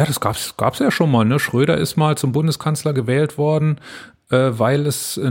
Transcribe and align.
Ja, 0.00 0.06
das 0.06 0.18
gab's 0.18 0.56
gab's 0.56 0.78
ja 0.78 0.90
schon 0.90 1.10
mal. 1.10 1.26
Ne? 1.26 1.38
Schröder 1.38 1.76
ist 1.76 1.96
mal 1.96 2.16
zum 2.16 2.32
Bundeskanzler 2.32 2.94
gewählt 2.94 3.36
worden, 3.36 3.76
äh, 4.30 4.52
weil 4.52 4.86
es 4.86 5.18
äh, 5.18 5.30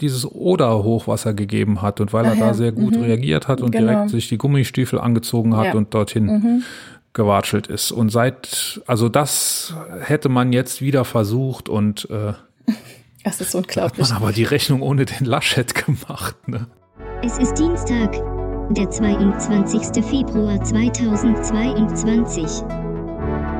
dieses 0.00 0.26
Oder-Hochwasser 0.26 1.34
gegeben 1.34 1.82
hat 1.82 2.00
und 2.00 2.12
weil 2.12 2.26
Ach 2.26 2.30
er 2.30 2.36
ja. 2.36 2.46
da 2.48 2.54
sehr 2.54 2.72
gut 2.72 2.96
mhm. 2.96 3.04
reagiert 3.04 3.46
hat 3.46 3.60
und 3.60 3.70
genau. 3.70 3.92
direkt 3.92 4.10
sich 4.10 4.28
die 4.28 4.38
Gummistiefel 4.38 4.98
angezogen 4.98 5.56
hat 5.56 5.66
ja. 5.66 5.74
und 5.74 5.94
dorthin 5.94 6.26
mhm. 6.26 6.62
gewatschelt 7.12 7.68
ist. 7.68 7.92
Und 7.92 8.08
seit, 8.08 8.82
also 8.88 9.08
das 9.08 9.76
hätte 10.00 10.28
man 10.28 10.52
jetzt 10.52 10.82
wieder 10.82 11.04
versucht 11.04 11.68
und 11.68 12.10
äh, 12.10 12.32
das 13.22 13.40
ist 13.40 13.54
unglaublich. 13.54 14.10
Hat 14.10 14.14
man 14.14 14.22
aber 14.24 14.32
die 14.32 14.42
Rechnung 14.42 14.82
ohne 14.82 15.04
den 15.04 15.26
Laschet 15.26 15.72
gemacht. 15.86 16.34
Ne? 16.48 16.66
Es 17.22 17.38
ist 17.38 17.54
Dienstag, 17.54 18.14
der 18.70 18.90
22. 18.90 20.04
Februar 20.04 20.60
2022. 20.64 22.81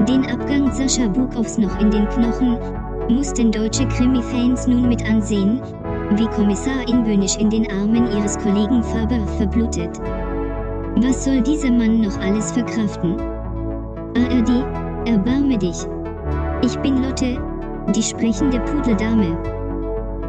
Den 0.09 0.27
Abgang 0.27 0.73
Sascha 0.73 1.07
Bukows 1.07 1.59
noch 1.59 1.79
in 1.79 1.91
den 1.91 2.09
Knochen 2.09 2.59
mussten 3.09 3.53
deutsche 3.53 3.87
Krimi-Fans 3.87 4.67
nun 4.67 4.89
mit 4.89 5.09
ansehen, 5.09 5.61
wie 6.17 6.27
Kommissarin 6.27 7.05
Böhnisch 7.05 7.37
in 7.37 7.49
den 7.49 7.71
Armen 7.71 8.11
ihres 8.11 8.37
Kollegen 8.39 8.83
Faber 8.83 9.25
verblutet. 9.39 10.01
Was 10.97 11.25
soll 11.25 11.41
dieser 11.41 11.71
Mann 11.71 12.01
noch 12.01 12.19
alles 12.19 12.51
verkraften? 12.51 13.17
ARD, 14.17 15.09
erbarme 15.09 15.57
dich. 15.57 15.87
Ich 16.63 16.77
bin 16.81 17.01
Lotte, 17.01 17.39
die 17.95 18.03
sprechende 18.03 18.59
Pudeldame. 18.61 19.39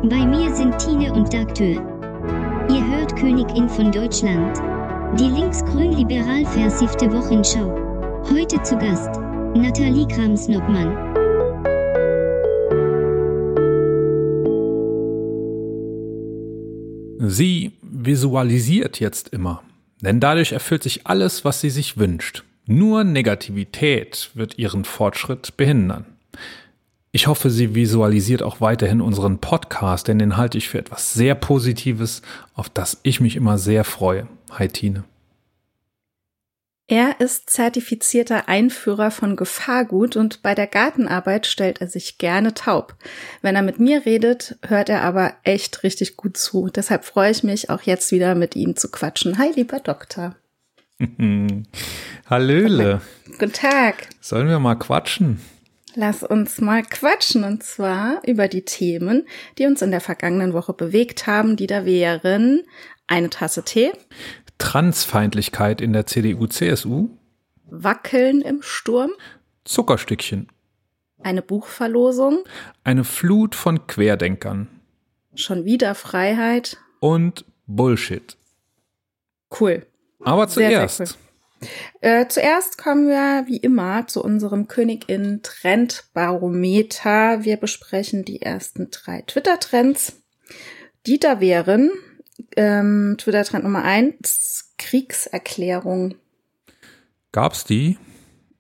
Bei 0.04 0.24
mir 0.24 0.54
sind 0.54 0.78
Tine 0.78 1.12
und 1.14 1.34
Dagtür. 1.34 1.82
Ihr 2.70 2.88
hört 2.96 3.16
Königin 3.16 3.68
von 3.68 3.92
Deutschland. 3.92 4.62
Die 5.20 5.30
linksgrün-liberal 5.30 6.46
versiffte 6.46 7.12
Wochenschau. 7.12 7.76
Heute 8.30 8.62
zu 8.62 8.78
Gast. 8.78 9.20
Nathalie 9.56 10.08
Krams-Noppmann. 10.08 11.14
Sie 17.20 17.74
visualisiert 17.82 19.00
jetzt 19.00 19.30
immer, 19.30 19.62
denn 20.02 20.20
dadurch 20.20 20.54
erfüllt 20.54 20.82
sich 20.82 21.06
alles, 21.06 21.46
was 21.46 21.62
sie 21.62 21.70
sich 21.70 21.98
wünscht. 21.98 22.44
Nur 22.66 23.04
Negativität 23.04 24.32
wird 24.34 24.58
ihren 24.58 24.86
Fortschritt 24.86 25.56
behindern. 25.56 26.06
Ich 27.12 27.28
hoffe, 27.28 27.52
sie 27.52 27.76
visualisiert 27.76 28.42
auch 28.42 28.60
weiterhin 28.60 29.02
unseren 29.02 29.38
Podcast, 29.38 30.08
denn 30.08 30.18
den 30.18 30.36
halte 30.36 30.58
ich 30.58 30.68
für 30.68 30.80
etwas 30.80 31.14
sehr 31.14 31.36
Positives, 31.36 32.24
auf 32.56 32.70
das 32.70 33.00
ich 33.04 33.20
mich 33.20 33.36
immer 33.36 33.60
sehr 33.60 33.84
freue. 33.84 34.28
Hi 34.50 34.68
Tine. 34.68 35.04
Er 36.88 37.22
ist 37.22 37.50
zertifizierter 37.50 38.50
Einführer 38.50 39.10
von 39.10 39.38
Gefahrgut 39.38 40.18
und 40.18 40.44
bei 40.44 40.54
der 40.54 40.68
Gartenarbeit 40.68 41.48
stellt 41.48 41.80
er 41.80 41.88
sich 41.88 42.18
gerne 42.18 42.54
taub. 42.54 42.96
Wenn 43.42 43.56
er 43.56 43.62
mit 43.62 43.80
mir 43.80 44.06
redet, 44.06 44.58
hört 44.68 44.90
er 44.90 45.02
aber 45.02 45.34
echt 45.44 45.84
richtig 45.84 46.18
gut 46.18 46.36
zu. 46.36 46.68
Deshalb 46.68 47.06
freue 47.06 47.32
ich 47.32 47.42
mich 47.42 47.70
auch 47.70 47.84
jetzt 47.84 48.12
wieder 48.12 48.36
mit 48.36 48.58
ihm 48.58 48.76
zu 48.76 48.92
quatschen. 48.92 49.38
Hi, 49.38 49.52
lieber 49.56 49.80
Doktor. 49.80 50.36
Hallöle. 52.30 53.02
Guten 53.40 53.54
Tag. 53.54 54.10
Sollen 54.20 54.50
wir 54.50 54.60
mal 54.60 54.76
quatschen? 54.76 55.40
Lass 55.96 56.24
uns 56.24 56.60
mal 56.60 56.82
quatschen 56.84 57.44
und 57.44 57.64
zwar 57.64 58.20
über 58.26 58.48
die 58.48 58.66
Themen, 58.66 59.28
die 59.58 59.68
uns 59.68 59.82
in 59.82 59.92
der 59.92 60.02
vergangenen 60.02 60.54
Woche 60.54 60.74
bewegt 60.74 61.28
haben, 61.28 61.56
die 61.56 61.68
da 61.68 61.86
wären 61.86 62.64
eine 63.08 63.30
Tasse 63.30 63.64
Tee, 63.64 63.92
Transfeindlichkeit 64.64 65.82
in 65.82 65.92
der 65.92 66.06
CDU-CSU. 66.06 67.10
Wackeln 67.66 68.42
im 68.42 68.62
Sturm. 68.62 69.12
Zuckerstückchen. 69.66 70.48
Eine 71.22 71.42
Buchverlosung. 71.42 72.46
Eine 72.86 73.04
Flut 73.04 73.56
von 73.56 73.88
Querdenkern. 73.88 74.70
Schon 75.36 75.66
wieder 75.66 75.96
Freiheit. 75.96 76.78
Und 77.02 77.44
Bullshit. 77.68 78.38
Cool. 79.60 79.86
Aber 80.22 80.48
zuerst. 80.48 80.96
Sehr, 80.96 81.08
sehr 81.08 81.18
cool. 81.18 81.68
äh, 82.00 82.28
zuerst 82.30 82.78
kommen 82.78 83.10
wir 83.10 83.44
wie 83.48 83.58
immer 83.58 84.08
zu 84.08 84.24
unserem 84.24 84.70
Königin 84.70 85.42
Trendbarometer. 85.44 87.44
Wir 87.44 87.58
besprechen 87.58 88.24
die 88.24 88.42
ersten 88.42 88.90
drei 88.92 89.24
Twitter-Trends. 89.24 90.22
Die 91.06 91.20
da 91.20 91.42
wären 91.42 91.92
ähm, 92.56 93.16
Twitter-Trend 93.18 93.64
Nummer 93.64 93.84
eins, 93.84 94.74
Kriegserklärung. 94.78 96.16
Gab's 97.32 97.64
die? 97.64 97.98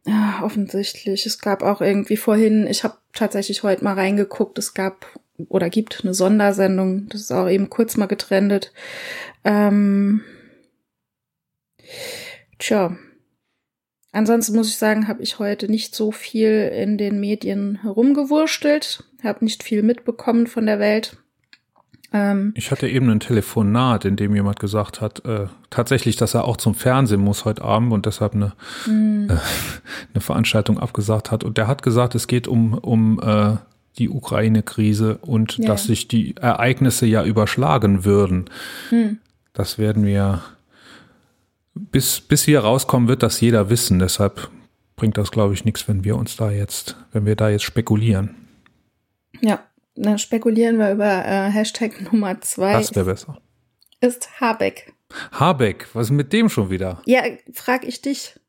Ja, 0.05 0.41
offensichtlich. 0.43 1.25
Es 1.25 1.39
gab 1.39 1.63
auch 1.63 1.81
irgendwie 1.81 2.17
vorhin, 2.17 2.67
ich 2.67 2.83
habe 2.83 2.97
tatsächlich 3.13 3.63
heute 3.63 3.83
mal 3.83 3.93
reingeguckt, 3.93 4.57
es 4.57 4.73
gab 4.73 5.07
oder 5.49 5.69
gibt 5.69 6.01
eine 6.03 6.13
Sondersendung, 6.13 7.07
das 7.09 7.21
ist 7.21 7.31
auch 7.31 7.49
eben 7.49 7.69
kurz 7.69 7.97
mal 7.97 8.07
getrendet. 8.07 8.73
Ähm, 9.43 10.21
tja. 12.59 12.95
Ansonsten 14.11 14.55
muss 14.55 14.67
ich 14.67 14.77
sagen, 14.77 15.07
habe 15.07 15.23
ich 15.23 15.39
heute 15.39 15.67
nicht 15.67 15.95
so 15.95 16.11
viel 16.11 16.71
in 16.71 16.99
den 16.99 17.19
Medien 17.19 17.81
herumgewurstelt, 17.81 19.03
habe 19.23 19.43
nicht 19.43 19.63
viel 19.63 19.81
mitbekommen 19.81 20.45
von 20.45 20.67
der 20.67 20.77
Welt. 20.77 21.22
Ähm, 22.13 22.53
ich 22.55 22.69
hatte 22.69 22.87
eben 22.87 23.09
ein 23.09 23.19
Telefonat, 23.19 24.05
in 24.05 24.15
dem 24.15 24.35
jemand 24.35 24.59
gesagt 24.59 25.01
hat, 25.01 25.25
äh, 25.25 25.47
tatsächlich, 25.71 26.15
dass 26.15 26.35
er 26.35 26.45
auch 26.45 26.57
zum 26.57 26.75
Fernsehen 26.75 27.21
muss 27.21 27.43
heute 27.43 27.63
Abend 27.63 27.91
und 27.91 28.05
deshalb 28.05 28.35
eine, 28.35 28.53
mhm. 28.85 29.27
äh, 29.29 29.37
eine 30.13 30.21
Veranstaltung 30.21 30.79
abgesagt 30.79 31.31
hat. 31.31 31.43
Und 31.43 31.57
der 31.57 31.67
hat 31.67 31.81
gesagt, 31.81 32.13
es 32.13 32.27
geht 32.27 32.47
um, 32.47 32.75
um 32.75 33.19
äh, 33.19 33.57
die 33.97 34.09
Ukraine-Krise 34.09 35.17
und 35.21 35.57
ja. 35.57 35.67
dass 35.67 35.85
sich 35.85 36.07
die 36.07 36.35
Ereignisse 36.37 37.07
ja 37.07 37.23
überschlagen 37.23 38.05
würden. 38.05 38.45
Mhm. 38.91 39.17
Das 39.53 39.79
werden 39.79 40.05
wir, 40.05 40.43
bis, 41.73 42.21
bis 42.21 42.45
wir 42.45 42.59
rauskommen, 42.59 43.07
wird 43.07 43.23
das 43.23 43.41
jeder 43.41 43.71
wissen. 43.71 43.97
Deshalb 43.97 44.49
bringt 44.95 45.17
das, 45.17 45.31
glaube 45.31 45.55
ich, 45.55 45.65
nichts, 45.65 45.87
wenn 45.87 46.03
wir 46.03 46.15
uns 46.15 46.35
da 46.35 46.51
jetzt, 46.51 46.95
wenn 47.11 47.25
wir 47.25 47.35
da 47.35 47.49
jetzt 47.49 47.63
spekulieren. 47.63 48.35
Ja, 49.41 49.59
dann 49.95 50.17
spekulieren 50.17 50.77
wir 50.77 50.91
über 50.91 51.25
äh, 51.25 51.49
Hashtag 51.49 52.01
Nummer 52.11 52.39
zwei. 52.41 52.73
Das 52.73 52.95
wäre 52.95 53.05
besser. 53.05 53.37
Ist 54.01 54.41
Habeck. 54.41 54.93
Habeck, 55.31 55.87
was 55.93 56.07
ist 56.07 56.11
mit 56.11 56.33
dem 56.33 56.49
schon 56.49 56.69
wieder? 56.69 57.01
Ja, 57.05 57.23
frag 57.53 57.85
ich 57.85 58.01
dich. 58.01 58.39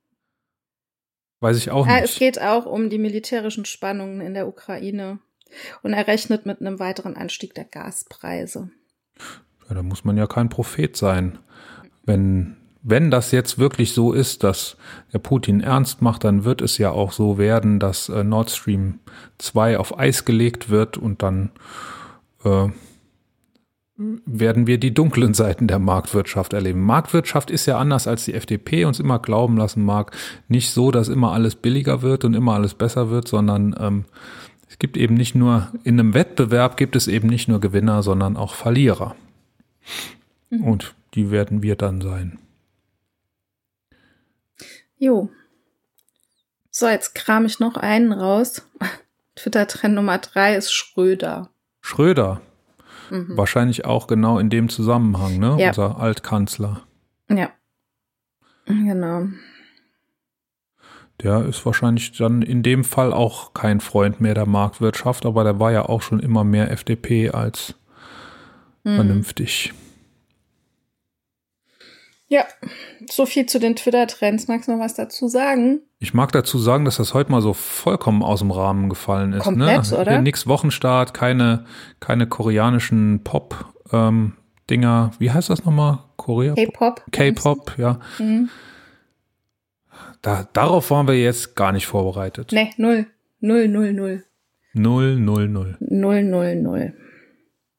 Weiß 1.40 1.58
ich 1.58 1.70
auch 1.70 1.86
nicht. 1.86 1.94
Ja, 1.94 2.02
es 2.02 2.16
geht 2.16 2.40
auch 2.40 2.64
um 2.64 2.88
die 2.88 2.98
militärischen 2.98 3.66
Spannungen 3.66 4.20
in 4.20 4.34
der 4.34 4.48
Ukraine. 4.48 5.18
Und 5.82 5.92
er 5.92 6.06
rechnet 6.06 6.46
mit 6.46 6.60
einem 6.60 6.78
weiteren 6.78 7.16
Anstieg 7.16 7.54
der 7.54 7.64
Gaspreise. 7.64 8.70
Ja, 9.68 9.74
da 9.74 9.82
muss 9.82 10.04
man 10.04 10.16
ja 10.16 10.26
kein 10.26 10.48
Prophet 10.48 10.96
sein. 10.96 11.38
Wenn 12.04 12.56
wenn 12.86 13.10
das 13.10 13.32
jetzt 13.32 13.58
wirklich 13.58 13.94
so 13.94 14.12
ist, 14.12 14.44
dass 14.44 14.76
der 15.12 15.18
Putin 15.18 15.60
ernst 15.60 16.02
macht, 16.02 16.22
dann 16.22 16.44
wird 16.44 16.60
es 16.60 16.76
ja 16.76 16.90
auch 16.90 17.12
so 17.12 17.38
werden, 17.38 17.80
dass 17.80 18.10
äh, 18.10 18.22
Nord 18.22 18.50
Stream 18.50 19.00
2 19.38 19.78
auf 19.78 19.98
Eis 19.98 20.26
gelegt 20.26 20.68
wird 20.68 20.98
und 20.98 21.22
dann 21.22 21.50
äh, 22.44 22.68
werden 23.96 24.66
wir 24.66 24.78
die 24.78 24.92
dunklen 24.92 25.32
Seiten 25.34 25.66
der 25.66 25.78
Marktwirtschaft 25.78 26.52
erleben. 26.52 26.82
Marktwirtschaft 26.82 27.50
ist 27.50 27.64
ja 27.64 27.78
anders, 27.78 28.06
als 28.06 28.26
die 28.26 28.34
FDP 28.34 28.84
uns 28.84 29.00
immer 29.00 29.18
glauben 29.18 29.56
lassen 29.56 29.82
mag. 29.82 30.14
Nicht 30.48 30.70
so, 30.70 30.90
dass 30.90 31.08
immer 31.08 31.32
alles 31.32 31.56
billiger 31.56 32.02
wird 32.02 32.24
und 32.26 32.34
immer 32.34 32.52
alles 32.52 32.74
besser 32.74 33.08
wird, 33.08 33.28
sondern 33.28 33.74
ähm, 33.80 34.04
es 34.68 34.78
gibt 34.78 34.98
eben 34.98 35.14
nicht 35.14 35.34
nur, 35.34 35.68
in 35.84 35.98
einem 35.98 36.12
Wettbewerb 36.12 36.76
gibt 36.76 36.96
es 36.96 37.08
eben 37.08 37.28
nicht 37.28 37.48
nur 37.48 37.60
Gewinner, 37.60 38.02
sondern 38.02 38.36
auch 38.36 38.54
Verlierer. 38.54 39.16
Mhm. 40.50 40.64
Und 40.64 40.94
die 41.14 41.30
werden 41.30 41.62
wir 41.62 41.76
dann 41.76 42.02
sein. 42.02 42.38
Jo. 45.04 45.28
So, 46.70 46.88
jetzt 46.88 47.14
kram 47.14 47.44
ich 47.44 47.60
noch 47.60 47.76
einen 47.76 48.10
raus. 48.10 48.66
Twitter-Trend 49.36 49.94
Nummer 49.94 50.16
drei 50.16 50.56
ist 50.56 50.72
Schröder. 50.72 51.50
Schröder. 51.82 52.40
Mhm. 53.10 53.36
Wahrscheinlich 53.36 53.84
auch 53.84 54.06
genau 54.06 54.38
in 54.38 54.48
dem 54.48 54.70
Zusammenhang, 54.70 55.38
ne? 55.38 55.56
Ja. 55.58 55.68
Unser 55.68 56.00
Altkanzler. 56.00 56.86
Ja. 57.28 57.50
Genau. 58.64 59.26
Der 61.22 61.44
ist 61.44 61.66
wahrscheinlich 61.66 62.12
dann 62.12 62.40
in 62.40 62.62
dem 62.62 62.82
Fall 62.82 63.12
auch 63.12 63.52
kein 63.52 63.80
Freund 63.80 64.22
mehr 64.22 64.34
der 64.34 64.46
Marktwirtschaft, 64.46 65.26
aber 65.26 65.44
der 65.44 65.60
war 65.60 65.70
ja 65.70 65.84
auch 65.84 66.00
schon 66.00 66.18
immer 66.18 66.44
mehr 66.44 66.70
FDP 66.70 67.28
als 67.28 67.74
mhm. 68.84 68.94
vernünftig. 68.94 69.74
Ja, 72.34 72.46
so 73.08 73.26
viel 73.26 73.46
zu 73.46 73.60
den 73.60 73.76
Twitter-Trends. 73.76 74.48
Magst 74.48 74.66
du 74.66 74.72
noch 74.72 74.80
was 74.80 74.94
dazu 74.94 75.28
sagen? 75.28 75.82
Ich 76.00 76.14
mag 76.14 76.32
dazu 76.32 76.58
sagen, 76.58 76.84
dass 76.84 76.96
das 76.96 77.14
heute 77.14 77.30
mal 77.30 77.40
so 77.40 77.52
vollkommen 77.52 78.24
aus 78.24 78.40
dem 78.40 78.50
Rahmen 78.50 78.88
gefallen 78.88 79.32
ist. 79.34 79.46
Ne? 79.46 79.52
Komplett, 79.68 79.92
ne? 79.92 79.98
oder? 79.98 80.20
Nix 80.20 80.48
Wochenstart, 80.48 81.14
keine, 81.14 81.64
keine 82.00 82.26
koreanischen 82.26 83.22
Pop-Dinger. 83.22 84.32
Ähm, 85.12 85.20
Wie 85.20 85.30
heißt 85.30 85.48
das 85.48 85.64
nochmal? 85.64 86.00
Korea? 86.16 86.54
K-Pop. 86.54 87.04
K-Pop, 87.12 87.78
ja. 87.78 88.00
Mhm. 88.18 88.50
da, 90.20 90.48
darauf 90.52 90.90
waren 90.90 91.06
wir 91.06 91.14
jetzt 91.14 91.54
gar 91.54 91.70
nicht 91.70 91.86
vorbereitet. 91.86 92.50
Nee, 92.50 92.72
null. 92.78 93.06
Null, 93.38 93.68
null, 93.68 93.92
null. 93.92 94.24
Null, 94.72 95.20
null, 95.20 95.46
null. 95.46 95.76
Null, 95.78 96.24
null, 96.24 96.56
null. 96.56 96.94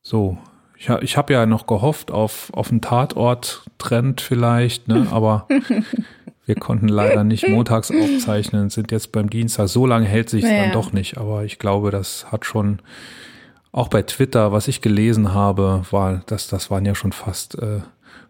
So, 0.01 0.37
ich, 0.89 1.03
ich 1.03 1.17
habe 1.17 1.33
ja 1.33 1.45
noch 1.45 1.67
gehofft 1.67 2.11
auf, 2.11 2.51
auf 2.53 2.71
einen 2.71 2.81
Tatort-Trend 2.81 4.21
vielleicht, 4.21 4.87
ne? 4.87 5.07
aber 5.11 5.47
wir 6.45 6.55
konnten 6.55 6.87
leider 6.87 7.23
nicht 7.23 7.47
montags 7.49 7.91
aufzeichnen, 7.91 8.69
sind 8.69 8.91
jetzt 8.91 9.11
beim 9.11 9.29
Dienstag. 9.29 9.67
So 9.67 9.85
lange 9.85 10.05
hält 10.05 10.29
sich 10.29 10.43
Ja. 10.43 10.63
dann 10.63 10.71
doch 10.71 10.93
nicht, 10.93 11.17
aber 11.17 11.43
ich 11.43 11.59
glaube, 11.59 11.91
das 11.91 12.31
hat 12.31 12.45
schon 12.45 12.79
auch 13.71 13.89
bei 13.89 14.03
Twitter, 14.03 14.51
was 14.53 14.67
ich 14.69 14.79
gelesen 14.81 15.33
habe, 15.33 15.81
war, 15.91 16.21
das, 16.27 16.47
das 16.47 16.71
waren 16.71 16.85
ja 16.85 16.95
schon 16.95 17.11
fast, 17.11 17.61
äh, 17.61 17.81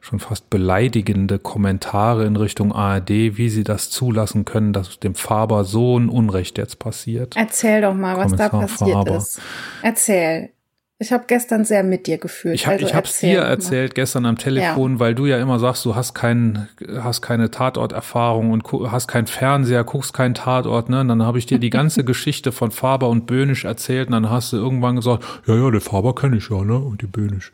schon 0.01 0.19
fast 0.19 0.49
beleidigende 0.49 1.37
Kommentare 1.37 2.25
in 2.25 2.35
Richtung 2.35 2.71
ARD, 2.73 3.09
wie 3.09 3.49
sie 3.49 3.63
das 3.63 3.91
zulassen 3.91 4.45
können, 4.45 4.73
dass 4.73 4.99
dem 4.99 5.13
Faber 5.13 5.63
so 5.63 5.99
ein 5.99 6.09
Unrecht 6.09 6.57
jetzt 6.57 6.79
passiert. 6.79 7.35
Erzähl 7.37 7.81
doch 7.81 7.93
mal, 7.93 8.17
was 8.17 8.33
da 8.33 8.49
passiert 8.49 8.91
Faber. 8.91 9.17
ist. 9.17 9.39
Erzähl. 9.83 10.49
Ich 10.97 11.11
habe 11.11 11.25
gestern 11.27 11.65
sehr 11.65 11.83
mit 11.83 12.07
dir 12.07 12.17
gefühlt. 12.17 12.55
Ich 12.55 12.67
habe 12.67 12.75
also 12.75 12.85
ich 12.85 12.93
hab's 12.93 13.19
dir 13.19 13.35
doch 13.35 13.43
mal. 13.43 13.49
erzählt 13.49 13.95
gestern 13.95 14.25
am 14.25 14.37
Telefon, 14.37 14.97
weil 14.97 15.13
du 15.13 15.25
ja 15.25 15.37
immer 15.39 15.59
sagst, 15.59 15.83
du 15.83 15.93
hast 15.93 16.13
kein, 16.13 16.69
hast 16.99 17.21
keine 17.21 17.51
Tatorterfahrung 17.51 18.51
und 18.51 18.63
hast 18.89 19.09
keinen 19.09 19.27
Fernseher, 19.27 19.83
guckst 19.83 20.13
keinen 20.13 20.35
Tatort, 20.35 20.87
ne? 20.87 21.01
Und 21.01 21.09
dann 21.09 21.23
habe 21.23 21.37
ich 21.37 21.45
dir 21.45 21.59
die 21.59 21.69
ganze 21.69 22.03
Geschichte 22.05 22.53
von 22.53 22.71
Faber 22.71 23.09
und 23.09 23.25
Böhnisch 23.25 23.65
erzählt 23.65 24.07
und 24.07 24.13
dann 24.13 24.29
hast 24.29 24.53
du 24.53 24.57
irgendwann 24.57 24.95
gesagt, 24.95 25.25
ja, 25.45 25.55
ja, 25.55 25.69
der 25.69 25.81
Faber 25.81 26.15
kenne 26.15 26.37
ich 26.37 26.49
ja, 26.49 26.63
ne? 26.63 26.77
Und 26.77 27.01
die 27.01 27.07
Böhnisch. 27.07 27.51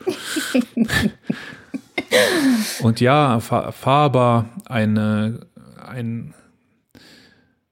und 2.83 3.01
ja, 3.01 3.39
Fa 3.39 3.71
Faber, 3.71 4.45
eine, 4.65 5.47
ein, 5.83 6.35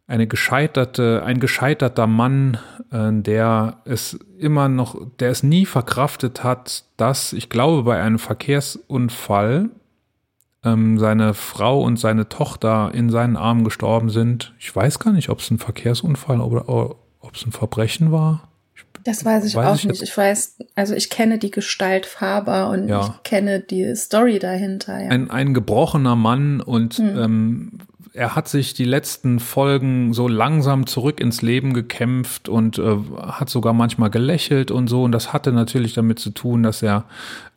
eine 0.09 0.25
gescheiterte, 0.25 1.21
ein 1.23 1.39
gescheiterter 1.39 2.07
Mann, 2.07 2.57
äh, 2.91 3.11
der 3.11 3.77
es 3.85 4.19
immer 4.39 4.67
noch, 4.67 4.99
der 5.19 5.29
es 5.29 5.43
nie 5.43 5.67
verkraftet 5.67 6.43
hat, 6.43 6.83
dass, 6.97 7.31
ich 7.31 7.49
glaube, 7.49 7.83
bei 7.83 8.01
einem 8.01 8.17
Verkehrsunfall 8.17 9.69
ähm, 10.65 10.97
seine 10.97 11.35
Frau 11.35 11.83
und 11.83 11.97
seine 11.99 12.27
Tochter 12.27 12.91
in 12.93 13.11
seinen 13.11 13.37
Armen 13.37 13.63
gestorben 13.63 14.09
sind. 14.09 14.53
Ich 14.59 14.75
weiß 14.75 14.97
gar 14.97 15.13
nicht, 15.13 15.29
ob 15.29 15.39
es 15.39 15.51
ein 15.51 15.59
Verkehrsunfall 15.59 16.41
oder 16.41 16.67
ob 16.67 17.35
es 17.35 17.45
ein 17.45 17.51
Verbrechen 17.51 18.11
war. 18.11 18.49
Das 19.03 19.23
weiß 19.23 19.45
ich 19.45 19.55
Weiß 19.55 19.65
auch 19.67 19.75
ich 19.75 19.85
nicht. 19.85 20.01
Ich 20.01 20.17
weiß, 20.17 20.57
also 20.75 20.95
ich 20.95 21.09
kenne 21.09 21.37
die 21.37 21.51
Gestalt 21.51 22.07
Faber 22.07 22.69
und 22.71 22.87
Ja. 22.89 23.01
ich 23.01 23.23
kenne 23.23 23.59
die 23.59 23.95
Story 23.95 24.39
dahinter. 24.39 24.99
Ja. 25.01 25.09
Ein, 25.09 25.29
ein 25.29 25.53
gebrochener 25.53 26.15
Mann 26.15 26.61
und 26.61 26.99
ähm, 26.99 27.77
er 28.19 28.35
hat 28.35 28.49
sich 28.49 28.73
die 28.73 28.83
letzten 28.83 29.39
Folgen 29.39 30.13
so 30.13 30.27
langsam 30.27 30.87
zurück 30.87 31.21
ins 31.21 31.41
Leben 31.41 31.73
gekämpft 31.73 32.49
und 32.49 32.77
äh, 32.77 32.97
hat 33.17 33.49
sogar 33.49 33.71
manchmal 33.71 34.09
gelächelt 34.09 34.71
und 34.71 34.89
so. 34.89 35.03
Und 35.03 35.13
das 35.13 35.31
hatte 35.31 35.53
natürlich 35.53 35.93
damit 35.93 36.19
zu 36.19 36.31
tun, 36.31 36.61
dass 36.61 36.81
er 36.81 37.05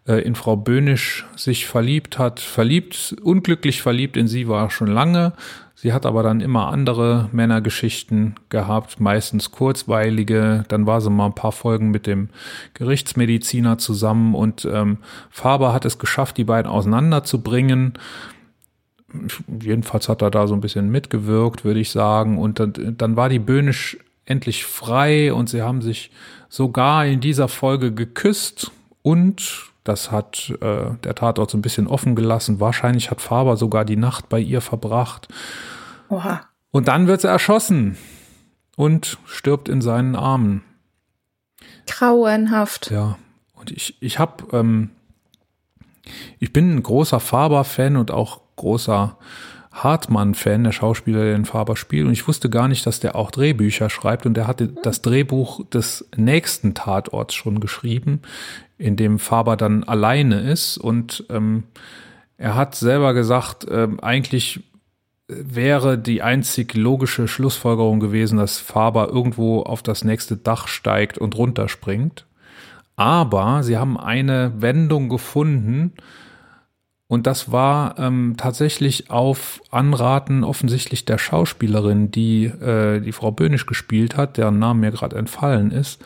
äh, 0.07 0.23
in 0.23 0.37
Frau 0.37 0.55
Böhnisch 0.55 1.27
sich 1.35 1.67
verliebt 1.67 2.21
hat. 2.21 2.39
Verliebt, 2.39 3.17
unglücklich 3.25 3.83
verliebt 3.83 4.17
in 4.17 4.29
sie 4.29 4.47
war 4.47 4.67
er 4.67 4.71
schon 4.71 4.87
lange. 4.87 5.33
Sie 5.75 5.93
hat 5.93 6.07
aber 6.07 6.23
dann 6.23 6.41
immer 6.41 6.69
andere 6.69 7.29
Männergeschichten 7.33 8.37
gehabt, 8.49 9.01
meistens 9.01 9.51
kurzweilige. 9.51 10.63
Dann 10.69 10.87
war 10.87 11.01
sie 11.01 11.11
mal 11.11 11.27
ein 11.27 11.35
paar 11.35 11.51
Folgen 11.51 11.91
mit 11.91 12.07
dem 12.07 12.29
Gerichtsmediziner 12.75 13.79
zusammen 13.79 14.37
und 14.37 14.65
ähm, 14.65 14.99
Faber 15.29 15.73
hat 15.73 15.85
es 15.87 15.99
geschafft, 15.99 16.37
die 16.37 16.45
beiden 16.45 16.71
auseinanderzubringen. 16.71 17.95
Jedenfalls 19.61 20.09
hat 20.09 20.23
er 20.23 20.31
da 20.31 20.47
so 20.47 20.55
ein 20.55 20.61
bisschen 20.61 20.91
mitgewirkt, 20.91 21.65
würde 21.65 21.81
ich 21.81 21.91
sagen. 21.91 22.39
Und 22.39 22.61
dann, 22.61 22.97
dann 22.97 23.17
war 23.17 23.29
die 23.29 23.39
Böhnisch 23.39 23.99
endlich 24.25 24.65
frei 24.65 25.33
und 25.33 25.49
sie 25.49 25.63
haben 25.63 25.83
sich 25.83 26.11
sogar 26.49 27.07
in 27.07 27.21
dieser 27.21 27.49
Folge 27.49 27.93
geküsst 27.93 28.71
und 29.03 29.71
das 29.85 30.13
hat 30.13 30.53
äh, 30.61 30.95
der 31.03 31.15
Tatort 31.15 31.51
so 31.51 31.59
ein 31.59 31.63
bisschen 31.63 31.89
offen 31.89 32.15
gelassen. 32.15 32.61
Wahrscheinlich 32.61 33.11
hat 33.11 33.21
Faber 33.21 33.57
sogar 33.57 33.85
die 33.85 33.97
Nacht 33.97 34.29
bei 34.29 34.39
ihr 34.39 34.61
verbracht. 34.61 35.29
Oha. 36.09 36.43
Und 36.71 36.89
dann 36.89 37.09
wird 37.09 37.21
sie 37.21 37.29
erschossen 37.29 37.97
und 38.77 39.19
stirbt 39.27 39.69
in 39.69 39.81
seinen 39.81 40.15
Armen. 40.15 40.63
Grauenhaft. 41.87 42.91
Ja, 42.91 43.19
und 43.55 43.71
ich, 43.71 43.97
ich 44.01 44.19
habe, 44.19 44.57
ähm, 44.57 44.91
ich 46.39 46.53
bin 46.53 46.77
ein 46.77 46.83
großer 46.83 47.19
Faber-Fan 47.19 47.97
und 47.97 48.11
auch 48.11 48.42
großer 48.57 49.17
Hartmann-Fan, 49.73 50.65
der 50.65 50.73
Schauspieler, 50.73 51.25
der 51.25 51.33
den 51.33 51.47
Faber 51.47 51.77
spielt. 51.77 52.07
Und 52.07 52.13
ich 52.13 52.29
wusste 52.29 52.51
gar 52.51 52.69
nicht, 52.69 52.87
dass 52.87 53.01
der 53.01 53.17
auch 53.17 53.31
Drehbücher 53.31 53.89
schreibt. 53.89 54.27
Und 54.27 54.35
der 54.35 54.47
hatte 54.47 54.69
das 54.69 55.01
Drehbuch 55.01 55.67
des 55.71 56.09
nächsten 56.17 56.75
Tatorts 56.75 57.35
schon 57.35 57.59
geschrieben, 57.59 58.21
in 58.77 58.97
dem 58.97 59.19
Faber 59.19 59.57
dann 59.57 59.85
alleine 59.85 60.41
ist. 60.41 60.77
Und 60.77 61.25
ähm, 61.31 61.65
er 62.37 62.55
hat 62.55 62.75
selber 62.75 63.15
gesagt, 63.15 63.67
ähm, 63.71 63.99
eigentlich 64.01 64.61
wäre 65.27 65.97
die 65.97 66.21
einzig 66.21 66.75
logische 66.75 67.27
Schlussfolgerung 67.27 68.01
gewesen, 68.01 68.39
dass 68.39 68.59
Faber 68.59 69.09
irgendwo 69.09 69.63
auf 69.63 69.83
das 69.83 70.05
nächste 70.05 70.37
Dach 70.37 70.69
steigt 70.69 71.17
und 71.17 71.37
runterspringt. 71.37 72.27
Aber 72.97 73.63
sie 73.63 73.79
haben 73.79 73.99
eine 73.99 74.53
Wendung 74.59 75.09
gefunden 75.09 75.95
und 77.13 77.27
das 77.27 77.53
war 77.53 77.99
ähm, 77.99 78.35
tatsächlich 78.39 79.11
auf 79.11 79.61
Anraten 79.71 80.45
offensichtlich 80.45 81.05
der 81.05 81.19
Schauspielerin, 81.19 82.11
die 82.11 82.45
äh, 82.47 83.01
die 83.01 83.13
Frau 83.13 83.31
Böhnisch 83.31 83.67
gespielt 83.67 84.17
hat, 84.17 84.39
deren 84.39 84.59
Name 84.59 84.81
mir 84.81 84.91
gerade 84.93 85.17
entfallen 85.17 85.71
ist. 85.73 86.01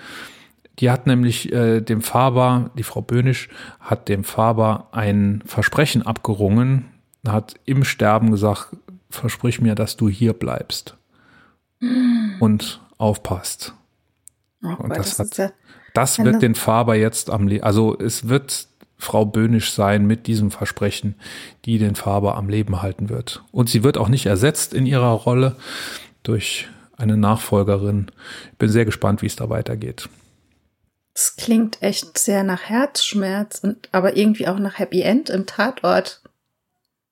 Die 0.80 0.90
hat 0.90 1.06
nämlich 1.06 1.52
äh, 1.52 1.80
dem 1.80 2.02
Faber, 2.02 2.70
die 2.76 2.82
Frau 2.82 3.02
Böhnisch, 3.02 3.48
hat 3.78 4.08
dem 4.08 4.24
Faber 4.24 4.88
ein 4.90 5.42
Versprechen 5.46 6.02
abgerungen, 6.02 6.86
hat 7.26 7.54
im 7.66 7.84
Sterben 7.84 8.32
gesagt, 8.32 8.76
versprich 9.08 9.60
mir, 9.60 9.76
dass 9.76 9.96
du 9.96 10.08
hier 10.08 10.32
bleibst 10.32 10.96
und 12.40 12.80
aufpasst. 12.98 13.74
Oh 14.62 14.68
Und 14.70 14.88
Gott, 14.88 14.98
das 14.98 15.16
das, 15.16 15.30
hat- 15.30 15.38
ja, 15.38 15.50
Das 15.94 16.18
wird 16.18 16.42
den 16.42 16.54
Faber 16.56 16.96
jetzt 16.96 17.30
am 17.30 17.46
Leben, 17.46 17.62
also 17.64 17.96
es 17.96 18.28
wird 18.28 18.66
Frau 18.98 19.24
Böhnisch 19.26 19.72
sein 19.72 20.06
mit 20.06 20.26
diesem 20.26 20.50
Versprechen, 20.50 21.14
die 21.64 21.78
den 21.78 21.94
Faber 21.96 22.36
am 22.36 22.48
Leben 22.48 22.80
halten 22.82 23.08
wird. 23.08 23.42
Und 23.52 23.68
sie 23.68 23.82
wird 23.84 23.98
auch 23.98 24.08
nicht 24.08 24.26
ersetzt 24.26 24.72
in 24.74 24.86
ihrer 24.86 25.10
Rolle 25.12 25.56
durch 26.22 26.68
eine 26.96 27.16
Nachfolgerin. 27.16 28.10
Ich 28.52 28.58
bin 28.58 28.68
sehr 28.70 28.84
gespannt, 28.86 29.20
wie 29.22 29.26
es 29.26 29.36
da 29.36 29.50
weitergeht. 29.50 30.08
das 31.12 31.36
klingt 31.36 31.82
echt 31.82 32.16
sehr 32.18 32.42
nach 32.42 32.62
Herzschmerz 32.62 33.60
und 33.62 33.88
aber 33.92 34.16
irgendwie 34.16 34.48
auch 34.48 34.58
nach 34.58 34.78
Happy 34.78 35.00
End 35.02 35.28
im 35.30 35.46
Tatort. 35.46 36.22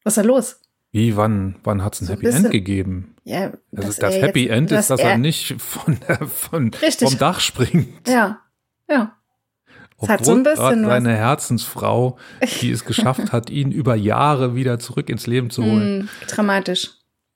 Was 0.04 0.12
ist 0.16 0.22
da 0.24 0.26
los? 0.26 0.60
Wie, 0.92 1.16
wann, 1.16 1.56
wann 1.64 1.82
hat 1.82 1.94
es 1.94 2.02
ein 2.02 2.06
So 2.06 2.12
ein 2.12 2.16
Happy 2.18 2.26
End 2.26 2.36
bisschen- 2.36 2.50
gegeben? 2.50 3.14
Ja, 3.24 3.52
Also 3.74 3.88
dass 3.88 3.96
das 3.96 4.14
Happy 4.14 4.44
jetzt- 4.44 4.52
End 4.52 4.70
ist, 4.72 4.90
dass 4.90 5.00
er, 5.00 5.10
er 5.12 5.18
nicht 5.18 5.60
von, 5.60 5.98
der- 6.08 6.26
von, 6.28 6.72
Richtig. 6.74 7.08
vom 7.10 7.18
Dach 7.18 7.40
springt. 7.40 8.06
Ja, 8.08 8.40
ja. 8.88 9.16
Es 10.00 10.08
hat 10.08 10.24
so 10.24 10.32
Obwohl 10.32 10.40
ein 10.52 10.56
bisschen 10.56 10.84
seine 10.86 11.14
Herzensfrau, 11.16 12.18
die 12.60 12.70
es 12.70 12.84
geschafft 12.84 13.32
hat, 13.32 13.48
ihn 13.50 13.70
über 13.72 13.94
Jahre 13.94 14.54
wieder 14.54 14.78
zurück 14.78 15.08
ins 15.08 15.26
Leben 15.26 15.50
zu 15.50 15.62
holen. 15.64 16.00
Hm, 16.02 16.08
dramatisch. 16.28 16.90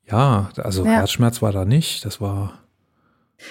Ja, 0.07 0.50
also 0.57 0.85
Ja. 0.85 0.93
Herzschmerz 0.93 1.41
war 1.43 1.53
da 1.53 1.65
nicht. 1.65 2.05
Das 2.05 2.21
war 2.21 2.59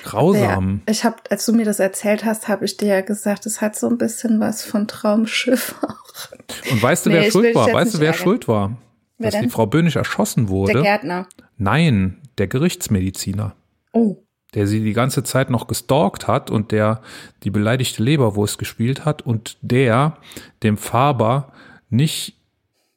grausam. 0.03 0.81
Ja, 0.87 0.91
ich 0.91 1.03
habe, 1.03 1.15
als 1.29 1.45
du 1.45 1.53
mir 1.53 1.65
das 1.65 1.79
erzählt 1.79 2.25
hast, 2.25 2.47
habe 2.47 2.65
ich 2.65 2.77
dir 2.77 2.87
ja 2.89 3.01
gesagt, 3.01 3.45
es 3.45 3.61
hat 3.61 3.75
so 3.75 3.87
ein 3.87 3.97
bisschen 3.97 4.39
was 4.39 4.63
von 4.65 4.87
Traumschiff 4.87 5.75
auch. 5.81 6.71
Und 6.71 6.81
weißt 6.83 7.05
du, 7.05 7.09
Nee, 7.09 7.15
wer 7.21 7.31
schuld 7.31 7.55
war? 7.55 7.71
Weißt 7.73 7.93
du, 7.93 7.99
wer 7.99 8.07
ärgern. 8.07 8.21
schuld 8.23 8.47
war? 8.47 8.77
Wer 9.17 9.31
Dass 9.31 9.39
die 9.39 9.45
denn? 9.45 9.49
Frau 9.49 9.65
Böhnisch 9.65 9.95
erschossen 9.95 10.45
Der 10.47 10.49
wurde? 10.49 10.81
Gärtner. 10.81 11.27
Nein, 11.57 12.21
der 12.37 12.47
Gerichtsmediziner, 12.47 13.55
Oh. 13.93 14.23
Der 14.57 14.65
sie 14.65 14.83
die 14.83 14.93
ganze 14.93 15.21
Zeit 15.21 15.51
noch 15.51 15.67
gestalkt 15.67 16.27
hat 16.27 16.49
und 16.49 16.71
der 16.71 16.99
die 17.43 17.51
beleidigte 17.51 18.01
Leberwurst 18.01 18.57
gespielt 18.57 19.05
hat 19.05 19.21
und 19.21 19.55
der 19.61 20.17
dem 20.63 20.77
Faber 20.77 21.53
nicht 21.91 22.33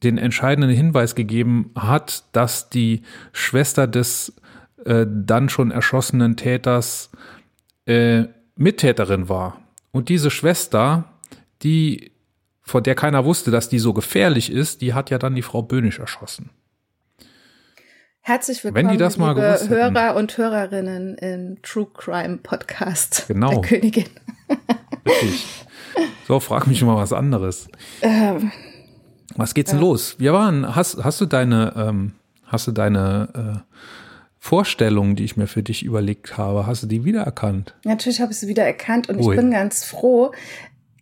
den 0.01 0.17
entscheidenden 0.17 0.71
Hinweis 0.71 1.13
gegeben 1.13 1.69
hat, 1.75 2.23
dass 2.31 2.71
die 2.71 3.03
Schwester 3.31 3.85
des 3.85 4.33
äh, 4.85 5.05
dann 5.07 5.49
schon 5.49 5.69
erschossenen 5.69 6.35
Täters 6.35 7.11
äh, 7.85 8.23
Mittäterin 8.55 9.29
war. 9.29 9.61
Und 9.91 10.09
diese 10.09 10.31
Schwester, 10.31 11.13
die, 11.61 12.11
von 12.63 12.81
der 12.81 12.95
keiner 12.95 13.23
wusste, 13.23 13.51
dass 13.51 13.69
die 13.69 13.77
so 13.77 13.93
gefährlich 13.93 14.51
ist, 14.51 14.81
die 14.81 14.95
hat 14.95 15.11
ja 15.11 15.19
dann 15.19 15.35
die 15.35 15.43
Frau 15.43 15.61
Böhnisch 15.61 15.99
erschossen. 15.99 16.49
Herzlich 18.23 18.63
Wenn 18.63 18.75
willkommen, 18.75 18.93
die 18.93 18.97
das 18.99 19.17
mal 19.17 19.29
liebe 19.29 19.41
gewusst 19.41 19.63
hätten. 19.63 19.95
Hörer 19.95 20.15
und 20.15 20.37
Hörerinnen 20.37 21.15
im 21.15 21.57
True 21.63 21.87
Crime 21.91 22.37
Podcast 22.37 23.25
Genau. 23.27 23.49
der 23.49 23.61
Königin. 23.61 24.05
Richtig. 25.05 25.47
So, 26.27 26.39
frag 26.39 26.67
mich 26.67 26.83
mal 26.83 26.95
was 26.95 27.13
anderes. 27.13 27.67
Ähm, 28.03 28.51
Was 29.35 29.55
geht's 29.55 29.71
denn 29.71 29.79
los? 29.79 30.15
Wir 30.19 30.33
waren, 30.33 30.75
hast, 30.75 31.03
hast 31.03 31.19
du 31.19 31.25
deine, 31.25 31.73
ähm, 31.75 32.13
hast 32.45 32.67
du 32.67 32.71
deine 32.71 33.63
Vorstellung, 34.37 35.15
die 35.15 35.23
ich 35.23 35.35
mir 35.35 35.47
für 35.47 35.63
dich 35.63 35.83
überlegt 35.83 36.37
habe, 36.37 36.67
hast 36.67 36.83
du 36.83 36.87
die 36.87 37.03
wiedererkannt? 37.03 37.75
Natürlich 37.85 38.21
habe 38.21 38.31
ich 38.33 38.39
sie 38.39 38.47
wiedererkannt 38.47 39.09
und 39.09 39.17
Ui. 39.19 39.33
ich 39.33 39.39
bin 39.41 39.49
ganz 39.51 39.83
froh. 39.83 40.31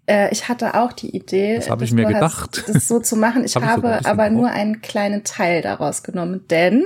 Äh, 0.08 0.32
ich 0.32 0.48
hatte 0.48 0.74
auch 0.76 0.94
die 0.94 1.16
Idee, 1.16 1.58
Das 1.58 1.70
habe 1.70 1.84
ich 1.84 1.92
mir 1.92 2.06
gedacht. 2.06 2.64
Hast, 2.66 2.76
das 2.76 2.88
so 2.88 3.00
zu 3.00 3.18
machen. 3.18 3.44
Ich 3.44 3.56
Hab 3.58 3.64
habe 3.64 4.06
aber 4.06 4.30
nur 4.30 4.50
einen 4.50 4.82
kleinen 4.82 5.24
Teil 5.26 5.62
daraus 5.62 6.04
genommen, 6.04 6.46
denn 6.50 6.86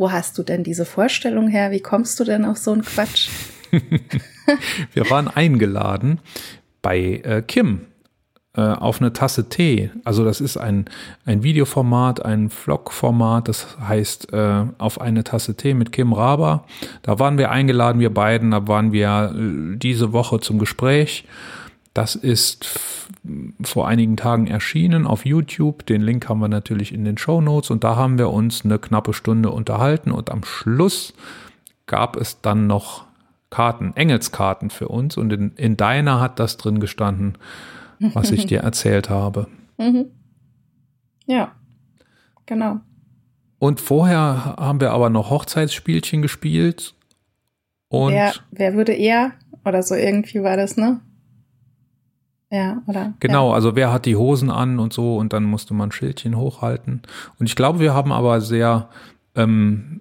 wo 0.00 0.10
hast 0.10 0.38
du 0.38 0.42
denn 0.42 0.64
diese 0.64 0.86
Vorstellung 0.86 1.48
her? 1.48 1.70
Wie 1.72 1.80
kommst 1.80 2.18
du 2.18 2.24
denn 2.24 2.46
auf 2.46 2.56
so 2.56 2.72
einen 2.72 2.82
Quatsch? 2.82 3.28
Wir 4.94 5.10
waren 5.10 5.28
eingeladen 5.28 6.20
bei 6.80 7.20
äh, 7.22 7.42
Kim 7.46 7.82
äh, 8.56 8.62
auf 8.62 9.02
eine 9.02 9.12
Tasse 9.12 9.50
Tee. 9.50 9.90
Also 10.02 10.24
das 10.24 10.40
ist 10.40 10.56
ein, 10.56 10.86
ein 11.26 11.42
Videoformat, 11.42 12.24
ein 12.24 12.48
Vlog-Format, 12.48 13.48
das 13.48 13.78
heißt 13.78 14.32
äh, 14.32 14.64
auf 14.78 15.02
eine 15.02 15.22
Tasse 15.22 15.54
Tee 15.54 15.74
mit 15.74 15.92
Kim 15.92 16.14
Raber. 16.14 16.64
Da 17.02 17.18
waren 17.18 17.36
wir 17.36 17.50
eingeladen, 17.50 18.00
wir 18.00 18.12
beiden, 18.12 18.52
da 18.52 18.66
waren 18.66 18.92
wir 18.92 19.34
äh, 19.36 19.76
diese 19.76 20.14
Woche 20.14 20.40
zum 20.40 20.58
Gespräch. 20.58 21.26
Das 21.94 22.14
ist 22.14 22.78
vor 23.62 23.88
einigen 23.88 24.16
Tagen 24.16 24.46
erschienen 24.46 25.06
auf 25.06 25.26
YouTube. 25.26 25.84
Den 25.86 26.02
Link 26.02 26.28
haben 26.28 26.38
wir 26.40 26.48
natürlich 26.48 26.94
in 26.94 27.04
den 27.04 27.18
Show 27.18 27.40
Notes 27.40 27.70
und 27.70 27.82
da 27.82 27.96
haben 27.96 28.16
wir 28.18 28.30
uns 28.30 28.64
eine 28.64 28.78
knappe 28.78 29.12
Stunde 29.12 29.50
unterhalten 29.50 30.12
und 30.12 30.30
am 30.30 30.44
Schluss 30.44 31.14
gab 31.86 32.16
es 32.16 32.40
dann 32.40 32.68
noch 32.68 33.06
Karten, 33.50 33.92
Engelskarten 33.96 34.70
für 34.70 34.86
uns 34.86 35.16
und 35.16 35.32
in, 35.32 35.52
in 35.56 35.76
deiner 35.76 36.20
hat 36.20 36.38
das 36.38 36.56
drin 36.56 36.78
gestanden, 36.78 37.36
was 37.98 38.30
ich 38.30 38.46
dir 38.46 38.60
erzählt 38.62 39.10
habe. 39.10 39.48
Mhm. 39.76 40.06
Ja, 41.26 41.52
genau. 42.46 42.80
Und 43.58 43.80
vorher 43.80 44.54
haben 44.56 44.80
wir 44.80 44.92
aber 44.92 45.10
noch 45.10 45.30
Hochzeitsspielchen 45.30 46.22
gespielt 46.22 46.94
und 47.88 48.12
wer, 48.12 48.32
wer 48.52 48.74
würde 48.74 48.92
eher? 48.92 49.32
Oder 49.64 49.82
so 49.82 49.96
irgendwie 49.96 50.42
war 50.42 50.56
das, 50.56 50.76
ne? 50.76 51.00
Ja, 52.50 52.82
oder? 52.86 53.14
Genau, 53.20 53.52
also 53.52 53.76
wer 53.76 53.92
hat 53.92 54.06
die 54.06 54.16
Hosen 54.16 54.50
an 54.50 54.80
und 54.80 54.92
so 54.92 55.16
und 55.16 55.32
dann 55.32 55.44
musste 55.44 55.72
man 55.72 55.88
ein 55.88 55.92
Schildchen 55.92 56.36
hochhalten. 56.36 57.02
Und 57.38 57.46
ich 57.46 57.54
glaube, 57.54 57.78
wir 57.78 57.94
haben 57.94 58.10
aber 58.10 58.40
sehr 58.40 58.88
ähm, 59.36 60.00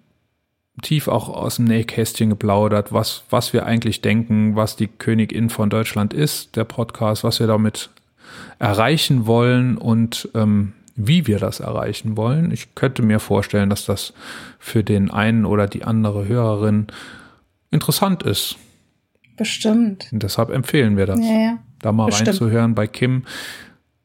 tief 0.82 1.08
auch 1.08 1.30
aus 1.30 1.58
dem 1.58 1.66
Nähkästchen 1.66 2.30
geplaudert, 2.30 2.92
was, 2.92 3.24
was 3.30 3.54
wir 3.54 3.66
eigentlich 3.66 4.02
denken, 4.02 4.56
was 4.56 4.76
die 4.76 4.88
Königin 4.88 5.50
von 5.50 5.70
Deutschland 5.70 6.14
ist, 6.14 6.56
der 6.56 6.64
Podcast, 6.64 7.24
was 7.24 7.40
wir 7.40 7.48
damit 7.48 7.92
erreichen 8.58 9.28
wollen 9.28 9.78
und 9.78 10.30
ähm, 10.34 10.74
wie 10.96 11.28
wir 11.28 11.40
das 11.40 11.60
erreichen 11.60 12.18
wollen. 12.18 12.52
Ich 12.52 12.76
könnte 12.76 13.04
mir 13.04 13.20
vorstellen, 13.20 13.70
dass 13.70 13.86
das 13.86 14.14
für 14.58 14.84
den 14.84 15.12
einen 15.12 15.46
oder 15.46 15.68
die 15.68 15.84
andere 15.84 16.28
Hörerin 16.28 16.88
interessant 17.72 18.24
ist. 18.24 18.58
Ja, 19.24 19.30
bestimmt. 19.38 20.10
Und 20.12 20.24
deshalb 20.24 20.50
empfehlen 20.50 20.98
wir 20.98 21.06
das 21.06 21.20
Ja, 21.20 21.40
ja. 21.40 21.58
Da 21.82 21.92
mal 21.92 22.08
Bestimmt. 22.08 22.30
reinzuhören 22.30 22.76
bei 22.76 22.88
Kim. 22.88 23.24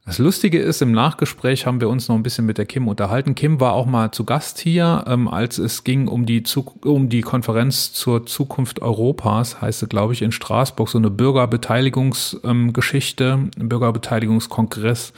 Das 0.07 0.19
Lustige 0.19 0.59
ist, 0.61 0.83
im 0.83 0.93
Nachgespräch 0.93 1.65
haben 1.65 1.81
wir 1.81 1.89
uns 1.89 2.09
noch 2.09 2.17
ein 2.17 2.23
bisschen 2.23 2.45
mit 2.45 2.59
der 2.59 2.67
Kim 2.67 2.89
unterhalten. 2.89 3.35
Kim 3.35 3.59
war 3.59 3.73
auch 3.73 3.87
mal 3.87 4.11
zu 4.13 4.25
Gast 4.25 4.59
hier, 4.59 5.03
ähm, 5.07 5.29
als 5.29 5.57
es 5.57 5.83
ging 5.83 6.09
um 6.09 6.27
die, 6.27 6.43
Zu 6.43 6.61
um 6.85 7.09
die 7.09 7.23
Konferenz 7.23 7.95
zur 7.95 8.27
Zukunft 8.27 8.83
Europas, 8.83 9.63
heißt 9.63 9.81
sie, 9.81 9.87
glaube 9.87 10.13
ich, 10.13 10.21
in 10.21 10.31
Straßburg, 10.31 10.91
so 10.91 10.99
eine 10.99 11.09
Bürgerbeteiligungsgeschichte, 11.09 13.25
ähm, 13.25 13.51
ein 13.59 13.69
Bürgerbeteiligungskongress, 13.71 15.15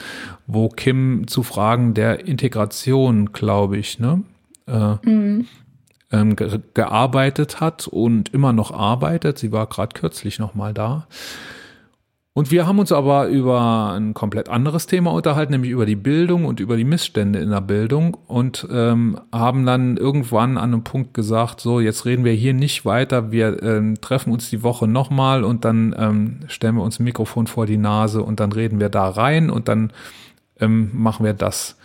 wo 0.47 0.69
Kim 0.69 1.27
zu 1.27 1.43
Fragen 1.43 1.95
der 1.95 2.25
Integration, 2.27 3.33
glaube 3.33 3.79
ich, 3.79 3.99
ne, 3.99 4.23
äh, 4.69 4.95
Mhm. 5.03 5.47
ähm, 6.13 6.37
ge 6.37 6.61
gearbeitet 6.75 7.61
hat 7.61 7.89
und 7.89 8.33
immer 8.33 8.53
noch 8.53 8.71
arbeitet. 8.71 9.37
Sie 9.39 9.51
war 9.51 9.67
gerade 9.67 9.99
kürzlich 9.99 10.39
noch 10.39 10.55
mal 10.55 10.73
da. 10.73 11.09
Und 12.37 12.51
wir 12.51 12.67
haben 12.67 12.79
uns 12.79 12.93
aber 12.93 13.29
über 13.29 13.95
ein 13.95 14.13
komplett 14.13 14.51
anderes 14.51 14.87
Thema 14.87 15.11
unterhalten, 15.11 15.53
nämlich 15.53 15.71
über 15.71 15.87
die 15.87 15.97
Bildung 15.97 16.45
und 16.45 16.61
über 16.61 16.77
die 16.77 16.85
Missstände 16.85 17.39
in 17.39 17.49
der 17.49 17.63
Bildung 17.63 18.15
und 18.27 18.69
ähm, 18.71 19.19
haben 19.33 19.65
dann 19.65 19.97
irgendwann 19.97 20.59
an 20.59 20.75
einem 20.75 20.85
Punkt 20.85 21.15
gesagt, 21.15 21.63
so 21.63 21.81
jetzt 21.81 22.05
reden 22.05 22.27
wir 22.27 22.35
hier 22.35 22.53
nicht 22.53 22.85
weiter, 22.85 23.33
wir 23.33 23.63
ähm, 23.63 24.03
treffen 24.03 24.35
uns 24.35 24.51
die 24.51 24.63
Woche 24.63 24.87
nochmal 24.87 25.45
und 25.45 25.65
dann 25.65 25.97
ähm, 25.99 26.41
stellen 26.47 26.75
wir 26.75 26.83
uns 26.83 27.01
ein 27.01 27.05
Mikrofon 27.05 27.47
vor 27.47 27.65
die 27.65 27.79
Nase 27.79 28.23
und 28.23 28.39
dann 28.39 28.53
reden 28.53 28.81
wir 28.81 28.91
da 28.91 29.09
rein 29.09 29.49
und 29.49 29.69
dann 29.69 29.91
ähm, 30.61 30.91
machen 30.93 31.25
wir 31.25 31.33
das 31.33 31.79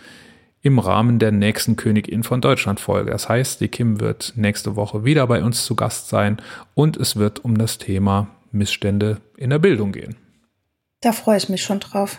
im 0.60 0.78
Rahmen 0.78 1.18
der 1.18 1.32
nächsten 1.32 1.76
Königin 1.76 2.24
von 2.24 2.42
Deutschland 2.42 2.78
Folge. 2.78 3.10
Das 3.10 3.26
heißt, 3.26 3.62
die 3.62 3.68
Kim 3.68 4.00
wird 4.00 4.34
nächste 4.36 4.76
Woche 4.76 5.02
wieder 5.02 5.26
bei 5.26 5.42
uns 5.42 5.64
zu 5.64 5.76
Gast 5.76 6.10
sein 6.10 6.36
und 6.74 6.98
es 6.98 7.16
wird 7.16 7.42
um 7.42 7.56
das 7.56 7.78
Thema 7.78 8.26
Missstände 8.50 9.16
in 9.38 9.48
der 9.48 9.58
Bildung 9.58 9.92
gehen. 9.92 10.16
Da 11.02 11.12
freue 11.12 11.36
ich 11.36 11.48
mich 11.50 11.62
schon 11.62 11.80
drauf. 11.80 12.18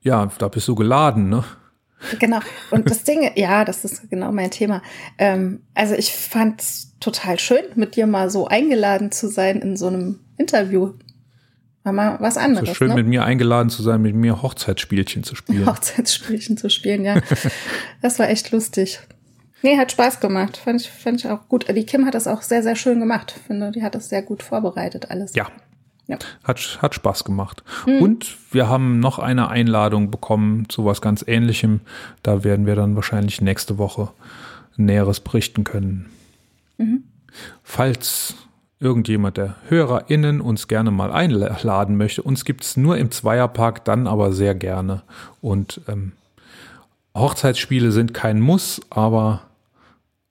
Ja, 0.00 0.30
da 0.38 0.48
bist 0.48 0.66
du 0.68 0.74
geladen, 0.74 1.28
ne? 1.28 1.44
Genau. 2.18 2.40
Und 2.70 2.90
das 2.90 3.04
Ding, 3.04 3.30
ja, 3.34 3.64
das 3.64 3.84
ist 3.84 4.10
genau 4.10 4.30
mein 4.30 4.50
Thema. 4.50 4.82
Ähm, 5.18 5.62
also 5.74 5.94
ich 5.94 6.12
fand 6.12 6.60
es 6.60 6.92
total 7.00 7.38
schön, 7.38 7.64
mit 7.76 7.96
dir 7.96 8.06
mal 8.06 8.30
so 8.30 8.46
eingeladen 8.46 9.10
zu 9.10 9.28
sein 9.28 9.60
in 9.60 9.76
so 9.76 9.86
einem 9.88 10.20
Interview. 10.36 10.92
War 11.82 11.92
mal 11.92 12.16
was 12.20 12.34
So 12.34 12.40
anderes. 12.40 12.76
schön 12.76 12.88
ne? 12.88 12.94
mit 12.96 13.06
mir 13.06 13.24
eingeladen 13.24 13.68
zu 13.70 13.82
sein, 13.82 14.00
mit 14.02 14.14
mir 14.14 14.42
Hochzeitsspielchen 14.42 15.22
zu 15.24 15.34
spielen. 15.34 15.66
Hochzeitsspielchen 15.70 16.56
zu 16.56 16.68
spielen, 16.68 17.04
ja. 17.04 17.20
Das 18.02 18.18
war 18.18 18.28
echt 18.28 18.50
lustig. 18.52 19.00
Nee, 19.62 19.78
hat 19.78 19.92
Spaß 19.92 20.20
gemacht. 20.20 20.58
Fand 20.58 20.82
ich, 20.82 20.90
fand 20.90 21.20
ich 21.24 21.30
auch 21.30 21.48
gut. 21.48 21.66
Die 21.74 21.86
Kim 21.86 22.04
hat 22.04 22.14
das 22.14 22.26
auch 22.26 22.42
sehr, 22.42 22.62
sehr 22.62 22.76
schön 22.76 23.00
gemacht. 23.00 23.34
Finde, 23.46 23.70
die 23.70 23.82
hat 23.82 23.94
das 23.94 24.10
sehr 24.10 24.22
gut 24.22 24.42
vorbereitet, 24.42 25.10
alles. 25.10 25.34
Ja, 25.34 25.48
Ja. 26.06 26.18
hat, 26.42 26.78
hat 26.82 26.94
Spaß 26.94 27.24
gemacht. 27.24 27.64
Und 27.86 28.36
wir 28.52 28.68
haben 28.68 29.00
noch 29.00 29.18
eine 29.18 29.48
Einladung 29.48 30.10
bekommen 30.10 30.68
zu 30.68 30.84
was 30.84 31.00
ganz 31.00 31.24
Ähnlichem. 31.26 31.80
Da 32.22 32.44
werden 32.44 32.66
wir 32.66 32.76
dann 32.76 32.94
wahrscheinlich 32.94 33.40
nächste 33.40 33.78
Woche 33.78 34.10
Näheres 34.76 35.20
berichten 35.20 35.64
können. 35.64 36.10
Falls 37.62 38.34
irgendjemand 38.80 39.36
der 39.36 39.56
HörerInnen 39.68 40.40
uns 40.40 40.68
gerne 40.68 40.90
mal 40.90 41.10
einladen 41.10 41.96
möchte, 41.96 42.22
uns 42.22 42.44
gibt 42.44 42.64
es 42.64 42.76
nur 42.76 42.98
im 42.98 43.10
Zweierpark, 43.10 43.84
dann 43.84 44.06
aber 44.06 44.32
sehr 44.32 44.54
gerne. 44.54 45.02
Und 45.40 45.80
ähm, 45.88 46.12
Hochzeitsspiele 47.16 47.92
sind 47.92 48.12
kein 48.12 48.40
Muss, 48.40 48.80
aber 48.90 49.42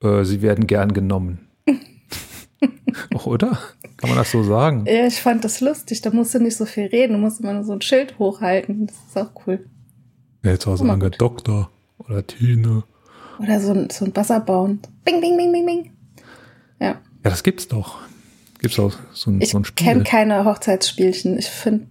äh, 0.02 0.24
sie 0.24 0.42
werden 0.42 0.66
gern 0.66 0.92
genommen. 0.92 1.48
Oder? 3.24 3.58
Kann 4.04 4.16
man 4.16 4.18
das 4.18 4.30
so 4.30 4.42
sagen? 4.42 4.84
Ja, 4.86 5.06
ich 5.06 5.20
fand 5.20 5.44
das 5.44 5.60
lustig. 5.60 6.02
Da 6.02 6.10
musst 6.10 6.34
du 6.34 6.38
nicht 6.38 6.56
so 6.56 6.66
viel 6.66 6.86
reden. 6.86 7.14
Du 7.14 7.18
musst 7.18 7.40
immer 7.40 7.54
nur 7.54 7.64
so 7.64 7.72
ein 7.72 7.80
Schild 7.80 8.18
hochhalten. 8.18 8.86
Das 8.86 8.96
ist 8.96 9.16
auch 9.16 9.46
cool. 9.46 9.66
Jetzt 10.42 10.66
auch 10.66 10.76
sagen, 10.76 11.00
der 11.00 11.10
Doktor 11.10 11.70
oder 11.98 12.26
Tine. 12.26 12.84
Oder 13.40 13.60
so 13.60 13.72
ein, 13.72 13.88
so 13.90 14.04
ein 14.04 14.12
Buzzer 14.12 14.40
bauen. 14.40 14.80
Bing, 15.04 15.20
bing, 15.20 15.36
bing, 15.36 15.52
bing, 15.52 15.66
bing. 15.66 15.92
Ja. 16.80 16.86
Ja, 16.88 17.00
das 17.22 17.42
gibt's 17.42 17.66
doch. 17.66 17.98
Gibt's 18.60 18.78
auch 18.78 18.92
so 19.12 19.30
ein, 19.30 19.40
Ich 19.40 19.50
so 19.50 19.58
ein 19.58 19.64
Spiel. 19.64 19.86
kenne 19.86 20.04
keine 20.04 20.44
Hochzeitsspielchen. 20.44 21.38
Ich 21.38 21.48
finde, 21.48 21.86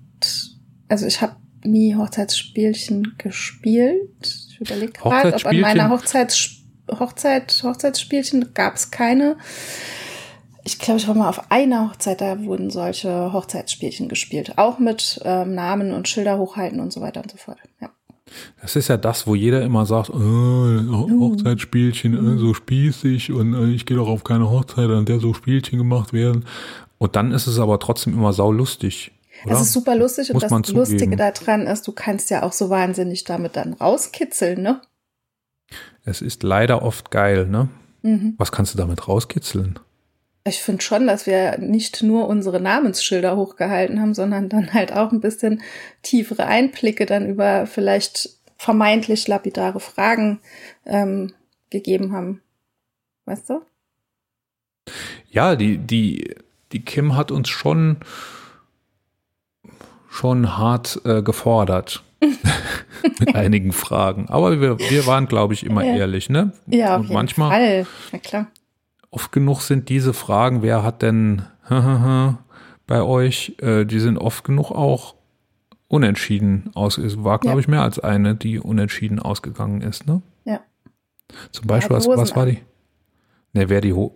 also 0.87 1.05
ich 1.07 1.21
habe 1.21 1.35
nie 1.63 1.95
Hochzeitsspielchen 1.95 3.15
gespielt. 3.17 4.47
Ich 4.49 4.59
überlege 4.61 4.93
gerade, 4.93 5.33
ob 5.33 5.45
an 5.45 5.59
meiner 5.59 5.89
Hochzeits 5.89 6.63
Hochzeit, 6.91 7.61
Hochzeitsspielchen 7.63 8.53
gab 8.53 8.75
es 8.75 8.91
keine. 8.91 9.37
Ich 10.65 10.79
glaube, 10.79 10.99
ich 10.99 11.07
war 11.07 11.15
mal 11.15 11.29
auf 11.29 11.51
einer 11.51 11.89
Hochzeit, 11.89 12.21
da 12.21 12.43
wurden 12.45 12.69
solche 12.69 13.33
Hochzeitsspielchen 13.33 14.07
gespielt. 14.07 14.57
Auch 14.57 14.79
mit 14.79 15.19
ähm, 15.25 15.55
Namen 15.55 15.91
und 15.91 16.07
Schilder 16.07 16.37
hochhalten 16.37 16.79
und 16.79 16.93
so 16.93 17.01
weiter 17.01 17.21
und 17.21 17.31
so 17.31 17.37
fort. 17.37 17.57
Ja. 17.81 17.89
Das 18.61 18.75
ist 18.75 18.87
ja 18.87 18.97
das, 18.97 19.27
wo 19.27 19.35
jeder 19.35 19.61
immer 19.61 19.85
sagt, 19.85 20.09
äh, 20.09 20.13
Ho- 20.13 21.09
Hochzeitsspielchen, 21.19 22.37
äh, 22.37 22.39
so 22.39 22.53
spießig 22.53 23.31
und 23.31 23.53
äh, 23.53 23.71
ich 23.71 23.85
gehe 23.85 23.97
doch 23.97 24.07
auf 24.07 24.23
keine 24.23 24.49
Hochzeit, 24.49 24.89
an 24.89 25.05
der 25.05 25.19
so 25.19 25.33
Spielchen 25.33 25.77
gemacht 25.77 26.13
werden. 26.13 26.45
Und 26.97 27.15
dann 27.17 27.31
ist 27.31 27.47
es 27.47 27.59
aber 27.59 27.79
trotzdem 27.79 28.13
immer 28.13 28.31
saulustig. 28.31 29.11
Oder? 29.45 29.55
Es 29.55 29.61
ist 29.61 29.73
super 29.73 29.95
lustig 29.95 30.29
und 30.29 30.41
Muss 30.41 30.49
das 30.49 30.71
Lustige 30.71 31.17
daran 31.17 31.67
ist, 31.67 31.85
du 31.85 31.91
kannst 31.91 32.29
ja 32.29 32.43
auch 32.43 32.53
so 32.53 32.69
wahnsinnig 32.69 33.25
damit 33.25 33.57
dann 33.57 33.73
rauskitzeln, 33.73 34.61
ne? 34.61 34.81
Es 36.05 36.21
ist 36.21 36.43
leider 36.43 36.81
oft 36.83 37.11
geil, 37.11 37.47
ne? 37.47 37.67
Mhm. 38.03 38.35
Was 38.37 38.53
kannst 38.53 38.73
du 38.73 38.77
damit 38.77 39.07
rauskitzeln? 39.07 39.79
Ich 40.45 40.61
finde 40.61 40.83
schon, 40.83 41.07
dass 41.07 41.25
wir 41.25 41.57
nicht 41.57 42.03
nur 42.03 42.27
unsere 42.27 42.59
Namensschilder 42.59 43.37
hochgehalten 43.37 44.01
haben, 44.01 44.13
sondern 44.13 44.49
dann 44.49 44.73
halt 44.73 44.91
auch 44.91 45.11
ein 45.11 45.21
bisschen 45.21 45.61
tiefere 46.01 46.45
Einblicke 46.45 47.05
dann 47.05 47.27
über 47.29 47.65
vielleicht 47.65 48.29
vermeintlich 48.57 49.27
lapidare 49.27 49.79
Fragen 49.79 50.39
ähm, 50.85 51.33
gegeben 51.69 52.11
haben. 52.13 52.41
Weißt 53.25 53.49
du? 53.49 53.61
Ja, 55.29 55.55
die, 55.55 55.77
die, 55.77 56.35
die 56.73 56.83
Kim 56.83 57.15
hat 57.15 57.31
uns 57.31 57.47
schon, 57.47 57.97
schon 60.09 60.57
hart 60.57 61.01
äh, 61.05 61.21
gefordert. 61.21 62.03
mit 63.19 63.35
einigen 63.35 63.73
Fragen. 63.73 64.27
Aber 64.29 64.61
wir, 64.61 64.79
wir 64.79 65.05
waren, 65.05 65.27
glaube 65.27 65.53
ich, 65.53 65.65
immer 65.65 65.83
Ja. 65.83 65.95
ehrlich, 65.95 66.29
ne? 66.29 66.53
Ja, 66.67 66.93
auf 66.93 66.99
Und 66.99 67.03
jeden 67.03 67.13
manchmal, 67.13 67.49
Fall. 67.49 67.87
Na 68.13 68.19
klar. 68.19 68.47
Oft 69.13 69.31
genug 69.31 69.61
sind 69.61 69.89
diese 69.89 70.13
Fragen, 70.13 70.61
wer 70.61 70.83
hat 70.83 71.01
denn 71.01 71.43
bei 72.87 73.01
euch, 73.01 73.55
äh, 73.61 73.85
die 73.85 73.99
sind 73.99 74.17
oft 74.17 74.43
genug 74.43 74.71
auch 74.71 75.15
unentschieden 75.87 76.71
aus. 76.73 76.97
Es 76.97 77.23
war, 77.23 77.39
glaube 77.39 77.57
ja. 77.57 77.59
ich, 77.61 77.67
mehr 77.67 77.83
als 77.83 77.99
eine, 77.99 78.35
die 78.35 78.59
unentschieden 78.59 79.19
ausgegangen 79.19 79.81
ist, 79.81 80.07
ne? 80.07 80.21
Ja. 80.43 80.61
Zum 81.51 81.67
Beispiel, 81.67 81.95
was, 81.95 82.07
was 82.07 82.35
war 82.35 82.47
die? 82.47 82.59
Ne, 83.53 83.69
wer 83.69 83.81
die 83.81 83.93
Ho 83.93 84.15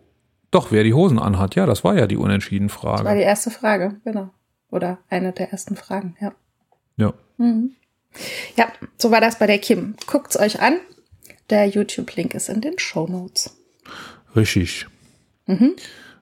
Doch, 0.49 0.71
wer 0.71 0.83
die 0.83 0.93
Hosen 0.93 1.19
anhat, 1.19 1.55
ja, 1.55 1.65
das 1.65 1.83
war 1.83 1.95
ja 1.95 2.07
die 2.07 2.17
unentschieden 2.17 2.69
Frage. 2.69 3.03
Das 3.03 3.05
war 3.05 3.15
die 3.15 3.21
erste 3.21 3.51
Frage, 3.51 4.01
genau. 4.03 4.29
Oder 4.71 4.97
eine 5.09 5.31
der 5.31 5.51
ersten 5.51 5.75
Fragen, 5.75 6.15
ja. 6.19 6.33
Ja. 6.97 7.13
Mhm. 7.37 7.75
Ja, 8.55 8.67
so 8.97 9.11
war 9.11 9.21
das 9.21 9.37
bei 9.37 9.45
der 9.45 9.59
Kim. 9.59 9.95
Guckt's 10.07 10.39
euch 10.39 10.59
an. 10.59 10.79
Der 11.51 11.67
YouTube-Link 11.67 12.33
ist 12.33 12.49
in 12.49 12.61
den 12.61 12.79
Show 12.79 13.07
Notes. 13.07 13.55
Richtig. 14.35 14.87
Mhm. 15.45 15.73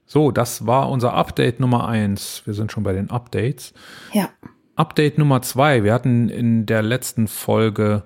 So, 0.06 0.32
das 0.32 0.68
war 0.68 0.90
unser 0.90 1.14
Update 1.14 1.60
Nummer 1.60 1.88
eins. 1.88 2.44
Wir 2.46 2.54
sind 2.54 2.72
schon 2.72 2.84
bei 2.84 2.94
den 2.94 3.10
Updates. 3.10 3.74
Ja. 4.14 4.30
Update 4.76 5.18
Nummer 5.18 5.42
zwei. 5.42 5.84
Wir 5.84 5.94
hatten 5.94 6.30
in 6.30 6.66
der 6.66 6.82
letzten 6.82 7.28
Folge 7.28 8.04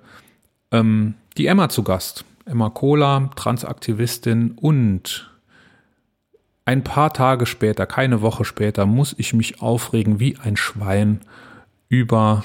ähm, 0.72 1.15
die 1.38 1.48
Emma 1.48 1.70
zu 1.70 1.84
Gast. 1.84 2.25
Emma 2.46 2.70
Kohler, 2.70 3.29
Transaktivistin 3.36 4.51
und 4.51 5.29
ein 6.65 6.84
paar 6.84 7.13
Tage 7.13 7.46
später, 7.46 7.86
keine 7.86 8.22
Woche 8.22 8.46
später, 8.46 8.86
muss 8.86 9.15
ich 9.18 9.34
mich 9.34 9.62
aufregen 9.62 10.20
wie 10.20 10.38
ein 10.38 10.56
Schwein 10.56 11.22
über 11.89 12.44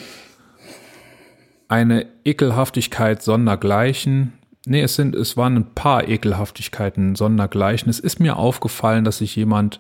eine 1.69 2.07
Ekelhaftigkeit 2.25 3.23
sondergleichen. 3.23 4.33
Nee, 4.67 4.83
es 4.83 4.95
sind, 4.95 5.15
es 5.15 5.37
waren 5.37 5.57
ein 5.57 5.75
paar 5.75 6.09
Ekelhaftigkeiten 6.09 7.17
sondergleichen. 7.17 7.91
Es 7.91 8.01
ist 8.01 8.19
mir 8.19 8.39
aufgefallen, 8.39 9.05
dass 9.05 9.19
sich 9.19 9.37
jemand 9.37 9.79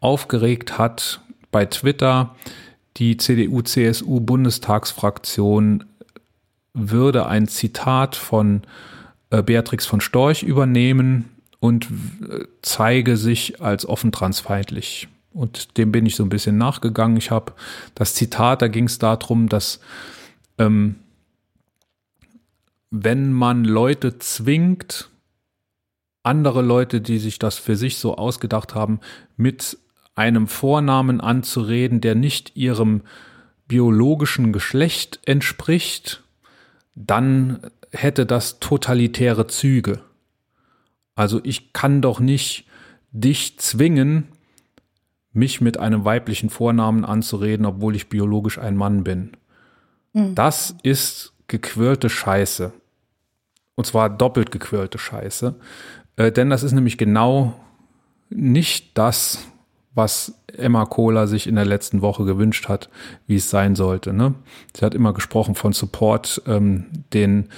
aufgeregt 0.00 0.76
hat 0.78 1.22
bei 1.50 1.64
Twitter. 1.64 2.34
Die 2.98 3.16
CDU-CSU-Bundestagsfraktion 3.16 5.84
würde 6.74 7.26
ein 7.26 7.48
Zitat 7.48 8.14
von 8.14 8.60
äh, 9.30 9.42
Beatrix 9.42 9.86
von 9.86 10.02
Storch 10.02 10.42
übernehmen 10.42 11.30
und 11.58 11.88
zeige 12.62 13.16
sich 13.16 13.62
als 13.62 13.88
offen 13.88 14.12
transfeindlich. 14.12 15.08
Und 15.32 15.78
dem 15.78 15.90
bin 15.92 16.04
ich 16.06 16.16
so 16.16 16.22
ein 16.22 16.28
bisschen 16.28 16.58
nachgegangen. 16.58 17.16
Ich 17.16 17.30
habe 17.30 17.54
das 17.94 18.14
Zitat, 18.14 18.60
da 18.62 18.68
ging 18.68 18.84
es 18.84 18.98
darum, 18.98 19.48
dass 19.48 19.80
ähm, 20.58 20.96
wenn 23.04 23.32
man 23.32 23.64
Leute 23.64 24.18
zwingt, 24.18 25.10
andere 26.22 26.62
Leute, 26.62 27.00
die 27.00 27.18
sich 27.18 27.38
das 27.38 27.56
für 27.56 27.76
sich 27.76 27.98
so 27.98 28.16
ausgedacht 28.16 28.74
haben, 28.74 29.00
mit 29.36 29.78
einem 30.14 30.48
Vornamen 30.48 31.20
anzureden, 31.20 32.00
der 32.00 32.14
nicht 32.14 32.56
ihrem 32.56 33.02
biologischen 33.68 34.52
Geschlecht 34.52 35.20
entspricht, 35.26 36.22
dann 36.94 37.60
hätte 37.92 38.26
das 38.26 38.58
totalitäre 38.58 39.46
Züge. 39.46 40.00
Also 41.14 41.40
ich 41.44 41.72
kann 41.72 42.02
doch 42.02 42.20
nicht 42.20 42.66
dich 43.12 43.58
zwingen, 43.58 44.28
mich 45.32 45.60
mit 45.60 45.78
einem 45.78 46.04
weiblichen 46.04 46.50
Vornamen 46.50 47.04
anzureden, 47.04 47.66
obwohl 47.66 47.94
ich 47.94 48.08
biologisch 48.08 48.58
ein 48.58 48.76
Mann 48.76 49.04
bin. 49.04 49.32
Mhm. 50.12 50.34
Das 50.34 50.74
ist 50.82 51.34
gequirlte 51.46 52.08
Scheiße. 52.08 52.72
Und 53.76 53.86
zwar 53.86 54.10
doppelt 54.10 54.50
gequirlte 54.50 54.98
Scheiße. 54.98 55.54
Äh, 56.16 56.32
denn 56.32 56.50
das 56.50 56.62
ist 56.62 56.72
nämlich 56.72 56.98
genau 56.98 57.54
nicht 58.28 58.98
das, 58.98 59.46
was 59.94 60.38
Emma 60.46 60.84
Kohler 60.84 61.26
sich 61.26 61.46
in 61.46 61.54
der 61.54 61.64
letzten 61.64 62.02
Woche 62.02 62.24
gewünscht 62.24 62.68
hat, 62.68 62.90
wie 63.26 63.36
es 63.36 63.50
sein 63.50 63.74
sollte. 63.74 64.12
Ne? 64.12 64.34
Sie 64.74 64.84
hat 64.84 64.94
immer 64.94 65.12
gesprochen 65.12 65.54
von 65.54 65.72
Support, 65.72 66.42
ähm, 66.46 66.86
den 67.12 67.48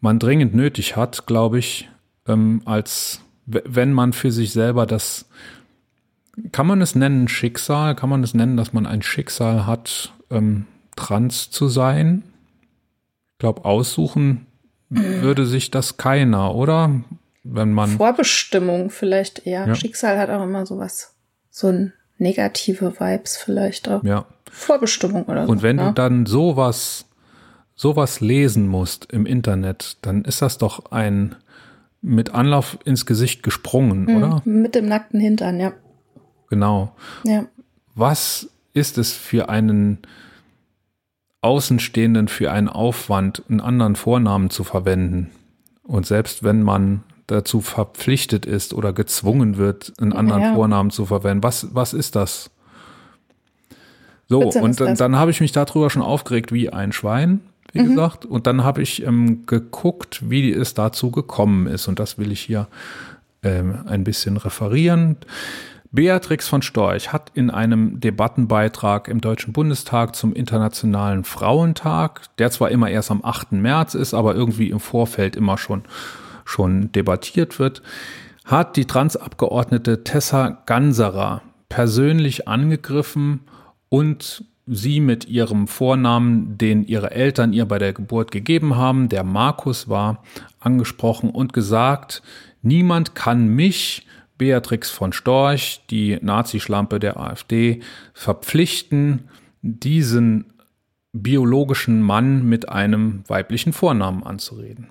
man 0.00 0.18
dringend 0.18 0.54
nötig 0.54 0.96
hat, 0.96 1.26
glaube 1.26 1.58
ich, 1.58 1.88
ähm, 2.26 2.62
als 2.64 3.20
wenn 3.46 3.92
man 3.92 4.12
für 4.12 4.32
sich 4.32 4.52
selber 4.52 4.86
das, 4.86 5.28
kann 6.50 6.66
man 6.66 6.80
es 6.80 6.94
nennen 6.94 7.28
Schicksal, 7.28 7.94
kann 7.94 8.10
man 8.10 8.22
es 8.22 8.34
nennen, 8.34 8.56
dass 8.56 8.72
man 8.72 8.86
ein 8.86 9.02
Schicksal 9.02 9.66
hat, 9.66 10.12
ähm, 10.30 10.66
trans 10.96 11.50
zu 11.50 11.68
sein? 11.68 12.24
Ich 13.32 13.38
glaube, 13.38 13.64
aussuchen 13.64 14.46
würde 14.94 15.46
sich 15.46 15.70
das 15.70 15.96
keiner, 15.96 16.54
oder? 16.54 17.02
Wenn 17.42 17.72
man. 17.72 17.90
Vorbestimmung 17.90 18.90
vielleicht 18.90 19.46
eher. 19.46 19.66
Ja. 19.66 19.74
Schicksal 19.74 20.18
hat 20.18 20.30
auch 20.30 20.42
immer 20.42 20.66
sowas. 20.66 21.14
So 21.50 21.68
ein 21.68 21.92
negative 22.18 22.98
Vibes 22.98 23.36
vielleicht 23.36 23.88
auch. 23.88 24.02
Ja. 24.02 24.26
Vorbestimmung 24.50 25.24
oder 25.24 25.46
so. 25.46 25.52
Und 25.52 25.62
wenn 25.62 25.78
ja. 25.78 25.88
du 25.88 25.94
dann 25.94 26.26
sowas, 26.26 27.06
sowas 27.74 28.20
lesen 28.20 28.66
musst 28.66 29.12
im 29.12 29.26
Internet, 29.26 29.98
dann 30.02 30.24
ist 30.24 30.42
das 30.42 30.58
doch 30.58 30.90
ein 30.92 31.36
mit 32.00 32.34
Anlauf 32.34 32.78
ins 32.84 33.06
Gesicht 33.06 33.42
gesprungen, 33.42 34.04
mhm, 34.04 34.16
oder? 34.16 34.42
Mit 34.44 34.74
dem 34.74 34.86
nackten 34.86 35.20
Hintern, 35.20 35.58
ja. 35.58 35.72
Genau. 36.50 36.94
Ja. 37.24 37.46
Was 37.94 38.50
ist 38.74 38.98
es 38.98 39.12
für 39.12 39.48
einen 39.48 39.98
Außenstehenden 41.44 42.28
für 42.28 42.50
einen 42.50 42.68
Aufwand, 42.68 43.42
einen 43.48 43.60
anderen 43.60 43.96
Vornamen 43.96 44.50
zu 44.50 44.64
verwenden. 44.64 45.30
Und 45.82 46.06
selbst 46.06 46.42
wenn 46.42 46.62
man 46.62 47.02
dazu 47.26 47.60
verpflichtet 47.60 48.46
ist 48.46 48.72
oder 48.72 48.92
gezwungen 48.92 49.58
wird, 49.58 49.92
einen 50.00 50.14
anderen 50.14 50.42
ja. 50.42 50.54
Vornamen 50.54 50.90
zu 50.90 51.06
verwenden, 51.06 51.42
was, 51.42 51.74
was 51.74 51.92
ist 51.92 52.16
das? 52.16 52.50
So, 54.26 54.40
und 54.40 54.80
dann, 54.80 54.96
dann 54.96 55.16
habe 55.16 55.30
ich 55.30 55.40
mich 55.42 55.52
darüber 55.52 55.90
schon 55.90 56.00
aufgeregt 56.00 56.50
wie 56.50 56.70
ein 56.70 56.92
Schwein, 56.92 57.40
wie 57.72 57.82
mhm. 57.82 57.88
gesagt. 57.90 58.24
Und 58.24 58.46
dann 58.46 58.64
habe 58.64 58.80
ich 58.80 59.04
ähm, 59.06 59.44
geguckt, 59.44 60.30
wie 60.30 60.50
es 60.50 60.72
dazu 60.72 61.10
gekommen 61.10 61.66
ist. 61.66 61.88
Und 61.88 61.98
das 61.98 62.16
will 62.16 62.32
ich 62.32 62.40
hier 62.40 62.68
ähm, 63.42 63.80
ein 63.86 64.02
bisschen 64.02 64.38
referieren. 64.38 65.18
Beatrix 65.94 66.48
von 66.48 66.60
Storch 66.60 67.12
hat 67.12 67.30
in 67.34 67.50
einem 67.50 68.00
Debattenbeitrag 68.00 69.06
im 69.06 69.20
Deutschen 69.20 69.52
Bundestag 69.52 70.16
zum 70.16 70.32
Internationalen 70.32 71.22
Frauentag, 71.22 72.22
der 72.38 72.50
zwar 72.50 72.72
immer 72.72 72.90
erst 72.90 73.12
am 73.12 73.24
8. 73.24 73.52
März 73.52 73.94
ist, 73.94 74.12
aber 74.12 74.34
irgendwie 74.34 74.70
im 74.70 74.80
Vorfeld 74.80 75.36
immer 75.36 75.56
schon, 75.56 75.84
schon 76.44 76.90
debattiert 76.90 77.60
wird, 77.60 77.80
hat 78.44 78.74
die 78.74 78.86
Transabgeordnete 78.86 80.02
Tessa 80.02 80.62
Ganserer 80.66 81.42
persönlich 81.68 82.48
angegriffen 82.48 83.42
und 83.88 84.44
sie 84.66 84.98
mit 84.98 85.28
ihrem 85.28 85.68
Vornamen, 85.68 86.58
den 86.58 86.84
ihre 86.84 87.12
Eltern 87.12 87.52
ihr 87.52 87.66
bei 87.66 87.78
der 87.78 87.92
Geburt 87.92 88.32
gegeben 88.32 88.74
haben, 88.74 89.08
der 89.08 89.22
Markus 89.22 89.88
war, 89.88 90.24
angesprochen 90.58 91.30
und 91.30 91.52
gesagt, 91.52 92.20
niemand 92.62 93.14
kann 93.14 93.46
mich 93.46 94.06
Beatrix 94.38 94.90
von 94.90 95.12
Storch, 95.12 95.82
die 95.90 96.18
Nazischlampe 96.20 96.98
der 96.98 97.18
AfD, 97.18 97.80
verpflichten, 98.12 99.28
diesen 99.62 100.52
biologischen 101.12 102.02
Mann 102.02 102.44
mit 102.44 102.68
einem 102.68 103.22
weiblichen 103.28 103.72
Vornamen 103.72 104.24
anzureden. 104.24 104.88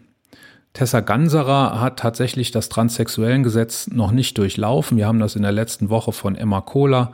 Tessa 0.72 1.02
Ganserer 1.02 1.80
hat 1.80 2.00
tatsächlich 2.00 2.50
das 2.52 2.70
Transsexuellengesetz 2.70 3.88
noch 3.88 4.12
nicht 4.12 4.38
durchlaufen. 4.38 4.98
Wir 4.98 5.06
haben 5.06 5.20
das 5.20 5.36
in 5.36 5.44
der 5.44 5.52
letzten 5.52 5.90
Woche 5.90 6.14
von 6.14 6.36
Emma 6.36 6.62
Kohler 6.62 7.12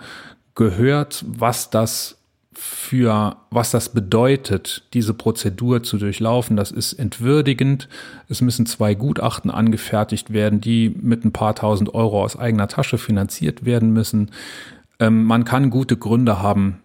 gehört, 0.55 1.25
was 1.27 1.69
das 1.69 2.18
für 2.51 3.37
was 3.51 3.71
das 3.71 3.89
bedeutet, 3.89 4.83
diese 4.93 5.13
Prozedur 5.13 5.83
zu 5.83 5.97
durchlaufen. 5.97 6.57
Das 6.57 6.71
ist 6.71 6.93
entwürdigend. 6.93 7.87
Es 8.27 8.41
müssen 8.41 8.65
zwei 8.65 8.95
Gutachten 8.95 9.51
angefertigt 9.51 10.33
werden, 10.33 10.59
die 10.59 10.89
mit 10.89 11.23
ein 11.23 11.31
paar 11.31 11.55
tausend 11.55 11.93
Euro 11.93 12.23
aus 12.23 12.35
eigener 12.35 12.67
Tasche 12.67 12.97
finanziert 12.97 13.65
werden 13.65 13.93
müssen. 13.93 14.31
Ähm, 14.99 15.25
man 15.25 15.45
kann 15.45 15.69
gute 15.69 15.95
Gründe 15.95 16.41
haben, 16.41 16.81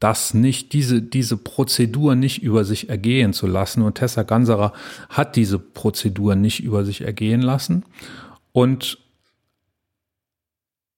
das 0.00 0.34
nicht, 0.34 0.72
diese, 0.72 1.00
diese 1.00 1.36
Prozedur 1.36 2.16
nicht 2.16 2.42
über 2.42 2.64
sich 2.64 2.90
ergehen 2.90 3.32
zu 3.32 3.46
lassen. 3.46 3.82
Und 3.82 3.94
Tessa 3.94 4.24
Ganserer 4.24 4.72
hat 5.08 5.36
diese 5.36 5.58
Prozedur 5.58 6.34
nicht 6.34 6.62
über 6.62 6.84
sich 6.84 7.02
ergehen 7.02 7.40
lassen. 7.40 7.84
Und 8.52 8.98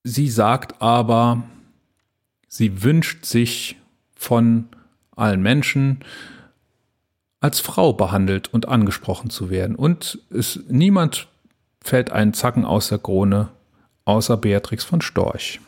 sie 0.02 0.28
sagt 0.28 0.80
aber, 0.80 1.44
sie 2.48 2.82
wünscht 2.82 3.26
sich 3.26 3.76
von 4.16 4.68
allen 5.14 5.40
Menschen 5.40 6.00
als 7.40 7.60
Frau 7.60 7.92
behandelt 7.92 8.52
und 8.52 8.66
angesprochen 8.66 9.30
zu 9.30 9.50
werden. 9.50 9.76
Und 9.76 10.18
es, 10.30 10.60
niemand 10.68 11.28
fällt 11.80 12.10
einen 12.10 12.34
Zacken 12.34 12.64
aus 12.64 12.88
der 12.88 12.98
Krone, 12.98 13.50
außer 14.04 14.36
Beatrix 14.36 14.82
von 14.84 15.00
Storch. 15.00 15.60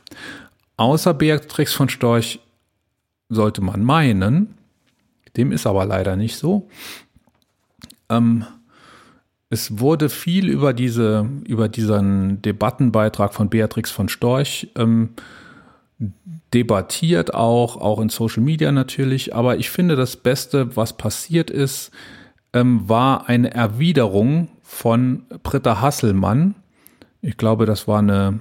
Außer 0.77 1.15
Beatrix 1.15 1.75
von 1.75 1.89
Storch 1.89 2.41
sollte 3.29 3.61
man 3.61 3.85
meinen, 3.85 4.55
dem 5.37 5.53
ist 5.53 5.67
aber 5.67 5.85
leider 5.85 6.17
nicht 6.17 6.37
so, 6.37 6.69
ähm, 8.09 8.45
es 9.51 9.79
wurde 9.79 10.09
viel 10.09 10.49
über 10.49 10.73
diese, 10.73 11.29
über 11.47 11.69
diesen 11.69 12.43
Debattenbeitrag 12.43 13.33
von 13.33 13.49
Beatrix 13.49 13.91
von 13.91 14.09
Storch 14.09 14.69
ähm, 14.77 15.11
debattiert, 16.55 17.35
auch, 17.35 17.77
auch 17.77 18.01
in 18.01 18.09
Social 18.09 18.43
Media 18.43 18.73
natürlich. 18.73 19.35
Aber 19.35 19.57
ich 19.57 19.71
finde, 19.71 19.97
das 19.97 20.17
Beste, 20.17 20.77
was 20.77 20.97
passiert 20.97 21.51
ist, 21.51 21.91
ähm, 22.53 22.89
war 22.89 23.29
eine 23.29 23.53
Erwiderung 23.53 24.49
von 24.63 25.25
Britta 25.43 25.81
Hasselmann. 25.81 26.55
Ich 27.21 27.37
glaube, 27.37 27.67
das 27.67 27.89
war 27.89 27.99
eine, 27.99 28.39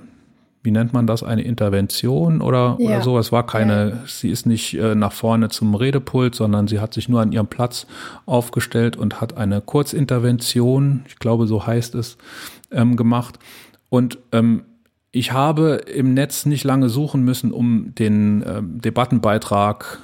wie 0.61 0.71
nennt 0.71 0.93
man 0.93 1.07
das, 1.07 1.23
eine 1.23 1.41
Intervention 1.41 2.41
oder, 2.41 2.77
ja. 2.79 2.89
oder 2.89 3.01
so. 3.01 3.17
Es 3.17 3.31
war 3.31 3.45
keine, 3.45 3.89
ja. 3.89 3.97
sie 4.05 4.29
ist 4.29 4.45
nicht 4.45 4.75
äh, 4.75 4.93
nach 4.93 5.11
vorne 5.11 5.49
zum 5.49 5.73
Redepult, 5.73 6.35
sondern 6.35 6.67
sie 6.67 6.79
hat 6.79 6.93
sich 6.93 7.09
nur 7.09 7.21
an 7.21 7.31
ihrem 7.31 7.47
Platz 7.47 7.87
aufgestellt 8.25 8.95
und 8.95 9.19
hat 9.19 9.35
eine 9.35 9.61
Kurzintervention, 9.61 11.05
ich 11.07 11.17
glaube, 11.17 11.47
so 11.47 11.65
heißt 11.65 11.95
es, 11.95 12.17
ähm, 12.71 12.95
gemacht. 12.95 13.39
Und 13.89 14.19
ähm, 14.31 14.63
ich 15.11 15.31
habe 15.31 15.81
im 15.93 16.13
Netz 16.13 16.45
nicht 16.45 16.63
lange 16.63 16.89
suchen 16.89 17.23
müssen, 17.23 17.51
um 17.51 17.93
den 17.95 18.43
ähm, 18.47 18.81
Debattenbeitrag 18.81 19.99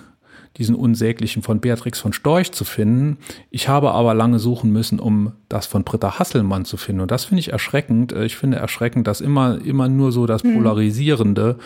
diesen 0.58 0.76
unsäglichen 0.76 1.42
von 1.42 1.60
Beatrix 1.60 2.00
von 2.00 2.14
Storch 2.14 2.52
zu 2.52 2.64
finden. 2.64 3.18
Ich 3.50 3.68
habe 3.68 3.92
aber 3.92 4.14
lange 4.14 4.38
suchen 4.38 4.72
müssen, 4.72 5.00
um 5.00 5.34
das 5.50 5.66
von 5.66 5.84
Britta 5.84 6.20
Hasselmann 6.20 6.64
zu 6.64 6.78
finden. 6.78 7.02
Und 7.02 7.12
das 7.12 7.26
finde 7.26 7.40
ich 7.40 7.52
erschreckend. 7.52 8.12
Äh, 8.12 8.26
ich 8.26 8.36
finde 8.36 8.58
erschreckend, 8.58 9.08
dass 9.08 9.22
immer, 9.22 9.60
immer 9.64 9.88
nur 9.90 10.12
so 10.12 10.26
das 10.26 10.44
hm. 10.44 10.56
Polarisierende 10.56 11.58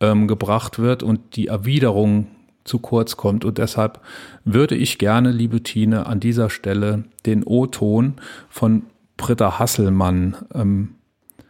ähm, 0.00 0.28
gebracht 0.28 0.78
wird 0.78 1.02
und 1.02 1.36
die 1.36 1.48
Erwiderung 1.48 2.28
zu 2.64 2.78
kurz 2.78 3.16
kommt. 3.16 3.44
Und 3.44 3.58
deshalb 3.58 4.00
würde 4.44 4.76
ich 4.76 4.98
gerne, 4.98 5.32
liebe 5.32 5.62
Tine, 5.62 6.06
an 6.06 6.20
dieser 6.20 6.50
Stelle 6.50 7.04
den 7.26 7.42
O-Ton 7.42 8.14
von 8.48 8.84
Britta 9.16 9.58
Hasselmann 9.58 10.36
ähm, 10.54 10.94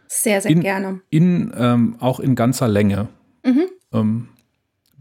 sehr, 0.09 0.41
sehr 0.41 0.51
in, 0.51 0.61
gerne. 0.61 1.01
In, 1.09 1.53
ähm, 1.55 1.95
auch 1.99 2.19
in 2.19 2.35
ganzer 2.35 2.67
Länge 2.67 3.07
mhm. 3.45 3.67
ähm, 3.93 4.29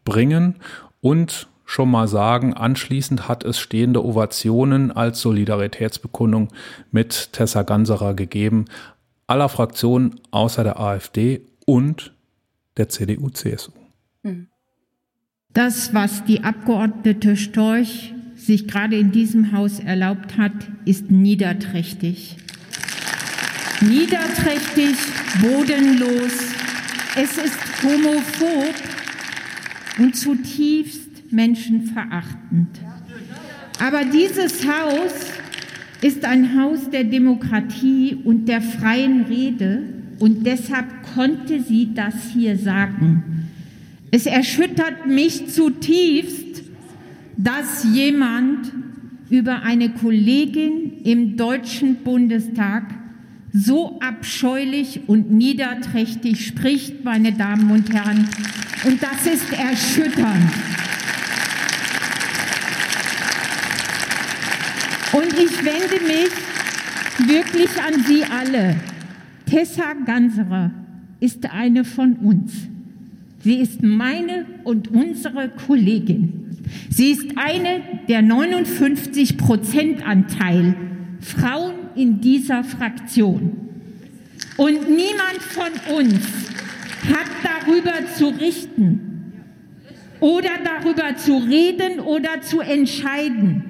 bringen 0.05 0.57
und 1.01 1.49
schon 1.65 1.91
mal 1.91 2.09
sagen, 2.09 2.55
anschließend 2.55 3.29
hat 3.29 3.45
es 3.45 3.59
stehende 3.59 4.05
Ovationen 4.05 4.93
als 4.93 5.21
Solidaritätsbekundung 5.21 6.49
mit 6.91 7.33
Tessa 7.33 7.63
Ganserer 7.63 8.15
gegeben, 8.15 8.67
aller 9.27 9.49
Fraktionen 9.49 10.21
außer 10.31 10.63
der 10.63 10.79
AfD 10.79 11.43
und 11.67 12.13
der 12.77 12.89
CDU-CSU. 12.89 13.73
Hm. 14.25 14.49
Das, 15.53 15.93
was 15.95 16.25
die 16.25 16.45
Abgeordnete 16.45 17.37
Storch 17.37 18.15
sich 18.35 18.69
gerade 18.69 18.99
in 18.99 19.13
diesem 19.13 19.53
Haus 19.53 19.81
erlaubt 19.81 20.39
hat, 20.39 20.53
ist 20.85 21.11
niederträchtig. 21.11 22.37
Niederträchtig, 23.81 24.97
bodenlos. 25.41 26.33
Es 27.15 27.39
ist 27.39 27.59
homophob 27.83 28.75
und 29.99 30.17
zutiefst 30.17 31.33
menschenverachtend. 31.33 32.69
Aber 33.81 34.05
dieses 34.05 34.67
Haus 34.67 35.13
ist 36.01 36.25
ein 36.25 36.61
Haus 36.61 36.91
der 36.91 37.05
Demokratie 37.05 38.17
und 38.25 38.47
der 38.47 38.61
freien 38.61 39.23
Rede 39.23 39.83
und 40.19 40.45
deshalb 40.45 40.87
konnte 41.15 41.63
sie 41.63 41.95
das 41.95 42.15
hier 42.33 42.57
sagen. 42.57 43.49
Es 44.11 44.27
erschüttert 44.27 45.07
mich 45.07 45.49
zutiefst, 45.49 46.63
dass 47.37 47.87
jemand 47.93 48.73
über 49.31 49.63
eine 49.63 49.91
Kollegin 49.91 51.03
im 51.05 51.37
Deutschen 51.37 51.97
Bundestag 51.97 52.85
so 53.53 53.99
abscheulich 54.01 55.03
und 55.07 55.31
niederträchtig 55.31 56.47
spricht, 56.47 57.05
meine 57.05 57.33
Damen 57.33 57.71
und 57.71 57.93
Herren. 57.93 58.29
Und 58.85 59.03
das 59.03 59.27
ist 59.27 59.53
erschütternd. 59.53 60.53
Und 65.13 65.33
ich 65.33 65.65
wende 65.65 66.05
mich 66.07 67.29
wirklich 67.29 67.71
an 67.83 68.05
Sie 68.07 68.25
alle. 68.25 68.77
Tessa 69.47 69.95
Ganserer 70.05 70.71
ist 71.21 71.51
eine 71.51 71.85
von 71.85 72.15
uns. 72.17 72.53
Sie 73.41 73.55
ist 73.55 73.83
meine 73.83 74.45
und 74.65 74.89
unsere 74.89 75.49
Kollegin. 75.49 76.59
Sie 76.91 77.11
ist 77.13 77.27
eine 77.37 77.81
der 78.09 78.21
59 78.21 79.39
Prozent 79.39 80.07
Anteil 80.07 80.75
Frauen 81.21 81.78
in 81.99 82.21
dieser 82.21 82.65
Fraktion. 82.65 83.53
Und 84.57 84.89
niemand 84.89 85.43
von 85.43 85.97
uns 85.97 86.25
hat 87.13 87.29
darüber 87.43 87.93
zu 88.15 88.29
richten 88.29 89.33
oder 90.21 90.51
darüber 90.65 91.17
zu 91.17 91.39
reden 91.39 92.01
oder 92.01 92.41
zu 92.41 92.61
entscheiden 92.61 93.69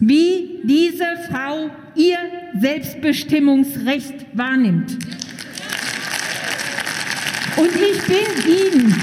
wie 0.00 0.60
diese 0.64 1.06
Frau 1.30 1.70
ihr 1.94 2.18
Selbstbestimmungsrecht 2.60 4.26
wahrnimmt. 4.34 4.98
Und 7.56 7.70
ich 7.74 8.02
bin 8.02 8.52
Ihnen, 8.52 8.94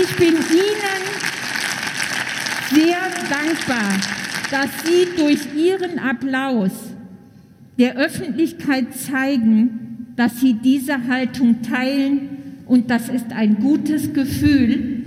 ich 0.00 0.16
bin 0.16 0.34
Ihnen 0.34 1.02
sehr 2.72 3.00
dankbar, 3.28 3.92
dass 4.50 4.70
Sie 4.84 5.08
durch 5.16 5.40
Ihren 5.54 5.98
Applaus 5.98 6.93
der 7.78 7.96
Öffentlichkeit 7.96 8.94
zeigen, 8.94 10.06
dass 10.16 10.40
Sie 10.40 10.54
diese 10.54 11.08
Haltung 11.08 11.62
teilen 11.62 12.28
und 12.66 12.90
das 12.90 13.08
ist 13.08 13.32
ein 13.32 13.56
gutes 13.56 14.12
Gefühl, 14.12 15.04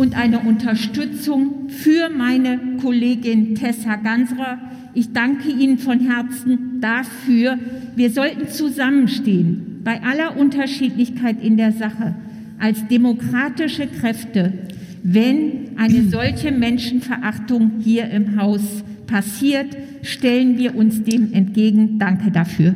und 0.00 0.16
eine 0.16 0.40
Unterstützung 0.40 1.68
für 1.68 2.08
meine 2.08 2.58
Kollegin 2.80 3.54
Tessa 3.54 3.96
Gansrer. 3.96 4.58
Ich 4.94 5.12
danke 5.12 5.50
Ihnen 5.50 5.76
von 5.76 6.00
Herzen 6.00 6.80
dafür. 6.80 7.58
Wir 7.96 8.10
sollten 8.10 8.48
zusammenstehen 8.48 9.80
bei 9.84 10.02
aller 10.02 10.38
Unterschiedlichkeit 10.38 11.42
in 11.42 11.58
der 11.58 11.72
Sache 11.72 12.14
als 12.58 12.86
demokratische 12.88 13.86
Kräfte, 13.86 14.54
wenn 15.02 15.76
eine 15.76 16.04
solche 16.04 16.50
Menschenverachtung 16.50 17.72
hier 17.80 18.08
im 18.10 18.40
Haus 18.40 18.82
passiert, 19.10 19.76
stellen 20.02 20.56
wir 20.56 20.74
uns 20.76 21.02
dem 21.02 21.32
entgegen. 21.32 21.98
Danke 21.98 22.30
dafür. 22.30 22.74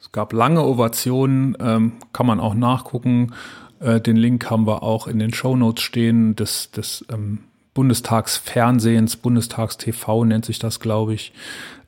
Es 0.00 0.10
gab 0.12 0.32
lange 0.32 0.64
Ovationen, 0.64 1.56
ähm, 1.60 1.92
kann 2.12 2.26
man 2.26 2.40
auch 2.40 2.54
nachgucken. 2.54 3.34
Äh, 3.80 4.00
den 4.00 4.16
Link 4.16 4.50
haben 4.50 4.66
wir 4.66 4.82
auch 4.82 5.06
in 5.06 5.18
den 5.18 5.34
Show 5.34 5.54
Notes 5.54 5.82
stehen 5.82 6.34
des, 6.34 6.70
des 6.70 7.04
ähm, 7.12 7.40
Bundestagsfernsehens, 7.74 9.16
Bundestagstv 9.16 10.24
nennt 10.24 10.44
sich 10.44 10.58
das, 10.58 10.80
glaube 10.80 11.14
ich. 11.14 11.32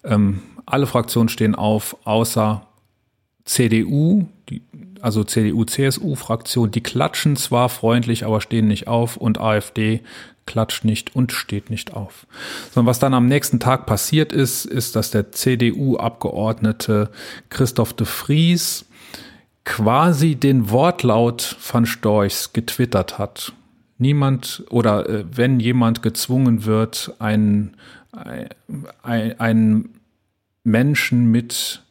Ähm, 0.04 0.40
alle 0.66 0.86
Fraktionen 0.86 1.28
stehen 1.28 1.56
auf, 1.56 1.96
außer 2.04 2.66
CDU, 3.44 4.28
die, 4.48 4.62
also 5.00 5.24
CDU-CSU-Fraktion, 5.24 6.70
die 6.70 6.82
klatschen 6.82 7.34
zwar 7.34 7.68
freundlich, 7.68 8.24
aber 8.24 8.40
stehen 8.40 8.68
nicht 8.68 8.86
auf 8.86 9.16
und 9.16 9.40
AfD 9.40 10.02
klatscht 10.46 10.84
nicht 10.84 11.14
und 11.14 11.32
steht 11.32 11.70
nicht 11.70 11.94
auf. 11.94 12.26
Sondern 12.72 12.88
was 12.88 12.98
dann 12.98 13.14
am 13.14 13.26
nächsten 13.26 13.60
Tag 13.60 13.86
passiert 13.86 14.32
ist, 14.32 14.64
ist, 14.64 14.96
dass 14.96 15.10
der 15.10 15.32
CDU-Abgeordnete 15.32 17.10
Christoph 17.48 17.92
de 17.92 18.06
Vries 18.06 18.86
quasi 19.64 20.34
den 20.34 20.70
Wortlaut 20.70 21.56
van 21.60 21.86
Storchs 21.86 22.52
getwittert 22.52 23.18
hat. 23.18 23.52
Niemand 23.98 24.64
oder 24.70 25.08
äh, 25.08 25.24
wenn 25.30 25.60
jemand 25.60 26.02
gezwungen 26.02 26.64
wird, 26.64 27.14
einen, 27.18 27.76
ein, 29.02 29.38
einen 29.38 30.00
Menschen 30.64 31.30
mit 31.30 31.82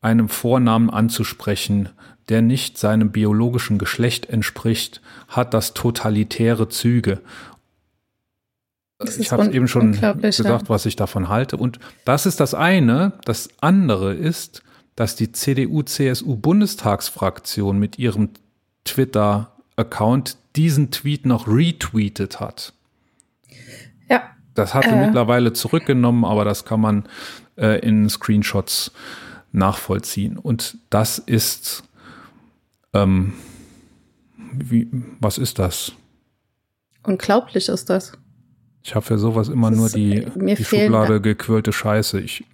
einem 0.00 0.28
Vornamen 0.28 0.90
anzusprechen, 0.90 1.88
der 2.28 2.42
nicht 2.42 2.78
seinem 2.78 3.10
biologischen 3.10 3.78
Geschlecht 3.78 4.26
entspricht, 4.26 5.00
hat 5.28 5.54
das 5.54 5.74
totalitäre 5.74 6.68
Züge. 6.68 7.20
Ich 9.18 9.30
habe 9.30 9.52
eben 9.52 9.68
schon 9.68 9.92
gesagt, 9.92 10.68
was 10.68 10.84
ich 10.86 10.96
davon 10.96 11.28
halte. 11.28 11.56
Und 11.56 11.78
das 12.04 12.26
ist 12.26 12.40
das 12.40 12.54
eine. 12.54 13.12
Das 13.24 13.48
andere 13.60 14.12
ist, 14.14 14.64
dass 14.96 15.14
die 15.14 15.30
CDU-CSU-Bundestagsfraktion 15.30 17.78
mit 17.78 17.96
ihrem 17.98 18.30
Twitter-Account 18.84 20.36
diesen 20.56 20.90
Tweet 20.90 21.26
noch 21.26 21.46
retweetet 21.46 22.40
hat. 22.40 22.72
Ja. 24.08 24.22
Das 24.54 24.74
hatte 24.74 24.88
äh. 24.88 25.06
mittlerweile 25.06 25.52
zurückgenommen, 25.52 26.24
aber 26.24 26.44
das 26.44 26.64
kann 26.64 26.80
man 26.80 27.04
äh, 27.56 27.78
in 27.78 28.08
Screenshots 28.08 28.90
nachvollziehen. 29.52 30.36
Und 30.36 30.78
das 30.90 31.18
ist, 31.18 31.84
ähm, 32.92 33.34
wie, 34.52 34.88
was 35.20 35.38
ist 35.38 35.60
das? 35.60 35.92
Unglaublich 37.04 37.68
ist 37.68 37.88
das. 37.88 38.14
Ich 38.82 38.94
habe 38.94 39.04
für 39.04 39.18
sowas 39.18 39.48
immer 39.48 39.70
nur 39.70 39.90
die, 39.90 40.26
mir 40.36 40.54
die 40.54 40.64
Schublade 40.64 41.14
da- 41.14 41.18
gequirlte 41.18 41.72
Scheiße. 41.72 42.20
Ich, 42.20 42.44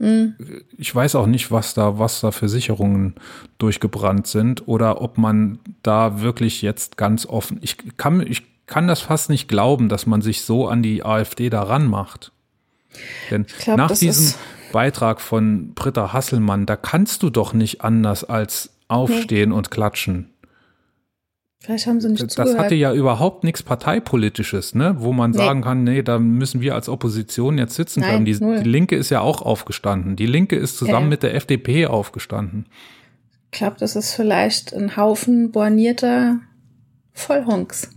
ich 0.78 0.94
weiß 0.94 1.14
auch 1.14 1.26
nicht, 1.26 1.50
was 1.52 1.74
da, 1.74 1.98
was 1.98 2.20
da 2.20 2.30
für 2.32 2.48
Sicherungen 2.48 3.14
durchgebrannt 3.58 4.26
sind 4.26 4.66
oder 4.66 5.00
ob 5.00 5.16
man 5.18 5.58
da 5.82 6.20
wirklich 6.22 6.62
jetzt 6.62 6.96
ganz 6.96 7.26
offen. 7.26 7.58
Ich 7.60 7.76
kann, 7.96 8.20
ich 8.26 8.42
kann 8.66 8.88
das 8.88 9.00
fast 9.00 9.30
nicht 9.30 9.46
glauben, 9.48 9.88
dass 9.88 10.06
man 10.06 10.22
sich 10.22 10.42
so 10.42 10.66
an 10.66 10.82
die 10.82 11.04
AfD 11.04 11.50
daran 11.50 11.86
macht. 11.86 12.32
Denn 13.30 13.46
glaub, 13.62 13.76
nach 13.76 13.88
das 13.88 14.00
diesem 14.00 14.34
Beitrag 14.72 15.20
von 15.20 15.72
Britta 15.74 16.12
Hasselmann, 16.12 16.66
da 16.66 16.74
kannst 16.76 17.22
du 17.22 17.30
doch 17.30 17.52
nicht 17.52 17.82
anders 17.82 18.24
als 18.24 18.70
aufstehen 18.88 19.52
und 19.52 19.70
klatschen. 19.70 20.30
Vielleicht 21.64 21.86
haben 21.86 21.98
sie 22.00 22.10
nicht 22.10 22.22
Das 22.22 22.34
zugehört. 22.34 22.58
hatte 22.58 22.74
ja 22.74 22.92
überhaupt 22.92 23.42
nichts 23.42 23.62
Parteipolitisches, 23.62 24.74
ne? 24.74 24.96
wo 24.98 25.14
man 25.14 25.30
Nee. 25.30 25.38
sagen 25.38 25.62
kann, 25.62 25.82
nee, 25.82 26.02
da 26.02 26.18
müssen 26.18 26.60
wir 26.60 26.74
als 26.74 26.90
Opposition 26.90 27.56
jetzt 27.56 27.74
sitzen 27.74 28.00
Nein, 28.00 28.24
bleiben. 28.24 28.56
Die, 28.58 28.62
die 28.64 28.68
Linke 28.68 28.96
ist 28.96 29.08
ja 29.08 29.20
auch 29.22 29.40
aufgestanden. 29.40 30.14
Die 30.16 30.26
Linke 30.26 30.56
ist 30.56 30.76
zusammen 30.76 31.06
Ja. 31.06 31.10
mit 31.10 31.22
der 31.22 31.34
FDP 31.34 31.86
aufgestanden. 31.86 32.66
ich 33.50 33.58
glaube, 33.58 33.76
das 33.78 33.94
ist 33.96 34.12
vielleicht 34.14 34.74
ein 34.74 34.96
Haufen 34.96 35.52
bornierter 35.52 36.40
Vollhonks. 37.12 37.88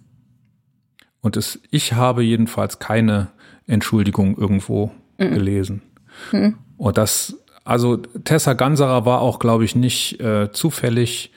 Und 1.22 1.36
es, 1.36 1.60
ich 1.72 1.94
habe 1.94 2.24
jedenfalls 2.24 2.80
keine 2.80 3.32
Entschuldigung 3.66 4.38
irgendwo 4.38 4.92
Mhm. 5.18 5.34
gelesen. 5.34 5.82
Und 6.78 6.98
das, 6.98 7.36
also 7.66 7.98
Tessa 7.98 8.54
Ganserer 8.54 9.06
war 9.06 9.20
auch, 9.22 9.40
glaube 9.40 9.66
ich, 9.66 9.76
nicht 9.76 10.22
äh, 10.22 10.52
zufällig 10.54 11.32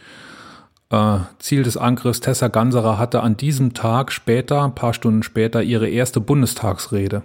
Ziel 1.39 1.63
des 1.63 1.77
Angriffs. 1.77 2.21
Tessa 2.21 2.49
Ganserer 2.49 2.99
hatte 2.99 3.23
an 3.23 3.37
diesem 3.37 3.75
Tag 3.75 4.11
später, 4.11 4.65
ein 4.65 4.75
paar 4.75 4.93
Stunden 4.93 5.23
später, 5.23 5.63
ihre 5.63 5.89
erste 5.89 6.21
Bundestagsrede. 6.21 7.23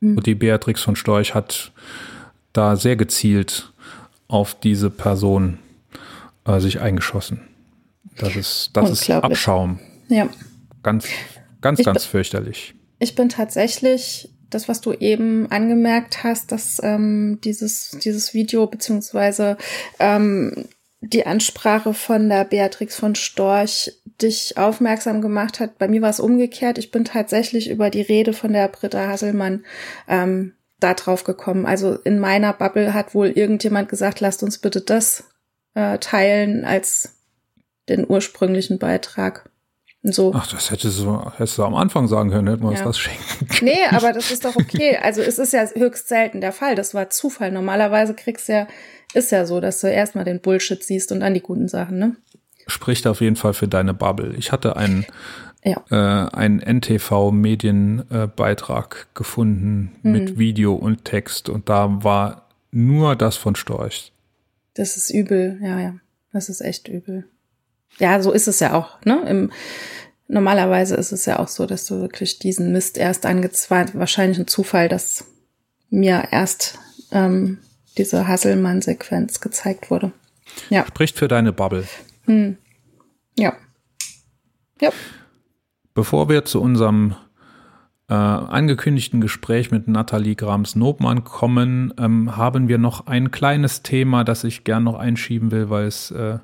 Und 0.00 0.26
die 0.26 0.34
Beatrix 0.34 0.82
von 0.82 0.96
Storch 0.96 1.34
hat 1.34 1.72
da 2.52 2.76
sehr 2.76 2.96
gezielt 2.96 3.72
auf 4.28 4.54
diese 4.54 4.90
Person 4.90 5.58
äh, 6.44 6.60
sich 6.60 6.80
eingeschossen. 6.80 7.40
Das 8.18 8.36
ist, 8.36 8.70
das 8.74 8.90
ist. 8.90 9.10
Abschaum. 9.10 9.78
Ja. 10.08 10.28
Ganz, 10.82 11.06
ganz, 11.60 11.80
Ich 11.80 11.86
ganz 11.86 12.04
fürchterlich. 12.04 12.74
Ich 12.98 13.14
bin 13.14 13.28
tatsächlich, 13.28 14.30
das, 14.48 14.68
was 14.68 14.80
du 14.80 14.92
eben 14.92 15.50
angemerkt 15.50 16.22
hast, 16.22 16.52
dass 16.52 16.80
ähm, 16.82 17.40
dieses, 17.42 17.98
dieses 18.02 18.32
Video 18.32 18.66
beziehungsweise 18.66 19.56
ähm, 19.98 20.66
die 21.00 21.26
Ansprache 21.26 21.94
von 21.94 22.28
der 22.28 22.44
Beatrix 22.44 22.96
von 22.96 23.14
Storch 23.14 23.92
dich 24.20 24.56
aufmerksam 24.56 25.20
gemacht 25.20 25.60
hat. 25.60 25.78
Bei 25.78 25.88
mir 25.88 26.00
war 26.02 26.10
es 26.10 26.20
umgekehrt. 26.20 26.78
Ich 26.78 26.90
bin 26.90 27.04
tatsächlich 27.04 27.68
über 27.70 27.90
die 27.90 28.00
Rede 28.00 28.32
von 28.32 28.52
der 28.52 28.68
Britta 28.68 29.06
Hasselmann 29.06 29.64
ähm, 30.08 30.54
da 30.80 30.94
drauf 30.94 31.24
gekommen. 31.24 31.66
Also 31.66 31.94
in 31.94 32.18
meiner 32.18 32.52
Bubble 32.52 32.94
hat 32.94 33.14
wohl 33.14 33.28
irgendjemand 33.28 33.88
gesagt, 33.88 34.20
lasst 34.20 34.42
uns 34.42 34.58
bitte 34.58 34.80
das 34.80 35.24
äh, 35.74 35.98
teilen 35.98 36.64
als 36.64 37.14
den 37.88 38.08
ursprünglichen 38.08 38.78
Beitrag. 38.78 39.50
Und 40.02 40.14
so. 40.14 40.32
Ach, 40.34 40.46
das 40.50 40.70
hättest 40.70 41.00
du, 41.00 41.30
hättest 41.32 41.58
du 41.58 41.64
am 41.64 41.74
Anfang 41.74 42.08
sagen 42.08 42.30
können, 42.30 42.48
hätten 42.48 42.62
wir 42.62 42.68
uns 42.70 42.78
Ja. 42.80 42.84
das 42.86 42.98
schenken. 42.98 43.22
Nee, 43.62 43.78
aber 43.90 44.12
das 44.12 44.30
ist 44.30 44.44
doch 44.44 44.56
okay. 44.56 44.96
Also 45.02 45.20
es 45.20 45.38
ist 45.38 45.52
ja 45.52 45.66
höchst 45.74 46.08
selten 46.08 46.40
der 46.40 46.52
Fall. 46.52 46.74
Das 46.74 46.94
war 46.94 47.10
Zufall. 47.10 47.50
Normalerweise 47.52 48.14
kriegst 48.14 48.48
du 48.48 48.52
ja, 48.52 48.66
ist 49.16 49.32
ja 49.32 49.44
so, 49.46 49.60
dass 49.60 49.80
du 49.80 49.88
erstmal 49.90 50.24
den 50.24 50.40
Bullshit 50.40 50.82
siehst 50.84 51.10
und 51.12 51.20
dann 51.20 51.34
die 51.34 51.40
guten 51.40 51.68
Sachen, 51.68 51.98
ne? 51.98 52.16
Spricht 52.68 53.06
auf 53.06 53.20
jeden 53.20 53.36
Fall 53.36 53.54
für 53.54 53.68
deine 53.68 53.94
Bubble. 53.94 54.34
Ich 54.36 54.50
hatte 54.52 54.76
einen, 54.76 55.06
Ja. 55.64 55.82
äh, 55.90 56.28
einen 56.36 56.60
NTV-Medienbeitrag 56.60 59.08
gefunden 59.14 59.92
Hm. 60.02 60.12
mit 60.12 60.38
Video 60.38 60.74
und 60.74 61.04
Text 61.04 61.48
und 61.48 61.68
da 61.68 62.02
war 62.04 62.48
nur 62.70 63.16
das 63.16 63.36
von 63.36 63.56
Storch. 63.56 64.12
Das 64.74 64.96
ist 64.96 65.10
übel. 65.10 65.58
Ja, 65.62 65.80
ja. 65.80 65.94
Das 66.32 66.48
ist 66.48 66.60
echt 66.60 66.88
übel. 66.88 67.24
Ja, 67.98 68.20
so 68.22 68.32
ist 68.32 68.46
es 68.48 68.60
ja 68.60 68.74
auch, 68.74 69.00
ne? 69.04 69.20
Im, 69.28 69.50
normalerweise 70.28 70.96
ist 70.96 71.12
es 71.12 71.24
ja 71.24 71.38
auch 71.38 71.48
so, 71.48 71.66
dass 71.66 71.86
du 71.86 72.00
wirklich 72.00 72.38
diesen 72.38 72.72
Mist 72.72 72.98
erst 72.98 73.24
angezweigt, 73.24 73.96
wahrscheinlich 73.98 74.38
ein 74.38 74.46
Zufall, 74.48 74.88
dass 74.88 75.24
mir 75.88 76.24
erst 76.30 76.78
ähm, 77.12 77.58
diese 77.98 78.28
Hasselmann-Sequenz 78.28 79.40
gezeigt 79.40 79.90
wurde. 79.90 80.12
Ja, 80.70 80.86
Spricht 80.86 81.18
für 81.18 81.28
deine 81.28 81.52
Bubble. 81.52 81.86
ja. 83.36 83.52
Ja. 84.80 84.90
Bevor 85.94 86.28
wir 86.28 86.44
zu 86.44 86.60
unserem 86.60 87.14
äh, 88.08 88.14
angekündigten 88.14 89.20
Gespräch 89.20 89.70
mit 89.70 89.88
Nathalie 89.88 90.36
Grams-Nobmann 90.36 91.24
kommen, 91.24 91.92
ähm, 91.98 92.36
haben 92.36 92.68
wir 92.68 92.78
noch 92.78 93.06
ein 93.06 93.30
kleines 93.30 93.82
Thema, 93.82 94.22
das 94.22 94.44
ich 94.44 94.64
gern 94.64 94.84
noch 94.84 94.96
einschieben 94.96 95.50
will, 95.50 95.70
weil 95.70 95.86
es, 95.86 96.10
äh, 96.10 96.38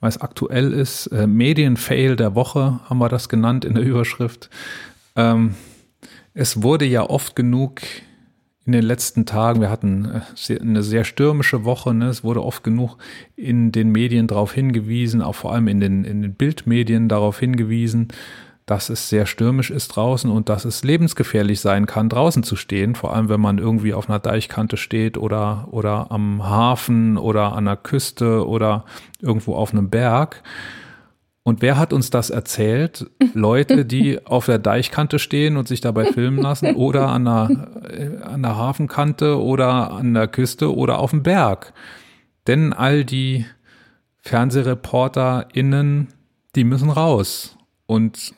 weil 0.00 0.08
es 0.08 0.20
aktuell 0.20 0.72
ist. 0.72 1.06
Äh, 1.08 1.26
Medienfail 1.26 2.16
der 2.16 2.34
Woche 2.34 2.80
haben 2.88 2.98
wir 2.98 3.08
das 3.08 3.28
genannt 3.28 3.64
in 3.64 3.74
der 3.74 3.84
Überschrift. 3.84 4.50
Ähm, 5.14 5.54
es 6.32 6.62
wurde 6.62 6.84
ja 6.84 7.02
oft 7.08 7.36
genug 7.36 7.82
in 8.66 8.72
den 8.72 8.82
letzten 8.82 9.26
Tagen, 9.26 9.60
wir 9.60 9.70
hatten 9.70 10.22
äh, 10.48 10.60
eine 10.60 10.82
sehr 10.82 11.04
stürmische 11.04 11.64
Woche, 11.64 11.92
ne? 11.92 12.08
es 12.08 12.24
wurde 12.24 12.42
oft 12.42 12.64
genug 12.64 12.96
in 13.36 13.72
den 13.72 13.90
Medien 13.90 14.26
darauf 14.26 14.52
hingewiesen, 14.52 15.20
auch 15.20 15.34
vor 15.34 15.52
allem 15.52 15.68
in 15.68 15.80
den, 15.80 16.04
in 16.04 16.22
den 16.22 16.34
Bildmedien 16.34 17.08
darauf 17.08 17.38
hingewiesen, 17.38 18.08
dass 18.66 18.88
es 18.88 19.10
sehr 19.10 19.26
stürmisch 19.26 19.70
ist 19.70 19.88
draußen 19.88 20.30
und 20.30 20.48
dass 20.48 20.64
es 20.64 20.82
lebensgefährlich 20.82 21.60
sein 21.60 21.84
kann, 21.84 22.08
draußen 22.08 22.42
zu 22.42 22.56
stehen, 22.56 22.94
vor 22.94 23.14
allem 23.14 23.28
wenn 23.28 23.40
man 23.40 23.58
irgendwie 23.58 23.92
auf 23.92 24.08
einer 24.08 24.18
Deichkante 24.18 24.78
steht 24.78 25.18
oder, 25.18 25.68
oder 25.70 26.10
am 26.10 26.42
Hafen 26.48 27.18
oder 27.18 27.52
an 27.52 27.66
der 27.66 27.76
Küste 27.76 28.46
oder 28.46 28.86
irgendwo 29.20 29.54
auf 29.54 29.72
einem 29.72 29.90
Berg. 29.90 30.42
Und 31.44 31.60
wer 31.60 31.76
hat 31.76 31.92
uns 31.92 32.08
das 32.10 32.30
erzählt? 32.30 33.08
Leute, 33.34 33.84
die 33.84 34.26
auf 34.26 34.46
der 34.46 34.58
Deichkante 34.58 35.18
stehen 35.18 35.56
und 35.56 35.68
sich 35.68 35.80
dabei 35.80 36.06
filmen 36.06 36.38
lassen 36.38 36.74
oder 36.74 37.08
an 37.08 37.26
der, 37.26 37.68
äh, 37.90 38.22
an 38.22 38.42
der 38.42 38.56
Hafenkante 38.56 39.40
oder 39.40 39.92
an 39.92 40.14
der 40.14 40.26
Küste 40.26 40.74
oder 40.74 40.98
auf 40.98 41.10
dem 41.10 41.22
Berg. 41.22 41.74
Denn 42.46 42.72
all 42.72 43.04
die 43.04 43.44
FernsehreporterInnen, 44.22 46.08
die 46.56 46.64
müssen 46.64 46.90
raus. 46.90 47.58
Und 47.86 48.34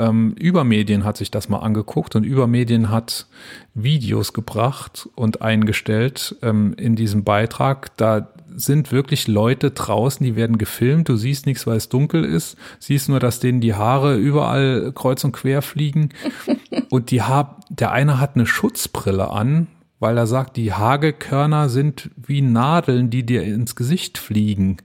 ähm, 0.00 0.32
Übermedien 0.32 1.04
hat 1.04 1.16
sich 1.16 1.30
das 1.30 1.48
mal 1.48 1.58
angeguckt 1.58 2.16
und 2.16 2.24
Übermedien 2.24 2.90
hat 2.90 3.26
Videos 3.74 4.32
gebracht 4.32 5.08
und 5.14 5.42
eingestellt 5.42 6.36
ähm, 6.42 6.74
in 6.76 6.96
diesem 6.96 7.22
Beitrag. 7.22 7.96
Da 7.96 8.28
sind 8.58 8.90
wirklich 8.90 9.28
Leute 9.28 9.70
draußen, 9.70 10.24
die 10.24 10.34
werden 10.34 10.58
gefilmt. 10.58 11.08
Du 11.08 11.16
siehst 11.16 11.46
nichts, 11.46 11.66
weil 11.66 11.76
es 11.76 11.88
dunkel 11.88 12.24
ist. 12.24 12.56
Siehst 12.80 13.08
nur, 13.08 13.20
dass 13.20 13.38
denen 13.38 13.60
die 13.60 13.74
Haare 13.74 14.16
überall 14.16 14.92
kreuz 14.94 15.22
und 15.22 15.32
quer 15.32 15.62
fliegen. 15.62 16.10
Und 16.90 17.10
die 17.10 17.22
ha 17.22 17.58
der 17.68 17.92
eine 17.92 18.18
hat 18.18 18.34
eine 18.34 18.46
Schutzbrille 18.46 19.30
an, 19.30 19.66
weil 20.00 20.16
er 20.16 20.26
sagt, 20.26 20.56
die 20.56 20.72
Hagekörner 20.72 21.68
sind 21.68 22.10
wie 22.16 22.40
Nadeln, 22.40 23.10
die 23.10 23.26
dir 23.26 23.42
ins 23.42 23.76
Gesicht 23.76 24.16
fliegen. 24.16 24.78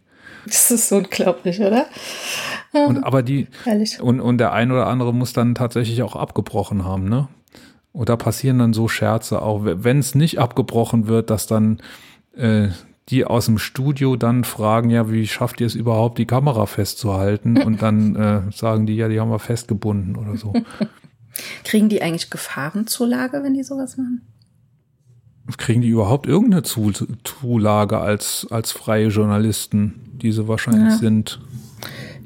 Das 0.45 0.69
ist 0.69 0.89
so 0.89 0.97
unglaublich, 0.97 1.61
oder? 1.61 1.85
Und 2.73 3.03
aber 3.05 3.23
die 3.23 3.47
Herrlich. 3.63 4.01
und, 4.01 4.19
und 4.19 4.37
der 4.37 4.51
ein 4.51 4.71
oder 4.71 4.87
andere 4.87 5.13
muss 5.13 5.31
dann 5.31 5.55
tatsächlich 5.55 6.03
auch 6.03 6.17
abgebrochen 6.17 6.83
haben, 6.83 7.07
ne? 7.07 7.29
Und 7.93 8.09
da 8.09 8.17
passieren 8.17 8.59
dann 8.59 8.73
so 8.73 8.87
Scherze, 8.87 9.41
auch 9.41 9.61
wenn 9.63 9.99
es 9.99 10.15
nicht 10.15 10.39
abgebrochen 10.39 11.07
wird, 11.07 11.29
dass 11.29 11.47
dann 11.47 11.79
äh, 12.35 12.69
die 13.09 13.25
aus 13.25 13.45
dem 13.45 13.57
Studio 13.57 14.15
dann 14.15 14.43
fragen, 14.43 14.89
ja, 14.89 15.11
wie 15.11 15.27
schafft 15.27 15.59
ihr 15.61 15.67
es 15.67 15.75
überhaupt, 15.75 16.17
die 16.17 16.25
Kamera 16.25 16.65
festzuhalten? 16.65 17.57
Und 17.63 17.81
dann 17.81 18.15
äh, 18.15 18.41
sagen 18.51 18.85
die, 18.85 18.95
ja, 18.95 19.07
die 19.09 19.19
haben 19.19 19.29
wir 19.31 19.39
festgebunden 19.39 20.15
oder 20.15 20.37
so. 20.37 20.53
Kriegen 21.63 21.89
die 21.89 22.01
eigentlich 22.01 22.29
Gefahrenzulage, 22.29 23.41
wenn 23.43 23.53
die 23.55 23.63
sowas 23.63 23.97
machen? 23.97 24.21
Kriegen 25.57 25.81
die 25.81 25.89
überhaupt 25.89 26.25
irgendeine 26.27 26.63
Zu 26.63 26.91
Zulage 27.23 27.97
als, 27.99 28.47
als 28.49 28.71
freie 28.71 29.07
Journalisten, 29.07 30.11
die 30.13 30.31
sie 30.31 30.47
wahrscheinlich 30.47 30.93
Ja. 30.93 30.97
sind? 30.97 31.41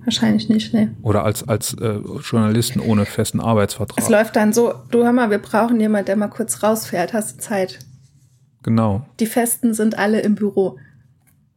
Wahrscheinlich 0.03 0.47
nicht, 0.47 0.73
ne. 0.73 0.95
Oder 1.01 1.23
als, 1.23 1.47
als 1.47 1.73
äh, 1.73 1.99
Journalisten 2.21 2.79
ohne 2.79 3.05
festen 3.05 3.41
Arbeitsvertrag? 3.41 3.97
Es 4.01 4.09
läuft 4.09 4.35
dann 4.35 4.53
so, 4.53 4.73
du 4.91 5.03
hör 5.03 5.11
mal, 5.11 5.31
wir 5.31 5.39
brauchen 5.39 5.79
jemanden, 5.79 6.05
der 6.05 6.15
mal 6.15 6.27
kurz 6.29 6.63
rausfährt. 6.63 7.11
Hast 7.13 7.37
du 7.37 7.41
Zeit? 7.41 7.79
Genau, 8.67 9.05
Die 9.21 9.27
Festen 9.27 9.73
sind 9.73 9.97
alle 9.97 10.19
im 10.19 10.35
Büro. 10.35 10.77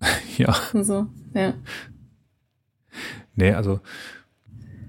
ja. 0.38 0.54
So, 0.80 1.08
ja. 1.34 1.54
Nee, 3.34 3.52
also 3.52 3.80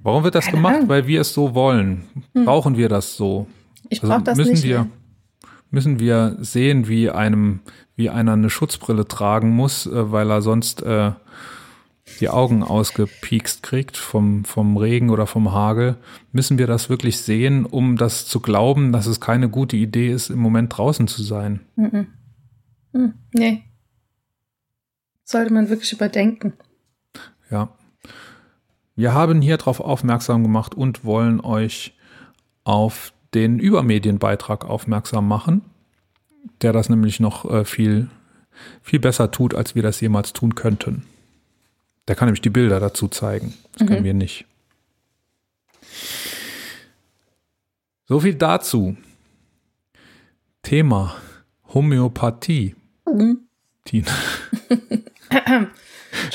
warum 0.04 0.24
wird 0.24 0.36
das 0.36 0.46
Keine 0.46 0.58
gemacht? 0.58 0.76
Ahnung. 0.76 0.90
Weil 0.90 1.08
wir 1.08 1.22
es 1.22 1.34
so 1.34 1.56
wollen. 1.56 2.04
Brauchen 2.36 2.78
wir 2.78 2.90
das 2.90 3.18
so? 3.18 3.48
Ich 3.90 4.04
Also 4.04 4.14
brauch 4.14 4.22
das 4.22 4.38
müssen 4.38 4.52
nicht. 4.52 4.64
wir 4.66 4.86
müssen 5.72 6.00
wir 6.00 6.38
sehen, 6.42 6.88
wie 6.88 7.10
einem 7.10 7.62
wie 7.96 8.12
einer 8.12 8.34
eine 8.34 8.52
Schutzbrille 8.52 9.08
tragen 9.08 9.50
muss, 9.50 9.88
äh, 9.88 10.12
weil 10.12 10.30
er 10.30 10.44
sonst 10.44 10.84
äh, 10.84 11.14
die 12.20 12.30
Augen 12.30 12.64
ausgepiekst 12.64 13.64
kriegt 13.64 13.98
vom, 13.98 14.46
vom 14.46 14.78
Regen 14.78 15.10
oder 15.10 15.28
vom 15.28 15.52
Hagel, 15.52 15.98
müssen 16.32 16.58
wir 16.58 16.68
das 16.68 16.90
wirklich 16.90 17.22
sehen, 17.22 17.66
um 17.66 17.98
das 17.98 18.26
zu 18.26 18.40
glauben, 18.40 18.92
dass 18.92 19.08
es 19.08 19.20
keine 19.20 19.50
gute 19.50 19.78
Idee 19.78 20.12
ist, 20.12 20.30
im 20.30 20.40
Moment 20.40 20.78
draußen 20.78 21.08
zu 21.08 21.24
sein? 21.24 21.62
Mhm. 21.76 22.08
Mhm. 22.94 23.14
Nee. 23.34 23.64
Sollte 25.24 25.54
man 25.54 25.70
wirklich 25.70 25.94
überdenken. 25.94 26.54
Ja. 27.50 27.70
Wir 28.96 29.14
haben 29.14 29.42
hier 29.42 29.58
darauf 29.58 29.80
aufmerksam 29.80 30.44
gemacht 30.44 30.76
und 30.76 31.06
wollen 31.06 31.40
euch 31.40 31.96
auf 32.64 33.14
den 33.34 33.60
Übermedienbeitrag 33.60 34.66
aufmerksam 34.66 35.28
machen, 35.28 35.62
der 36.62 36.74
das 36.74 36.90
nämlich 36.90 37.20
noch 37.20 37.50
äh, 37.50 37.66
viel, 37.66 38.10
viel 38.82 39.00
besser 39.00 39.32
tut, 39.32 39.56
als 39.56 39.76
wir 39.76 39.84
das 39.84 40.02
jemals 40.02 40.34
tun 40.34 40.56
könnten. 40.56 41.04
Der 42.08 42.16
kann 42.16 42.28
nämlich 42.28 42.42
die 42.42 42.50
Bilder 42.50 42.80
dazu 42.80 43.08
zeigen. 43.08 43.54
Das 43.74 43.84
mhm. 43.84 43.88
können 43.88 44.04
wir 44.04 44.14
nicht. 44.14 44.46
So 48.06 48.20
viel 48.20 48.36
dazu. 48.36 48.98
Thema 50.64 51.16
Homöopathie. 51.74 52.76
Mhm. 53.06 53.40
Tina. 53.86 54.12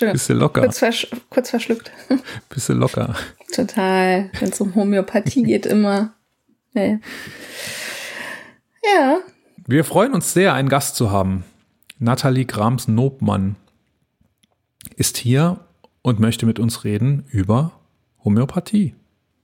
Bisschen 0.01 0.39
locker. 0.39 0.63
Kurz, 0.63 0.79
versch 0.79 1.07
kurz 1.31 1.51
verschluckt. 1.51 1.93
Bisschen 2.49 2.79
locker. 2.79 3.15
Total. 3.55 4.31
Wenn 4.39 4.49
es 4.51 4.61
um 4.61 4.75
Homöopathie 4.75 5.43
geht, 5.45 5.67
immer. 5.67 6.15
Nee. 6.73 6.99
Ja. 8.83 9.19
Wir 9.67 9.85
freuen 9.85 10.15
uns 10.15 10.33
sehr, 10.33 10.55
einen 10.55 10.69
Gast 10.69 10.97
zu 10.97 11.11
haben. 11.11 11.45
Nathalie 11.99 12.45
Grams-Nobmann 12.45 13.57
ist 14.95 15.17
hier 15.17 15.61
und 16.03 16.21
möchte 16.21 16.47
mit 16.47 16.59
uns 16.59 16.85
reden 16.85 17.25
über 17.31 17.73
Homöopathie. 18.25 18.95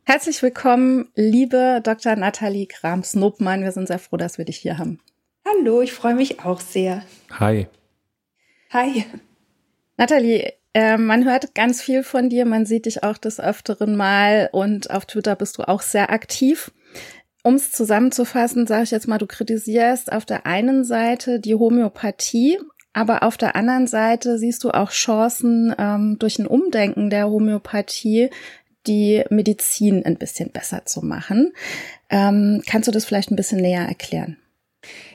Herzlich 0.04 0.42
willkommen, 0.42 1.08
liebe 1.14 1.80
Dr. 1.82 2.16
Nathalie 2.16 2.66
Grams-Nobmann. 2.66 3.62
Wir 3.62 3.72
sind 3.72 3.88
sehr 3.88 3.98
froh, 3.98 4.16
dass 4.16 4.38
wir 4.38 4.44
dich 4.44 4.58
hier 4.58 4.78
haben. 4.78 5.00
Hallo, 5.46 5.80
ich 5.80 5.92
freue 5.92 6.14
mich 6.14 6.40
auch 6.40 6.60
sehr. 6.60 7.02
Hi. 7.38 7.66
Hi. 8.70 9.04
Nathalie, 9.96 10.52
äh, 10.74 10.96
man 10.96 11.24
hört 11.24 11.54
ganz 11.54 11.82
viel 11.82 12.02
von 12.02 12.28
dir, 12.28 12.46
man 12.46 12.66
sieht 12.66 12.86
dich 12.86 13.02
auch 13.02 13.18
des 13.18 13.38
Öfteren 13.38 13.96
mal 13.96 14.48
und 14.52 14.90
auf 14.90 15.06
Twitter 15.06 15.36
bist 15.36 15.58
du 15.58 15.68
auch 15.68 15.82
sehr 15.82 16.10
aktiv. 16.10 16.72
Um 17.44 17.54
es 17.54 17.72
zusammenzufassen, 17.72 18.66
sage 18.66 18.84
ich 18.84 18.90
jetzt 18.92 19.08
mal, 19.08 19.18
du 19.18 19.26
kritisierst 19.26 20.12
auf 20.12 20.24
der 20.24 20.46
einen 20.46 20.84
Seite 20.84 21.40
die 21.40 21.54
Homöopathie, 21.54 22.58
aber 22.92 23.22
auf 23.22 23.36
der 23.36 23.56
anderen 23.56 23.86
Seite 23.86 24.38
siehst 24.38 24.64
du 24.64 24.70
auch 24.70 24.90
Chancen 24.90 25.74
ähm, 25.78 26.18
durch 26.18 26.38
ein 26.38 26.46
Umdenken 26.46 27.10
der 27.10 27.28
Homöopathie, 27.28 28.30
die 28.86 29.24
Medizin 29.30 30.04
ein 30.04 30.16
bisschen 30.16 30.50
besser 30.50 30.84
zu 30.84 31.04
machen. 31.04 31.52
Ähm, 32.10 32.62
kannst 32.66 32.88
du 32.88 32.92
das 32.92 33.04
vielleicht 33.04 33.30
ein 33.30 33.36
bisschen 33.36 33.60
näher 33.60 33.86
erklären? 33.86 34.36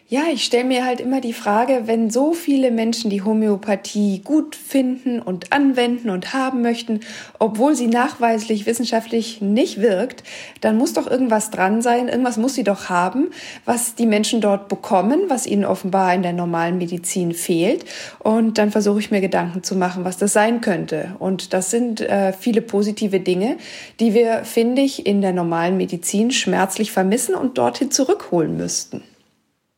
Ja, 0.09 0.21
ich 0.31 0.45
stelle 0.45 0.63
mir 0.63 0.85
halt 0.85 1.01
immer 1.01 1.19
die 1.19 1.33
Frage, 1.33 1.81
wenn 1.83 2.09
so 2.09 2.31
viele 2.31 2.71
Menschen 2.71 3.09
die 3.09 3.23
Homöopathie 3.23 4.21
gut 4.23 4.55
finden 4.55 5.21
und 5.21 5.51
anwenden 5.51 6.09
und 6.09 6.31
haben 6.31 6.61
möchten, 6.61 7.01
obwohl 7.39 7.75
sie 7.75 7.87
nachweislich 7.87 8.65
wissenschaftlich 8.65 9.41
nicht 9.41 9.81
wirkt, 9.81 10.23
dann 10.61 10.77
muss 10.77 10.93
doch 10.93 11.11
irgendwas 11.11 11.51
dran 11.51 11.81
sein, 11.81 12.07
irgendwas 12.07 12.37
muss 12.37 12.53
sie 12.53 12.63
doch 12.63 12.87
haben, 12.87 13.31
was 13.65 13.95
die 13.95 14.05
Menschen 14.05 14.39
dort 14.39 14.69
bekommen, 14.69 15.23
was 15.27 15.45
ihnen 15.45 15.65
offenbar 15.65 16.13
in 16.13 16.23
der 16.23 16.31
normalen 16.31 16.77
Medizin 16.77 17.33
fehlt. 17.33 17.83
Und 18.19 18.57
dann 18.57 18.71
versuche 18.71 18.99
ich 18.99 19.11
mir 19.11 19.19
Gedanken 19.19 19.61
zu 19.61 19.75
machen, 19.75 20.05
was 20.05 20.15
das 20.15 20.31
sein 20.31 20.61
könnte. 20.61 21.17
Und 21.19 21.51
das 21.51 21.69
sind 21.69 21.99
äh, 21.99 22.31
viele 22.31 22.61
positive 22.61 23.19
Dinge, 23.19 23.57
die 23.99 24.13
wir, 24.13 24.45
finde 24.45 24.83
ich, 24.83 25.05
in 25.05 25.19
der 25.19 25.33
normalen 25.33 25.75
Medizin 25.75 26.31
schmerzlich 26.31 26.93
vermissen 26.93 27.35
und 27.35 27.57
dorthin 27.57 27.91
zurückholen 27.91 28.55
müssten. 28.55 29.03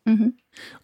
Mhm. 0.10 0.34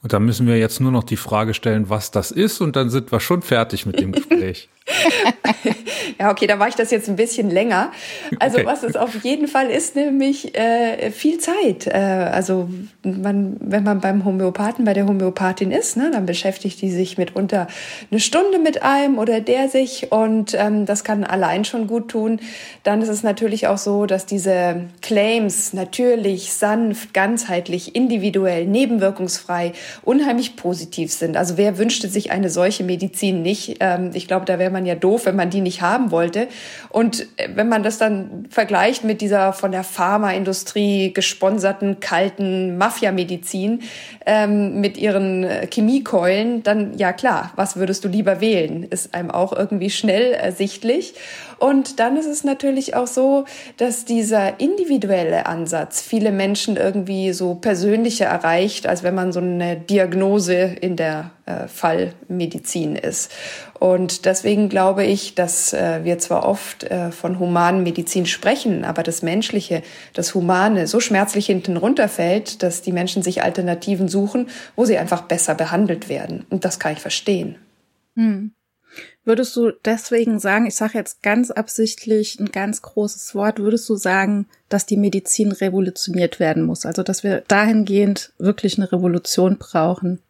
Und 0.01 0.13
da 0.13 0.19
müssen 0.19 0.47
wir 0.47 0.57
jetzt 0.57 0.79
nur 0.79 0.91
noch 0.91 1.03
die 1.03 1.17
Frage 1.17 1.53
stellen, 1.53 1.89
was 1.89 2.11
das 2.11 2.31
ist, 2.31 2.61
und 2.61 2.75
dann 2.75 2.89
sind 2.89 3.11
wir 3.11 3.19
schon 3.19 3.41
fertig 3.41 3.85
mit 3.85 3.99
dem 3.99 4.11
Gespräch. 4.13 4.69
ja, 6.19 6.29
okay, 6.29 6.45
da 6.45 6.59
war 6.59 6.67
ich 6.67 6.75
das 6.75 6.91
jetzt 6.91 7.09
ein 7.09 7.15
bisschen 7.15 7.49
länger. 7.49 7.91
Also 8.39 8.57
okay. 8.57 8.67
was 8.67 8.83
es 8.83 8.95
auf 8.95 9.23
jeden 9.23 9.47
Fall 9.47 9.69
ist, 9.69 9.95
nämlich 9.95 10.55
äh, 10.55 11.09
viel 11.11 11.39
Zeit. 11.39 11.87
Äh, 11.87 11.97
also 12.31 12.69
man, 13.03 13.57
wenn 13.59 13.83
man 13.83 13.99
beim 13.99 14.25
Homöopathen, 14.25 14.85
bei 14.85 14.93
der 14.93 15.07
Homöopathin 15.07 15.71
ist, 15.71 15.97
ne, 15.97 16.11
dann 16.11 16.27
beschäftigt 16.27 16.81
die 16.81 16.91
sich 16.91 17.17
mitunter 17.17 17.67
eine 18.11 18.19
Stunde 18.19 18.59
mit 18.59 18.83
einem 18.83 19.17
oder 19.17 19.41
der 19.41 19.69
sich 19.69 20.11
und 20.11 20.53
ähm, 20.53 20.85
das 20.85 21.03
kann 21.03 21.23
allein 21.23 21.65
schon 21.65 21.87
gut 21.87 22.09
tun. 22.09 22.39
Dann 22.83 23.01
ist 23.01 23.09
es 23.09 23.23
natürlich 23.23 23.67
auch 23.67 23.79
so, 23.79 24.05
dass 24.05 24.27
diese 24.27 24.81
Claims 25.01 25.73
natürlich, 25.73 26.53
sanft, 26.53 27.13
ganzheitlich, 27.13 27.95
individuell, 27.95 28.65
nebenwirkungsfrei 28.67 29.73
unheimlich 30.03 30.55
positiv 30.55 31.11
sind. 31.11 31.37
Also 31.37 31.57
wer 31.57 31.79
wünschte 31.79 32.07
sich 32.07 32.31
eine 32.31 32.51
solche 32.51 32.83
Medizin 32.83 33.41
nicht? 33.41 33.77
Ähm, 33.79 34.11
ich 34.13 34.27
glaube, 34.27 34.45
da 34.45 34.59
wäre 34.59 34.74
man 34.75 34.85
ja 34.85 34.93
doof, 34.93 35.25
wenn 35.25 35.35
man 35.35 35.49
die 35.49 35.61
nicht 35.61 35.81
haben 35.81 36.11
wollte. 36.11 36.47
Und 36.89 37.21
äh, 37.37 37.49
wenn 37.55 37.69
man 37.69 37.81
das 37.81 37.97
dann 37.97 38.45
vergleicht 38.49 39.03
mit 39.03 39.21
dieser 39.21 39.53
von 39.53 39.71
der 39.71 39.83
Pharmaindustrie 39.83 41.13
gesponserten 41.13 41.99
kalten 41.99 42.77
Mafia-Medizin 42.77 43.81
ähm, 44.25 44.81
mit 44.81 44.97
ihren 44.97 45.45
äh, 45.45 45.67
Chemiekeulen, 45.71 46.61
dann 46.63 46.97
ja 46.97 47.13
klar, 47.13 47.53
was 47.55 47.77
würdest 47.77 48.03
du 48.03 48.09
lieber 48.09 48.41
wählen? 48.41 48.83
Ist 48.83 49.15
einem 49.15 49.31
auch 49.31 49.53
irgendwie 49.53 49.89
schnell 49.89 50.33
ersichtlich. 50.33 51.15
Und 51.59 51.99
dann 51.99 52.17
ist 52.17 52.25
es 52.25 52.43
natürlich 52.43 52.95
auch 52.95 53.07
so, 53.07 53.45
dass 53.77 54.05
dieser 54.05 54.59
individuelle 54.59 55.45
Ansatz 55.45 56.01
viele 56.01 56.31
Menschen 56.31 56.77
irgendwie 56.77 57.33
so 57.33 57.55
persönlicher 57.55 58.25
erreicht, 58.25 58.87
als 58.87 59.03
wenn 59.03 59.15
man 59.15 59.31
so 59.31 59.39
eine 59.39 59.77
Diagnose 59.77 60.55
in 60.55 60.95
der 60.95 61.31
äh, 61.45 61.67
Fallmedizin 61.67 62.95
ist. 62.95 63.31
Und 63.79 64.25
deswegen 64.25 64.69
glaube 64.69 65.03
ich, 65.03 65.35
dass 65.35 65.73
äh, 65.73 66.03
wir 66.03 66.17
zwar 66.17 66.47
oft 66.47 66.85
äh, 66.85 67.11
von 67.11 67.39
humanen 67.39 67.83
Medizin 67.83 68.25
sprechen, 68.25 68.83
aber 68.83 69.03
das 69.03 69.21
Menschliche, 69.21 69.83
das 70.13 70.33
Humane 70.33 70.87
so 70.87 70.99
schmerzlich 70.99 71.45
hinten 71.45 71.77
runterfällt, 71.77 72.63
dass 72.63 72.81
die 72.81 72.91
Menschen 72.91 73.21
sich 73.21 73.43
Alternativen 73.43 74.07
suchen, 74.07 74.47
wo 74.75 74.85
sie 74.85 74.97
einfach 74.97 75.23
besser 75.23 75.55
behandelt 75.55 76.09
werden. 76.09 76.45
Und 76.49 76.65
das 76.65 76.79
kann 76.79 76.93
ich 76.93 76.99
verstehen. 76.99 77.57
Hm. 78.15 78.53
Würdest 79.23 79.55
du 79.55 79.71
deswegen 79.83 80.39
sagen, 80.39 80.67
ich 80.67 80.75
sage 80.75 80.97
jetzt 80.97 81.23
ganz 81.23 81.51
absichtlich 81.51 82.39
ein 82.39 82.51
ganz 82.51 82.81
großes 82.81 83.33
Wort, 83.35 83.59
würdest 83.59 83.89
du 83.89 83.95
sagen, 83.95 84.47
dass 84.69 84.85
die 84.85 84.97
Medizin 84.97 85.51
revolutioniert 85.51 86.39
werden 86.39 86.63
muss? 86.63 86.85
Also 86.85 87.03
dass 87.03 87.23
wir 87.23 87.43
dahingehend 87.47 88.33
wirklich 88.37 88.77
eine 88.77 88.91
Revolution 88.91 89.57
brauchen? 89.57 90.21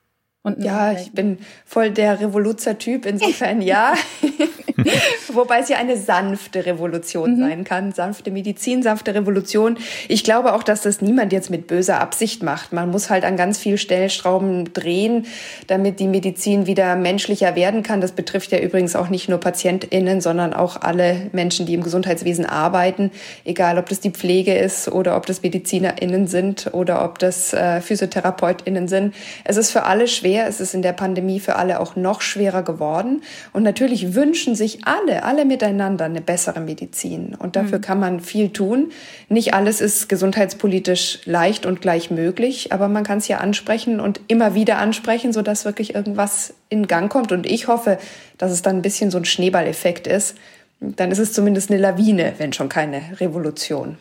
Und 0.44 0.64
ja, 0.64 0.92
ich 0.92 1.12
bin 1.12 1.40
voll 1.66 1.90
der 1.90 2.20
Revoluzer-Typ, 2.20 3.08
insofern 3.08 3.62
ja. 3.64 3.96
Wobei 5.34 5.60
es 5.60 5.70
ja 5.70 5.78
eine 5.78 5.98
sanfte 5.98 6.66
Revolution 6.66 7.36
mhm. 7.36 7.40
sein 7.40 7.64
kann, 7.64 7.92
sanfte 7.92 8.32
Medizin, 8.32 8.84
sanfte 8.84 9.14
Revolution. 9.14 9.78
Ich 10.08 10.24
glaube 10.24 10.54
auch, 10.54 10.64
dass 10.64 10.82
das 10.82 11.02
niemand 11.02 11.32
jetzt 11.32 11.50
mit 11.50 11.68
böser 11.68 12.02
Absicht 12.02 12.44
macht. 12.44 12.74
Man 12.74 12.92
muss 12.92 13.10
halt 13.10 13.24
an 13.24 13.38
ganz 13.38 13.58
vielen 13.58 13.78
Stellschrauben 13.78 14.74
drehen, 14.74 15.26
damit 15.68 16.00
die 16.00 16.08
Medizin 16.08 16.68
wieder 16.68 16.96
menschlicher 16.96 17.56
werden 17.56 17.84
kann. 17.84 18.02
Das 18.02 18.12
betrifft 18.12 18.52
ja 18.52 18.60
übrigens 18.60 18.96
auch 18.96 19.10
nicht 19.10 19.30
nur 19.30 19.40
PatientInnen, 19.40 20.22
sondern 20.22 20.54
auch 20.54 20.82
alle 20.82 21.30
Menschen, 21.32 21.66
die 21.66 21.74
im 21.74 21.84
Gesundheitswesen 21.84 22.46
arbeiten, 22.46 23.12
egal 23.46 23.78
ob 23.78 23.90
das 23.90 24.00
die 24.00 24.12
Pflege 24.12 24.56
ist 24.56 24.88
oder 24.90 25.16
ob 25.16 25.26
das 25.26 25.42
MedizinerInnen 25.42 26.28
sind 26.28 26.74
oder 26.74 27.04
ob 27.06 27.20
das 27.20 27.54
äh, 27.54 27.82
PhysiotherapeutInnen 27.82 28.88
sind. 28.88 29.14
Es 29.44 29.58
ist 29.58 29.72
für 29.72 29.84
alle 29.84 30.08
schwer. 30.08 30.48
Es 30.48 30.60
ist 30.60 30.74
in 30.74 30.82
der 30.82 30.94
Pandemie 30.94 31.40
für 31.40 31.56
alle 31.56 31.80
auch 31.80 31.96
noch 31.96 32.22
schwerer 32.22 32.64
geworden. 32.64 33.22
Und 33.54 33.64
natürlich 33.64 34.14
wünschen 34.16 34.56
sich 34.56 34.65
sich 34.66 34.86
alle, 34.86 35.24
alle 35.24 35.46
miteinander 35.46 36.06
eine 36.06 36.22
bessere 36.22 36.60
Medizin. 36.60 37.36
Und 37.36 37.56
dafür 37.56 37.78
mhm. 37.78 37.82
kann 37.82 38.00
man 38.00 38.20
viel 38.20 38.50
tun. 38.50 38.92
Nicht 39.30 39.54
alles 39.54 39.82
ist 39.82 40.10
gesundheitspolitisch 40.10 41.20
leicht 41.26 41.66
und 41.66 41.82
gleich 41.82 42.10
möglich, 42.10 42.74
aber 42.74 42.88
man 42.88 43.04
kann 43.04 43.20
es 43.20 43.28
ja 43.28 43.38
ansprechen 43.38 44.00
und 44.00 44.22
immer 44.28 44.56
wieder 44.56 44.78
ansprechen, 44.78 45.34
sodass 45.34 45.66
wirklich 45.66 45.94
irgendwas 45.94 46.54
in 46.70 46.88
Gang 46.88 47.12
kommt. 47.12 47.32
Und 47.32 47.46
ich 47.46 47.68
hoffe, 47.68 48.00
dass 48.38 48.52
es 48.52 48.62
dann 48.62 48.78
ein 48.78 48.82
bisschen 48.82 49.12
so 49.12 49.18
ein 49.18 49.26
Schneeballeffekt 49.26 50.08
ist. 50.08 50.36
Dann 50.80 51.12
ist 51.12 51.20
es 51.20 51.34
zumindest 51.34 51.70
eine 51.70 51.80
Lawine, 51.80 52.34
wenn 52.38 52.52
schon 52.52 52.70
keine 52.70 53.02
Revolution. 53.20 53.98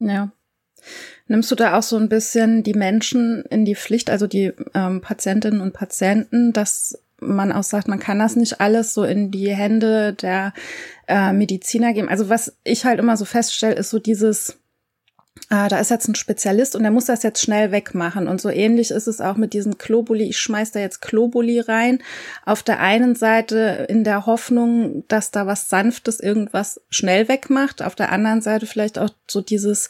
Ja. 0.00 0.30
Nimmst 1.28 1.50
du 1.50 1.54
da 1.54 1.78
auch 1.78 1.82
so 1.82 1.96
ein 1.96 2.08
bisschen 2.08 2.64
die 2.64 2.74
Menschen 2.74 3.44
in 3.50 3.64
die 3.64 3.76
Pflicht, 3.76 4.10
also 4.10 4.26
die 4.26 4.52
ähm, 4.74 5.00
Patientinnen 5.00 5.60
und 5.60 5.72
Patienten, 5.72 6.52
dass 6.52 6.98
man 7.20 7.52
auch 7.52 7.62
sagt, 7.62 7.88
man 7.88 7.98
kann 7.98 8.18
das 8.18 8.36
nicht 8.36 8.60
alles 8.60 8.94
so 8.94 9.04
in 9.04 9.30
die 9.30 9.54
Hände 9.54 10.12
der 10.14 10.52
äh, 11.08 11.32
Mediziner 11.32 11.92
geben. 11.92 12.08
Also 12.08 12.28
was 12.28 12.56
ich 12.64 12.84
halt 12.84 12.98
immer 12.98 13.16
so 13.16 13.24
feststelle, 13.24 13.74
ist 13.74 13.90
so 13.90 13.98
dieses, 13.98 14.58
ah, 15.48 15.68
da 15.68 15.78
ist 15.78 15.90
jetzt 15.90 16.08
ein 16.08 16.14
Spezialist 16.14 16.76
und 16.76 16.82
der 16.82 16.92
muss 16.92 17.06
das 17.06 17.22
jetzt 17.22 17.42
schnell 17.42 17.72
wegmachen. 17.72 18.28
Und 18.28 18.40
so 18.40 18.48
ähnlich 18.48 18.90
ist 18.90 19.06
es 19.06 19.20
auch 19.20 19.36
mit 19.36 19.52
diesem 19.52 19.78
Globuli. 19.78 20.24
Ich 20.24 20.38
schmeiß 20.38 20.72
da 20.72 20.80
jetzt 20.80 21.00
Globuli 21.00 21.60
rein. 21.60 22.02
Auf 22.44 22.62
der 22.62 22.80
einen 22.80 23.14
Seite 23.14 23.86
in 23.88 24.04
der 24.04 24.26
Hoffnung, 24.26 25.04
dass 25.08 25.30
da 25.30 25.46
was 25.46 25.68
Sanftes 25.68 26.20
irgendwas 26.20 26.80
schnell 26.90 27.28
wegmacht. 27.28 27.82
Auf 27.82 27.94
der 27.94 28.12
anderen 28.12 28.40
Seite 28.40 28.66
vielleicht 28.66 28.98
auch 28.98 29.10
so 29.28 29.40
dieses, 29.40 29.88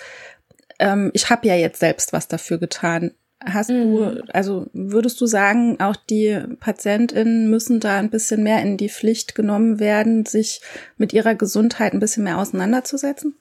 ähm, 0.78 1.10
ich 1.14 1.30
habe 1.30 1.46
ja 1.46 1.54
jetzt 1.54 1.80
selbst 1.80 2.12
was 2.12 2.28
dafür 2.28 2.58
getan. 2.58 3.12
Hast 3.44 3.70
mhm. 3.70 3.96
du, 3.96 4.22
also 4.32 4.66
würdest 4.72 5.20
du 5.20 5.26
sagen, 5.26 5.80
auch 5.80 5.96
die 5.96 6.38
PatientInnen 6.60 7.48
müssen 7.48 7.80
da 7.80 7.96
ein 7.96 8.10
bisschen 8.10 8.42
mehr 8.42 8.60
in 8.62 8.76
die 8.76 8.90
Pflicht 8.90 9.34
genommen 9.34 9.80
werden, 9.80 10.26
sich 10.26 10.60
mit 10.98 11.12
ihrer 11.12 11.34
Gesundheit 11.34 11.94
ein 11.94 12.00
bisschen 12.00 12.24
mehr 12.24 12.38
auseinanderzusetzen? 12.38 13.34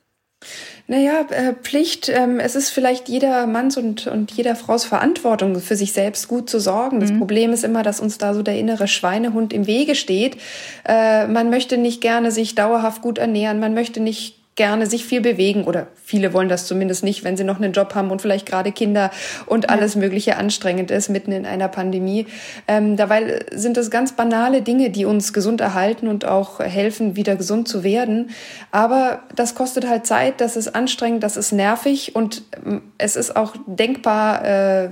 Naja, 0.87 1.25
äh, 1.31 1.53
Pflicht, 1.53 2.07
ähm, 2.09 2.39
es 2.39 2.55
ist 2.55 2.69
vielleicht 2.69 3.09
jeder 3.09 3.45
Manns 3.45 3.77
und, 3.77 4.07
und 4.07 4.31
jeder 4.31 4.55
Frau's 4.55 4.85
Verantwortung, 4.85 5.59
für 5.59 5.75
sich 5.75 5.91
selbst 5.91 6.29
gut 6.29 6.49
zu 6.49 6.59
sorgen. 6.59 7.01
Das 7.01 7.11
mhm. 7.11 7.19
Problem 7.19 7.51
ist 7.51 7.65
immer, 7.65 7.83
dass 7.83 7.99
uns 7.99 8.17
da 8.17 8.33
so 8.33 8.41
der 8.41 8.57
innere 8.57 8.87
Schweinehund 8.87 9.51
im 9.51 9.67
Wege 9.67 9.95
steht. 9.95 10.37
Äh, 10.85 11.27
man 11.27 11.49
möchte 11.49 11.77
nicht 11.77 11.99
gerne 11.99 12.31
sich 12.31 12.55
dauerhaft 12.55 13.01
gut 13.01 13.17
ernähren, 13.17 13.59
man 13.59 13.73
möchte 13.73 13.99
nicht 13.99 14.38
gerne 14.59 14.87
sich 14.87 15.05
viel 15.05 15.21
bewegen 15.21 15.63
oder 15.63 15.87
viele 16.03 16.33
wollen 16.33 16.49
das 16.49 16.67
zumindest 16.67 17.01
nicht, 17.01 17.23
wenn 17.23 17.37
sie 17.37 17.45
noch 17.45 17.61
einen 17.61 17.71
Job 17.71 17.95
haben 17.95 18.11
und 18.11 18.21
vielleicht 18.21 18.45
gerade 18.45 18.73
Kinder 18.73 19.09
und 19.45 19.69
alles 19.69 19.95
Mögliche 19.95 20.35
anstrengend 20.35 20.91
ist 20.91 21.07
mitten 21.07 21.31
in 21.31 21.45
einer 21.45 21.69
Pandemie. 21.69 22.27
Ähm, 22.67 22.97
dabei 22.97 23.39
sind 23.53 23.77
es 23.77 23.89
ganz 23.89 24.11
banale 24.11 24.61
Dinge, 24.61 24.89
die 24.89 25.05
uns 25.05 25.31
gesund 25.31 25.61
erhalten 25.61 26.09
und 26.09 26.25
auch 26.25 26.59
helfen, 26.59 27.15
wieder 27.15 27.37
gesund 27.37 27.69
zu 27.69 27.85
werden. 27.85 28.31
Aber 28.71 29.21
das 29.33 29.55
kostet 29.55 29.87
halt 29.87 30.05
Zeit, 30.05 30.41
das 30.41 30.57
ist 30.57 30.75
anstrengend, 30.75 31.23
das 31.23 31.37
ist 31.37 31.53
nervig 31.53 32.13
und 32.17 32.43
ähm, 32.65 32.81
es 32.97 33.15
ist 33.15 33.37
auch 33.37 33.55
denkbar 33.65 34.43
äh, 34.43 34.89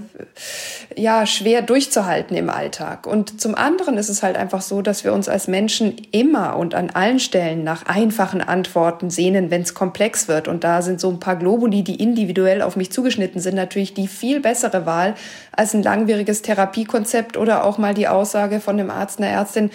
ja 0.95 1.26
schwer 1.26 1.61
durchzuhalten 1.61 2.38
im 2.38 2.49
Alltag. 2.49 3.05
Und 3.05 3.41
zum 3.41 3.53
anderen 3.53 3.97
ist 3.97 4.07
es 4.07 4.24
halt 4.24 4.38
einfach 4.38 4.61
so, 4.61 4.82
dass 4.82 5.03
wir 5.03 5.11
uns 5.11 5.28
als 5.28 5.49
Menschen 5.49 5.97
immer 6.11 6.55
und 6.55 6.74
an 6.74 6.89
allen 6.89 7.20
Stellen 7.20 7.65
nach 7.65 7.86
einfachen 7.86 8.39
Antworten 8.39 9.09
sehnen, 9.09 9.51
wenn 9.51 9.57
es 9.62 9.74
komplex 9.74 10.28
wird. 10.28 10.47
Und 10.47 10.64
da 10.64 10.82
sind 10.82 10.99
so 10.99 11.10
ein 11.10 11.20
paar 11.20 11.36
Globuli, 11.36 11.84
die 11.84 12.01
individuell 12.01 12.62
auf 12.62 12.76
mich 12.76 12.91
zugeschnitten 12.91 13.41
sind, 13.41 13.55
natürlich 13.55 13.93
die 13.93 14.08
viel 14.08 14.39
bessere 14.39 14.86
Wahl 14.86 15.16
als 15.51 15.74
ein 15.74 15.84
langwieriges 15.84 16.41
Therapiekonzept 16.41 17.38
oder 17.38 17.64
auch 17.64 17.78
mal 17.78 17.93
die 17.93 18.08
Aussage 18.08 18.60
von 18.60 18.80
einem 18.80 18.89
Arzt, 18.89 19.20
einer 19.20 19.30
Ärztin. 19.30 19.72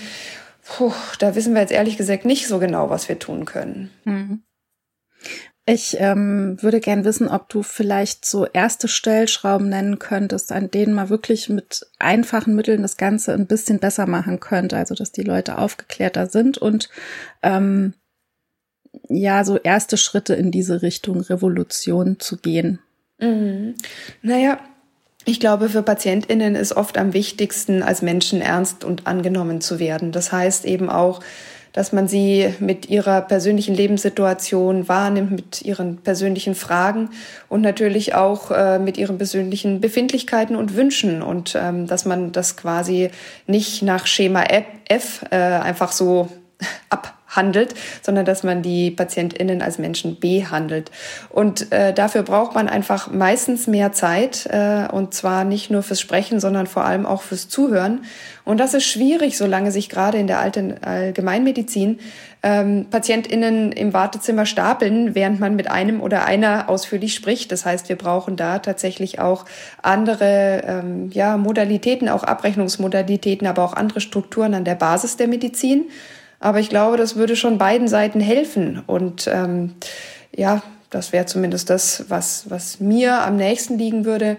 Puh, 0.64 0.92
da 1.18 1.34
wissen 1.34 1.54
wir 1.54 1.60
jetzt 1.60 1.72
ehrlich 1.72 1.96
gesagt 1.96 2.24
nicht 2.24 2.46
so 2.46 2.58
genau, 2.58 2.90
was 2.90 3.08
wir 3.08 3.18
tun 3.18 3.44
können. 3.44 3.90
Mhm. 4.04 4.42
Ich 5.64 5.96
ähm, 6.00 6.60
würde 6.60 6.80
gern 6.80 7.04
wissen, 7.04 7.28
ob 7.28 7.48
du 7.48 7.62
vielleicht 7.62 8.24
so 8.24 8.46
erste 8.46 8.88
Stellschrauben 8.88 9.68
nennen 9.68 10.00
könntest, 10.00 10.50
an 10.50 10.72
denen 10.72 10.92
man 10.92 11.08
wirklich 11.08 11.48
mit 11.48 11.86
einfachen 12.00 12.56
Mitteln 12.56 12.82
das 12.82 12.96
Ganze 12.96 13.32
ein 13.32 13.46
bisschen 13.46 13.78
besser 13.78 14.06
machen 14.06 14.40
könnte, 14.40 14.76
also 14.76 14.96
dass 14.96 15.12
die 15.12 15.22
Leute 15.22 15.58
aufgeklärter 15.58 16.26
sind 16.26 16.58
und 16.58 16.88
ähm, 17.44 17.94
ja 19.08 19.44
so 19.44 19.58
erste 19.58 19.96
Schritte 19.96 20.34
in 20.34 20.50
diese 20.50 20.82
Richtung 20.82 21.20
Revolution 21.20 22.18
zu 22.18 22.36
gehen? 22.36 22.78
Mhm. 23.18 23.74
Naja, 24.22 24.58
ich 25.24 25.38
glaube, 25.38 25.68
für 25.68 25.82
PatientInnen 25.82 26.56
ist 26.56 26.76
oft 26.76 26.98
am 26.98 27.12
wichtigsten, 27.12 27.82
als 27.82 28.02
Menschen 28.02 28.40
ernst 28.40 28.84
und 28.84 29.06
angenommen 29.06 29.60
zu 29.60 29.78
werden. 29.78 30.10
Das 30.10 30.32
heißt 30.32 30.64
eben 30.64 30.90
auch, 30.90 31.20
dass 31.72 31.92
man 31.92 32.06
sie 32.06 32.52
mit 32.58 32.90
ihrer 32.90 33.22
persönlichen 33.22 33.74
Lebenssituation 33.74 34.88
wahrnimmt, 34.88 35.30
mit 35.30 35.62
ihren 35.62 35.98
persönlichen 35.98 36.54
Fragen 36.54 37.10
und 37.48 37.62
natürlich 37.62 38.14
auch 38.14 38.50
äh, 38.50 38.78
mit 38.78 38.98
ihren 38.98 39.16
persönlichen 39.16 39.80
Befindlichkeiten 39.80 40.54
und 40.54 40.76
Wünschen 40.76 41.22
und 41.22 41.56
ähm, 41.58 41.86
dass 41.86 42.04
man 42.04 42.32
das 42.32 42.56
quasi 42.56 43.10
nicht 43.46 43.82
nach 43.82 44.06
Schema 44.06 44.44
F 44.88 45.24
äh, 45.30 45.36
einfach 45.36 45.92
so 45.92 46.28
ab 46.90 47.21
handelt, 47.36 47.74
sondern 48.02 48.24
dass 48.24 48.42
man 48.42 48.62
die 48.62 48.90
PatientInnen 48.90 49.62
als 49.62 49.78
Menschen 49.78 50.20
behandelt. 50.20 50.90
Und 51.28 51.72
äh, 51.72 51.92
dafür 51.92 52.22
braucht 52.22 52.54
man 52.54 52.68
einfach 52.68 53.10
meistens 53.10 53.66
mehr 53.66 53.92
Zeit 53.92 54.46
äh, 54.46 54.86
und 54.90 55.14
zwar 55.14 55.44
nicht 55.44 55.70
nur 55.70 55.82
fürs 55.82 56.00
Sprechen, 56.00 56.40
sondern 56.40 56.66
vor 56.66 56.84
allem 56.84 57.06
auch 57.06 57.22
fürs 57.22 57.48
Zuhören. 57.48 58.04
Und 58.44 58.58
das 58.58 58.74
ist 58.74 58.84
schwierig, 58.84 59.38
solange 59.38 59.70
sich 59.70 59.88
gerade 59.88 60.18
in 60.18 60.26
der 60.26 60.40
alten 60.40 60.82
Allgemeinmedizin 60.82 62.00
ähm, 62.42 62.86
PatientInnen 62.90 63.70
im 63.70 63.92
Wartezimmer 63.92 64.46
stapeln, 64.46 65.14
während 65.14 65.38
man 65.38 65.54
mit 65.54 65.70
einem 65.70 66.00
oder 66.00 66.24
einer 66.24 66.68
ausführlich 66.68 67.14
spricht. 67.14 67.52
Das 67.52 67.64
heißt, 67.64 67.88
wir 67.88 67.96
brauchen 67.96 68.36
da 68.36 68.58
tatsächlich 68.58 69.20
auch 69.20 69.44
andere 69.80 70.62
ähm, 70.66 71.10
ja, 71.12 71.36
Modalitäten, 71.36 72.08
auch 72.08 72.24
Abrechnungsmodalitäten, 72.24 73.46
aber 73.46 73.64
auch 73.64 73.74
andere 73.74 74.00
Strukturen 74.00 74.54
an 74.54 74.64
der 74.64 74.74
Basis 74.74 75.16
der 75.16 75.28
Medizin. 75.28 75.84
Aber 76.42 76.58
ich 76.58 76.68
glaube, 76.68 76.96
das 76.96 77.14
würde 77.14 77.36
schon 77.36 77.56
beiden 77.56 77.86
Seiten 77.86 78.20
helfen. 78.20 78.82
Und 78.86 79.30
ähm, 79.32 79.74
ja, 80.34 80.60
das 80.90 81.12
wäre 81.12 81.24
zumindest 81.24 81.70
das, 81.70 82.06
was, 82.08 82.50
was 82.50 82.80
mir 82.80 83.22
am 83.22 83.36
nächsten 83.36 83.78
liegen 83.78 84.04
würde. 84.04 84.36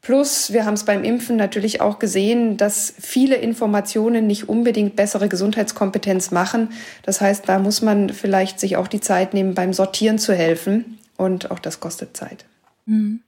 Plus, 0.00 0.54
wir 0.54 0.64
haben 0.64 0.72
es 0.72 0.84
beim 0.84 1.04
Impfen 1.04 1.36
natürlich 1.36 1.82
auch 1.82 1.98
gesehen, 1.98 2.56
dass 2.56 2.94
viele 2.98 3.36
Informationen 3.36 4.26
nicht 4.26 4.48
unbedingt 4.48 4.96
bessere 4.96 5.28
Gesundheitskompetenz 5.28 6.30
machen. 6.30 6.70
Das 7.02 7.20
heißt, 7.20 7.46
da 7.46 7.58
muss 7.58 7.82
man 7.82 8.08
vielleicht 8.08 8.58
sich 8.58 8.78
auch 8.78 8.88
die 8.88 9.00
Zeit 9.00 9.34
nehmen, 9.34 9.54
beim 9.54 9.74
Sortieren 9.74 10.18
zu 10.18 10.34
helfen. 10.34 10.98
Und 11.18 11.50
auch 11.50 11.58
das 11.58 11.78
kostet 11.78 12.16
Zeit. 12.16 12.46
Mhm. 12.86 13.20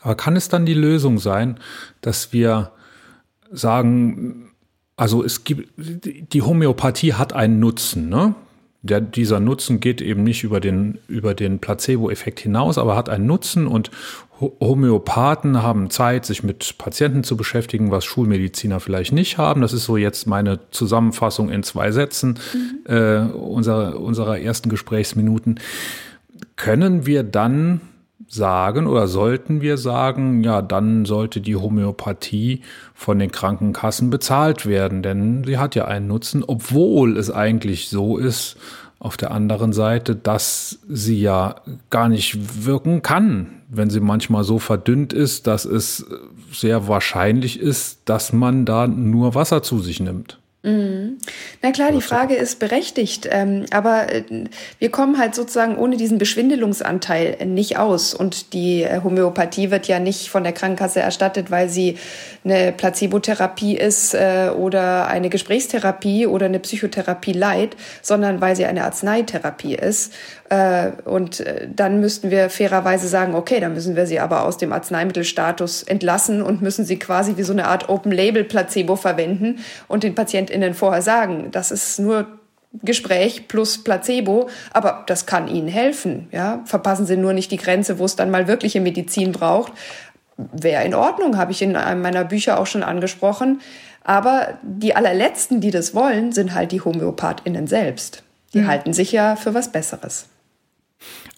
Aber 0.00 0.16
kann 0.16 0.34
es 0.34 0.48
dann 0.48 0.66
die 0.66 0.74
Lösung 0.74 1.20
sein, 1.20 1.60
dass 2.00 2.32
wir 2.32 2.72
sagen, 3.52 4.47
also 4.98 5.24
es 5.24 5.44
gibt, 5.44 5.70
die 5.76 6.42
Homöopathie 6.42 7.14
hat 7.14 7.32
einen 7.32 7.60
Nutzen, 7.60 8.08
ne? 8.08 8.34
Der, 8.82 9.00
dieser 9.00 9.40
Nutzen 9.40 9.80
geht 9.80 10.00
eben 10.00 10.22
nicht 10.22 10.44
über 10.44 10.60
den, 10.60 10.98
über 11.08 11.34
den 11.34 11.58
Placebo-Effekt 11.58 12.38
hinaus, 12.38 12.78
aber 12.78 12.96
hat 12.96 13.08
einen 13.08 13.26
Nutzen 13.26 13.66
und 13.66 13.90
Homöopathen 14.40 15.62
haben 15.62 15.90
Zeit, 15.90 16.24
sich 16.24 16.44
mit 16.44 16.78
Patienten 16.78 17.24
zu 17.24 17.36
beschäftigen, 17.36 17.90
was 17.90 18.04
Schulmediziner 18.04 18.78
vielleicht 18.78 19.12
nicht 19.12 19.36
haben. 19.36 19.62
Das 19.62 19.72
ist 19.72 19.84
so 19.84 19.96
jetzt 19.96 20.28
meine 20.28 20.60
Zusammenfassung 20.70 21.50
in 21.50 21.64
zwei 21.64 21.90
Sätzen 21.90 22.38
mhm. 22.54 22.92
äh, 22.92 23.18
unserer, 23.32 24.00
unserer 24.00 24.38
ersten 24.38 24.68
Gesprächsminuten. 24.68 25.58
Können 26.54 27.04
wir 27.04 27.24
dann 27.24 27.80
sagen 28.28 28.86
oder 28.86 29.08
sollten 29.08 29.62
wir 29.62 29.78
sagen, 29.78 30.44
ja, 30.44 30.62
dann 30.62 31.06
sollte 31.06 31.40
die 31.40 31.56
Homöopathie 31.56 32.62
von 32.94 33.18
den 33.18 33.32
Krankenkassen 33.32 34.10
bezahlt 34.10 34.66
werden, 34.66 35.02
denn 35.02 35.44
sie 35.44 35.58
hat 35.58 35.74
ja 35.74 35.86
einen 35.86 36.06
Nutzen, 36.06 36.44
obwohl 36.46 37.16
es 37.16 37.30
eigentlich 37.30 37.88
so 37.88 38.18
ist, 38.18 38.56
auf 39.00 39.16
der 39.16 39.30
anderen 39.30 39.72
Seite, 39.72 40.16
dass 40.16 40.80
sie 40.88 41.20
ja 41.20 41.56
gar 41.88 42.08
nicht 42.08 42.64
wirken 42.66 43.02
kann, 43.02 43.62
wenn 43.68 43.90
sie 43.90 44.00
manchmal 44.00 44.44
so 44.44 44.58
verdünnt 44.58 45.12
ist, 45.12 45.46
dass 45.46 45.64
es 45.64 46.04
sehr 46.52 46.88
wahrscheinlich 46.88 47.60
ist, 47.60 48.00
dass 48.06 48.32
man 48.32 48.64
da 48.64 48.88
nur 48.88 49.34
Wasser 49.34 49.62
zu 49.62 49.78
sich 49.78 50.00
nimmt. 50.00 50.38
Mhm. 50.64 51.18
Na 51.62 51.70
klar, 51.70 51.92
die 51.92 52.02
Frage 52.02 52.34
ist 52.34 52.58
berechtigt, 52.58 53.28
ähm, 53.30 53.66
aber 53.70 54.12
äh, 54.12 54.24
wir 54.80 54.90
kommen 54.90 55.16
halt 55.16 55.36
sozusagen 55.36 55.78
ohne 55.78 55.96
diesen 55.96 56.18
Beschwindelungsanteil 56.18 57.46
nicht 57.46 57.78
aus. 57.78 58.12
Und 58.12 58.52
die 58.52 58.82
äh, 58.82 59.00
Homöopathie 59.04 59.70
wird 59.70 59.86
ja 59.86 60.00
nicht 60.00 60.28
von 60.28 60.42
der 60.42 60.52
Krankenkasse 60.52 60.98
erstattet, 60.98 61.52
weil 61.52 61.68
sie 61.68 61.96
eine 62.44 62.72
Placebotherapie 62.72 63.76
ist 63.76 64.14
äh, 64.14 64.50
oder 64.56 65.06
eine 65.06 65.28
Gesprächstherapie 65.28 66.26
oder 66.26 66.46
eine 66.46 66.58
Psychotherapie 66.58 67.34
leid, 67.34 67.76
sondern 68.02 68.40
weil 68.40 68.56
sie 68.56 68.66
eine 68.66 68.82
Arzneitherapie 68.82 69.76
ist. 69.76 70.12
Äh, 70.48 70.92
und 71.04 71.40
äh, 71.40 71.68
dann 71.72 72.00
müssten 72.00 72.30
wir 72.30 72.50
fairerweise 72.50 73.06
sagen, 73.06 73.34
okay, 73.34 73.60
dann 73.60 73.74
müssen 73.74 73.96
wir 73.96 74.06
sie 74.06 74.18
aber 74.18 74.44
aus 74.44 74.56
dem 74.56 74.72
Arzneimittelstatus 74.72 75.82
entlassen 75.82 76.42
und 76.42 76.62
müssen 76.62 76.84
sie 76.84 76.98
quasi 76.98 77.36
wie 77.36 77.42
so 77.42 77.52
eine 77.52 77.66
Art 77.66 77.88
Open-Label-Placebo 77.88 78.96
verwenden 78.96 79.60
und 79.88 80.02
den 80.02 80.14
PatientInnen 80.58 80.74
vorher 80.74 81.02
sagen, 81.02 81.50
das 81.52 81.70
ist 81.70 81.98
nur 81.98 82.26
Gespräch 82.82 83.48
plus 83.48 83.82
Placebo, 83.82 84.48
aber 84.72 85.04
das 85.06 85.26
kann 85.26 85.48
Ihnen 85.48 85.68
helfen. 85.68 86.28
Ja? 86.32 86.62
Verpassen 86.66 87.06
Sie 87.06 87.16
nur 87.16 87.32
nicht 87.32 87.50
die 87.50 87.56
Grenze, 87.56 87.98
wo 87.98 88.04
es 88.04 88.16
dann 88.16 88.30
mal 88.30 88.46
wirkliche 88.46 88.80
Medizin 88.80 89.32
braucht. 89.32 89.72
Wäre 90.36 90.84
in 90.84 90.94
Ordnung, 90.94 91.36
habe 91.36 91.52
ich 91.52 91.62
in 91.62 91.76
einem 91.76 92.02
meiner 92.02 92.24
Bücher 92.24 92.60
auch 92.60 92.66
schon 92.66 92.82
angesprochen. 92.82 93.60
Aber 94.04 94.58
die 94.62 94.94
allerletzten, 94.94 95.60
die 95.60 95.70
das 95.70 95.94
wollen, 95.94 96.32
sind 96.32 96.54
halt 96.54 96.72
die 96.72 96.80
HomöopathInnen 96.80 97.66
selbst. 97.66 98.22
Die 98.54 98.60
mhm. 98.60 98.68
halten 98.68 98.92
sich 98.92 99.12
ja 99.12 99.36
für 99.36 99.54
was 99.54 99.72
Besseres. 99.72 100.28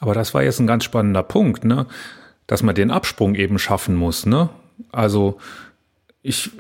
Aber 0.01 0.15
das 0.15 0.35
war 0.35 0.43
jetzt 0.43 0.61
ein 0.61 0.67
ganz 0.67 0.85
spannender 0.85 1.23
Punkt, 1.23 1.65
ne? 1.65 1.87
Dass 2.47 2.63
man 2.63 2.75
den 2.75 2.91
Absprung 2.91 3.35
eben 3.35 3.59
schaffen 3.59 3.95
muss, 3.95 4.27
ne? 4.27 4.51
Also 4.93 5.39
ich 6.23 6.51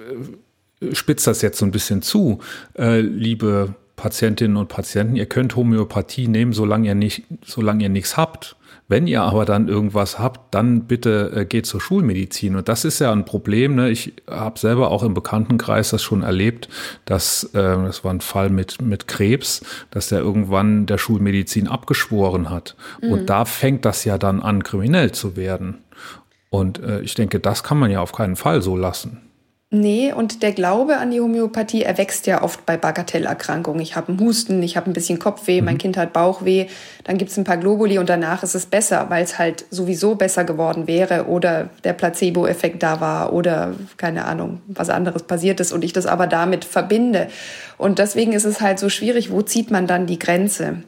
spitze 0.92 1.30
das 1.30 1.42
jetzt 1.42 1.58
so 1.58 1.64
ein 1.64 1.70
bisschen 1.70 2.02
zu, 2.02 2.38
äh, 2.78 3.00
liebe 3.00 3.74
Patientinnen 3.96 4.56
und 4.56 4.68
Patienten, 4.68 5.16
ihr 5.16 5.26
könnt 5.26 5.56
Homöopathie 5.56 6.26
nehmen, 6.26 6.54
solange 6.54 6.88
ihr 6.88 6.94
nicht, 6.94 7.24
solange 7.44 7.82
ihr 7.82 7.90
nichts 7.90 8.16
habt. 8.16 8.56
Wenn 8.88 9.06
ihr 9.06 9.22
aber 9.22 9.44
dann 9.44 9.68
irgendwas 9.68 10.18
habt, 10.18 10.52
dann 10.52 10.86
bitte 10.86 11.30
äh, 11.32 11.44
geht 11.44 11.66
zur 11.66 11.80
Schulmedizin. 11.80 12.56
Und 12.56 12.68
das 12.68 12.84
ist 12.84 12.98
ja 12.98 13.12
ein 13.12 13.24
Problem. 13.24 13.76
Ne? 13.76 13.90
Ich 13.90 14.14
habe 14.28 14.58
selber 14.58 14.90
auch 14.90 15.04
im 15.04 15.14
Bekanntenkreis 15.14 15.90
das 15.90 16.02
schon 16.02 16.22
erlebt, 16.22 16.68
dass 17.04 17.44
äh, 17.52 17.52
das 17.52 18.02
war 18.02 18.12
ein 18.12 18.20
Fall 18.20 18.50
mit 18.50 18.82
mit 18.82 19.06
Krebs, 19.06 19.62
dass 19.90 20.08
der 20.08 20.18
irgendwann 20.18 20.86
der 20.86 20.98
Schulmedizin 20.98 21.68
abgeschworen 21.68 22.50
hat. 22.50 22.74
Mhm. 23.00 23.12
Und 23.12 23.30
da 23.30 23.44
fängt 23.44 23.84
das 23.84 24.04
ja 24.04 24.18
dann 24.18 24.42
an, 24.42 24.64
kriminell 24.64 25.12
zu 25.12 25.36
werden. 25.36 25.84
Und 26.48 26.82
äh, 26.82 27.00
ich 27.02 27.14
denke, 27.14 27.38
das 27.38 27.62
kann 27.62 27.78
man 27.78 27.92
ja 27.92 28.00
auf 28.00 28.10
keinen 28.12 28.34
Fall 28.34 28.60
so 28.60 28.76
lassen. 28.76 29.29
Nee, 29.72 30.12
und 30.12 30.42
der 30.42 30.50
Glaube 30.50 30.96
an 30.96 31.12
die 31.12 31.20
Homöopathie 31.20 31.84
erwächst 31.84 32.26
ja 32.26 32.42
oft 32.42 32.66
bei 32.66 32.76
Bagatellerkrankungen. 32.76 33.80
Ich 33.80 33.94
habe 33.94 34.08
einen 34.08 34.18
Husten, 34.18 34.60
ich 34.64 34.76
habe 34.76 34.90
ein 34.90 34.92
bisschen 34.92 35.20
Kopfweh, 35.20 35.62
mein 35.62 35.74
mhm. 35.74 35.78
Kind 35.78 35.96
hat 35.96 36.12
Bauchweh, 36.12 36.66
dann 37.04 37.18
gibt's 37.18 37.36
ein 37.36 37.44
paar 37.44 37.56
Globuli 37.56 37.96
und 37.98 38.08
danach 38.08 38.42
ist 38.42 38.56
es 38.56 38.66
besser, 38.66 39.06
weil 39.10 39.22
es 39.22 39.38
halt 39.38 39.64
sowieso 39.70 40.16
besser 40.16 40.42
geworden 40.42 40.88
wäre 40.88 41.26
oder 41.26 41.70
der 41.84 41.92
Placebo-Effekt 41.92 42.82
da 42.82 43.00
war 43.00 43.32
oder 43.32 43.74
keine 43.96 44.24
Ahnung, 44.24 44.60
was 44.66 44.90
anderes 44.90 45.22
passiert 45.22 45.60
ist 45.60 45.72
und 45.72 45.84
ich 45.84 45.92
das 45.92 46.06
aber 46.06 46.26
damit 46.26 46.64
verbinde. 46.64 47.28
Und 47.78 48.00
deswegen 48.00 48.32
ist 48.32 48.46
es 48.46 48.60
halt 48.60 48.80
so 48.80 48.88
schwierig, 48.88 49.30
wo 49.30 49.40
zieht 49.42 49.70
man 49.70 49.86
dann 49.86 50.06
die 50.06 50.18
Grenze? 50.18 50.82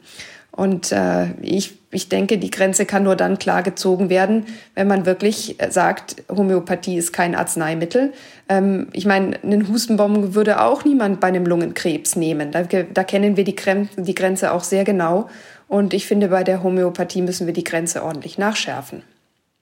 Und 0.55 0.91
äh, 0.91 1.31
ich, 1.41 1.79
ich 1.89 2.09
denke, 2.09 2.37
die 2.37 2.51
Grenze 2.51 2.85
kann 2.85 3.03
nur 3.03 3.15
dann 3.15 3.39
klar 3.39 3.63
gezogen 3.63 4.11
werden, 4.11 4.45
wenn 4.75 4.87
man 4.87 5.07
wirklich 5.07 5.57
sagt, 5.69 6.23
Homöopathie 6.29 6.95
ist 6.95 7.11
kein 7.11 7.33
Arzneimittel. 7.33 8.13
Ähm, 8.47 8.87
ich 8.93 9.07
meine, 9.07 9.41
einen 9.41 9.67
Hustenbomben 9.67 10.35
würde 10.35 10.61
auch 10.61 10.85
niemand 10.85 11.19
bei 11.19 11.29
einem 11.29 11.47
Lungenkrebs 11.47 12.15
nehmen. 12.15 12.51
Da, 12.51 12.63
da 12.63 13.03
kennen 13.03 13.35
wir 13.35 13.45
die, 13.45 13.55
Grenze, 13.55 14.03
die 14.03 14.13
Grenze 14.13 14.51
auch 14.51 14.63
sehr 14.63 14.83
genau. 14.83 15.27
Und 15.67 15.95
ich 15.95 16.05
finde, 16.05 16.27
bei 16.27 16.43
der 16.43 16.61
Homöopathie 16.61 17.23
müssen 17.23 17.47
wir 17.47 17.53
die 17.53 17.63
Grenze 17.63 18.03
ordentlich 18.03 18.37
nachschärfen. 18.37 19.01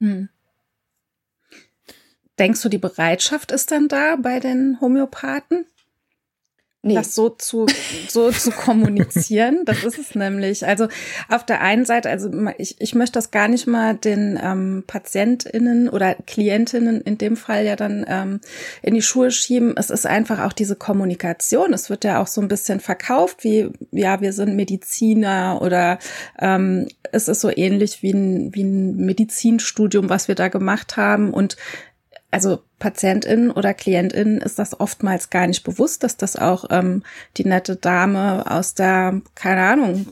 Hm. 0.02 0.28
Denkst 2.38 2.62
du, 2.64 2.68
die 2.68 2.78
Bereitschaft 2.78 3.54
ist 3.54 3.72
dann 3.72 3.88
da 3.88 4.18
bei 4.18 4.42
den 4.42 4.78
Homöopathen? 4.82 5.66
Nee. 6.84 6.96
das 6.96 7.14
so 7.14 7.30
zu, 7.30 7.68
so 8.08 8.32
zu 8.32 8.50
kommunizieren. 8.50 9.66
Das 9.66 9.84
ist 9.84 10.00
es 10.00 10.16
nämlich. 10.16 10.66
Also 10.66 10.88
auf 11.30 11.46
der 11.46 11.62
einen 11.62 11.86
Seite, 11.86 12.10
also 12.10 12.32
ich, 12.58 12.82
ich 12.82 12.96
möchte 12.96 13.14
das 13.14 13.30
gar 13.30 13.48
nicht 13.48 13.68
mal 13.68 13.96
den 13.96 14.40
ähm, 14.42 14.84
PatientInnen 14.88 15.90
oder 15.90 16.16
KlientInnen 16.16 17.02
in 17.02 17.20
dem 17.20 17.38
Fall 17.38 17.66
ja 17.66 17.76
dann 17.76 18.04
ähm, 18.08 18.42
in 18.82 18.96
die 18.96 19.04
Schuhe 19.04 19.30
schieben. 19.30 19.76
Es 19.78 19.92
ist 19.92 20.08
einfach 20.08 20.40
auch 20.40 20.54
diese 20.54 20.76
Kommunikation. 20.76 21.72
Es 21.72 21.92
wird 21.92 22.04
ja 22.04 22.20
auch 22.20 22.28
so 22.28 22.42
ein 22.42 22.48
bisschen 22.48 22.80
verkauft, 22.80 23.44
wie, 23.44 23.70
ja, 23.92 24.20
wir 24.20 24.34
sind 24.34 24.56
Mediziner 24.56 25.60
oder 25.62 26.00
ähm, 26.40 26.88
es 27.12 27.28
ist 27.28 27.42
so 27.42 27.52
ähnlich 27.56 28.02
wie 28.02 28.14
ein, 28.14 28.56
wie 28.56 28.64
ein 28.64 28.96
Medizinstudium, 28.96 30.10
was 30.10 30.28
wir 30.28 30.36
da 30.36 30.48
gemacht 30.48 30.98
haben. 30.98 31.32
Und 31.32 31.58
also 32.32 32.64
PatientInnen 32.82 33.52
oder 33.52 33.76
KlientInnen 33.76 34.42
ist 34.42 34.58
das 34.58 34.78
oftmals 34.80 35.30
gar 35.30 35.46
nicht 35.46 35.64
bewusst, 35.64 36.04
dass 36.04 36.18
das 36.18 36.36
auch 36.36 36.66
ähm, 36.72 37.04
die 37.38 37.46
nette 37.46 37.76
Dame 37.76 38.50
aus 38.50 38.74
der, 38.74 39.22
keine 39.36 39.62
Ahnung, 39.62 40.08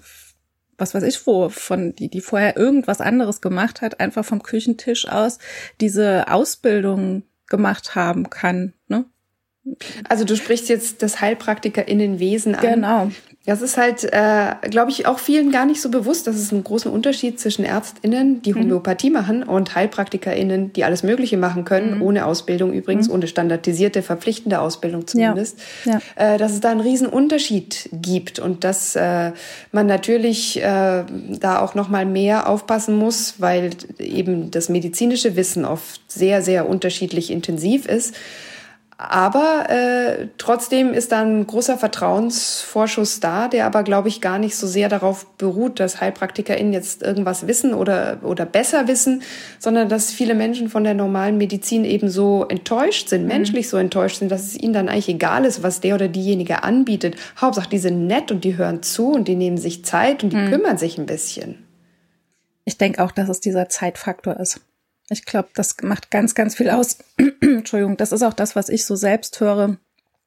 was 0.78 0.93
weiß 0.93 1.01
ich 1.03 1.26
wo, 1.26 1.49
von 1.49 1.95
die, 1.95 2.09
die 2.09 2.22
vorher 2.22 2.55
irgendwas 2.55 3.01
anderes 3.01 3.41
gemacht 3.41 3.82
hat, 3.82 3.99
einfach 3.99 4.24
vom 4.24 4.43
Küchentisch 4.43 5.07
aus 5.07 5.39
diese 5.82 6.32
Ausbildung 6.32 7.24
gemacht 7.47 7.95
haben 7.95 8.30
kann. 8.30 8.74
Ne? 8.88 9.05
Also 10.07 10.24
du 10.24 10.38
sprichst 10.38 10.70
jetzt 10.70 11.01
das 11.01 11.20
HeilpraktikerInnenwesen 11.22 12.53
an. 12.53 12.61
Genau. 12.61 13.11
Das 13.49 13.63
ist 13.63 13.77
halt, 13.77 14.03
äh, 14.03 14.69
glaube 14.69 14.91
ich, 14.91 15.07
auch 15.07 15.17
vielen 15.17 15.51
gar 15.51 15.65
nicht 15.65 15.81
so 15.81 15.89
bewusst, 15.89 16.27
dass 16.27 16.35
es 16.35 16.53
einen 16.53 16.63
großen 16.63 16.91
Unterschied 16.91 17.39
zwischen 17.39 17.65
ÄrztInnen, 17.65 18.43
die 18.43 18.53
mhm. 18.53 18.59
Homöopathie 18.59 19.09
mhm. 19.09 19.13
machen, 19.13 19.43
und 19.43 19.73
HeilpraktikerInnen, 19.73 20.71
die 20.73 20.83
alles 20.83 21.01
Mögliche 21.01 21.35
machen 21.35 21.65
können, 21.65 21.95
mhm. 21.95 22.01
ohne 22.03 22.25
Ausbildung 22.27 22.73
übrigens, 22.73 23.07
mhm. 23.07 23.15
ohne 23.15 23.27
standardisierte, 23.27 24.03
verpflichtende 24.03 24.59
Ausbildung 24.59 25.07
zumindest. 25.07 25.57
Ja. 25.83 25.99
Ja. 26.15 26.33
Äh, 26.35 26.37
dass 26.37 26.51
es 26.51 26.59
da 26.59 26.69
einen 26.69 26.81
riesen 26.81 27.07
Unterschied 27.07 27.89
gibt 27.91 28.37
und 28.37 28.63
dass 28.63 28.95
äh, 28.95 29.31
man 29.71 29.87
natürlich 29.87 30.61
äh, 30.61 31.03
da 31.39 31.59
auch 31.59 31.73
noch 31.73 31.89
mal 31.89 32.05
mehr 32.05 32.47
aufpassen 32.47 32.97
muss, 32.97 33.35
weil 33.39 33.71
eben 33.97 34.51
das 34.51 34.69
medizinische 34.69 35.35
Wissen 35.35 35.65
oft 35.65 36.01
sehr, 36.07 36.43
sehr 36.43 36.69
unterschiedlich 36.69 37.31
intensiv 37.31 37.87
ist. 37.87 38.13
Aber 39.01 39.69
äh, 39.69 40.27
trotzdem 40.37 40.93
ist 40.93 41.13
da 41.13 41.21
ein 41.21 41.47
großer 41.47 41.77
Vertrauensvorschuss 41.77 43.21
da, 43.21 43.47
der 43.47 43.65
aber, 43.65 43.83
glaube 43.83 44.09
ich, 44.09 44.19
gar 44.19 44.39
nicht 44.39 44.57
so 44.57 44.67
sehr 44.67 44.89
darauf 44.89 45.25
beruht, 45.37 45.79
dass 45.79 46.01
HeilpraktikerInnen 46.01 46.73
jetzt 46.73 47.01
irgendwas 47.01 47.47
wissen 47.47 47.73
oder, 47.73 48.17
oder 48.23 48.45
besser 48.45 48.89
wissen, 48.89 49.23
sondern 49.57 49.87
dass 49.87 50.11
viele 50.11 50.35
Menschen 50.35 50.67
von 50.67 50.83
der 50.83 50.95
normalen 50.95 51.37
Medizin 51.37 51.85
eben 51.85 52.09
so 52.09 52.45
enttäuscht 52.49 53.07
sind, 53.07 53.21
mhm. 53.21 53.29
menschlich 53.29 53.69
so 53.69 53.77
enttäuscht 53.77 54.19
sind, 54.19 54.33
dass 54.33 54.43
es 54.43 54.57
ihnen 54.57 54.73
dann 54.73 54.89
eigentlich 54.89 55.07
egal 55.07 55.45
ist, 55.45 55.63
was 55.63 55.79
der 55.79 55.95
oder 55.95 56.09
diejenige 56.09 56.65
anbietet. 56.65 57.15
Hauptsache, 57.39 57.69
die 57.69 57.79
sind 57.79 58.05
nett 58.05 58.33
und 58.33 58.43
die 58.43 58.57
hören 58.57 58.83
zu 58.83 59.13
und 59.13 59.29
die 59.29 59.35
nehmen 59.35 59.57
sich 59.57 59.85
Zeit 59.85 60.25
und 60.25 60.33
die 60.33 60.37
mhm. 60.37 60.49
kümmern 60.49 60.77
sich 60.77 60.97
ein 60.97 61.05
bisschen. 61.05 61.65
Ich 62.65 62.77
denke 62.77 63.01
auch, 63.01 63.13
dass 63.13 63.29
es 63.29 63.39
dieser 63.39 63.69
Zeitfaktor 63.69 64.37
ist. 64.41 64.59
Ich 65.10 65.26
glaube, 65.26 65.49
das 65.55 65.78
macht 65.82 66.12
ganz, 66.12 66.36
ganz 66.36 66.55
viel 66.55 66.70
aus. 66.70 66.99
Entschuldigung, 67.41 67.97
das 67.97 68.12
ist 68.12 68.24
auch 68.24 68.34
das, 68.34 68.55
was 68.55 68.70
ich 68.70 68.86
so 68.86 68.95
selbst 68.95 69.39
höre. 69.39 69.78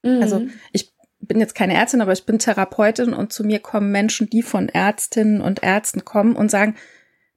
Mhm. 0.03 0.23
Also 0.23 0.47
ich 0.73 0.93
bin 1.21 1.39
jetzt 1.39 1.55
keine 1.55 1.75
Ärztin, 1.75 2.01
aber 2.01 2.13
ich 2.13 2.27
bin 2.27 2.39
Therapeutin 2.39 3.13
und 3.15 3.33
zu 3.33 3.45
mir 3.45 3.61
kommen 3.61 3.93
Menschen, 3.93 4.29
die 4.29 4.43
von 4.43 4.69
Ärztinnen 4.69 5.41
und 5.41 5.63
Ärzten 5.63 6.05
kommen 6.05 6.35
und 6.35 6.51
sagen, 6.51 6.75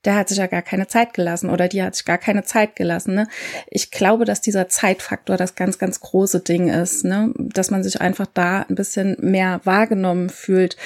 der 0.06 0.16
hat 0.16 0.30
sich 0.30 0.38
ja 0.38 0.48
gar 0.48 0.62
keine 0.62 0.88
Zeit 0.88 1.14
gelassen 1.14 1.50
oder 1.50 1.68
die 1.68 1.82
hat 1.82 1.96
sich 1.96 2.06
gar 2.06 2.18
keine 2.18 2.44
Zeit 2.44 2.76
gelassen. 2.76 3.16
Ne? 3.16 3.28
Ich 3.68 3.92
glaube, 3.92 4.26
dass 4.26 4.40
dieser 4.40 4.68
Zeitfaktor 4.68 5.36
das 5.36 5.56
ganz, 5.56 5.80
ganz 5.80 6.00
große 6.00 6.42
Ding 6.42 6.70
ist, 6.70 7.06
ne? 7.06 7.34
dass 7.38 7.72
man 7.72 7.84
sich 7.84 8.02
einfach 8.02 8.28
da 8.34 8.62
ein 8.70 8.76
bisschen 8.76 9.18
mehr 9.20 9.62
wahrgenommen 9.64 10.30
fühlt. 10.30 10.78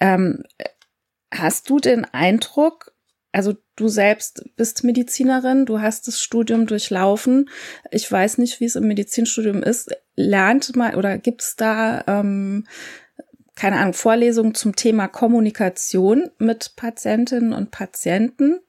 Ähm, 0.00 0.44
hast 1.32 1.68
du 1.70 1.80
den 1.80 2.04
Eindruck, 2.04 2.92
also 3.32 3.54
du 3.78 3.88
selbst 3.88 4.44
bist 4.56 4.82
Medizinerin, 4.82 5.64
du 5.64 5.80
hast 5.80 6.08
das 6.08 6.20
Studium 6.20 6.66
durchlaufen. 6.66 7.48
Ich 7.90 8.10
weiß 8.10 8.38
nicht, 8.38 8.60
wie 8.60 8.64
es 8.64 8.76
im 8.76 8.88
Medizinstudium 8.88 9.62
ist. 9.62 9.90
Lernt 10.16 10.74
mal 10.74 10.96
oder 10.96 11.16
gibt 11.16 11.42
es 11.42 11.56
da 11.56 12.02
ähm, 12.08 12.66
keine 13.54 13.76
Ahnung 13.76 13.94
Vorlesungen 13.94 14.54
zum 14.54 14.74
Thema 14.74 15.08
Kommunikation 15.08 16.30
mit 16.38 16.72
Patientinnen 16.76 17.52
und 17.52 17.70
Patienten? 17.70 18.60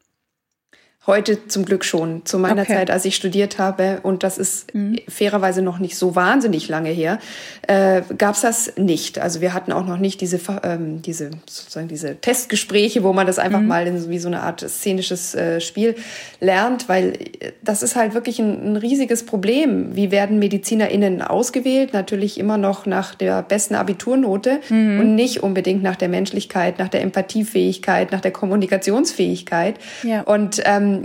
Heute 1.09 1.47
zum 1.47 1.65
Glück 1.65 1.85
schon. 1.85 2.23
Zu 2.25 2.37
meiner 2.37 2.61
okay. 2.61 2.75
Zeit, 2.75 2.91
als 2.91 3.03
ich 3.03 3.15
studiert 3.15 3.57
habe, 3.57 3.99
und 4.03 4.21
das 4.21 4.37
ist 4.37 4.75
mhm. 4.75 4.99
fairerweise 5.07 5.63
noch 5.63 5.79
nicht 5.79 5.97
so 5.97 6.15
wahnsinnig 6.15 6.69
lange 6.69 6.91
her, 6.91 7.17
äh, 7.63 8.03
gab 8.15 8.35
es 8.35 8.41
das 8.41 8.73
nicht. 8.77 9.17
Also 9.17 9.41
wir 9.41 9.55
hatten 9.55 9.71
auch 9.71 9.87
noch 9.87 9.97
nicht 9.97 10.21
diese, 10.21 10.39
ähm, 10.61 11.01
diese 11.01 11.31
sozusagen 11.47 11.87
diese 11.87 12.17
Testgespräche, 12.17 13.01
wo 13.01 13.11
man 13.11 13.25
das 13.25 13.39
einfach 13.39 13.59
mhm. 13.59 13.67
mal 13.67 13.87
in 13.87 14.07
wie 14.07 14.19
so 14.19 14.27
eine 14.27 14.43
Art 14.43 14.61
szenisches 14.61 15.33
äh, 15.33 15.59
Spiel 15.61 15.95
lernt, 16.41 16.87
weil 16.87 17.13
äh, 17.13 17.53
das 17.63 17.81
ist 17.81 17.95
halt 17.95 18.13
wirklich 18.13 18.37
ein, 18.37 18.73
ein 18.73 18.75
riesiges 18.75 19.25
Problem. 19.25 19.95
Wie 19.95 20.11
werden 20.11 20.37
MedizinerInnen 20.37 21.23
ausgewählt? 21.23 21.91
Natürlich 21.91 22.39
immer 22.39 22.59
noch 22.59 22.85
nach 22.85 23.15
der 23.15 23.41
besten 23.41 23.73
Abiturnote 23.73 24.59
mhm. 24.69 24.99
und 24.99 25.15
nicht 25.15 25.41
unbedingt 25.41 25.81
nach 25.81 25.95
der 25.95 26.09
Menschlichkeit, 26.09 26.77
nach 26.77 26.89
der 26.89 27.01
Empathiefähigkeit, 27.01 28.11
nach 28.11 28.21
der 28.21 28.29
Kommunikationsfähigkeit. 28.29 29.79
Ja. 30.03 30.21
Und 30.21 30.61
ähm, 30.65 30.98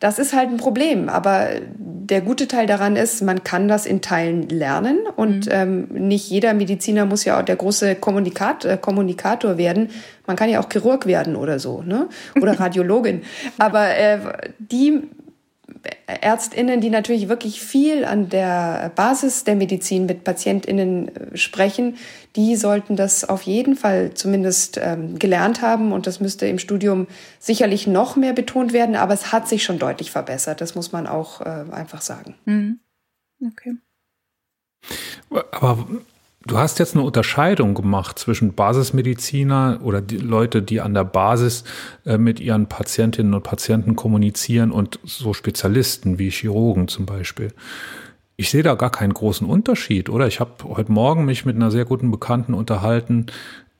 das 0.00 0.18
ist 0.18 0.34
halt 0.34 0.50
ein 0.50 0.56
Problem. 0.56 1.08
Aber 1.08 1.48
der 1.78 2.20
gute 2.20 2.48
Teil 2.48 2.66
daran 2.66 2.96
ist, 2.96 3.22
man 3.22 3.44
kann 3.44 3.68
das 3.68 3.86
in 3.86 4.00
Teilen 4.00 4.48
lernen 4.48 5.00
und 5.16 5.46
mhm. 5.46 5.52
ähm, 5.52 5.88
nicht 5.90 6.28
jeder 6.28 6.54
Mediziner 6.54 7.04
muss 7.04 7.24
ja 7.24 7.38
auch 7.38 7.44
der 7.44 7.56
große 7.56 7.96
Kommunikat 7.96 8.64
äh, 8.64 8.78
Kommunikator 8.80 9.58
werden. 9.58 9.90
Man 10.26 10.36
kann 10.36 10.50
ja 10.50 10.60
auch 10.60 10.68
Chirurg 10.70 11.06
werden 11.06 11.36
oder 11.36 11.58
so, 11.58 11.82
ne? 11.82 12.08
Oder 12.40 12.52
Radiologin. 12.60 13.22
Aber 13.58 13.96
äh, 13.96 14.18
die 14.58 15.02
Ärztinnen, 16.06 16.80
die 16.80 16.90
natürlich 16.90 17.28
wirklich 17.28 17.60
viel 17.60 18.04
an 18.04 18.28
der 18.28 18.90
Basis 18.94 19.44
der 19.44 19.56
Medizin 19.56 20.06
mit 20.06 20.24
Patientinnen 20.24 21.14
äh, 21.14 21.36
sprechen, 21.36 21.96
die 22.36 22.56
sollten 22.56 22.96
das 22.96 23.28
auf 23.28 23.42
jeden 23.42 23.76
Fall 23.76 24.14
zumindest 24.14 24.78
ähm, 24.82 25.18
gelernt 25.18 25.60
haben 25.60 25.92
und 25.92 26.06
das 26.06 26.20
müsste 26.20 26.46
im 26.46 26.58
Studium 26.58 27.06
sicherlich 27.38 27.86
noch 27.86 28.16
mehr 28.16 28.32
betont 28.32 28.72
werden, 28.72 28.96
aber 28.96 29.14
es 29.14 29.32
hat 29.32 29.48
sich 29.48 29.64
schon 29.64 29.78
deutlich 29.78 30.10
verbessert, 30.10 30.60
das 30.60 30.74
muss 30.74 30.92
man 30.92 31.06
auch 31.06 31.40
äh, 31.42 31.64
einfach 31.70 32.00
sagen. 32.00 32.34
Mhm. 32.44 32.80
Okay. 33.46 33.74
Aber 35.50 35.86
Du 36.48 36.56
hast 36.56 36.78
jetzt 36.78 36.94
eine 36.94 37.04
Unterscheidung 37.04 37.74
gemacht 37.74 38.18
zwischen 38.18 38.54
Basismediziner 38.54 39.80
oder 39.82 40.00
die 40.00 40.16
Leute, 40.16 40.62
die 40.62 40.80
an 40.80 40.94
der 40.94 41.04
Basis 41.04 41.62
äh, 42.06 42.16
mit 42.16 42.40
ihren 42.40 42.68
Patientinnen 42.68 43.34
und 43.34 43.42
Patienten 43.42 43.96
kommunizieren 43.96 44.72
und 44.72 44.98
so 45.04 45.34
Spezialisten 45.34 46.18
wie 46.18 46.30
Chirurgen 46.30 46.88
zum 46.88 47.04
Beispiel. 47.04 47.52
ich 48.36 48.48
sehe 48.48 48.62
da 48.62 48.76
gar 48.76 48.90
keinen 48.90 49.12
großen 49.12 49.46
Unterschied, 49.46 50.08
oder? 50.08 50.26
Ich 50.26 50.40
habe 50.40 50.52
heute 50.64 50.90
Morgen 50.90 51.26
mich 51.26 51.44
mit 51.44 51.56
einer 51.56 51.70
sehr 51.70 51.84
guten 51.84 52.10
Bekannten 52.10 52.54
unterhalten, 52.54 53.26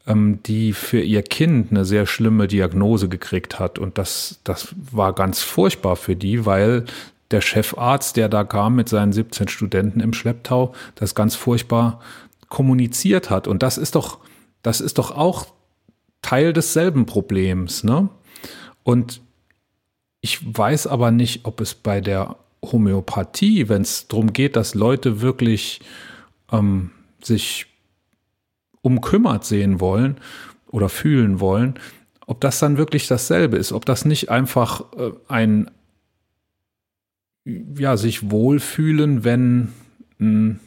ähm, 0.07 0.41
die 0.45 0.75
für 0.75 1.01
ihr 1.01 1.23
Kind 1.23 1.71
eine 1.71 1.87
sehr 1.87 2.05
schlimme 2.05 2.49
Diagnose 2.49 3.09
gekriegt 3.09 3.59
hat. 3.59 3.79
Und 3.79 3.97
das, 3.97 4.41
das 4.45 4.75
war 4.93 5.14
ganz 5.14 5.41
furchtbar 5.41 5.97
für 5.97 6.16
die, 6.16 6.45
weil 6.45 6.85
der 7.31 7.41
Chefarzt, 7.41 8.19
der 8.19 8.29
da 8.29 8.45
kam 8.45 8.77
mit 8.77 8.91
seinen 8.91 9.12
17 9.12 9.49
Studenten 9.49 10.01
im 10.01 10.12
Schlepptau, 10.12 10.75
das 10.97 11.14
ganz 11.14 11.35
furchtbar 11.35 12.01
kommuniziert 12.49 13.31
hat. 13.31 13.47
Und 13.47 13.63
das 13.63 13.79
ist 13.79 13.95
doch, 13.95 14.19
das 14.63 14.81
ist 14.81 14.99
doch 14.99 15.11
auch 15.11 15.47
Teil 16.23 16.53
desselben 16.53 17.07
Problems, 17.07 17.85
ne? 17.85 18.09
Und 18.83 19.21
ich 20.21 20.41
weiß 20.57 20.87
aber 20.87 21.11
nicht, 21.11 21.45
ob 21.45 21.61
es 21.61 21.75
bei 21.75 22.01
der 22.01 22.37
Homöopathie, 22.63 23.69
wenn 23.69 23.83
es 23.83 24.09
darum 24.09 24.33
geht, 24.33 24.57
dass 24.57 24.75
Leute 24.75 25.21
wirklich 25.21 25.81
ähm, 26.51 26.91
sich 27.23 27.67
umkümmert 28.83 29.45
sehen 29.45 29.81
wollen 29.81 30.17
oder 30.67 30.89
fühlen 30.89 31.41
wollen, 31.41 31.79
ob 32.27 32.41
das 32.41 32.59
dann 32.59 32.79
wirklich 32.79 33.07
dasselbe 33.07 33.57
ist, 33.57 33.73
ob 33.73 33.85
das 33.85 34.05
nicht 34.05 34.31
einfach 34.31 34.93
äh, 34.97 35.13
ein 35.29 35.71
ja, 37.45 37.97
sich 37.97 38.31
wohlfühlen, 38.31 39.25
wenn 39.25 39.73
mh, 40.19 40.19
hm, 40.19 40.61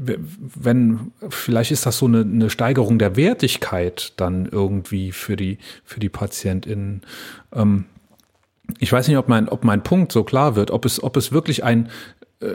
wenn, 0.00 1.12
vielleicht 1.28 1.70
ist 1.70 1.86
das 1.86 1.98
so 1.98 2.06
eine, 2.06 2.20
eine 2.20 2.50
Steigerung 2.50 2.98
der 2.98 3.16
Wertigkeit 3.16 4.14
dann 4.16 4.46
irgendwie 4.46 5.12
für 5.12 5.36
die, 5.36 5.58
für 5.84 6.00
die 6.00 6.08
PatientInnen. 6.08 7.02
Ähm, 7.52 7.84
ich 8.78 8.92
weiß 8.92 9.08
nicht, 9.08 9.18
ob 9.18 9.28
mein, 9.28 9.48
ob 9.48 9.64
mein 9.64 9.82
Punkt 9.82 10.12
so 10.12 10.24
klar 10.24 10.56
wird, 10.56 10.70
ob 10.70 10.84
es, 10.84 11.02
ob 11.02 11.16
es 11.16 11.32
wirklich 11.32 11.64
ein, 11.64 11.90
äh, 12.40 12.54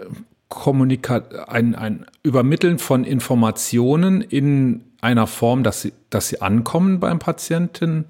Kommunika 0.50 1.18
ein, 1.48 1.76
ein 1.76 2.06
Übermitteln 2.24 2.80
von 2.80 3.04
Informationen 3.04 4.22
in 4.22 4.84
einer 5.02 5.28
Form, 5.28 5.64
dass 5.64 5.82
sie, 5.82 5.94
dass 6.10 6.30
sie 6.30 6.42
ankommen 6.42 7.00
beim 7.00 7.20
Patienten 7.20 8.06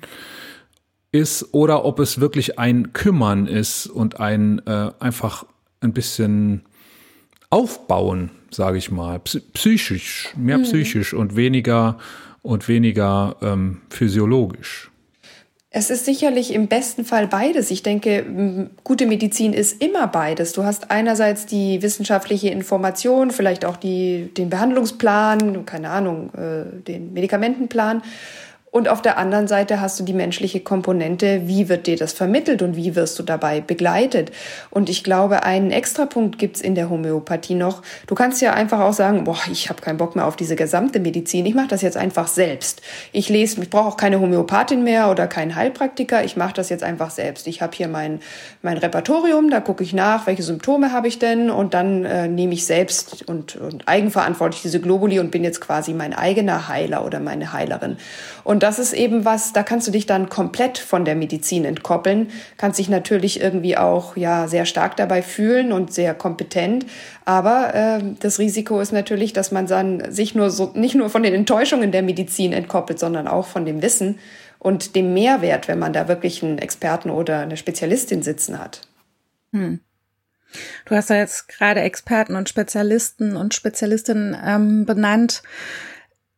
ist, 1.12 1.54
oder 1.54 1.86
ob 1.86 2.00
es 2.00 2.20
wirklich 2.20 2.60
ein 2.60 2.94
Kümmern 2.94 3.48
ist 3.48 3.88
und 3.88 4.20
ein 4.20 4.62
äh, 4.66 4.92
einfach 5.00 5.46
ein 5.82 5.94
bisschen 5.94 6.64
aufbauen, 7.50 8.32
sage 8.52 8.78
ich 8.78 8.92
mal, 8.92 9.20
psychisch, 9.20 10.34
mehr 10.38 10.58
mhm. 10.58 10.64
psychisch 10.64 11.14
und 11.14 11.36
weniger 11.36 11.98
und 12.42 12.68
weniger 12.68 13.36
ähm, 13.42 13.82
physiologisch. 13.90 14.92
Es 15.78 15.90
ist 15.90 16.06
sicherlich 16.06 16.54
im 16.54 16.68
besten 16.68 17.04
Fall 17.04 17.28
beides. 17.28 17.70
Ich 17.70 17.84
denke, 17.84 18.70
gute 18.86 19.08
Medizin 19.08 19.52
ist 19.52 19.84
immer 19.84 20.08
beides. 20.08 20.54
Du 20.54 20.64
hast 20.64 20.90
einerseits 20.90 21.48
die 21.48 21.82
wissenschaftliche 21.82 22.48
Information, 22.48 23.30
vielleicht 23.30 23.66
auch 23.66 23.76
die, 23.76 24.34
den 24.38 24.50
Behandlungsplan, 24.50 25.66
keine 25.66 25.90
Ahnung, 25.90 26.34
äh, 26.34 26.82
den 26.82 27.12
Medikamentenplan. 27.12 28.04
Und 28.76 28.90
auf 28.90 29.02
der 29.02 29.18
anderen 29.18 29.48
Seite 29.48 29.80
hast 29.80 29.98
du 30.02 30.04
die 30.04 30.12
menschliche 30.12 30.60
Komponente, 30.60 31.44
wie 31.46 31.70
wird 31.70 31.88
dir 31.88 31.96
das 31.96 32.12
vermittelt 32.12 32.62
und 32.62 32.76
wie 32.76 32.94
wirst 32.94 33.18
du 33.18 33.24
dabei 33.24 33.62
begleitet. 33.62 34.34
Und 34.70 34.90
ich 34.90 35.02
glaube, 35.02 35.44
einen 35.44 35.72
Extrapunkt 35.72 36.38
gibt's 36.38 36.60
in 36.60 36.76
der 36.76 36.90
Homöopathie 36.90 37.56
noch. 37.56 37.84
Du 38.06 38.16
kannst 38.16 38.42
ja 38.42 38.52
einfach 38.54 38.82
auch 38.82 38.92
sagen, 38.92 39.24
boah, 39.24 39.38
ich 39.50 39.70
habe 39.70 39.82
keinen 39.82 39.96
Bock 39.96 40.18
mehr 40.18 40.28
auf 40.28 40.36
diese 40.36 40.58
gesamte 40.58 41.00
Medizin, 41.00 41.46
ich 41.46 41.56
mache 41.56 41.70
das 41.70 41.84
jetzt 41.84 41.96
einfach 41.96 42.28
selbst. 42.28 42.82
Ich 43.14 43.30
lese, 43.30 43.62
ich 43.62 43.70
brauche 43.70 43.88
auch 43.88 43.96
keine 43.96 44.20
Homöopathin 44.20 44.84
mehr 44.84 45.10
oder 45.10 45.28
keinen 45.28 45.56
Heilpraktiker, 45.56 46.26
ich 46.26 46.36
mache 46.36 46.56
das 46.56 46.68
jetzt 46.68 46.84
einfach 46.84 47.12
selbst. 47.12 47.48
Ich 47.48 47.62
habe 47.62 47.74
hier 47.74 47.88
mein, 47.88 48.20
mein 48.62 48.78
Repertorium, 48.78 49.52
da 49.52 49.62
gucke 49.62 49.86
ich 49.86 49.94
nach, 49.94 50.28
welche 50.28 50.44
Symptome 50.44 50.92
habe 50.92 51.08
ich 51.08 51.18
denn 51.18 51.50
und 51.50 51.74
dann 51.74 52.04
äh, 52.04 52.28
nehme 52.28 52.54
ich 52.54 52.66
selbst 52.66 53.26
und, 53.26 53.56
und 53.56 53.88
eigenverantwortlich 53.88 54.64
diese 54.64 54.82
Globuli 54.82 55.22
und 55.22 55.32
bin 55.32 55.46
jetzt 55.46 55.62
quasi 55.62 55.94
mein 55.94 56.14
eigener 56.14 56.68
Heiler 56.68 57.06
oder 57.06 57.22
meine 57.22 57.54
Heilerin. 57.54 57.96
Und 58.44 58.65
das 58.66 58.80
ist 58.80 58.94
eben 58.94 59.26
was, 59.26 59.54
da 59.54 59.62
kannst 59.62 59.86
du 59.86 59.92
dich 59.92 60.08
dann 60.08 60.28
komplett 60.28 60.80
von 60.80 61.06
der 61.06 61.14
Medizin 61.14 61.66
entkoppeln, 61.66 62.32
kannst 62.58 62.80
dich 62.80 62.90
natürlich 62.90 63.40
irgendwie 63.40 63.78
auch 63.78 64.18
ja 64.18 64.48
sehr 64.48 64.66
stark 64.66 64.98
dabei 64.98 65.22
fühlen 65.22 65.72
und 65.72 65.94
sehr 65.94 66.16
kompetent. 66.16 66.88
Aber 67.26 67.76
äh, 67.76 68.02
das 68.20 68.40
Risiko 68.40 68.80
ist 68.80 68.92
natürlich, 68.92 69.34
dass 69.34 69.52
man 69.52 69.68
dann 69.68 70.12
sich 70.12 70.34
nur 70.34 70.50
so 70.50 70.72
nicht 70.74 70.96
nur 70.96 71.12
von 71.12 71.22
den 71.22 71.36
Enttäuschungen 71.36 71.92
der 71.92 72.02
Medizin 72.02 72.54
entkoppelt, 72.54 72.98
sondern 72.98 73.28
auch 73.28 73.46
von 73.46 73.66
dem 73.66 73.84
Wissen 73.84 74.18
und 74.58 74.96
dem 74.96 75.14
Mehrwert, 75.14 75.68
wenn 75.68 75.78
man 75.78 75.94
da 75.94 76.08
wirklich 76.08 76.42
einen 76.42 76.58
Experten 76.58 77.12
oder 77.12 77.42
eine 77.42 77.58
Spezialistin 77.58 78.24
sitzen 78.24 78.58
hat. 78.58 78.82
Hm. 79.54 79.80
Du 80.86 80.96
hast 80.96 81.12
ja 81.12 81.18
jetzt 81.18 81.50
gerade 81.50 81.82
Experten 81.82 82.36
und 82.36 82.50
Spezialisten 82.50 83.36
und 83.36 83.54
Spezialistinnen 83.54 84.36
ähm, 84.44 84.86
benannt 84.88 85.44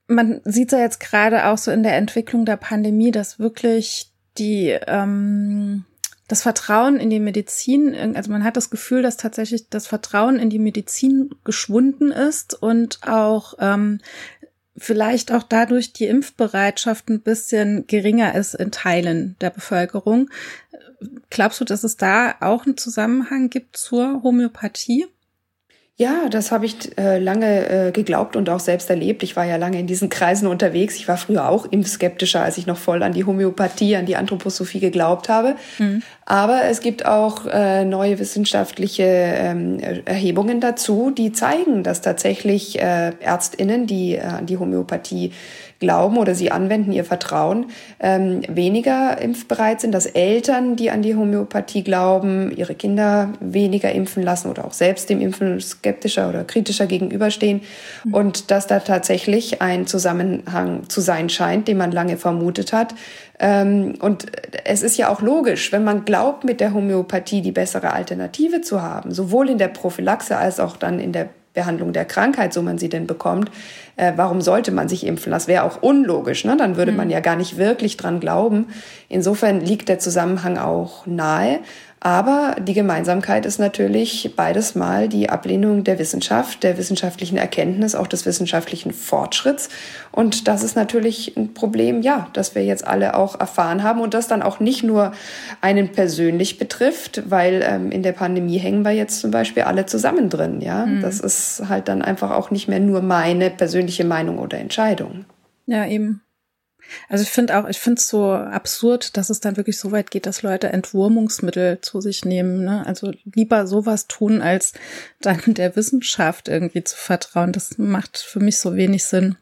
man 0.07 0.41
sieht 0.45 0.71
ja 0.71 0.79
jetzt 0.79 0.99
gerade 0.99 1.45
auch 1.47 1.57
so 1.57 1.71
in 1.71 1.83
der 1.83 1.95
Entwicklung 1.95 2.45
der 2.45 2.57
Pandemie, 2.57 3.11
dass 3.11 3.39
wirklich 3.39 4.11
die 4.37 4.77
ähm, 4.87 5.85
das 6.27 6.41
Vertrauen 6.41 6.99
in 6.99 7.09
die 7.09 7.21
Medizin, 7.21 7.95
also 8.15 8.31
man 8.31 8.43
hat 8.43 8.57
das 8.57 8.69
Gefühl, 8.69 9.01
dass 9.01 9.15
tatsächlich 9.15 9.69
das 9.69 9.87
Vertrauen 9.87 10.39
in 10.39 10.49
die 10.49 10.59
Medizin 10.59 11.29
geschwunden 11.45 12.11
ist 12.11 12.61
und 12.61 12.99
auch 13.03 13.53
ähm, 13.59 13.99
vielleicht 14.75 15.31
auch 15.31 15.43
dadurch 15.43 15.93
die 15.93 16.05
Impfbereitschaft 16.05 17.09
ein 17.09 17.21
bisschen 17.21 17.87
geringer 17.87 18.35
ist 18.35 18.55
in 18.55 18.71
Teilen 18.71 19.37
der 19.39 19.51
Bevölkerung. 19.51 20.29
Glaubst 21.29 21.61
du, 21.61 21.65
dass 21.65 21.85
es 21.85 21.95
da 21.95 22.35
auch 22.41 22.65
einen 22.65 22.77
Zusammenhang 22.77 23.49
gibt 23.49 23.77
zur 23.77 24.21
Homöopathie? 24.21 25.07
Ja, 25.99 26.29
das 26.29 26.51
habe 26.51 26.67
ich 26.67 26.95
äh, 26.99 27.17
lange 27.17 27.87
äh, 27.87 27.91
geglaubt 27.91 28.35
und 28.35 28.51
auch 28.51 28.59
selbst 28.59 28.87
erlebt. 28.91 29.23
Ich 29.23 29.35
war 29.35 29.45
ja 29.45 29.55
lange 29.55 29.79
in 29.79 29.87
diesen 29.87 30.09
Kreisen 30.09 30.45
unterwegs. 30.45 30.95
Ich 30.95 31.07
war 31.07 31.17
früher 31.17 31.49
auch 31.49 31.65
impfskeptischer, 31.65 32.39
als 32.39 32.59
ich 32.59 32.67
noch 32.67 32.77
voll 32.77 33.01
an 33.01 33.13
die 33.13 33.25
Homöopathie, 33.25 33.95
an 33.95 34.05
die 34.05 34.15
Anthroposophie 34.15 34.79
geglaubt 34.79 35.27
habe. 35.27 35.55
Mhm. 35.79 36.03
Aber 36.23 36.65
es 36.65 36.81
gibt 36.81 37.07
auch 37.07 37.47
äh, 37.47 37.83
neue 37.83 38.19
wissenschaftliche 38.19 39.05
ähm, 39.05 39.79
Erhebungen 40.05 40.61
dazu, 40.61 41.09
die 41.09 41.31
zeigen, 41.31 41.81
dass 41.81 42.01
tatsächlich 42.01 42.79
äh, 42.79 43.13
Ärztinnen, 43.19 43.87
die 43.87 44.17
äh, 44.17 44.21
an 44.21 44.45
die 44.45 44.57
Homöopathie 44.57 45.31
glauben 45.79 46.17
oder 46.17 46.35
sie 46.35 46.51
anwenden, 46.51 46.91
ihr 46.91 47.05
Vertrauen, 47.05 47.67
ähm, 47.99 48.41
weniger 48.47 49.19
impfbereit 49.19 49.81
sind, 49.81 49.93
dass 49.93 50.05
Eltern, 50.05 50.75
die 50.75 50.89
an 50.89 51.01
die 51.01 51.15
Homöopathie 51.15 51.83
glauben, 51.83 52.51
ihre 52.55 52.75
Kinder 52.75 53.33
weniger 53.39 53.91
impfen 53.91 54.23
lassen 54.23 54.49
oder 54.49 54.65
auch 54.65 54.73
selbst 54.73 55.09
dem 55.09 55.21
Impfen 55.21 55.59
skeptischer 55.61 56.29
oder 56.29 56.43
kritischer 56.43 56.87
gegenüberstehen 56.87 57.61
mhm. 58.03 58.13
und 58.13 58.51
dass 58.51 58.67
da 58.67 58.79
tatsächlich 58.79 59.61
ein 59.61 59.87
Zusammenhang 59.87 60.89
zu 60.89 61.01
sein 61.01 61.29
scheint, 61.29 61.67
den 61.67 61.77
man 61.77 61.91
lange 61.91 62.17
vermutet 62.17 62.73
hat. 62.73 62.95
Ähm, 63.39 63.95
und 63.99 64.25
es 64.65 64.81
ist 64.81 64.97
ja 64.97 65.09
auch 65.09 65.21
logisch, 65.21 65.71
wenn 65.71 65.83
man 65.83 66.05
glaubt, 66.05 66.43
mit 66.43 66.59
der 66.59 66.73
Homöopathie 66.73 67.41
die 67.41 67.51
bessere 67.51 67.93
Alternative 67.93 68.61
zu 68.61 68.81
haben, 68.81 69.13
sowohl 69.13 69.49
in 69.49 69.57
der 69.57 69.67
Prophylaxe 69.67 70.37
als 70.37 70.59
auch 70.59 70.77
dann 70.77 70.99
in 70.99 71.11
der 71.11 71.29
Behandlung 71.57 71.91
der 71.91 72.05
Krankheit, 72.05 72.53
so 72.53 72.61
man 72.61 72.77
sie 72.77 72.87
denn 72.87 73.07
bekommt, 73.07 73.49
äh, 73.95 74.13
warum 74.15 74.41
sollte 74.41 74.71
man 74.71 74.87
sich 74.87 75.05
impfen? 75.07 75.31
Das 75.31 75.47
wäre 75.47 75.63
auch 75.63 75.81
unlogisch, 75.81 76.45
ne? 76.45 76.55
dann 76.55 76.77
würde 76.77 76.91
man 76.91 77.07
mhm. 77.07 77.13
ja 77.13 77.19
gar 77.19 77.35
nicht 77.35 77.57
wirklich 77.57 77.97
dran 77.97 78.19
glauben. 78.19 78.67
Insofern 79.09 79.59
liegt 79.59 79.89
der 79.89 79.97
Zusammenhang 79.97 80.59
auch 80.59 81.07
nahe. 81.07 81.59
Aber 81.99 82.55
die 82.59 82.73
Gemeinsamkeit 82.73 83.45
ist 83.45 83.57
natürlich 83.57 84.33
beides 84.35 84.75
mal 84.75 85.09
die 85.09 85.29
Ablehnung 85.29 85.83
der 85.83 85.97
Wissenschaft, 85.97 86.61
der 86.61 86.77
wissenschaftlichen 86.77 87.37
Erkenntnis, 87.37 87.95
auch 87.95 88.05
des 88.05 88.25
wissenschaftlichen 88.25 88.93
Fortschritts. 88.93 89.69
Und 90.11 90.47
das 90.47 90.63
ist 90.63 90.75
natürlich 90.75 91.35
ein 91.35 91.55
Problem, 91.55 92.01
ja, 92.01 92.27
das 92.33 92.53
wir 92.53 92.63
jetzt 92.63 92.85
alle 92.85 93.15
auch 93.15 93.39
erfahren 93.39 93.81
haben 93.81 93.99
und 93.99 94.13
das 94.13 94.27
dann 94.27 94.43
auch 94.43 94.59
nicht 94.59 94.83
nur 94.83 95.11
einen 95.61 95.91
persönlich 95.91 96.59
betrifft, 96.59 97.23
weil 97.31 97.63
ähm, 97.67 97.91
in 97.91 98.03
der 98.03 98.11
Pandemie 98.11 98.59
hängen 98.59 98.83
wir 98.83 98.91
jetzt 98.91 99.19
zum 99.19 99.31
Beispiel 99.31 99.63
alle 99.63 99.87
zusammen 99.87 100.29
drin, 100.29 100.61
ja. 100.61 100.85
Mhm. 100.85 101.01
Das 101.01 101.19
ist 101.19 101.63
halt 101.67 101.87
dann 101.87 102.03
einfach 102.03 102.29
auch 102.29 102.51
nicht 102.51 102.67
mehr 102.67 102.79
nur 102.79 103.01
meine 103.01 103.49
persönliche 103.49 104.05
Meinung 104.05 104.37
oder 104.37 104.59
Entscheidung. 104.59 105.25
Ja, 105.65 105.85
eben. 105.85 106.21
Also 107.09 107.23
ich 107.23 107.29
finde 107.29 107.57
auch, 107.57 107.67
ich 107.67 107.79
finde 107.79 107.99
es 107.99 108.09
so 108.09 108.31
absurd, 108.31 109.17
dass 109.17 109.29
es 109.29 109.39
dann 109.39 109.57
wirklich 109.57 109.77
so 109.77 109.91
weit 109.91 110.11
geht, 110.11 110.25
dass 110.25 110.41
Leute 110.41 110.69
Entwurmungsmittel 110.69 111.79
zu 111.81 112.01
sich 112.01 112.25
nehmen. 112.25 112.63
Ne? 112.63 112.85
Also 112.85 113.11
lieber 113.33 113.67
sowas 113.67 114.07
tun, 114.07 114.41
als 114.41 114.73
dann 115.21 115.39
der 115.47 115.75
Wissenschaft 115.75 116.47
irgendwie 116.47 116.83
zu 116.83 116.95
vertrauen. 116.95 117.51
Das 117.51 117.77
macht 117.77 118.17
für 118.17 118.39
mich 118.39 118.59
so 118.59 118.75
wenig 118.75 119.03
Sinn. 119.05 119.35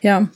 Ja. 0.00 0.28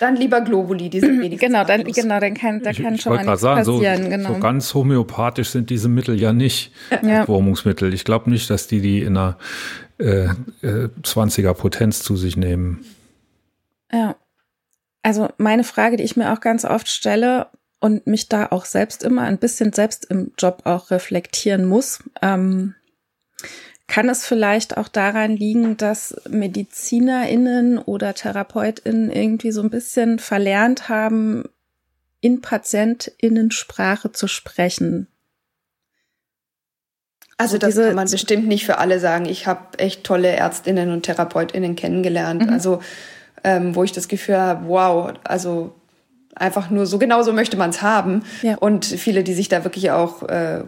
Dann 0.00 0.16
lieber 0.16 0.40
Globuli, 0.40 0.90
diese 0.90 1.06
wenigstens. 1.20 1.40
Genau, 1.40 1.64
dann, 1.64 1.84
genau, 1.84 2.20
dann 2.20 2.34
kann, 2.34 2.62
da 2.62 2.72
kann 2.72 2.94
ich, 2.94 3.02
schon 3.02 3.18
ich 3.18 3.26
mal 3.26 3.36
sagen, 3.36 3.64
passieren. 3.64 4.04
So, 4.04 4.08
genau. 4.10 4.34
so 4.34 4.40
ganz 4.40 4.74
homöopathisch 4.74 5.50
sind 5.50 5.70
diese 5.70 5.88
Mittel 5.88 6.20
ja 6.20 6.32
nicht. 6.32 6.72
Ja. 6.90 7.20
Entwurmungsmittel. 7.20 7.92
Ich 7.92 8.04
glaube 8.04 8.30
nicht, 8.30 8.48
dass 8.48 8.68
die 8.68 8.80
die 8.80 9.02
in 9.02 9.16
einer 9.16 9.38
äh, 9.98 10.26
äh, 10.62 10.88
20er 11.02 11.54
Potenz 11.54 12.02
zu 12.02 12.16
sich 12.16 12.36
nehmen. 12.36 12.84
Ja. 13.92 14.16
Also 15.02 15.28
meine 15.38 15.64
Frage, 15.64 15.96
die 15.96 16.04
ich 16.04 16.16
mir 16.16 16.32
auch 16.32 16.40
ganz 16.40 16.64
oft 16.64 16.88
stelle 16.88 17.46
und 17.80 18.06
mich 18.06 18.28
da 18.28 18.46
auch 18.46 18.64
selbst 18.64 19.02
immer 19.04 19.22
ein 19.22 19.38
bisschen 19.38 19.72
selbst 19.72 20.04
im 20.06 20.32
Job 20.36 20.62
auch 20.64 20.90
reflektieren 20.90 21.64
muss. 21.64 22.00
Ähm, 22.20 22.74
Kann 23.86 24.08
es 24.08 24.26
vielleicht 24.26 24.76
auch 24.76 24.88
daran 24.88 25.36
liegen, 25.36 25.76
dass 25.76 26.14
MedizinerInnen 26.28 27.78
oder 27.78 28.14
TherapeutInnen 28.14 29.10
irgendwie 29.10 29.52
so 29.52 29.62
ein 29.62 29.70
bisschen 29.70 30.18
verlernt 30.18 30.88
haben, 30.88 31.44
in 32.20 32.40
PatientInnen-Sprache 32.40 34.12
zu 34.12 34.26
sprechen? 34.26 35.06
Also 37.36 37.56
das 37.56 37.76
kann 37.76 37.94
man 37.94 38.10
bestimmt 38.10 38.48
nicht 38.48 38.66
für 38.66 38.78
alle 38.78 38.98
sagen. 38.98 39.26
Ich 39.26 39.46
habe 39.46 39.78
echt 39.78 40.02
tolle 40.02 40.28
Ärztinnen 40.28 40.90
und 40.90 41.04
Therapeutinnen 41.04 41.76
kennengelernt. 41.76 42.42
Mhm. 42.46 42.52
Also 42.52 42.82
ähm, 43.44 43.74
wo 43.74 43.84
ich 43.84 43.92
das 43.92 44.08
Gefühl 44.08 44.38
habe, 44.38 44.68
wow, 44.68 45.12
also 45.24 45.74
einfach 46.34 46.70
nur 46.70 46.86
so 46.86 46.98
genau 46.98 47.22
so 47.22 47.32
möchte 47.32 47.56
man 47.56 47.70
es 47.70 47.82
haben 47.82 48.22
ja. 48.42 48.56
und 48.58 48.84
viele, 48.84 49.22
die 49.22 49.34
sich 49.34 49.48
da 49.48 49.64
wirklich 49.64 49.90
auch 49.90 50.22
äh, 50.22 50.62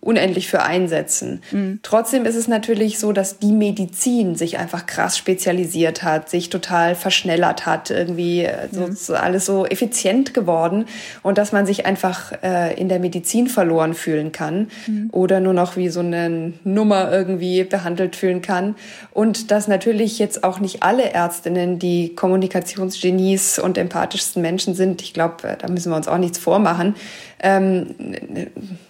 unendlich 0.00 0.48
für 0.48 0.62
einsetzen. 0.62 1.42
Mhm. 1.50 1.80
Trotzdem 1.82 2.24
ist 2.24 2.34
es 2.34 2.48
natürlich 2.48 2.98
so, 2.98 3.12
dass 3.12 3.38
die 3.38 3.52
Medizin 3.52 4.34
sich 4.34 4.58
einfach 4.58 4.86
krass 4.86 5.16
spezialisiert 5.16 6.02
hat, 6.02 6.28
sich 6.28 6.50
total 6.50 6.94
verschnellert 6.94 7.66
hat, 7.66 7.90
irgendwie 7.90 8.48
so, 8.70 8.90
so 8.92 9.14
alles 9.14 9.46
so 9.46 9.66
effizient 9.66 10.34
geworden 10.34 10.86
und 11.22 11.38
dass 11.38 11.52
man 11.52 11.66
sich 11.66 11.86
einfach 11.86 12.32
äh, 12.42 12.74
in 12.78 12.88
der 12.88 12.98
Medizin 12.98 13.48
verloren 13.48 13.94
fühlen 13.94 14.32
kann 14.32 14.68
mhm. 14.86 15.08
oder 15.12 15.40
nur 15.40 15.54
noch 15.54 15.76
wie 15.76 15.88
so 15.88 16.00
eine 16.00 16.52
Nummer 16.64 17.10
irgendwie 17.12 17.64
behandelt 17.64 18.16
fühlen 18.16 18.42
kann 18.42 18.74
und 19.12 19.50
dass 19.50 19.68
natürlich 19.68 20.18
jetzt 20.18 20.44
auch 20.44 20.60
nicht 20.60 20.82
alle 20.82 21.10
Ärztinnen 21.12 21.78
die 21.78 22.14
Kommunikationsgenies 22.14 23.58
und 23.58 23.78
empathischsten 23.78 24.42
Menschen 24.42 24.74
sind, 24.74 24.87
und 24.88 25.02
ich 25.02 25.14
glaube, 25.14 25.48
äh, 25.48 25.56
da 25.56 25.68
müssen 25.68 25.90
wir 25.90 25.96
uns 25.96 26.08
auch 26.08 26.18
nichts 26.18 26.38
vormachen. 26.38 26.96
Ähm, 27.40 27.94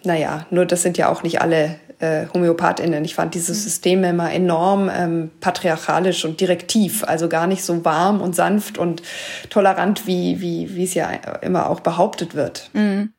naja, 0.04 0.46
nur 0.50 0.66
das 0.66 0.82
sind 0.82 0.98
ja 0.98 1.08
auch 1.08 1.22
nicht 1.22 1.40
alle 1.40 1.76
äh, 2.00 2.26
HomöopathInnen. 2.32 3.04
Ich 3.04 3.14
fand 3.14 3.34
dieses 3.34 3.58
mhm. 3.58 3.62
System 3.62 4.04
immer 4.04 4.32
enorm 4.32 4.90
ähm, 4.92 5.30
patriarchalisch 5.40 6.24
und 6.24 6.40
direktiv, 6.40 7.04
also 7.04 7.28
gar 7.28 7.46
nicht 7.46 7.64
so 7.64 7.84
warm 7.84 8.20
und 8.20 8.34
sanft 8.34 8.78
und 8.78 9.02
tolerant, 9.50 10.06
wie, 10.06 10.40
wie, 10.40 10.74
wie 10.74 10.84
es 10.84 10.94
ja 10.94 11.10
immer 11.42 11.68
auch 11.68 11.80
behauptet 11.80 12.34
wird. 12.34 12.70
Mhm. 12.72 13.12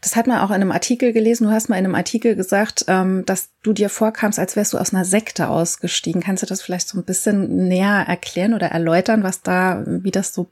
Das 0.00 0.16
hat 0.16 0.26
man 0.26 0.40
auch 0.40 0.50
in 0.50 0.56
einem 0.56 0.72
Artikel 0.72 1.12
gelesen. 1.12 1.46
Du 1.46 1.52
hast 1.52 1.68
mal 1.68 1.78
in 1.78 1.84
einem 1.84 1.94
Artikel 1.94 2.34
gesagt, 2.34 2.84
ähm, 2.88 3.24
dass 3.24 3.50
du 3.62 3.72
dir 3.72 3.88
vorkamst, 3.88 4.38
als 4.38 4.56
wärst 4.56 4.72
du 4.72 4.78
aus 4.78 4.92
einer 4.92 5.04
Sekte 5.04 5.48
ausgestiegen. 5.48 6.20
Kannst 6.20 6.42
du 6.42 6.46
das 6.46 6.62
vielleicht 6.62 6.88
so 6.88 6.98
ein 6.98 7.04
bisschen 7.04 7.68
näher 7.68 8.04
erklären 8.06 8.54
oder 8.54 8.68
erläutern, 8.68 9.22
was 9.22 9.42
da, 9.42 9.84
wie 9.86 10.10
das 10.10 10.34
so 10.34 10.50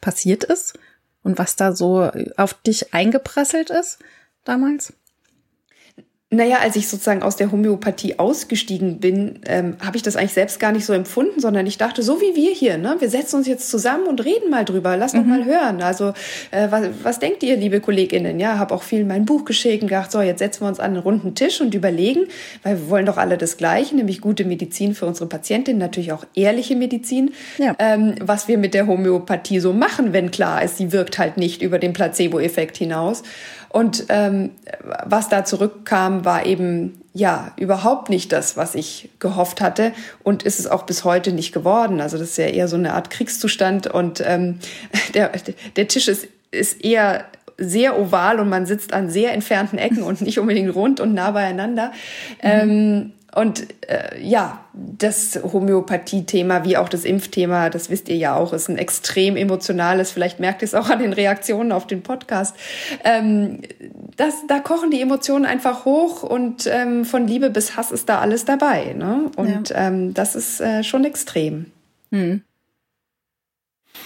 passiert 0.00 0.44
ist? 0.44 0.78
Und 1.26 1.40
was 1.40 1.56
da 1.56 1.74
so 1.74 2.08
auf 2.36 2.54
dich 2.54 2.94
eingeprasselt 2.94 3.70
ist 3.70 3.98
damals? 4.44 4.92
Naja, 6.30 6.58
als 6.60 6.74
ich 6.74 6.88
sozusagen 6.88 7.22
aus 7.22 7.36
der 7.36 7.52
Homöopathie 7.52 8.18
ausgestiegen 8.18 8.98
bin, 8.98 9.38
ähm, 9.46 9.76
habe 9.80 9.96
ich 9.96 10.02
das 10.02 10.16
eigentlich 10.16 10.32
selbst 10.32 10.58
gar 10.58 10.72
nicht 10.72 10.84
so 10.84 10.92
empfunden, 10.92 11.38
sondern 11.38 11.68
ich 11.68 11.78
dachte, 11.78 12.02
so 12.02 12.20
wie 12.20 12.34
wir 12.34 12.52
hier, 12.52 12.78
ne? 12.78 12.96
wir 12.98 13.08
setzen 13.08 13.36
uns 13.36 13.46
jetzt 13.46 13.70
zusammen 13.70 14.08
und 14.08 14.24
reden 14.24 14.50
mal 14.50 14.64
drüber, 14.64 14.96
lass 14.96 15.12
mhm. 15.12 15.18
doch 15.18 15.24
mal 15.26 15.44
hören. 15.44 15.82
Also 15.82 16.14
äh, 16.50 16.66
was, 16.68 16.88
was 17.04 17.20
denkt 17.20 17.44
ihr, 17.44 17.56
liebe 17.56 17.78
KollegInnen? 17.78 18.40
Ja, 18.40 18.58
habe 18.58 18.74
auch 18.74 18.82
viel 18.82 19.04
mein 19.04 19.24
Buch 19.24 19.44
geschickt 19.44 19.82
und 19.82 19.88
gedacht, 19.88 20.10
so 20.10 20.20
jetzt 20.20 20.40
setzen 20.40 20.62
wir 20.62 20.68
uns 20.68 20.80
an 20.80 20.94
einen 20.94 20.96
runden 20.96 21.36
Tisch 21.36 21.60
und 21.60 21.76
überlegen, 21.76 22.26
weil 22.64 22.76
wir 22.76 22.90
wollen 22.90 23.06
doch 23.06 23.18
alle 23.18 23.38
das 23.38 23.56
Gleiche, 23.56 23.94
nämlich 23.94 24.20
gute 24.20 24.44
Medizin 24.44 24.96
für 24.96 25.06
unsere 25.06 25.28
Patientin, 25.28 25.78
natürlich 25.78 26.10
auch 26.10 26.24
ehrliche 26.34 26.74
Medizin, 26.74 27.34
ja. 27.58 27.76
ähm, 27.78 28.16
was 28.20 28.48
wir 28.48 28.58
mit 28.58 28.74
der 28.74 28.88
Homöopathie 28.88 29.60
so 29.60 29.72
machen, 29.72 30.12
wenn 30.12 30.32
klar 30.32 30.64
ist, 30.64 30.78
sie 30.78 30.90
wirkt 30.90 31.20
halt 31.20 31.36
nicht 31.36 31.62
über 31.62 31.78
den 31.78 31.92
Placebo-Effekt 31.92 32.78
hinaus. 32.78 33.22
Und 33.68 34.06
ähm, 34.08 34.50
was 35.04 35.28
da 35.28 35.44
zurückkam, 35.44 36.24
war 36.24 36.46
eben 36.46 37.00
ja 37.12 37.52
überhaupt 37.56 38.10
nicht 38.10 38.32
das, 38.32 38.56
was 38.56 38.74
ich 38.74 39.08
gehofft 39.18 39.60
hatte 39.60 39.92
und 40.22 40.42
ist 40.42 40.58
es 40.58 40.66
auch 40.66 40.82
bis 40.82 41.04
heute 41.04 41.32
nicht 41.32 41.52
geworden. 41.52 42.00
Also 42.00 42.18
das 42.18 42.30
ist 42.30 42.38
ja 42.38 42.46
eher 42.46 42.68
so 42.68 42.76
eine 42.76 42.92
Art 42.92 43.10
Kriegszustand 43.10 43.86
und 43.86 44.22
ähm, 44.24 44.58
der, 45.14 45.32
der 45.76 45.88
Tisch 45.88 46.08
ist, 46.08 46.28
ist 46.50 46.84
eher 46.84 47.24
sehr 47.58 47.98
oval 47.98 48.38
und 48.38 48.48
man 48.48 48.66
sitzt 48.66 48.92
an 48.92 49.08
sehr 49.08 49.32
entfernten 49.32 49.78
Ecken 49.78 50.02
und 50.02 50.20
nicht 50.20 50.38
unbedingt 50.38 50.74
rund 50.74 51.00
und 51.00 51.14
nah 51.14 51.30
beieinander. 51.30 51.86
Mhm. 51.86 51.92
Ähm, 52.42 53.12
und 53.36 53.66
äh, 53.86 54.18
ja, 54.22 54.64
das 54.72 55.38
Homöopathie-Thema 55.42 56.64
wie 56.64 56.78
auch 56.78 56.88
das 56.88 57.04
Impfthema, 57.04 57.68
das 57.68 57.90
wisst 57.90 58.08
ihr 58.08 58.16
ja 58.16 58.34
auch, 58.34 58.54
ist 58.54 58.70
ein 58.70 58.78
extrem 58.78 59.36
emotionales. 59.36 60.10
Vielleicht 60.10 60.40
merkt 60.40 60.62
ihr 60.62 60.64
es 60.64 60.74
auch 60.74 60.88
an 60.88 61.00
den 61.00 61.12
Reaktionen 61.12 61.70
auf 61.70 61.86
den 61.86 62.02
Podcast. 62.02 62.56
Ähm, 63.04 63.60
das, 64.16 64.32
da 64.48 64.58
kochen 64.60 64.90
die 64.90 65.02
Emotionen 65.02 65.44
einfach 65.44 65.84
hoch 65.84 66.22
und 66.22 66.66
ähm, 66.66 67.04
von 67.04 67.28
Liebe 67.28 67.50
bis 67.50 67.76
Hass 67.76 67.92
ist 67.92 68.08
da 68.08 68.20
alles 68.20 68.46
dabei. 68.46 68.94
Ne? 68.94 69.30
Und 69.36 69.68
ja. 69.68 69.88
ähm, 69.88 70.14
das 70.14 70.34
ist 70.34 70.62
äh, 70.62 70.82
schon 70.82 71.04
extrem. 71.04 71.66
Hm. 72.12 72.40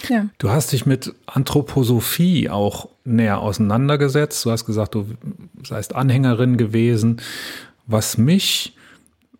Ja. 0.09 0.25
Du 0.39 0.49
hast 0.49 0.73
dich 0.73 0.85
mit 0.85 1.15
Anthroposophie 1.25 2.49
auch 2.49 2.89
näher 3.05 3.39
auseinandergesetzt. 3.39 4.43
Du 4.43 4.51
hast 4.51 4.65
gesagt, 4.65 4.93
du 4.93 5.05
seist 5.65 5.95
Anhängerin 5.95 6.57
gewesen. 6.57 7.21
Was 7.87 8.17
mich 8.17 8.75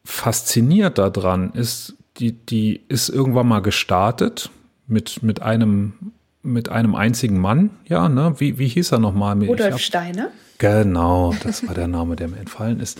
fasziniert 0.03 0.97
daran 0.97 1.51
ist, 1.51 1.95
die, 2.17 2.33
die 2.33 2.81
ist 2.87 3.09
irgendwann 3.09 3.47
mal 3.47 3.61
gestartet 3.61 4.49
mit, 4.87 5.23
mit 5.23 5.41
einem, 5.41 6.13
mit 6.43 6.69
einem 6.69 6.95
einzigen 6.95 7.39
Mann, 7.39 7.71
ja, 7.87 8.09
ne? 8.09 8.35
Wie, 8.37 8.57
wie 8.57 8.67
hieß 8.67 8.91
er 8.91 8.99
nochmal? 8.99 9.41
Rudolf 9.43 9.73
hab, 9.73 9.79
Steiner. 9.79 10.31
Genau, 10.57 11.33
das 11.43 11.65
war 11.67 11.73
der 11.73 11.87
Name, 11.87 12.15
der 12.15 12.27
mir 12.27 12.37
entfallen 12.37 12.79
ist. 12.79 12.99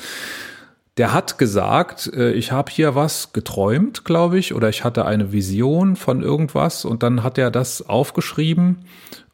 Der 0.98 1.14
hat 1.14 1.38
gesagt, 1.38 2.12
äh, 2.14 2.32
ich 2.32 2.52
habe 2.52 2.72
hier 2.72 2.96
was 2.96 3.34
geträumt, 3.34 4.04
glaube 4.04 4.40
ich, 4.40 4.54
oder 4.54 4.70
ich 4.70 4.84
hatte 4.84 5.06
eine 5.06 5.32
Vision 5.32 5.96
von 5.96 6.22
irgendwas 6.22 6.86
und 6.86 7.04
dann 7.04 7.24
hat 7.24 7.38
er 7.38 7.52
das 7.52 7.88
aufgeschrieben 7.88 8.86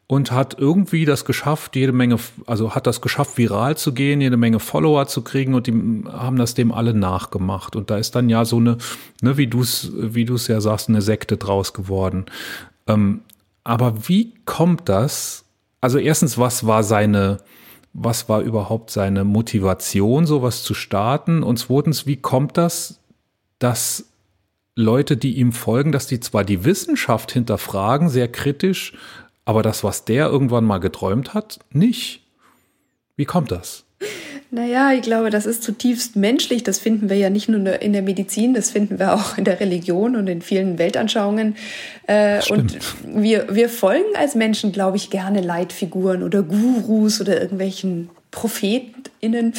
und 0.07 0.31
hat 0.31 0.57
irgendwie 0.57 1.03
das 1.03 1.25
geschafft, 1.25 1.75
jede 1.75 1.91
Menge, 1.91 2.17
also 2.45 2.73
hat 2.73 2.87
das 2.87 3.01
geschafft, 3.01 3.37
viral 3.37 3.75
zu 3.75 3.93
gehen, 3.93 4.21
jede 4.21 4.37
Menge 4.37 4.59
Follower 4.59 5.05
zu 5.07 5.21
kriegen 5.21 5.53
und 5.53 5.67
die 5.67 5.73
haben 6.09 6.37
das 6.37 6.53
dem 6.53 6.71
alle 6.71 6.93
nachgemacht. 6.93 7.75
Und 7.75 7.89
da 7.89 7.97
ist 7.97 8.15
dann 8.15 8.29
ja 8.29 8.45
so 8.45 8.57
eine, 8.57 8.77
ne, 9.21 9.35
wie 9.37 9.47
du 9.47 9.61
es, 9.61 9.91
wie 9.93 10.23
du 10.23 10.35
es 10.35 10.47
ja 10.47 10.61
sagst, 10.61 10.87
eine 10.87 11.01
Sekte 11.01 11.35
draus 11.35 11.73
geworden. 11.73 12.25
Ähm, 12.87 13.21
aber 13.65 14.07
wie 14.07 14.33
kommt 14.45 14.87
das? 14.87 15.43
Also 15.81 15.97
erstens, 15.99 16.37
was 16.37 16.65
war 16.65 16.83
seine, 16.83 17.39
was 17.91 18.29
war 18.29 18.39
überhaupt 18.39 18.91
seine 18.91 19.25
Motivation, 19.25 20.25
sowas 20.25 20.63
zu 20.63 20.73
starten? 20.73 21.43
Und 21.43 21.57
zweitens, 21.57 22.05
wie 22.05 22.15
kommt 22.15 22.55
das, 22.55 23.01
dass 23.59 24.05
Leute, 24.73 25.17
die 25.17 25.37
ihm 25.37 25.51
folgen, 25.51 25.91
dass 25.91 26.07
die 26.07 26.21
zwar 26.21 26.45
die 26.45 26.63
Wissenschaft 26.63 27.33
hinterfragen, 27.33 28.07
sehr 28.07 28.29
kritisch, 28.29 28.93
aber 29.47 29.61
das, 29.61 29.81
was 29.81 30.03
der 30.03 30.27
irgendwann 30.27 30.65
mal 30.65 30.79
geträumt 30.79 31.33
hat, 31.33 31.59
nicht. 31.71 32.21
Wie 33.15 33.23
kommt 33.23 33.49
das? 33.49 33.85
Naja, 34.51 34.91
ich 34.91 35.03
glaube, 35.03 35.29
das 35.29 35.45
ist 35.45 35.63
zutiefst 35.63 36.17
menschlich. 36.17 36.63
Das 36.63 36.79
finden 36.79 37.09
wir 37.09 37.15
ja 37.15 37.29
nicht 37.29 37.47
nur 37.47 37.81
in 37.81 37.93
der 37.93 38.01
Medizin, 38.01 38.53
das 38.53 38.71
finden 38.71 38.99
wir 38.99 39.13
auch 39.13 39.37
in 39.37 39.45
der 39.45 39.61
Religion 39.61 40.17
und 40.17 40.27
in 40.27 40.41
vielen 40.41 40.77
Weltanschauungen. 40.77 41.55
Äh, 42.07 42.41
und 42.49 42.77
wir, 43.05 43.47
wir 43.49 43.69
folgen 43.69 44.17
als 44.17 44.35
Menschen, 44.35 44.73
glaube 44.73 44.97
ich, 44.97 45.09
gerne 45.11 45.39
Leitfiguren 45.39 46.23
oder 46.23 46.43
Gurus 46.43 47.21
oder 47.21 47.39
irgendwelchen 47.41 48.09
ProphetInnen. 48.31 49.53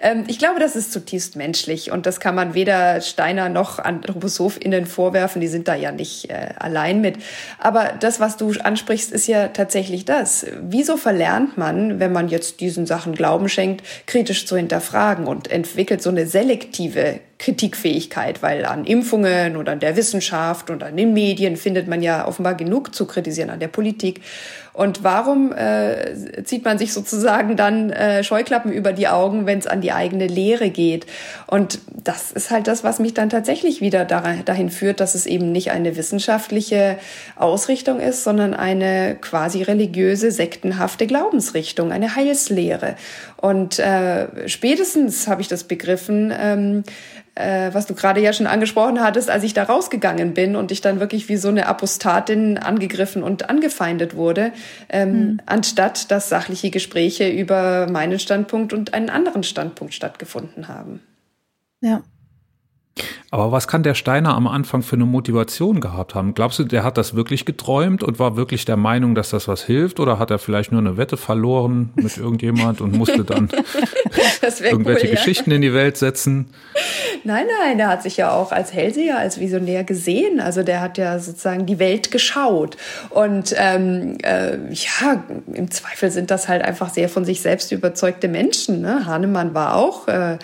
Ähm, 0.00 0.24
ich 0.28 0.38
glaube, 0.38 0.60
das 0.60 0.76
ist 0.76 0.92
zutiefst 0.92 1.36
menschlich 1.36 1.90
und 1.90 2.06
das 2.06 2.20
kann 2.20 2.34
man 2.34 2.54
weder 2.54 3.00
Steiner 3.00 3.48
noch 3.48 3.78
AnthroposophInnen 3.78 4.86
vorwerfen. 4.86 5.40
Die 5.40 5.48
sind 5.48 5.68
da 5.68 5.74
ja 5.74 5.92
nicht 5.92 6.30
äh, 6.30 6.50
allein 6.58 7.00
mit. 7.00 7.16
Aber 7.58 7.92
das, 7.98 8.20
was 8.20 8.36
du 8.36 8.52
ansprichst, 8.52 9.12
ist 9.12 9.26
ja 9.26 9.48
tatsächlich 9.48 10.04
das. 10.04 10.46
Wieso 10.62 10.96
verlernt 10.96 11.58
man, 11.58 12.00
wenn 12.00 12.12
man 12.12 12.28
jetzt 12.28 12.60
diesen 12.60 12.86
Sachen 12.86 13.14
Glauben 13.14 13.48
schenkt, 13.48 13.84
kritisch 14.06 14.46
zu 14.46 14.56
hinterfragen 14.56 15.26
und 15.26 15.50
entwickelt 15.50 16.02
so 16.02 16.10
eine 16.10 16.26
selektive 16.26 17.20
Kritikfähigkeit, 17.42 18.40
weil 18.40 18.64
an 18.64 18.84
Impfungen 18.84 19.56
oder 19.56 19.72
an 19.72 19.80
der 19.80 19.96
Wissenschaft 19.96 20.70
und 20.70 20.84
an 20.84 20.96
den 20.96 21.12
Medien 21.12 21.56
findet 21.56 21.88
man 21.88 22.00
ja 22.00 22.28
offenbar 22.28 22.54
genug 22.54 22.94
zu 22.94 23.04
kritisieren, 23.04 23.50
an 23.50 23.58
der 23.58 23.66
Politik. 23.66 24.20
Und 24.72 25.02
warum 25.02 25.52
äh, 25.52 26.44
zieht 26.44 26.64
man 26.64 26.78
sich 26.78 26.92
sozusagen 26.92 27.56
dann 27.56 27.90
äh, 27.90 28.22
Scheuklappen 28.22 28.72
über 28.72 28.92
die 28.92 29.08
Augen, 29.08 29.44
wenn 29.44 29.58
es 29.58 29.66
an 29.66 29.80
die 29.80 29.92
eigene 29.92 30.28
Lehre 30.28 30.70
geht? 30.70 31.04
Und 31.48 31.80
das 31.90 32.30
ist 32.30 32.50
halt 32.50 32.68
das, 32.68 32.84
was 32.84 33.00
mich 33.00 33.12
dann 33.12 33.28
tatsächlich 33.28 33.80
wieder 33.80 34.04
dahin 34.04 34.70
führt, 34.70 35.00
dass 35.00 35.14
es 35.14 35.26
eben 35.26 35.50
nicht 35.50 35.72
eine 35.72 35.96
wissenschaftliche 35.96 36.96
Ausrichtung 37.36 37.98
ist, 37.98 38.22
sondern 38.24 38.54
eine 38.54 39.16
quasi 39.20 39.62
religiöse, 39.62 40.30
sektenhafte 40.30 41.06
Glaubensrichtung, 41.08 41.90
eine 41.90 42.14
Heilslehre. 42.14 42.94
Und 43.36 43.80
äh, 43.80 44.48
spätestens 44.48 45.26
habe 45.26 45.42
ich 45.42 45.48
das 45.48 45.64
begriffen, 45.64 46.32
ähm, 46.34 46.84
äh, 47.34 47.72
was 47.72 47.86
du 47.86 47.94
gerade 47.94 48.20
ja 48.20 48.32
schon 48.32 48.46
angesprochen 48.46 49.00
hattest, 49.00 49.30
als 49.30 49.42
ich 49.44 49.54
da 49.54 49.64
rausgegangen 49.64 50.34
bin 50.34 50.54
und 50.54 50.70
ich 50.70 50.80
dann 50.80 51.00
wirklich 51.00 51.28
wie 51.28 51.36
so 51.36 51.48
eine 51.48 51.66
Apostatin 51.66 52.58
angegriffen 52.58 53.22
und 53.22 53.48
angefeindet 53.48 54.14
wurde, 54.14 54.52
ähm, 54.88 55.12
hm. 55.12 55.40
anstatt 55.46 56.10
dass 56.10 56.28
sachliche 56.28 56.70
Gespräche 56.70 57.28
über 57.28 57.88
meinen 57.90 58.18
Standpunkt 58.18 58.72
und 58.72 58.92
einen 58.94 59.08
anderen 59.08 59.42
Standpunkt 59.42 59.94
stattgefunden 59.94 60.68
haben. 60.68 61.00
Ja. 61.80 62.02
Aber 63.30 63.50
was 63.50 63.66
kann 63.66 63.82
der 63.82 63.94
Steiner 63.94 64.34
am 64.34 64.46
Anfang 64.46 64.82
für 64.82 64.96
eine 64.96 65.06
Motivation 65.06 65.80
gehabt 65.80 66.14
haben? 66.14 66.34
Glaubst 66.34 66.58
du, 66.58 66.64
der 66.64 66.84
hat 66.84 66.98
das 66.98 67.14
wirklich 67.14 67.46
geträumt 67.46 68.02
und 68.02 68.18
war 68.18 68.36
wirklich 68.36 68.66
der 68.66 68.76
Meinung, 68.76 69.14
dass 69.14 69.30
das 69.30 69.48
was 69.48 69.62
hilft? 69.62 70.00
Oder 70.00 70.18
hat 70.18 70.30
er 70.30 70.38
vielleicht 70.38 70.72
nur 70.72 70.80
eine 70.82 70.98
Wette 70.98 71.16
verloren 71.16 71.90
mit 71.94 72.18
irgendjemand 72.18 72.82
und 72.82 72.94
musste 72.94 73.24
dann 73.24 73.48
irgendwelche 74.42 75.06
cool, 75.06 75.12
Geschichten 75.12 75.50
ja. 75.50 75.56
in 75.56 75.62
die 75.62 75.74
Welt 75.74 75.96
setzen? 75.96 76.46
Nein, 77.24 77.46
nein, 77.60 77.78
der 77.78 77.88
hat 77.88 78.02
sich 78.02 78.16
ja 78.16 78.32
auch 78.32 78.52
als 78.52 78.72
Hellseher, 78.72 79.18
als 79.18 79.38
Visionär 79.38 79.84
gesehen. 79.84 80.40
Also 80.40 80.62
der 80.62 80.80
hat 80.80 80.98
ja 80.98 81.18
sozusagen 81.18 81.66
die 81.66 81.78
Welt 81.78 82.10
geschaut. 82.10 82.76
Und 83.10 83.54
ähm, 83.56 84.18
äh, 84.22 84.56
ja, 84.72 85.24
im 85.52 85.70
Zweifel 85.70 86.10
sind 86.10 86.30
das 86.30 86.48
halt 86.48 86.62
einfach 86.62 86.92
sehr 86.92 87.08
von 87.08 87.24
sich 87.24 87.40
selbst 87.40 87.72
überzeugte 87.72 88.28
Menschen. 88.28 88.80
Ne? 88.80 89.06
Hahnemann 89.06 89.54
war 89.54 89.76
auch. 89.76 90.08
Äh, 90.08 90.38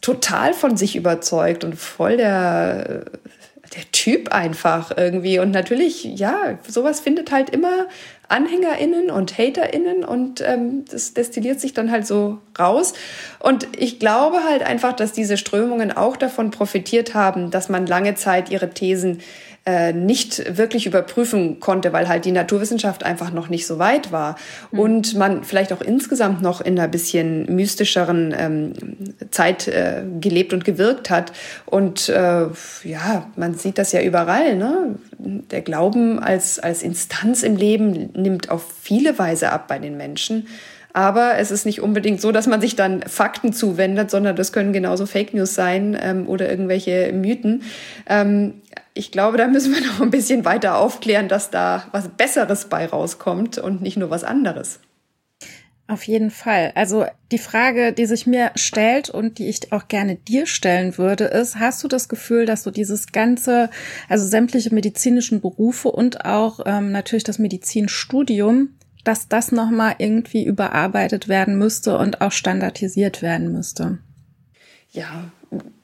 total 0.00 0.54
von 0.54 0.76
sich 0.76 0.96
überzeugt 0.96 1.62
und 1.62 1.76
voll 1.76 2.16
der, 2.16 3.04
der 3.76 3.90
Typ 3.92 4.32
einfach 4.32 4.96
irgendwie. 4.96 5.38
Und 5.38 5.52
natürlich, 5.52 6.04
ja, 6.04 6.58
sowas 6.66 7.00
findet 7.00 7.30
halt 7.30 7.50
immer 7.50 7.86
AnhängerInnen 8.28 9.10
und 9.10 9.38
HaterInnen 9.38 10.04
und 10.04 10.40
ähm, 10.40 10.84
das 10.90 11.14
destilliert 11.14 11.60
sich 11.60 11.72
dann 11.72 11.90
halt 11.90 12.06
so 12.06 12.38
raus. 12.58 12.94
Und 13.38 13.66
ich 13.76 13.98
glaube 13.98 14.44
halt 14.44 14.62
einfach, 14.62 14.92
dass 14.92 15.12
diese 15.12 15.36
Strömungen 15.36 15.92
auch 15.92 16.16
davon 16.16 16.50
profitiert 16.50 17.14
haben, 17.14 17.50
dass 17.50 17.68
man 17.68 17.86
lange 17.86 18.14
Zeit 18.14 18.50
ihre 18.50 18.70
Thesen 18.70 19.20
äh, 19.70 19.92
nicht 19.92 20.56
wirklich 20.58 20.84
überprüfen 20.84 21.60
konnte, 21.60 21.92
weil 21.92 22.08
halt 22.08 22.24
die 22.24 22.32
Naturwissenschaft 22.32 23.04
einfach 23.04 23.32
noch 23.32 23.48
nicht 23.48 23.68
so 23.68 23.78
weit 23.78 24.10
war. 24.10 24.34
Mhm. 24.72 24.78
Und 24.80 25.14
man 25.14 25.44
vielleicht 25.44 25.72
auch 25.72 25.80
insgesamt 25.80 26.42
noch 26.42 26.60
in 26.60 26.76
einer 26.76 26.88
bisschen 26.88 27.44
mystischeren 27.54 28.34
ähm, 28.36 28.72
Zeit 29.30 29.68
äh, 29.68 30.02
gelebt 30.20 30.52
und 30.52 30.64
gewirkt 30.64 31.08
hat. 31.08 31.32
Und 31.66 32.08
äh, 32.08 32.46
ja, 32.82 33.30
man 33.36 33.54
sieht 33.54 33.78
das 33.78 33.92
ja 33.92 34.02
überall. 34.02 34.56
Ne? 34.56 34.96
Der 35.18 35.60
Glauben 35.60 36.18
als, 36.18 36.58
als 36.58 36.82
Instanz 36.82 37.44
im 37.44 37.54
Leben 37.54 38.10
nimmt 38.14 38.50
auf 38.50 38.64
viele 38.82 39.20
Weise 39.20 39.52
ab 39.52 39.68
bei 39.68 39.78
den 39.78 39.96
Menschen. 39.96 40.48
Aber 40.92 41.38
es 41.38 41.50
ist 41.50 41.66
nicht 41.66 41.80
unbedingt 41.80 42.20
so, 42.20 42.32
dass 42.32 42.46
man 42.46 42.60
sich 42.60 42.76
dann 42.76 43.02
Fakten 43.02 43.52
zuwendet, 43.52 44.10
sondern 44.10 44.36
das 44.36 44.52
können 44.52 44.72
genauso 44.72 45.06
Fake 45.06 45.34
News 45.34 45.54
sein 45.54 45.96
ähm, 46.00 46.28
oder 46.28 46.48
irgendwelche 46.50 47.12
Mythen. 47.12 47.62
Ähm, 48.06 48.54
ich 48.94 49.12
glaube, 49.12 49.38
da 49.38 49.46
müssen 49.46 49.74
wir 49.74 49.80
noch 49.86 50.00
ein 50.00 50.10
bisschen 50.10 50.44
weiter 50.44 50.78
aufklären, 50.78 51.28
dass 51.28 51.50
da 51.50 51.84
was 51.92 52.08
Besseres 52.08 52.66
bei 52.66 52.86
rauskommt 52.86 53.58
und 53.58 53.82
nicht 53.82 53.96
nur 53.96 54.10
was 54.10 54.24
anderes. 54.24 54.80
Auf 55.90 56.04
jeden 56.04 56.30
Fall. 56.30 56.70
Also 56.76 57.06
die 57.32 57.38
Frage, 57.38 57.92
die 57.92 58.06
sich 58.06 58.24
mir 58.24 58.52
stellt 58.54 59.10
und 59.10 59.38
die 59.38 59.48
ich 59.48 59.72
auch 59.72 59.88
gerne 59.88 60.14
dir 60.14 60.46
stellen 60.46 60.96
würde, 60.98 61.24
ist, 61.24 61.56
hast 61.56 61.82
du 61.82 61.88
das 61.88 62.08
Gefühl, 62.08 62.46
dass 62.46 62.62
du 62.62 62.70
dieses 62.70 63.10
ganze, 63.10 63.70
also 64.08 64.24
sämtliche 64.24 64.72
medizinischen 64.72 65.40
Berufe 65.40 65.90
und 65.90 66.24
auch 66.24 66.60
ähm, 66.64 66.92
natürlich 66.92 67.24
das 67.24 67.40
Medizinstudium, 67.40 68.68
dass 69.04 69.28
das 69.28 69.52
nochmal 69.52 69.94
irgendwie 69.98 70.44
überarbeitet 70.44 71.28
werden 71.28 71.58
müsste 71.58 71.98
und 71.98 72.20
auch 72.20 72.32
standardisiert 72.32 73.22
werden 73.22 73.52
müsste? 73.52 73.98
Ja, 74.92 75.30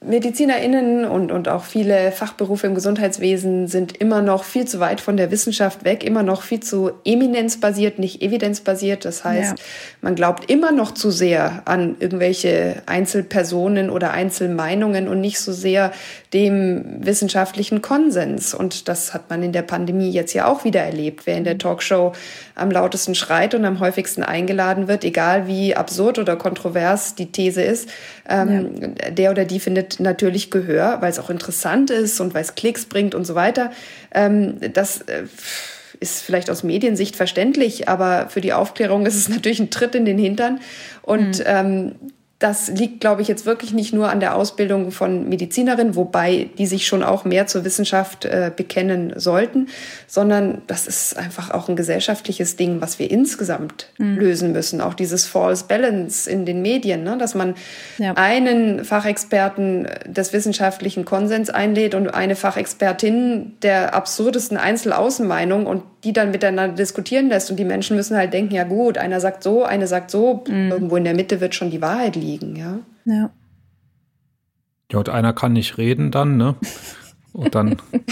MedizinerInnen 0.04 1.04
und, 1.06 1.32
und 1.32 1.48
auch 1.48 1.64
viele 1.64 2.12
Fachberufe 2.12 2.66
im 2.66 2.74
Gesundheitswesen 2.74 3.66
sind 3.66 3.96
immer 3.96 4.20
noch 4.20 4.44
viel 4.44 4.66
zu 4.66 4.78
weit 4.78 5.00
von 5.00 5.16
der 5.16 5.30
Wissenschaft 5.30 5.84
weg, 5.84 6.04
immer 6.04 6.22
noch 6.22 6.42
viel 6.42 6.60
zu 6.60 6.92
eminenzbasiert, 7.04 7.98
nicht 7.98 8.22
evidenzbasiert. 8.22 9.04
Das 9.04 9.24
heißt, 9.24 9.58
ja. 9.58 9.64
man 10.02 10.14
glaubt 10.14 10.50
immer 10.50 10.70
noch 10.70 10.92
zu 10.92 11.10
sehr 11.10 11.62
an 11.64 11.96
irgendwelche 11.98 12.82
Einzelpersonen 12.84 13.88
oder 13.88 14.12
Einzelmeinungen 14.12 15.08
und 15.08 15.20
nicht 15.20 15.40
so 15.40 15.52
sehr 15.52 15.92
dem 16.34 16.84
wissenschaftlichen 17.04 17.80
Konsens. 17.80 18.52
Und 18.52 18.88
das 18.88 19.14
hat 19.14 19.30
man 19.30 19.42
in 19.42 19.52
der 19.52 19.62
Pandemie 19.62 20.10
jetzt 20.10 20.34
ja 20.34 20.46
auch 20.46 20.64
wieder 20.64 20.80
erlebt. 20.80 21.26
Wer 21.26 21.38
in 21.38 21.44
der 21.44 21.56
Talkshow 21.56 22.12
am 22.54 22.70
lautesten 22.70 23.14
schreit 23.14 23.54
und 23.54 23.64
am 23.64 23.80
häufigsten 23.80 24.22
eingeladen 24.22 24.88
wird, 24.88 25.04
egal 25.04 25.46
wie 25.46 25.74
absurd 25.74 26.18
oder 26.18 26.36
kontrovers 26.36 27.14
die 27.14 27.32
These 27.32 27.62
ist, 27.62 27.88
ähm, 28.28 28.70
ja. 28.80 29.10
der 29.10 29.30
oder 29.30 29.44
die 29.44 29.58
findet 29.58 29.85
natürlich 29.98 30.50
Gehör, 30.50 31.00
weil 31.00 31.10
es 31.10 31.18
auch 31.18 31.30
interessant 31.30 31.90
ist 31.90 32.20
und 32.20 32.34
weil 32.34 32.42
es 32.42 32.54
Klicks 32.54 32.86
bringt 32.86 33.14
und 33.14 33.24
so 33.24 33.34
weiter. 33.34 33.72
Ähm, 34.12 34.58
das 34.72 35.02
äh, 35.02 35.24
ist 36.00 36.22
vielleicht 36.22 36.50
aus 36.50 36.62
Mediensicht 36.62 37.16
verständlich, 37.16 37.88
aber 37.88 38.28
für 38.28 38.40
die 38.40 38.52
Aufklärung 38.52 39.06
ist 39.06 39.16
es 39.16 39.28
natürlich 39.30 39.60
ein 39.60 39.70
Tritt 39.70 39.94
in 39.94 40.04
den 40.04 40.18
Hintern. 40.18 40.60
Und 41.02 41.38
mhm. 41.38 41.44
ähm, 41.46 41.94
das 42.38 42.68
liegt, 42.68 43.00
glaube 43.00 43.22
ich, 43.22 43.28
jetzt 43.28 43.46
wirklich 43.46 43.72
nicht 43.72 43.94
nur 43.94 44.10
an 44.10 44.20
der 44.20 44.36
Ausbildung 44.36 44.90
von 44.90 45.26
Medizinerinnen, 45.26 45.96
wobei 45.96 46.50
die 46.58 46.66
sich 46.66 46.86
schon 46.86 47.02
auch 47.02 47.24
mehr 47.24 47.46
zur 47.46 47.64
Wissenschaft 47.64 48.26
äh, 48.26 48.52
bekennen 48.54 49.14
sollten, 49.16 49.68
sondern 50.06 50.60
das 50.66 50.86
ist 50.86 51.16
einfach 51.16 51.50
auch 51.50 51.70
ein 51.70 51.76
gesellschaftliches 51.76 52.56
Ding, 52.56 52.82
was 52.82 52.98
wir 52.98 53.10
insgesamt 53.10 53.86
mhm. 53.96 54.18
lösen 54.18 54.52
müssen. 54.52 54.82
Auch 54.82 54.92
dieses 54.92 55.24
False 55.24 55.64
Balance 55.66 56.28
in 56.28 56.44
den 56.44 56.60
Medien, 56.60 57.04
ne? 57.04 57.16
dass 57.16 57.34
man 57.34 57.54
ja. 57.96 58.12
einen 58.16 58.84
Fachexperten 58.84 59.88
des 60.04 60.34
wissenschaftlichen 60.34 61.06
Konsens 61.06 61.48
einlädt 61.48 61.94
und 61.94 62.08
eine 62.08 62.36
Fachexpertin 62.36 63.54
der 63.62 63.94
absurdesten 63.94 64.58
Einzelaußenmeinung 64.58 65.64
und 65.64 65.84
die 66.04 66.12
dann 66.12 66.32
miteinander 66.32 66.76
diskutieren 66.76 67.30
lässt. 67.30 67.50
Und 67.50 67.56
die 67.56 67.64
Menschen 67.64 67.96
müssen 67.96 68.16
halt 68.16 68.34
denken, 68.34 68.54
ja 68.54 68.64
gut, 68.64 68.98
einer 68.98 69.20
sagt 69.20 69.42
so, 69.42 69.64
eine 69.64 69.86
sagt 69.86 70.10
so, 70.10 70.44
mhm. 70.46 70.70
irgendwo 70.70 70.96
in 70.96 71.04
der 71.04 71.14
Mitte 71.14 71.40
wird 71.40 71.54
schon 71.54 71.70
die 71.70 71.80
Wahrheit 71.80 72.14
liegen 72.14 72.25
liegen, 72.26 72.56
ja. 72.56 72.78
Ja. 73.04 73.30
Ja, 74.92 74.98
und 74.98 75.08
einer 75.08 75.32
kann 75.32 75.52
nicht 75.52 75.78
reden 75.78 76.10
dann, 76.10 76.36
ne? 76.36 76.56
Und 77.32 77.54
dann. 77.54 77.76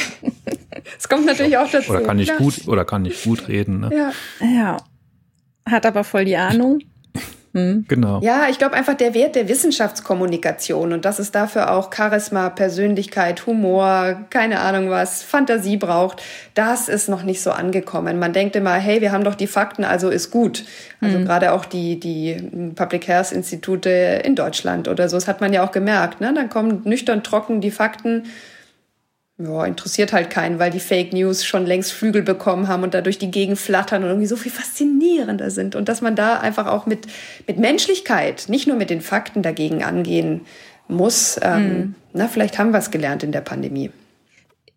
Es 0.98 1.08
kommt 1.08 1.24
natürlich 1.24 1.56
auch 1.56 1.70
dazu. 1.70 1.90
Oder 1.92 2.02
kann 2.02 2.16
nicht 2.16 2.36
gut, 2.36 2.68
oder 2.68 2.84
kann 2.84 3.02
nicht 3.02 3.24
gut 3.24 3.48
reden, 3.48 3.80
ne? 3.80 3.90
Ja. 3.92 4.12
Ja. 4.46 4.76
Hat 5.66 5.86
aber 5.86 6.04
voll 6.04 6.26
die 6.26 6.36
Ahnung. 6.36 6.80
Hm. 7.54 7.84
Genau. 7.86 8.20
Ja, 8.20 8.48
ich 8.50 8.58
glaube 8.58 8.74
einfach 8.74 8.94
der 8.94 9.14
Wert 9.14 9.36
der 9.36 9.48
Wissenschaftskommunikation 9.48 10.92
und 10.92 11.04
dass 11.04 11.20
es 11.20 11.30
dafür 11.30 11.70
auch 11.70 11.92
Charisma, 11.94 12.50
Persönlichkeit, 12.50 13.46
Humor, 13.46 14.22
keine 14.30 14.58
Ahnung 14.58 14.90
was, 14.90 15.22
Fantasie 15.22 15.76
braucht, 15.76 16.20
das 16.54 16.88
ist 16.88 17.08
noch 17.08 17.22
nicht 17.22 17.40
so 17.40 17.52
angekommen. 17.52 18.18
Man 18.18 18.32
denkt 18.32 18.56
immer, 18.56 18.72
hey, 18.72 19.00
wir 19.00 19.12
haben 19.12 19.22
doch 19.22 19.36
die 19.36 19.46
Fakten, 19.46 19.84
also 19.84 20.10
ist 20.10 20.32
gut. 20.32 20.64
Also 21.00 21.18
mhm. 21.18 21.26
gerade 21.26 21.52
auch 21.52 21.64
die, 21.64 22.00
die 22.00 22.72
Public 22.74 23.06
Health 23.06 23.30
Institute 23.30 23.88
in 23.88 24.34
Deutschland 24.34 24.88
oder 24.88 25.08
so, 25.08 25.16
das 25.16 25.28
hat 25.28 25.40
man 25.40 25.52
ja 25.52 25.64
auch 25.64 25.70
gemerkt. 25.70 26.20
Ne? 26.20 26.34
Dann 26.34 26.50
kommen 26.50 26.82
nüchtern 26.84 27.22
trocken 27.22 27.60
die 27.60 27.70
Fakten 27.70 28.24
ja, 29.36 29.64
interessiert 29.64 30.12
halt 30.12 30.30
keinen, 30.30 30.58
weil 30.60 30.70
die 30.70 30.80
Fake 30.80 31.12
News 31.12 31.44
schon 31.44 31.66
längst 31.66 31.92
Flügel 31.92 32.22
bekommen 32.22 32.68
haben 32.68 32.84
und 32.84 32.94
dadurch 32.94 33.18
die 33.18 33.32
Gegend 33.32 33.58
flattern 33.58 34.04
und 34.04 34.10
irgendwie 34.10 34.28
so 34.28 34.36
viel 34.36 34.52
faszinierender 34.52 35.50
sind. 35.50 35.74
Und 35.74 35.88
dass 35.88 36.02
man 36.02 36.14
da 36.14 36.38
einfach 36.38 36.66
auch 36.66 36.86
mit, 36.86 37.06
mit 37.48 37.58
Menschlichkeit, 37.58 38.44
nicht 38.48 38.68
nur 38.68 38.76
mit 38.76 38.90
den 38.90 39.00
Fakten 39.00 39.42
dagegen 39.42 39.82
angehen 39.82 40.42
muss. 40.86 41.40
Ähm, 41.42 41.68
mhm. 41.68 41.94
Na, 42.12 42.28
vielleicht 42.28 42.58
haben 42.58 42.70
wir 42.70 42.78
es 42.78 42.92
gelernt 42.92 43.24
in 43.24 43.32
der 43.32 43.40
Pandemie. 43.40 43.90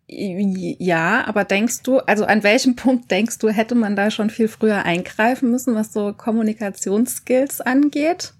Ja, 0.08 1.24
aber 1.26 1.44
denkst 1.44 1.82
du, 1.82 1.98
also 1.98 2.24
an 2.24 2.42
welchem 2.42 2.76
Punkt 2.76 3.10
denkst 3.10 3.38
du, 3.38 3.50
hätte 3.50 3.74
man 3.74 3.94
da 3.94 4.10
schon 4.10 4.30
viel 4.30 4.48
früher 4.48 4.84
eingreifen 4.84 5.50
müssen, 5.50 5.74
was 5.74 5.92
so 5.92 6.14
Kommunikationsskills 6.14 7.60
angeht? 7.60 8.32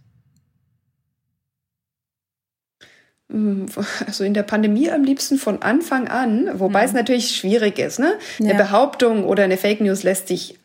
Also 4.07 4.25
in 4.25 4.33
der 4.33 4.43
Pandemie 4.43 4.91
am 4.91 5.05
liebsten 5.05 5.37
von 5.37 5.61
Anfang 5.63 6.09
an, 6.09 6.49
wobei 6.55 6.81
mhm. 6.81 6.87
es 6.87 6.93
natürlich 6.95 7.37
schwierig 7.37 7.79
ist. 7.79 7.99
Ne? 7.99 8.15
Ja. 8.39 8.51
Eine 8.51 8.59
Behauptung 8.59 9.25
oder 9.25 9.45
eine 9.45 9.59
Fake 9.59 9.81
News 9.81 10.03
lässt 10.03 10.29
sich 10.29 10.59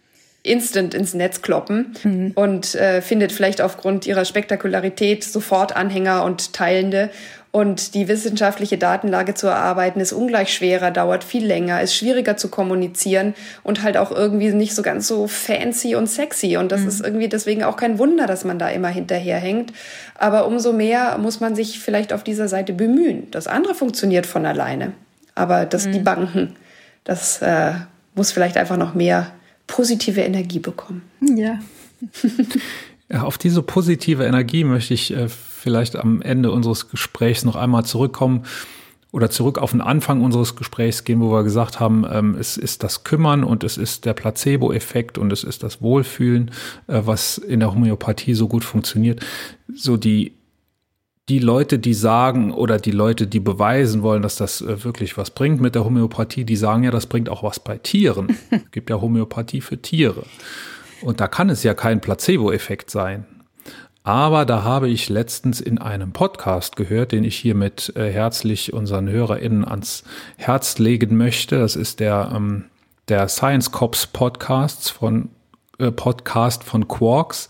instant 0.43 0.93
ins 0.93 1.13
Netz 1.13 1.41
kloppen 1.41 1.95
mhm. 2.03 2.31
und 2.35 2.75
äh, 2.75 3.01
findet 3.01 3.31
vielleicht 3.31 3.61
aufgrund 3.61 4.05
ihrer 4.05 4.25
Spektakularität 4.25 5.23
sofort 5.23 5.75
Anhänger 5.75 6.23
und 6.23 6.53
Teilende. 6.53 7.09
Und 7.55 7.93
die 7.93 8.07
wissenschaftliche 8.07 8.79
Datenlage 8.79 9.35
zu 9.35 9.45
erarbeiten 9.45 9.99
ist 9.99 10.11
ungleich 10.11 10.51
schwerer, 10.51 10.89
dauert 10.89 11.23
viel 11.23 11.45
länger, 11.45 11.83
ist 11.83 11.93
schwieriger 11.93 12.35
zu 12.35 12.47
kommunizieren 12.49 13.35
und 13.61 13.83
halt 13.83 13.95
auch 13.95 14.11
irgendwie 14.11 14.51
nicht 14.51 14.73
so 14.73 14.81
ganz 14.81 15.07
so 15.07 15.27
fancy 15.27 15.93
und 15.93 16.07
sexy. 16.07 16.57
Und 16.57 16.71
das 16.71 16.81
mhm. 16.81 16.87
ist 16.87 17.05
irgendwie 17.05 17.29
deswegen 17.29 17.63
auch 17.63 17.77
kein 17.77 17.99
Wunder, 17.99 18.25
dass 18.25 18.43
man 18.43 18.57
da 18.57 18.69
immer 18.69 18.87
hinterherhängt. 18.87 19.71
Aber 20.15 20.47
umso 20.47 20.73
mehr 20.73 21.19
muss 21.19 21.41
man 21.41 21.53
sich 21.53 21.79
vielleicht 21.79 22.11
auf 22.11 22.23
dieser 22.23 22.47
Seite 22.47 22.73
bemühen. 22.73 23.29
Das 23.29 23.45
andere 23.45 23.75
funktioniert 23.75 24.25
von 24.25 24.47
alleine. 24.47 24.93
Aber 25.35 25.67
das, 25.67 25.85
mhm. 25.85 25.91
die 25.91 25.99
Banken, 25.99 26.55
das 27.03 27.39
äh, 27.43 27.73
muss 28.15 28.31
vielleicht 28.31 28.57
einfach 28.57 28.77
noch 28.77 28.95
mehr 28.95 29.31
positive 29.67 30.21
Energie 30.21 30.59
bekommen. 30.59 31.03
Ja. 31.21 31.59
auf 33.21 33.37
diese 33.37 33.61
positive 33.61 34.25
Energie 34.25 34.63
möchte 34.63 34.95
ich 34.95 35.15
äh, 35.15 35.27
vielleicht 35.63 35.95
am 35.95 36.21
Ende 36.21 36.51
unseres 36.51 36.89
Gesprächs 36.89 37.45
noch 37.45 37.55
einmal 37.55 37.85
zurückkommen 37.85 38.43
oder 39.13 39.29
zurück 39.29 39.59
auf 39.59 39.71
den 39.71 39.79
Anfang 39.79 40.21
unseres 40.21 40.57
Gesprächs 40.57 41.05
gehen, 41.05 41.21
wo 41.21 41.31
wir 41.31 41.43
gesagt 41.43 41.79
haben, 41.79 42.05
ähm, 42.11 42.35
es 42.37 42.57
ist 42.57 42.83
das 42.83 43.05
Kümmern 43.05 43.45
und 43.45 43.63
es 43.63 43.77
ist 43.77 44.03
der 44.05 44.13
Placebo-Effekt 44.13 45.17
und 45.17 45.31
es 45.31 45.45
ist 45.45 45.63
das 45.63 45.81
Wohlfühlen, 45.81 46.51
äh, 46.87 47.01
was 47.05 47.37
in 47.37 47.61
der 47.61 47.73
Homöopathie 47.73 48.33
so 48.33 48.49
gut 48.49 48.65
funktioniert. 48.65 49.21
So 49.73 49.95
die 49.97 50.33
die 51.29 51.39
Leute, 51.39 51.79
die 51.79 51.93
sagen 51.93 52.51
oder 52.51 52.79
die 52.79 52.91
Leute, 52.91 53.27
die 53.27 53.39
beweisen 53.39 54.01
wollen, 54.01 54.21
dass 54.21 54.35
das 54.35 54.59
äh, 54.59 54.83
wirklich 54.83 55.15
was 55.17 55.31
bringt 55.31 55.61
mit 55.61 55.73
der 55.73 55.85
Homöopathie, 55.85 56.43
die 56.43 56.57
sagen 56.57 56.83
ja, 56.83 56.91
das 56.91 57.05
bringt 57.05 57.29
auch 57.29 57.43
was 57.43 57.61
bei 57.61 57.77
Tieren. 57.77 58.27
es 58.49 58.71
gibt 58.71 58.89
ja 58.89 58.99
Homöopathie 58.99 59.61
für 59.61 59.81
Tiere. 59.81 60.23
Und 61.01 61.21
da 61.21 61.29
kann 61.29 61.49
es 61.49 61.63
ja 61.63 61.73
kein 61.73 62.01
Placebo-Effekt 62.01 62.89
sein. 62.89 63.25
Aber 64.03 64.45
da 64.45 64.63
habe 64.63 64.89
ich 64.89 65.07
letztens 65.07 65.61
in 65.61 65.77
einem 65.77 66.11
Podcast 66.11 66.75
gehört, 66.75 67.13
den 67.13 67.23
ich 67.23 67.37
hiermit 67.37 67.93
äh, 67.95 68.11
herzlich 68.11 68.73
unseren 68.73 69.09
HörerInnen 69.09 69.65
ans 69.65 70.03
Herz 70.35 70.77
legen 70.77 71.15
möchte. 71.15 71.59
Das 71.59 71.77
ist 71.77 72.01
der, 72.01 72.33
ähm, 72.35 72.65
der 73.07 73.29
Science 73.29 73.71
Cops 73.71 74.07
Podcasts 74.07 74.89
von, 74.89 75.29
äh, 75.79 75.89
Podcast 75.89 76.65
von 76.65 76.89
Quarks 76.89 77.47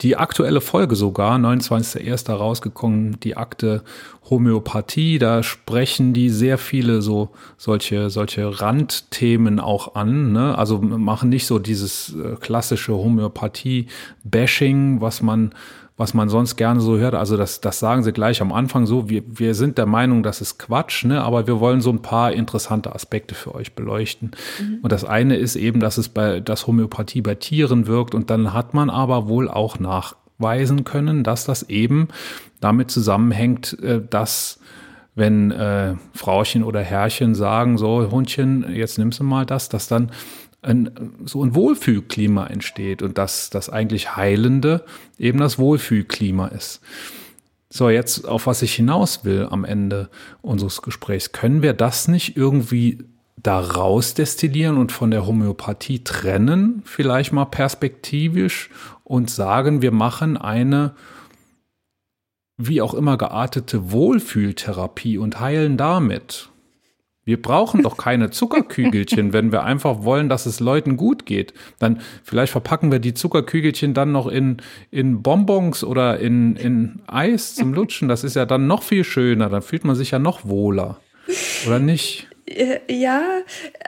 die 0.00 0.16
aktuelle 0.16 0.60
Folge 0.60 0.96
sogar, 0.96 1.38
29.01. 1.38 2.32
rausgekommen, 2.32 3.20
die 3.20 3.36
Akte 3.36 3.84
Homöopathie. 4.28 5.18
Da 5.18 5.42
sprechen 5.42 6.12
die 6.12 6.30
sehr 6.30 6.58
viele 6.58 7.00
so 7.00 7.30
solche, 7.56 8.10
solche 8.10 8.60
Randthemen 8.60 9.60
auch 9.60 9.94
an. 9.94 10.32
Ne? 10.32 10.58
Also 10.58 10.78
machen 10.78 11.30
nicht 11.30 11.46
so 11.46 11.58
dieses 11.58 12.14
äh, 12.14 12.36
klassische 12.40 12.92
Homöopathie-Bashing, 12.92 15.00
was 15.00 15.22
man 15.22 15.54
was 15.96 16.12
man 16.12 16.28
sonst 16.28 16.56
gerne 16.56 16.80
so 16.80 16.98
hört. 16.98 17.14
Also 17.14 17.36
das, 17.36 17.60
das 17.60 17.78
sagen 17.78 18.02
sie 18.02 18.12
gleich 18.12 18.42
am 18.42 18.52
Anfang 18.52 18.86
so. 18.86 19.08
Wir, 19.08 19.22
wir 19.26 19.54
sind 19.54 19.78
der 19.78 19.86
Meinung, 19.86 20.24
das 20.24 20.40
ist 20.40 20.58
Quatsch, 20.58 21.04
ne? 21.04 21.22
aber 21.22 21.46
wir 21.46 21.60
wollen 21.60 21.80
so 21.80 21.90
ein 21.90 22.02
paar 22.02 22.32
interessante 22.32 22.94
Aspekte 22.94 23.34
für 23.36 23.54
euch 23.54 23.74
beleuchten. 23.74 24.32
Mhm. 24.60 24.78
Und 24.82 24.90
das 24.90 25.04
eine 25.04 25.36
ist 25.36 25.54
eben, 25.54 25.78
dass 25.78 25.96
es 25.96 26.08
bei, 26.08 26.40
dass 26.40 26.66
Homöopathie 26.66 27.20
bei 27.20 27.36
Tieren 27.36 27.86
wirkt. 27.86 28.14
Und 28.14 28.30
dann 28.30 28.52
hat 28.52 28.74
man 28.74 28.90
aber 28.90 29.28
wohl 29.28 29.48
auch 29.48 29.78
nachweisen 29.78 30.82
können, 30.82 31.22
dass 31.22 31.44
das 31.44 31.64
eben 31.64 32.08
damit 32.60 32.90
zusammenhängt, 32.90 33.78
äh, 33.80 34.02
dass 34.08 34.58
wenn 35.14 35.52
äh, 35.52 35.94
Frauchen 36.12 36.64
oder 36.64 36.80
Herrchen 36.80 37.36
sagen, 37.36 37.78
so 37.78 38.10
Hundchen, 38.10 38.74
jetzt 38.74 38.98
nimmst 38.98 39.20
du 39.20 39.24
mal 39.24 39.46
das, 39.46 39.68
dass 39.68 39.86
dann 39.86 40.10
ein, 40.64 40.90
so 41.24 41.44
ein 41.44 41.54
Wohlfühlklima 41.54 42.46
entsteht 42.46 43.02
und 43.02 43.18
dass 43.18 43.50
das 43.50 43.68
eigentlich 43.68 44.16
Heilende 44.16 44.84
eben 45.18 45.38
das 45.38 45.58
Wohlfühlklima 45.58 46.48
ist. 46.48 46.80
So, 47.70 47.90
jetzt 47.90 48.26
auf 48.26 48.46
was 48.46 48.62
ich 48.62 48.74
hinaus 48.74 49.24
will 49.24 49.48
am 49.50 49.64
Ende 49.64 50.08
unseres 50.42 50.82
Gesprächs, 50.82 51.32
können 51.32 51.62
wir 51.62 51.72
das 51.72 52.08
nicht 52.08 52.36
irgendwie 52.36 52.98
daraus 53.36 54.14
destillieren 54.14 54.78
und 54.78 54.92
von 54.92 55.10
der 55.10 55.26
Homöopathie 55.26 56.02
trennen, 56.02 56.82
vielleicht 56.84 57.32
mal 57.32 57.44
perspektivisch 57.44 58.70
und 59.02 59.28
sagen, 59.28 59.82
wir 59.82 59.92
machen 59.92 60.36
eine 60.36 60.94
wie 62.56 62.80
auch 62.80 62.94
immer 62.94 63.18
geartete 63.18 63.90
Wohlfühltherapie 63.90 65.18
und 65.18 65.40
heilen 65.40 65.76
damit. 65.76 66.50
Wir 67.24 67.40
brauchen 67.40 67.82
doch 67.82 67.96
keine 67.96 68.30
Zuckerkügelchen, 68.30 69.32
wenn 69.32 69.50
wir 69.50 69.64
einfach 69.64 70.04
wollen, 70.04 70.28
dass 70.28 70.44
es 70.44 70.60
Leuten 70.60 70.96
gut 70.96 71.24
geht. 71.24 71.54
Dann 71.78 72.00
vielleicht 72.22 72.52
verpacken 72.52 72.92
wir 72.92 72.98
die 72.98 73.14
Zuckerkügelchen 73.14 73.94
dann 73.94 74.12
noch 74.12 74.26
in, 74.26 74.58
in 74.90 75.22
Bonbons 75.22 75.84
oder 75.84 76.20
in, 76.20 76.56
in 76.56 77.00
Eis 77.06 77.54
zum 77.54 77.72
Lutschen. 77.72 78.08
Das 78.08 78.24
ist 78.24 78.36
ja 78.36 78.44
dann 78.44 78.66
noch 78.66 78.82
viel 78.82 79.04
schöner. 79.04 79.48
Dann 79.48 79.62
fühlt 79.62 79.84
man 79.84 79.96
sich 79.96 80.10
ja 80.10 80.18
noch 80.18 80.44
wohler. 80.44 80.98
Oder 81.66 81.78
nicht? 81.78 82.28
Äh, 82.46 82.80
ja, 82.90 83.22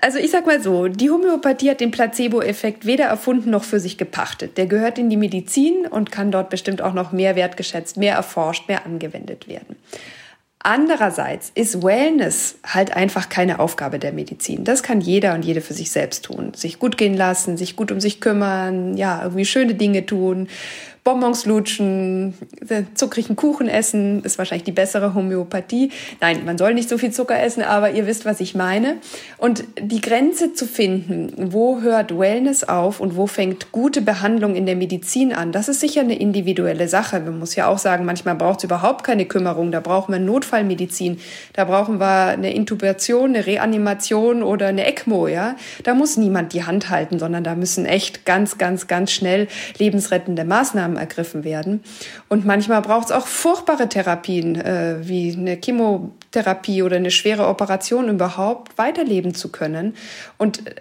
also 0.01 0.19
ich 0.19 0.31
sag 0.31 0.47
mal 0.47 0.63
so, 0.63 0.89
die 0.89 1.11
Homöopathie 1.11 1.71
hat 1.71 1.81
den 1.81 1.91
Placebo-Effekt 1.91 2.87
weder 2.87 3.05
erfunden 3.05 3.51
noch 3.51 3.65
für 3.65 3.81
sich 3.81 3.99
gepachtet. 3.99 4.57
Der 4.57 4.67
gehört 4.67 4.99
in 4.99 5.11
die 5.11 5.17
Medizin 5.17 5.87
und 5.87 6.11
kann 6.11 6.31
dort 6.31 6.49
bestimmt 6.51 6.81
auch 6.81 6.95
noch 6.95 7.13
mehr 7.13 7.37
wertgeschätzt, 7.37 7.97
mehr 7.97 8.15
erforscht, 8.15 8.69
mehr 8.69 8.87
angewendet 8.87 9.47
werden. 9.49 9.77
Andererseits 10.61 11.53
ist 11.55 11.83
Wellness 11.83 12.57
halt 12.67 12.97
einfach 12.97 13.29
keine 13.29 13.61
Aufgabe 13.61 13.99
der 13.99 14.13
Medizin. 14.13 14.65
Das 14.65 14.83
kann 14.83 15.01
jeder 15.01 15.35
und 15.35 15.45
jede 15.45 15.61
für 15.61 15.75
sich 15.75 15.91
selbst 15.91 16.25
tun. 16.25 16.55
Sich 16.55 16.79
gut 16.79 16.97
gehen 16.97 17.15
lassen, 17.15 17.57
sich 17.57 17.77
gut 17.77 17.93
um 17.93 18.01
sich 18.01 18.21
kümmern, 18.21 18.97
ja, 18.97 19.23
irgendwie 19.23 19.45
schöne 19.45 19.75
Dinge 19.75 20.07
tun, 20.07 20.49
Bonbons 21.07 21.47
lutschen, 21.47 22.35
zuckrigen 22.95 23.37
Kuchen 23.37 23.69
essen, 23.69 24.25
ist 24.25 24.39
wahrscheinlich 24.39 24.65
die 24.65 24.73
bessere 24.73 25.15
Homöopathie. 25.15 25.93
Nein, 26.21 26.45
man 26.45 26.59
soll 26.59 26.75
nicht 26.75 26.89
so 26.89 26.99
viel 26.99 27.13
Zucker 27.13 27.41
essen, 27.41 27.63
aber 27.63 27.93
ihr 27.93 28.09
wisst, 28.09 28.25
was 28.25 28.41
ich 28.41 28.57
meine. 28.57 28.97
Und 29.39 29.63
die 29.81 30.01
Grenze 30.01 30.53
zu 30.53 30.67
finden, 30.67 31.53
wo 31.53 31.81
hört 31.81 32.19
Wellness 32.19 32.65
auf 32.65 32.99
und 32.99 33.17
wo 33.17 33.29
fängt 33.29 33.71
gute 33.71 34.01
Behandlung 34.03 34.57
in 34.57 34.67
der 34.67 34.75
Medizin 34.75 35.33
an, 35.33 35.53
das 35.53 35.69
ist 35.69 35.79
sicher 35.79 36.01
eine 36.01 36.19
individuelle 36.19 36.89
Sache. 36.89 37.21
Man 37.21 37.39
muss 37.39 37.55
ja 37.55 37.69
auch 37.69 37.79
sagen, 37.79 38.05
manchmal 38.05 38.35
braucht 38.35 38.59
es 38.59 38.65
überhaupt 38.65 39.05
keine 39.05 39.27
Kümmerung, 39.27 39.71
da 39.71 39.79
brauchen 39.79 40.11
wir 40.11 40.19
Notfallmedizin, 40.19 41.21
da 41.53 41.67
brauchen 41.67 42.01
wir 42.01 42.31
eine 42.31 42.53
Intubation, 42.53 43.37
eine 43.37 43.47
Reanimation 43.47 44.43
oder 44.43 44.67
eine 44.67 44.85
ECMO, 44.85 45.29
ja. 45.29 45.55
Da 45.85 45.95
muss 45.95 46.17
niemand 46.17 46.53
die 46.53 46.65
Hand 46.65 46.91
halten, 46.91 47.21
sondern 47.21 47.45
da 47.45 47.55
müssen 47.55 47.87
echt 47.87 48.27
ganz, 48.27 48.59
ganz, 48.59 48.89
ganz 48.89 49.13
schnell 49.13 49.47
lebensrettende 49.79 50.45
Maßnahmen 50.45 50.96
Maßnahmen 50.97 50.99
ergriffen 50.99 51.45
werden. 51.45 51.83
Und 52.29 52.45
manchmal 52.45 52.83
braucht 52.83 53.07
es 53.07 53.13
auch 53.13 53.27
furchtbare 53.27 53.89
Therapien, 53.89 54.57
äh, 54.57 54.97
wie 55.03 55.33
eine 55.33 55.59
Chemotherapie 55.63 56.83
oder 56.83 56.97
eine 56.97 57.11
schwere 57.11 57.47
Operation, 57.47 58.09
überhaupt 58.09 58.79
weiterleben 58.79 59.35
zu 59.35 59.51
können. 59.51 59.95
Und 60.39 60.67
äh, 60.67 60.75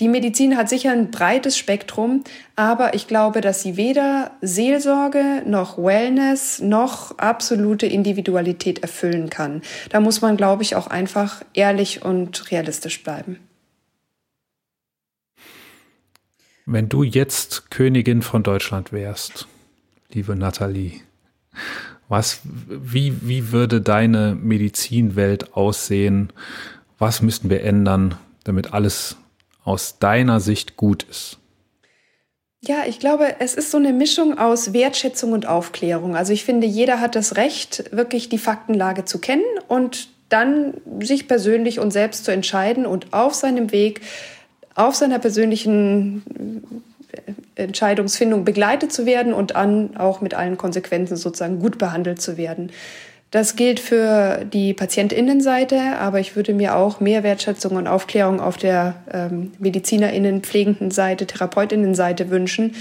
die 0.00 0.08
Medizin 0.08 0.56
hat 0.56 0.68
sicher 0.68 0.90
ein 0.90 1.10
breites 1.10 1.56
Spektrum, 1.56 2.24
aber 2.56 2.94
ich 2.94 3.06
glaube, 3.06 3.40
dass 3.40 3.62
sie 3.62 3.76
weder 3.76 4.32
Seelsorge 4.40 5.42
noch 5.46 5.78
Wellness 5.78 6.60
noch 6.60 7.18
absolute 7.18 7.86
Individualität 7.86 8.80
erfüllen 8.80 9.30
kann. 9.30 9.62
Da 9.90 10.00
muss 10.00 10.20
man, 10.20 10.36
glaube 10.36 10.62
ich, 10.62 10.74
auch 10.74 10.88
einfach 10.88 11.42
ehrlich 11.54 12.04
und 12.04 12.50
realistisch 12.50 13.04
bleiben. 13.04 13.38
Wenn 16.64 16.88
du 16.88 17.02
jetzt 17.02 17.70
Königin 17.70 18.22
von 18.22 18.42
Deutschland 18.42 18.92
wärst, 18.92 19.46
liebe 20.14 20.36
Nathalie. 20.36 21.00
Was, 22.08 22.40
wie, 22.44 23.14
wie 23.22 23.52
würde 23.52 23.80
deine 23.80 24.34
Medizinwelt 24.34 25.54
aussehen? 25.54 26.32
Was 26.98 27.22
müssten 27.22 27.50
wir 27.50 27.62
ändern, 27.62 28.16
damit 28.44 28.74
alles 28.74 29.16
aus 29.64 29.98
deiner 29.98 30.40
Sicht 30.40 30.76
gut 30.76 31.04
ist? 31.04 31.38
Ja, 32.64 32.84
ich 32.86 33.00
glaube, 33.00 33.40
es 33.40 33.54
ist 33.54 33.72
so 33.72 33.78
eine 33.78 33.92
Mischung 33.92 34.38
aus 34.38 34.72
Wertschätzung 34.72 35.32
und 35.32 35.46
Aufklärung. 35.46 36.14
Also 36.14 36.32
ich 36.32 36.44
finde, 36.44 36.66
jeder 36.66 37.00
hat 37.00 37.16
das 37.16 37.36
Recht, 37.36 37.84
wirklich 37.90 38.28
die 38.28 38.38
Faktenlage 38.38 39.04
zu 39.04 39.18
kennen 39.18 39.42
und 39.66 40.08
dann 40.28 40.74
sich 41.00 41.26
persönlich 41.26 41.80
und 41.80 41.90
selbst 41.90 42.24
zu 42.24 42.32
entscheiden 42.32 42.86
und 42.86 43.12
auf 43.12 43.34
seinem 43.34 43.72
Weg, 43.72 44.00
auf 44.74 44.94
seiner 44.94 45.18
persönlichen 45.18 46.22
Entscheidungsfindung 47.54 48.44
begleitet 48.44 48.92
zu 48.92 49.06
werden 49.06 49.32
und 49.32 49.52
dann 49.52 49.96
auch 49.96 50.20
mit 50.20 50.34
allen 50.34 50.56
Konsequenzen 50.56 51.16
sozusagen 51.16 51.58
gut 51.58 51.78
behandelt 51.78 52.20
zu 52.20 52.36
werden. 52.36 52.70
Das 53.30 53.56
gilt 53.56 53.80
für 53.80 54.44
die 54.44 54.74
Patientinnenseite, 54.74 55.96
aber 55.98 56.20
ich 56.20 56.36
würde 56.36 56.52
mir 56.52 56.76
auch 56.76 57.00
mehr 57.00 57.22
Wertschätzung 57.22 57.76
und 57.76 57.86
Aufklärung 57.86 58.40
auf 58.40 58.58
der 58.58 58.96
ähm, 59.10 59.52
Medizinerinnen, 59.58 60.42
pflegenden 60.42 60.90
Seite, 60.90 61.26
Therapeutinnenseite 61.26 62.28
wünschen, 62.28 62.74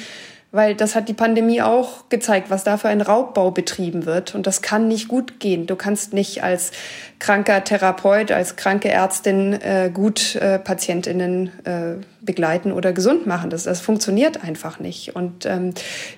weil 0.52 0.76
das 0.76 0.96
hat 0.96 1.08
die 1.08 1.14
Pandemie 1.14 1.62
auch 1.62 2.10
gezeigt, 2.10 2.50
was 2.50 2.66
da 2.66 2.78
für 2.78 2.90
ein 2.90 3.02
Raubbau 3.02 3.52
betrieben 3.52 4.06
wird. 4.06 4.36
Und 4.36 4.48
das 4.48 4.62
kann 4.62 4.88
nicht 4.88 5.08
gut 5.08 5.40
gehen. 5.40 5.66
Du 5.66 5.78
kannst 5.78 6.14
nicht 6.14 6.44
als 6.44 6.72
kranker 7.20 7.64
Therapeut, 7.64 8.32
als 8.32 8.58
kranke 8.58 8.90
Ärztin 8.90 9.54
äh, 9.54 9.90
gut 9.94 10.36
äh, 10.36 10.60
Patientinnen 10.60 11.52
äh, 11.64 12.04
begleiten 12.20 12.74
oder 12.74 12.92
gesund 12.92 13.26
machen. 13.26 13.50
Das, 13.50 13.64
das 13.64 13.80
funktioniert 13.80 14.44
einfach 14.44 14.80
nicht. 14.80 15.16
Und 15.16 15.46
ähm, 15.46 15.74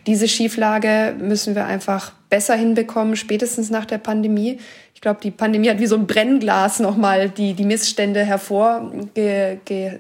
diese 0.07 0.27
Schieflage 0.27 1.13
müssen 1.19 1.53
wir 1.53 1.65
einfach 1.65 2.13
besser 2.29 2.55
hinbekommen, 2.55 3.15
spätestens 3.15 3.69
nach 3.69 3.85
der 3.85 3.99
Pandemie. 3.99 4.59
Ich 5.03 5.05
glaube, 5.05 5.19
die 5.21 5.31
Pandemie 5.31 5.69
hat 5.69 5.79
wie 5.79 5.85
so 5.85 5.97
ein 5.97 6.07
Brennglas 6.07 6.79
nochmal 6.79 7.27
die, 7.27 7.55
die 7.55 7.65
Missstände 7.65 8.23
hervorge, 8.23 9.09
ge, 9.13 9.57
ge, 9.65 9.99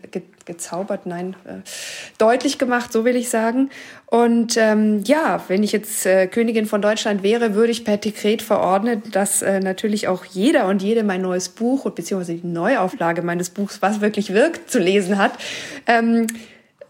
nein, 1.03 1.35
äh, 1.43 1.55
deutlich 2.17 2.57
gemacht, 2.57 2.93
so 2.93 3.03
will 3.03 3.17
ich 3.17 3.29
sagen. 3.29 3.69
Und 4.05 4.55
ähm, 4.55 5.03
ja, 5.03 5.43
wenn 5.49 5.61
ich 5.61 5.73
jetzt 5.73 6.05
äh, 6.05 6.27
Königin 6.27 6.67
von 6.67 6.81
Deutschland 6.81 7.21
wäre, 7.21 7.53
würde 7.53 7.73
ich 7.73 7.83
per 7.83 7.97
Dekret 7.97 8.41
verordnen, 8.41 9.03
dass 9.11 9.41
äh, 9.41 9.59
natürlich 9.59 10.07
auch 10.07 10.23
jeder 10.23 10.67
und 10.67 10.81
jede 10.81 11.03
mein 11.03 11.21
neues 11.21 11.49
Buch 11.49 11.83
und 11.83 11.95
beziehungsweise 11.95 12.35
die 12.35 12.47
Neuauflage 12.47 13.23
meines 13.23 13.49
Buchs, 13.49 13.81
was 13.81 13.99
wirklich 13.99 14.33
wirkt, 14.33 14.71
zu 14.71 14.79
lesen 14.79 15.17
hat. 15.17 15.33
Ähm, 15.85 16.27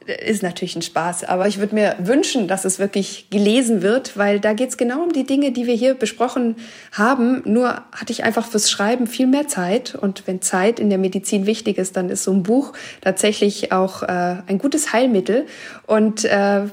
ist 0.05 0.43
natürlich 0.43 0.75
ein 0.75 0.81
Spaß, 0.81 1.23
aber 1.23 1.47
ich 1.47 1.59
würde 1.59 1.75
mir 1.75 1.95
wünschen, 1.99 2.47
dass 2.47 2.65
es 2.65 2.79
wirklich 2.79 3.27
gelesen 3.29 3.81
wird, 3.81 4.17
weil 4.17 4.39
da 4.39 4.53
geht 4.53 4.69
es 4.69 4.77
genau 4.77 5.03
um 5.03 5.13
die 5.13 5.25
Dinge, 5.25 5.51
die 5.51 5.67
wir 5.67 5.75
hier 5.75 5.93
besprochen 5.93 6.55
haben. 6.91 7.41
Nur 7.45 7.81
hatte 7.91 8.11
ich 8.11 8.23
einfach 8.23 8.47
fürs 8.47 8.69
Schreiben 8.69 9.07
viel 9.07 9.27
mehr 9.27 9.47
Zeit 9.47 9.95
und 9.95 10.27
wenn 10.27 10.41
Zeit 10.41 10.79
in 10.79 10.89
der 10.89 10.97
Medizin 10.97 11.45
wichtig 11.45 11.77
ist, 11.77 11.95
dann 11.95 12.09
ist 12.09 12.23
so 12.23 12.31
ein 12.31 12.43
Buch 12.43 12.73
tatsächlich 13.01 13.71
auch 13.71 14.03
äh, 14.03 14.37
ein 14.47 14.57
gutes 14.57 14.93
Heilmittel 14.93 15.45
und 15.87 16.25
äh, 16.25 16.63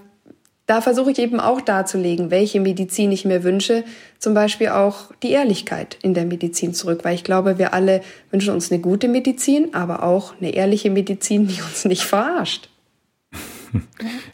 da 0.70 0.80
versuche 0.80 1.10
ich 1.10 1.18
eben 1.18 1.40
auch 1.40 1.60
darzulegen, 1.60 2.30
welche 2.30 2.60
Medizin 2.60 3.10
ich 3.10 3.24
mir 3.24 3.42
wünsche. 3.42 3.82
Zum 4.20 4.34
Beispiel 4.34 4.68
auch 4.68 5.10
die 5.20 5.32
Ehrlichkeit 5.32 5.98
in 6.00 6.14
der 6.14 6.26
Medizin 6.26 6.74
zurück, 6.74 7.00
weil 7.02 7.16
ich 7.16 7.24
glaube, 7.24 7.58
wir 7.58 7.74
alle 7.74 8.02
wünschen 8.30 8.54
uns 8.54 8.70
eine 8.70 8.80
gute 8.80 9.08
Medizin, 9.08 9.74
aber 9.74 10.04
auch 10.04 10.34
eine 10.40 10.54
ehrliche 10.54 10.88
Medizin, 10.88 11.48
die 11.48 11.60
uns 11.60 11.84
nicht 11.86 12.04
verarscht. 12.04 12.69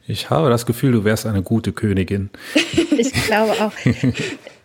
Ich 0.09 0.30
habe 0.30 0.51
das 0.51 0.66
Gefühl, 0.66 0.93
du 0.93 1.05
wärst 1.05 1.26
eine 1.26 1.43
gute 1.43 1.72
Königin. 1.72 2.30
Ich 2.99 3.12
glaube 3.12 3.53
auch. 3.53 3.72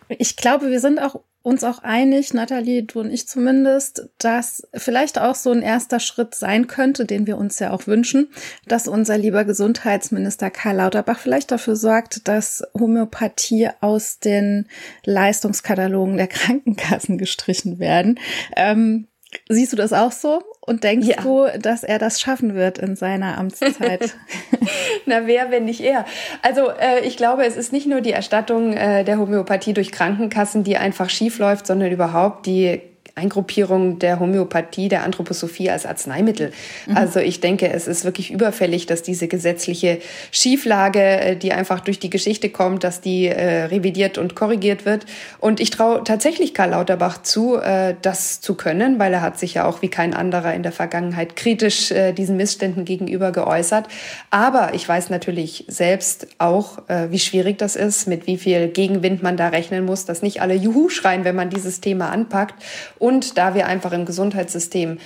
Ich 0.08 0.36
glaube, 0.36 0.70
wir 0.70 0.80
sind 0.80 0.98
auch 1.00 1.20
uns 1.42 1.64
auch 1.64 1.80
einig, 1.80 2.34
Nathalie, 2.34 2.84
du 2.84 3.00
und 3.00 3.10
ich 3.10 3.26
zumindest, 3.26 4.08
dass 4.18 4.66
vielleicht 4.74 5.20
auch 5.20 5.34
so 5.34 5.50
ein 5.50 5.62
erster 5.62 5.98
Schritt 5.98 6.34
sein 6.34 6.68
könnte, 6.68 7.04
den 7.04 7.26
wir 7.26 7.36
uns 7.36 7.58
ja 7.58 7.72
auch 7.72 7.86
wünschen, 7.86 8.28
dass 8.68 8.86
unser 8.86 9.18
lieber 9.18 9.44
Gesundheitsminister 9.44 10.50
Karl 10.50 10.76
Lauterbach 10.76 11.18
vielleicht 11.18 11.50
dafür 11.50 11.74
sorgt, 11.74 12.28
dass 12.28 12.62
Homöopathie 12.78 13.70
aus 13.80 14.20
den 14.20 14.68
Leistungskatalogen 15.04 16.16
der 16.16 16.28
Krankenkassen 16.28 17.18
gestrichen 17.18 17.80
werden. 17.80 18.20
Ähm, 18.56 19.08
siehst 19.48 19.72
du 19.72 19.76
das 19.76 19.92
auch 19.92 20.12
so? 20.12 20.42
Und 20.64 20.84
denkst 20.84 21.08
ja. 21.08 21.20
du, 21.22 21.48
dass 21.58 21.82
er 21.82 21.98
das 21.98 22.20
schaffen 22.20 22.54
wird 22.54 22.78
in 22.78 22.94
seiner 22.94 23.36
Amtszeit? 23.36 24.14
Na, 25.06 25.26
wer, 25.26 25.50
wenn 25.50 25.64
nicht 25.64 25.80
er? 25.80 26.04
Also 26.40 26.70
äh, 26.70 27.00
ich 27.00 27.16
glaube, 27.16 27.44
es 27.44 27.56
ist 27.56 27.72
nicht 27.72 27.88
nur 27.88 28.00
die 28.00 28.12
Erstattung 28.12 28.72
äh, 28.74 29.02
der 29.02 29.18
Homöopathie 29.18 29.72
durch 29.72 29.90
Krankenkassen, 29.90 30.62
die 30.62 30.76
einfach 30.76 31.10
schief 31.10 31.40
läuft, 31.40 31.66
sondern 31.66 31.90
überhaupt 31.90 32.46
die 32.46 32.80
Eingruppierung 33.14 33.98
der 33.98 34.20
Homöopathie, 34.20 34.88
der 34.88 35.02
Anthroposophie 35.04 35.70
als 35.70 35.84
Arzneimittel. 35.84 36.52
Mhm. 36.86 36.96
Also 36.96 37.20
ich 37.20 37.40
denke, 37.40 37.70
es 37.70 37.86
ist 37.86 38.04
wirklich 38.04 38.30
überfällig, 38.30 38.86
dass 38.86 39.02
diese 39.02 39.28
gesetzliche 39.28 39.98
Schieflage, 40.30 41.00
äh, 41.00 41.36
die 41.36 41.52
einfach 41.52 41.80
durch 41.80 41.98
die 41.98 42.08
Geschichte 42.08 42.48
kommt, 42.48 42.84
dass 42.84 43.02
die 43.02 43.26
äh, 43.26 43.64
revidiert 43.64 44.16
und 44.16 44.34
korrigiert 44.34 44.86
wird. 44.86 45.04
Und 45.40 45.60
ich 45.60 45.70
traue 45.70 46.04
tatsächlich 46.04 46.54
Karl 46.54 46.70
Lauterbach 46.70 47.22
zu, 47.22 47.56
äh, 47.56 47.94
das 48.00 48.40
zu 48.40 48.54
können, 48.54 48.98
weil 48.98 49.12
er 49.12 49.20
hat 49.20 49.38
sich 49.38 49.54
ja 49.54 49.66
auch 49.66 49.82
wie 49.82 49.88
kein 49.88 50.14
anderer 50.14 50.54
in 50.54 50.62
der 50.62 50.72
Vergangenheit 50.72 51.36
kritisch 51.36 51.90
äh, 51.90 52.12
diesen 52.12 52.38
Missständen 52.38 52.86
gegenüber 52.86 53.30
geäußert. 53.30 53.88
Aber 54.30 54.72
ich 54.72 54.88
weiß 54.88 55.10
natürlich 55.10 55.66
selbst 55.68 56.28
auch, 56.38 56.88
äh, 56.88 57.10
wie 57.10 57.18
schwierig 57.18 57.58
das 57.58 57.76
ist, 57.76 58.08
mit 58.08 58.26
wie 58.26 58.38
viel 58.38 58.68
Gegenwind 58.68 59.22
man 59.22 59.36
da 59.36 59.48
rechnen 59.48 59.84
muss, 59.84 60.06
dass 60.06 60.22
nicht 60.22 60.40
alle 60.40 60.54
Juhu 60.54 60.88
schreien, 60.88 61.24
wenn 61.24 61.36
man 61.36 61.50
dieses 61.50 61.82
Thema 61.82 62.10
anpackt. 62.10 62.54
Und 63.02 63.36
da 63.36 63.56
wir 63.56 63.66
einfach 63.66 63.90
im 63.90 64.04
Gesundheitssystem 64.04 64.98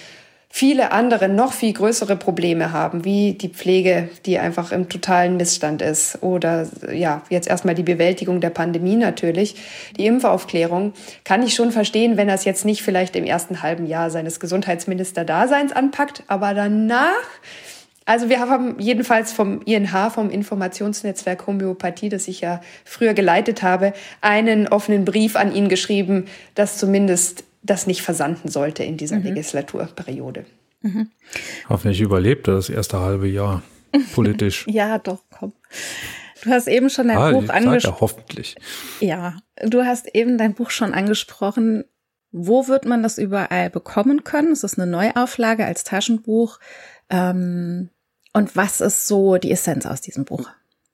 viele 0.51 0.93
andere 0.93 1.31
noch 1.31 1.55
viel 1.55 1.73
größere 1.73 2.17
Probleme 2.17 2.71
haben, 2.71 3.07
wie 3.07 3.33
die 3.33 3.49
Pflege, 3.49 4.11
die 4.27 4.39
einfach 4.39 4.71
im 4.71 4.91
totalen 4.91 5.39
Missstand 5.39 5.81
ist 5.81 6.23
oder 6.23 6.69
ja, 6.93 7.23
jetzt 7.31 7.49
erstmal 7.49 7.75
die 7.75 7.83
Bewältigung 7.83 8.43
der 8.43 8.51
Pandemie 8.51 8.97
natürlich, 8.97 9.57
die 9.97 10.05
Impfaufklärung, 10.05 10.93
kann 11.25 11.43
ich 11.43 11.55
schon 11.55 11.73
verstehen, 11.73 12.19
wenn 12.19 12.29
er 12.29 12.35
es 12.35 12.45
jetzt 12.45 12.67
nicht 12.67 12.83
vielleicht 12.83 13.17
im 13.17 13.25
ersten 13.25 13.63
halben 13.63 13.87
Jahr 13.87 14.11
seines 14.11 14.41
Gesundheitsminister-Daseins 14.41 15.73
anpackt, 15.73 16.23
aber 16.27 16.53
danach 16.53 17.25
also 18.09 18.29
wir 18.29 18.39
haben 18.39 18.79
jedenfalls 18.79 19.33
vom 19.33 19.63
INH, 19.63 20.11
vom 20.11 20.31
Informationsnetzwerk 20.31 21.49
Homöopathie, 21.49 22.09
das 22.09 22.29
ich 22.29 22.41
ja 22.41 22.61
früher 22.85 23.15
geleitet 23.15 23.65
habe, 23.65 23.95
einen 24.21 24.69
offenen 24.69 25.05
Brief 25.05 25.35
an 25.35 25.53
ihn 25.53 25.69
geschrieben, 25.69 26.27
dass 26.55 26.79
zumindest 26.79 27.46
das 27.67 27.87
nicht 27.87 28.03
versanden 28.03 28.49
sollte 28.49 28.85
in 28.85 28.97
dieser 28.97 29.17
mhm. 29.17 29.25
Legislaturperiode. 29.25 30.47
Mhm. 30.83 31.11
Hoffentlich 31.69 32.01
überlebt 32.01 32.49
er 32.49 32.55
das 32.55 32.69
erste 32.69 33.01
halbe 33.01 33.29
Jahr 33.29 33.63
politisch. 34.15 34.67
ja, 34.69 34.99
doch, 34.99 35.23
komm. 35.31 35.53
Du 36.43 36.51
hast 36.51 36.69
eben 36.69 36.91
schon 36.91 37.09
dein 37.09 37.17
ah, 37.17 37.33
Buch 37.33 37.49
angesprochen. 37.49 38.01
Hoffentlich. 38.01 38.57
Ja, 39.01 39.39
du 39.63 39.85
hast 39.85 40.15
eben 40.15 40.39
dein 40.39 40.55
Buch 40.55 40.71
schon 40.71 40.95
angesprochen. 40.95 41.85
Wo 42.31 42.69
wird 42.69 42.85
man 42.85 43.03
das 43.03 43.19
überall 43.19 43.71
bekommen 43.71 44.23
können? 44.23 44.53
Es 44.53 44.63
ist 44.63 44.79
eine 44.79 44.91
Neuauflage 44.91 45.65
als 45.65 45.85
Taschenbuch. 45.85 46.61
Ähm, 47.09 47.91
und 48.33 48.55
was 48.55 48.81
ist 48.81 49.09
so 49.09 49.39
die 49.39 49.51
Essenz 49.51 49.87
aus 49.87 50.03
diesem 50.03 50.25
Buch? 50.25 50.51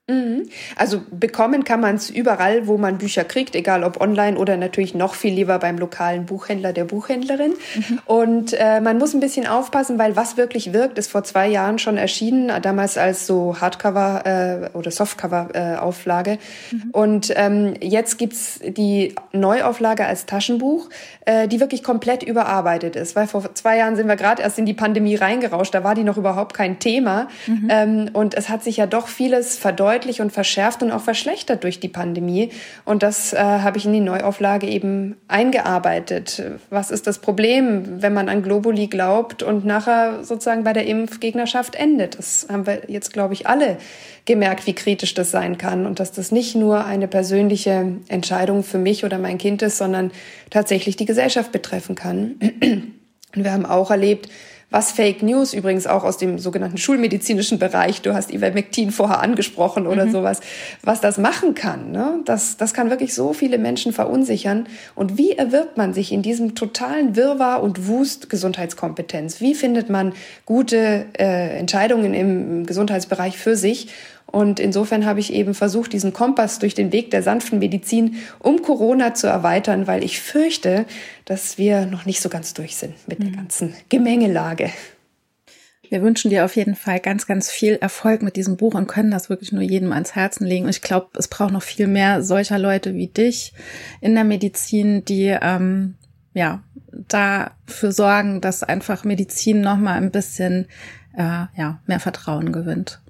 Mhm. 0.07 0.49
Also 0.75 1.01
bekommen 1.11 1.63
kann 1.63 1.79
man 1.79 1.95
es 1.95 2.09
überall, 2.09 2.67
wo 2.67 2.77
man 2.77 2.97
Bücher 2.97 3.23
kriegt, 3.23 3.55
egal 3.55 3.85
ob 3.85 4.01
online 4.01 4.37
oder 4.37 4.57
natürlich 4.57 4.93
noch 4.93 5.13
viel 5.15 5.33
lieber 5.33 5.59
beim 5.59 5.77
lokalen 5.77 6.25
Buchhändler 6.25 6.73
der 6.73 6.83
Buchhändlerin. 6.83 7.53
Mhm. 7.75 7.99
Und 8.05 8.53
äh, 8.53 8.81
man 8.81 8.97
muss 8.97 9.13
ein 9.13 9.21
bisschen 9.21 9.47
aufpassen, 9.47 9.97
weil 9.97 10.17
was 10.17 10.35
wirklich 10.35 10.73
wirkt, 10.73 10.97
ist 10.97 11.09
vor 11.09 11.23
zwei 11.23 11.47
Jahren 11.47 11.79
schon 11.79 11.95
erschienen, 11.95 12.51
damals 12.61 12.97
als 12.97 13.25
so 13.25 13.61
Hardcover 13.61 14.71
äh, 14.73 14.77
oder 14.77 14.91
Softcover-Auflage. 14.91 16.31
Äh, 16.31 16.75
mhm. 16.75 16.89
Und 16.91 17.33
ähm, 17.37 17.73
jetzt 17.79 18.17
gibt's 18.17 18.59
die 18.61 19.15
Neuauflage 19.31 20.05
als 20.05 20.25
Taschenbuch, 20.25 20.89
äh, 21.25 21.47
die 21.47 21.61
wirklich 21.61 21.81
komplett 21.81 22.23
überarbeitet 22.23 22.97
ist. 22.97 23.15
Weil 23.15 23.27
vor 23.27 23.55
zwei 23.55 23.77
Jahren 23.77 23.95
sind 23.95 24.07
wir 24.07 24.17
gerade 24.17 24.41
erst 24.41 24.59
in 24.59 24.65
die 24.65 24.73
Pandemie 24.73 25.15
reingerauscht, 25.15 25.73
da 25.73 25.85
war 25.85 25.95
die 25.95 26.03
noch 26.03 26.17
überhaupt 26.17 26.53
kein 26.53 26.79
Thema. 26.79 27.29
Mhm. 27.47 27.67
Ähm, 27.69 28.09
und 28.11 28.33
es 28.33 28.49
hat 28.49 28.65
sich 28.65 28.75
ja 28.75 28.85
doch 28.85 29.07
vieles 29.07 29.57
verdeutet 29.57 29.92
verdeutlicht 29.93 30.19
und 30.21 30.31
verschärft 30.31 30.81
und 30.81 30.91
auch 30.91 31.01
verschlechtert 31.01 31.63
durch 31.63 31.79
die 31.79 31.87
Pandemie. 31.87 32.49
Und 32.85 33.03
das 33.03 33.33
äh, 33.33 33.37
habe 33.37 33.77
ich 33.77 33.85
in 33.85 33.93
die 33.93 33.99
Neuauflage 33.99 34.67
eben 34.67 35.15
eingearbeitet. 35.27 36.41
Was 36.69 36.89
ist 36.89 37.05
das 37.05 37.19
Problem, 37.19 38.01
wenn 38.01 38.13
man 38.13 38.29
an 38.29 38.41
Globuli 38.41 38.87
glaubt 38.87 39.43
und 39.43 39.65
nachher 39.65 40.23
sozusagen 40.23 40.63
bei 40.63 40.73
der 40.73 40.87
Impfgegnerschaft 40.87 41.75
endet? 41.75 42.17
Das 42.17 42.47
haben 42.51 42.65
wir 42.65 42.83
jetzt, 42.87 43.13
glaube 43.13 43.33
ich, 43.33 43.47
alle 43.47 43.77
gemerkt, 44.25 44.65
wie 44.65 44.73
kritisch 44.73 45.13
das 45.13 45.31
sein 45.31 45.57
kann 45.57 45.85
und 45.85 45.99
dass 45.99 46.11
das 46.11 46.31
nicht 46.31 46.55
nur 46.55 46.85
eine 46.85 47.07
persönliche 47.07 47.97
Entscheidung 48.07 48.63
für 48.63 48.79
mich 48.79 49.05
oder 49.05 49.19
mein 49.19 49.37
Kind 49.37 49.61
ist, 49.61 49.77
sondern 49.77 50.11
tatsächlich 50.49 50.95
die 50.95 51.05
Gesellschaft 51.05 51.51
betreffen 51.51 51.95
kann. 51.95 52.35
Und 53.35 53.43
wir 53.43 53.51
haben 53.51 53.65
auch 53.65 53.91
erlebt, 53.91 54.29
was 54.73 54.91
Fake 54.91 55.21
News 55.21 55.53
übrigens 55.53 55.85
auch 55.85 56.03
aus 56.03 56.17
dem 56.17 56.39
sogenannten 56.39 56.79
schulmedizinischen 56.79 57.59
Bereich, 57.59 58.01
du 58.01 58.15
hast 58.15 58.33
Ivermectin 58.33 58.89
vorher 58.89 59.21
angesprochen 59.21 59.85
oder 59.85 60.07
mhm. 60.07 60.11
sowas, 60.11 60.39
was 60.81 60.99
das 60.99 61.19
machen 61.19 61.53
kann. 61.53 61.91
Ne? 61.91 62.21
Das, 62.25 62.57
das 62.57 62.73
kann 62.73 62.89
wirklich 62.89 63.13
so 63.13 63.33
viele 63.33 63.59
Menschen 63.59 63.93
verunsichern. 63.93 64.65
Und 64.95 65.15
wie 65.15 65.33
erwirbt 65.33 65.77
man 65.77 65.93
sich 65.93 66.11
in 66.11 66.23
diesem 66.23 66.55
totalen 66.55 67.15
Wirrwarr 67.15 67.61
und 67.61 67.87
Wust 67.87 68.31
Gesundheitskompetenz? 68.31 69.41
Wie 69.41 69.53
findet 69.53 69.91
man 69.91 70.13
gute 70.47 71.05
äh, 71.19 71.59
Entscheidungen 71.59 72.15
im 72.15 72.65
Gesundheitsbereich 72.65 73.37
für 73.37 73.55
sich? 73.55 73.89
Und 74.33 74.59
insofern 74.59 75.05
habe 75.05 75.19
ich 75.19 75.31
eben 75.31 75.53
versucht, 75.53 75.93
diesen 75.93 76.11
Kompass 76.11 76.57
durch 76.57 76.73
den 76.73 76.91
Weg 76.91 77.11
der 77.11 77.21
sanften 77.21 77.59
Medizin 77.59 78.15
um 78.39 78.63
Corona 78.63 79.13
zu 79.13 79.27
erweitern, 79.27 79.85
weil 79.85 80.03
ich 80.03 80.19
fürchte, 80.19 80.87
dass 81.25 81.59
wir 81.59 81.85
noch 81.85 82.07
nicht 82.07 82.19
so 82.19 82.29
ganz 82.29 82.55
durch 82.55 82.75
sind 82.75 82.95
mit 83.07 83.19
mhm. 83.19 83.25
der 83.25 83.33
ganzen 83.33 83.75
Gemengelage. 83.89 84.71
Wir 85.87 86.01
wünschen 86.01 86.31
dir 86.31 86.45
auf 86.45 86.55
jeden 86.55 86.73
Fall 86.73 86.99
ganz, 86.99 87.27
ganz 87.27 87.51
viel 87.51 87.75
Erfolg 87.75 88.23
mit 88.23 88.35
diesem 88.35 88.57
Buch 88.57 88.73
und 88.73 88.87
können 88.87 89.11
das 89.11 89.29
wirklich 89.29 89.51
nur 89.51 89.61
jedem 89.61 89.91
ans 89.91 90.15
Herzen 90.15 90.47
legen. 90.47 90.63
Und 90.65 90.71
ich 90.71 90.81
glaube, 90.81 91.09
es 91.19 91.27
braucht 91.27 91.53
noch 91.53 91.61
viel 91.61 91.85
mehr 91.85 92.23
solcher 92.23 92.57
Leute 92.57 92.95
wie 92.95 93.09
dich 93.09 93.53
in 94.01 94.15
der 94.15 94.23
Medizin, 94.23 95.05
die 95.05 95.37
ähm, 95.39 95.93
ja 96.33 96.63
dafür 97.07 97.91
sorgen, 97.91 98.41
dass 98.41 98.63
einfach 98.63 99.03
Medizin 99.03 99.61
noch 99.61 99.77
mal 99.77 99.93
ein 99.93 100.09
bisschen 100.09 100.65
äh, 101.15 101.45
ja 101.55 101.79
mehr 101.85 101.99
Vertrauen 101.99 102.51
gewinnt. 102.51 103.02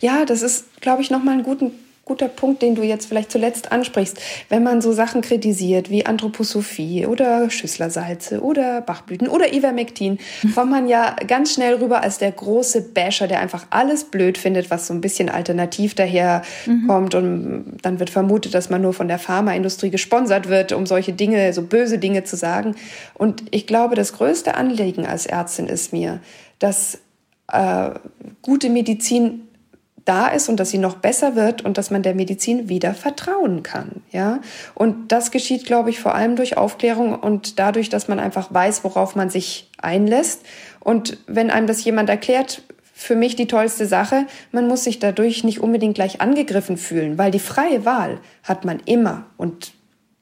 Ja, 0.00 0.24
das 0.24 0.42
ist, 0.42 0.80
glaube 0.80 1.02
ich, 1.02 1.10
nochmal 1.10 1.34
ein 1.34 1.42
guten, 1.42 1.72
guter 2.08 2.28
Punkt, 2.28 2.62
den 2.62 2.74
du 2.74 2.82
jetzt 2.82 3.06
vielleicht 3.06 3.30
zuletzt 3.30 3.70
ansprichst. 3.70 4.18
Wenn 4.48 4.62
man 4.62 4.80
so 4.80 4.92
Sachen 4.92 5.20
kritisiert 5.20 5.90
wie 5.90 6.06
Anthroposophie 6.06 7.06
oder 7.06 7.50
Schüsslersalze 7.50 8.40
oder 8.40 8.80
Bachblüten 8.80 9.28
oder 9.28 9.52
Ivermectin, 9.52 10.18
kommt 10.54 10.70
man 10.70 10.88
ja 10.88 11.14
ganz 11.26 11.52
schnell 11.52 11.74
rüber 11.74 12.02
als 12.02 12.18
der 12.18 12.32
große 12.32 12.80
Basher, 12.94 13.28
der 13.28 13.40
einfach 13.40 13.66
alles 13.70 14.04
blöd 14.04 14.38
findet, 14.38 14.70
was 14.70 14.86
so 14.86 14.94
ein 14.94 15.02
bisschen 15.02 15.28
alternativ 15.28 15.94
daher 15.94 16.42
mhm. 16.66 16.86
kommt. 16.86 17.14
Und 17.14 17.76
dann 17.82 18.00
wird 18.00 18.10
vermutet, 18.10 18.54
dass 18.54 18.70
man 18.70 18.82
nur 18.82 18.94
von 18.94 19.08
der 19.08 19.18
Pharmaindustrie 19.18 19.90
gesponsert 19.90 20.48
wird, 20.48 20.72
um 20.72 20.86
solche 20.86 21.12
Dinge, 21.12 21.52
so 21.52 21.62
böse 21.62 21.98
Dinge 21.98 22.24
zu 22.24 22.36
sagen. 22.36 22.74
Und 23.14 23.44
ich 23.50 23.66
glaube, 23.66 23.94
das 23.94 24.14
größte 24.14 24.54
Anliegen 24.54 25.06
als 25.06 25.26
Ärztin 25.26 25.66
ist 25.68 25.92
mir, 25.92 26.20
dass 26.58 26.98
äh, 27.52 27.90
gute 28.42 28.70
Medizin 28.70 29.47
da 30.08 30.28
ist 30.28 30.48
und 30.48 30.58
dass 30.58 30.70
sie 30.70 30.78
noch 30.78 30.96
besser 30.96 31.36
wird 31.36 31.62
und 31.62 31.76
dass 31.76 31.90
man 31.90 32.02
der 32.02 32.14
Medizin 32.14 32.68
wieder 32.68 32.94
vertrauen 32.94 33.62
kann, 33.62 34.02
ja. 34.10 34.40
Und 34.74 35.12
das 35.12 35.30
geschieht, 35.30 35.66
glaube 35.66 35.90
ich, 35.90 36.00
vor 36.00 36.14
allem 36.14 36.36
durch 36.36 36.56
Aufklärung 36.56 37.14
und 37.14 37.58
dadurch, 37.58 37.90
dass 37.90 38.08
man 38.08 38.18
einfach 38.18 38.52
weiß, 38.52 38.84
worauf 38.84 39.16
man 39.16 39.28
sich 39.28 39.70
einlässt. 39.76 40.46
Und 40.80 41.18
wenn 41.26 41.50
einem 41.50 41.66
das 41.66 41.84
jemand 41.84 42.08
erklärt, 42.08 42.62
für 42.94 43.14
mich 43.14 43.36
die 43.36 43.46
tollste 43.46 43.86
Sache, 43.86 44.26
man 44.50 44.66
muss 44.66 44.84
sich 44.84 44.98
dadurch 44.98 45.44
nicht 45.44 45.60
unbedingt 45.60 45.94
gleich 45.94 46.20
angegriffen 46.20 46.76
fühlen, 46.76 47.18
weil 47.18 47.30
die 47.30 47.38
freie 47.38 47.84
Wahl 47.84 48.18
hat 48.42 48.64
man 48.64 48.80
immer 48.86 49.26
und 49.36 49.72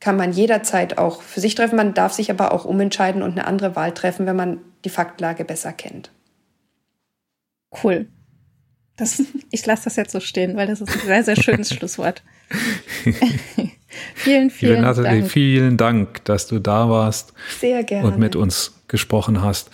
kann 0.01 0.17
man 0.17 0.33
jederzeit 0.33 0.99
auch 0.99 1.23
für 1.23 1.41
sich 1.41 1.55
treffen. 1.55 1.77
Man 1.77 1.95
darf 1.95 2.13
sich 2.13 2.31
aber 2.31 2.53
auch 2.53 2.65
umentscheiden 2.65 3.23
und 3.23 3.33
eine 3.33 3.47
andere 3.47 3.77
Wahl 3.77 3.93
treffen, 3.93 4.27
wenn 4.27 4.37
man 4.37 4.61
die 4.85 4.91
Faktlage 4.91 5.45
besser 5.45 5.73
kennt. 5.73 6.11
Cool. 7.83 8.09
Das, 8.97 9.23
ich 9.51 9.67
lasse 9.67 9.85
das 9.85 9.97
jetzt 9.97 10.13
so 10.13 10.21
stehen, 10.21 10.57
weil 10.57 10.67
das 10.67 10.81
ist 10.81 10.91
ein 10.91 11.07
sehr, 11.07 11.23
sehr 11.25 11.37
schönes 11.37 11.69
Schlusswort. 11.75 12.23
vielen, 14.15 14.51
vielen 14.51 14.73
Liebe 14.77 14.83
Nathalie, 14.87 15.21
Dank. 15.21 15.31
vielen 15.31 15.77
Dank, 15.77 16.25
dass 16.25 16.47
du 16.47 16.59
da 16.59 16.89
warst 16.89 17.33
Sehr 17.61 17.83
gerne. 17.85 18.07
und 18.09 18.19
mit 18.19 18.37
uns 18.37 18.75
gesprochen 18.89 19.43
hast. 19.43 19.71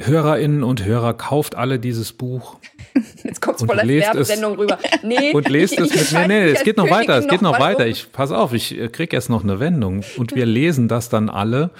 Hörerinnen 0.00 0.62
und 0.64 0.84
Hörer, 0.84 1.14
kauft 1.14 1.54
alle 1.54 1.78
dieses 1.78 2.12
Buch 2.12 2.56
Jetzt 3.24 3.40
kommt 3.40 3.56
es 3.56 3.62
und 3.62 3.68
voll 3.68 3.78
als 3.80 3.86
lest 3.86 4.08
es- 4.08 4.14
Werbesendung 4.14 4.56
rüber. 4.56 4.78
Nee, 5.02 5.32
und 5.32 5.48
lest 5.48 5.78
es 5.78 5.90
ich 5.90 5.94
mit. 5.94 6.00
Nee, 6.00 6.04
schalte 6.06 6.28
nee, 6.28 6.44
mich 6.50 6.54
es 6.58 6.64
geht 6.64 6.76
noch 6.76 6.90
weiter, 6.90 7.18
es 7.18 7.28
geht 7.28 7.42
noch 7.42 7.58
weiter. 7.58 7.84
um. 7.84 7.90
Ich 7.90 8.12
pass 8.12 8.30
auf, 8.32 8.52
ich 8.52 8.78
äh, 8.78 8.88
krieg 8.88 9.12
erst 9.12 9.30
noch 9.30 9.42
eine 9.44 9.60
Wendung 9.60 10.02
und 10.16 10.34
wir 10.34 10.44
lesen 10.46 10.88
das 10.88 11.08
dann 11.08 11.28
alle, 11.30 11.70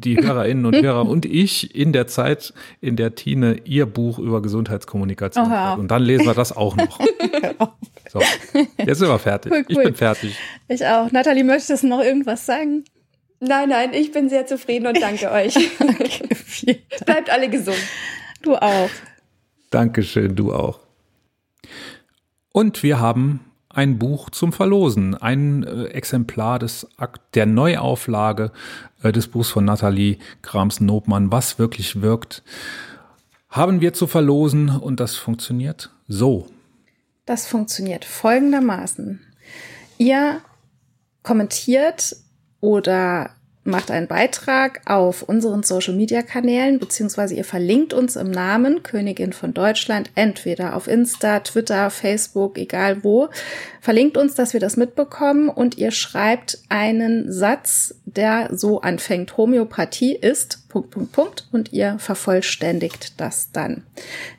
die 0.00 0.16
Hörerinnen 0.18 0.64
und 0.66 0.76
Hörer 0.82 1.06
und 1.08 1.24
ich 1.26 1.74
in 1.74 1.92
der 1.92 2.06
Zeit, 2.06 2.52
in 2.80 2.96
der 2.96 3.14
Tine 3.14 3.58
ihr 3.64 3.86
Buch 3.86 4.18
über 4.18 4.42
Gesundheitskommunikation 4.42 5.46
Oh, 5.46 5.50
hat. 5.50 5.78
Und 5.78 5.88
dann 5.90 6.02
lesen 6.02 6.26
wir 6.26 6.34
das 6.34 6.56
auch 6.56 6.76
noch. 6.76 6.98
So, 8.12 8.20
jetzt 8.84 8.98
sind 8.98 9.08
wir 9.08 9.18
fertig. 9.20 9.52
Cool, 9.52 9.64
Ich 9.68 9.76
cool. 9.76 9.84
bin 9.84 9.94
fertig. 9.94 10.36
Ich 10.66 10.84
auch. 10.84 11.12
Nathalie, 11.12 11.44
möchtest 11.44 11.84
du 11.84 11.86
noch 11.86 12.00
irgendwas 12.00 12.44
sagen? 12.44 12.82
Nein, 13.38 13.68
nein, 13.68 13.94
ich 13.94 14.10
bin 14.10 14.28
sehr 14.28 14.46
zufrieden 14.46 14.88
und 14.88 15.00
danke 15.00 15.30
euch. 15.32 15.54
Dank. 15.78 17.06
Bleibt 17.06 17.30
alle 17.30 17.48
gesund. 17.48 17.76
Du 18.42 18.56
auch. 18.56 18.90
Dankeschön, 19.70 20.34
du 20.34 20.52
auch. 20.52 20.80
Und 22.50 22.82
wir 22.82 22.98
haben 22.98 23.40
ein 23.72 23.98
Buch 23.98 24.30
zum 24.30 24.52
Verlosen, 24.52 25.14
ein 25.14 25.62
äh, 25.62 25.84
Exemplar 25.86 26.58
des 26.58 26.86
Akt 26.96 27.34
der 27.34 27.46
Neuauflage 27.46 28.50
äh, 29.02 29.12
des 29.12 29.28
Buchs 29.28 29.48
von 29.48 29.64
Nathalie 29.64 30.18
Grams-Nobmann, 30.42 31.32
was 31.32 31.58
wirklich 31.58 32.02
wirkt, 32.02 32.42
haben 33.48 33.80
wir 33.80 33.92
zu 33.92 34.06
verlosen 34.06 34.68
und 34.68 35.00
das 35.00 35.16
funktioniert 35.16 35.90
so. 36.08 36.46
Das 37.26 37.46
funktioniert 37.46 38.04
folgendermaßen. 38.04 39.20
Ihr 39.98 40.40
kommentiert 41.22 42.16
oder 42.60 43.30
macht 43.62 43.90
einen 43.90 44.06
Beitrag 44.06 44.80
auf 44.86 45.22
unseren 45.22 45.62
Social-Media-Kanälen, 45.62 46.78
beziehungsweise 46.78 47.34
ihr 47.34 47.44
verlinkt 47.44 47.92
uns 47.92 48.16
im 48.16 48.30
Namen 48.30 48.82
Königin 48.82 49.34
von 49.34 49.52
Deutschland, 49.52 50.10
entweder 50.14 50.74
auf 50.74 50.88
Insta, 50.88 51.40
Twitter, 51.40 51.90
Facebook, 51.90 52.56
egal 52.56 53.04
wo. 53.04 53.28
Verlinkt 53.82 54.16
uns, 54.16 54.34
dass 54.34 54.54
wir 54.54 54.60
das 54.60 54.78
mitbekommen 54.78 55.50
und 55.50 55.76
ihr 55.76 55.90
schreibt 55.90 56.58
einen 56.70 57.30
Satz, 57.30 57.94
der 58.06 58.48
so 58.50 58.80
anfängt. 58.80 59.36
Homöopathie 59.36 60.14
ist, 60.14 60.66
Punkt, 60.68 60.90
Punkt, 60.90 61.12
Punkt, 61.12 61.48
und 61.52 61.72
ihr 61.72 61.98
vervollständigt 61.98 63.20
das 63.20 63.52
dann. 63.52 63.82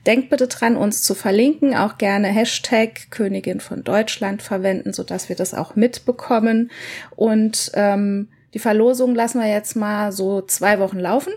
Denkt 0.08 0.32
bitte 0.32 0.48
dran, 0.48 0.76
uns 0.76 1.04
zu 1.04 1.14
verlinken, 1.14 1.76
auch 1.76 2.00
gerne 2.00 2.28
Hashtag 2.28 3.12
Königin 3.12 3.60
von 3.60 3.84
Deutschland 3.84 4.42
verwenden, 4.42 4.94
sodass 4.94 5.30
wir 5.30 5.36
das 5.36 5.54
auch 5.54 5.76
mitbekommen. 5.76 6.72
Und 7.16 7.72
ähm, 7.76 8.28
die 8.54 8.60
Verlosung 8.60 9.16
lassen 9.16 9.40
wir 9.40 9.48
jetzt 9.48 9.76
mal 9.76 10.12
so 10.12 10.42
zwei 10.42 10.80
Wochen 10.80 11.00
laufen 11.00 11.34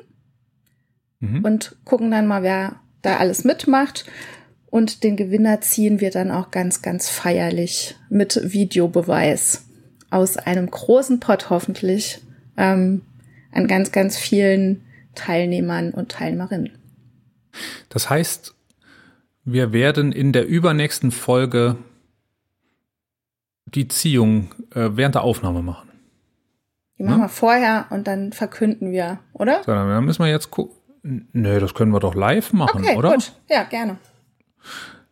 Mhm. 1.25 1.45
und 1.45 1.77
gucken 1.85 2.11
dann 2.11 2.27
mal, 2.27 2.43
wer 2.43 2.81
da 3.03 3.17
alles 3.17 3.45
mitmacht. 3.45 4.05
Und 4.67 5.05
den 5.05 5.17
Gewinner 5.17 5.61
ziehen 5.61 6.01
wir 6.01 6.11
dann 6.11 6.31
auch 6.31 6.51
ganz, 6.51 6.83
ganz 6.83 7.09
feierlich 7.09 7.95
mit 8.09 8.41
Videobeweis 8.53 9.67
aus 10.11 10.37
einem 10.37 10.69
großen 10.69 11.21
Pot 11.21 11.49
hoffentlich 11.51 12.21
ähm, 12.57 13.03
an 13.53 13.69
ganz, 13.69 13.93
ganz 13.93 14.19
vielen 14.19 14.83
Teilnehmern 15.15 15.93
und 15.93 16.11
Teilnehmerinnen. 16.11 16.73
Das 17.89 18.11
heißt, 18.11 18.55
wir 19.45 19.73
werden 19.73 20.11
in 20.11 20.33
der 20.33 20.47
übernächsten 20.47 21.13
Folge 21.13 21.77
die 23.67 23.87
Ziehung 23.87 24.53
äh, 24.75 24.91
während 24.95 25.15
der 25.15 25.23
Aufnahme 25.23 25.63
machen. 25.63 25.89
Die 26.99 27.03
machen 27.03 27.23
wir 27.23 27.29
vorher 27.29 27.87
und 27.91 28.07
dann 28.07 28.33
verkünden 28.33 28.93
wir, 28.93 29.19
oder? 29.33 29.63
So, 29.65 29.73
dann 29.73 30.05
müssen 30.05 30.23
wir 30.25 30.31
jetzt 30.31 30.51
gucken. 30.51 30.77
Nö, 31.03 31.61
das 31.61 31.75
können 31.75 31.93
wir 31.93 32.01
doch 32.01 32.15
live 32.15 32.53
machen, 32.53 32.83
Okay, 32.83 32.97
oder? 32.97 33.11
gut. 33.13 33.33
Ja, 33.51 33.65
gerne. 33.65 33.99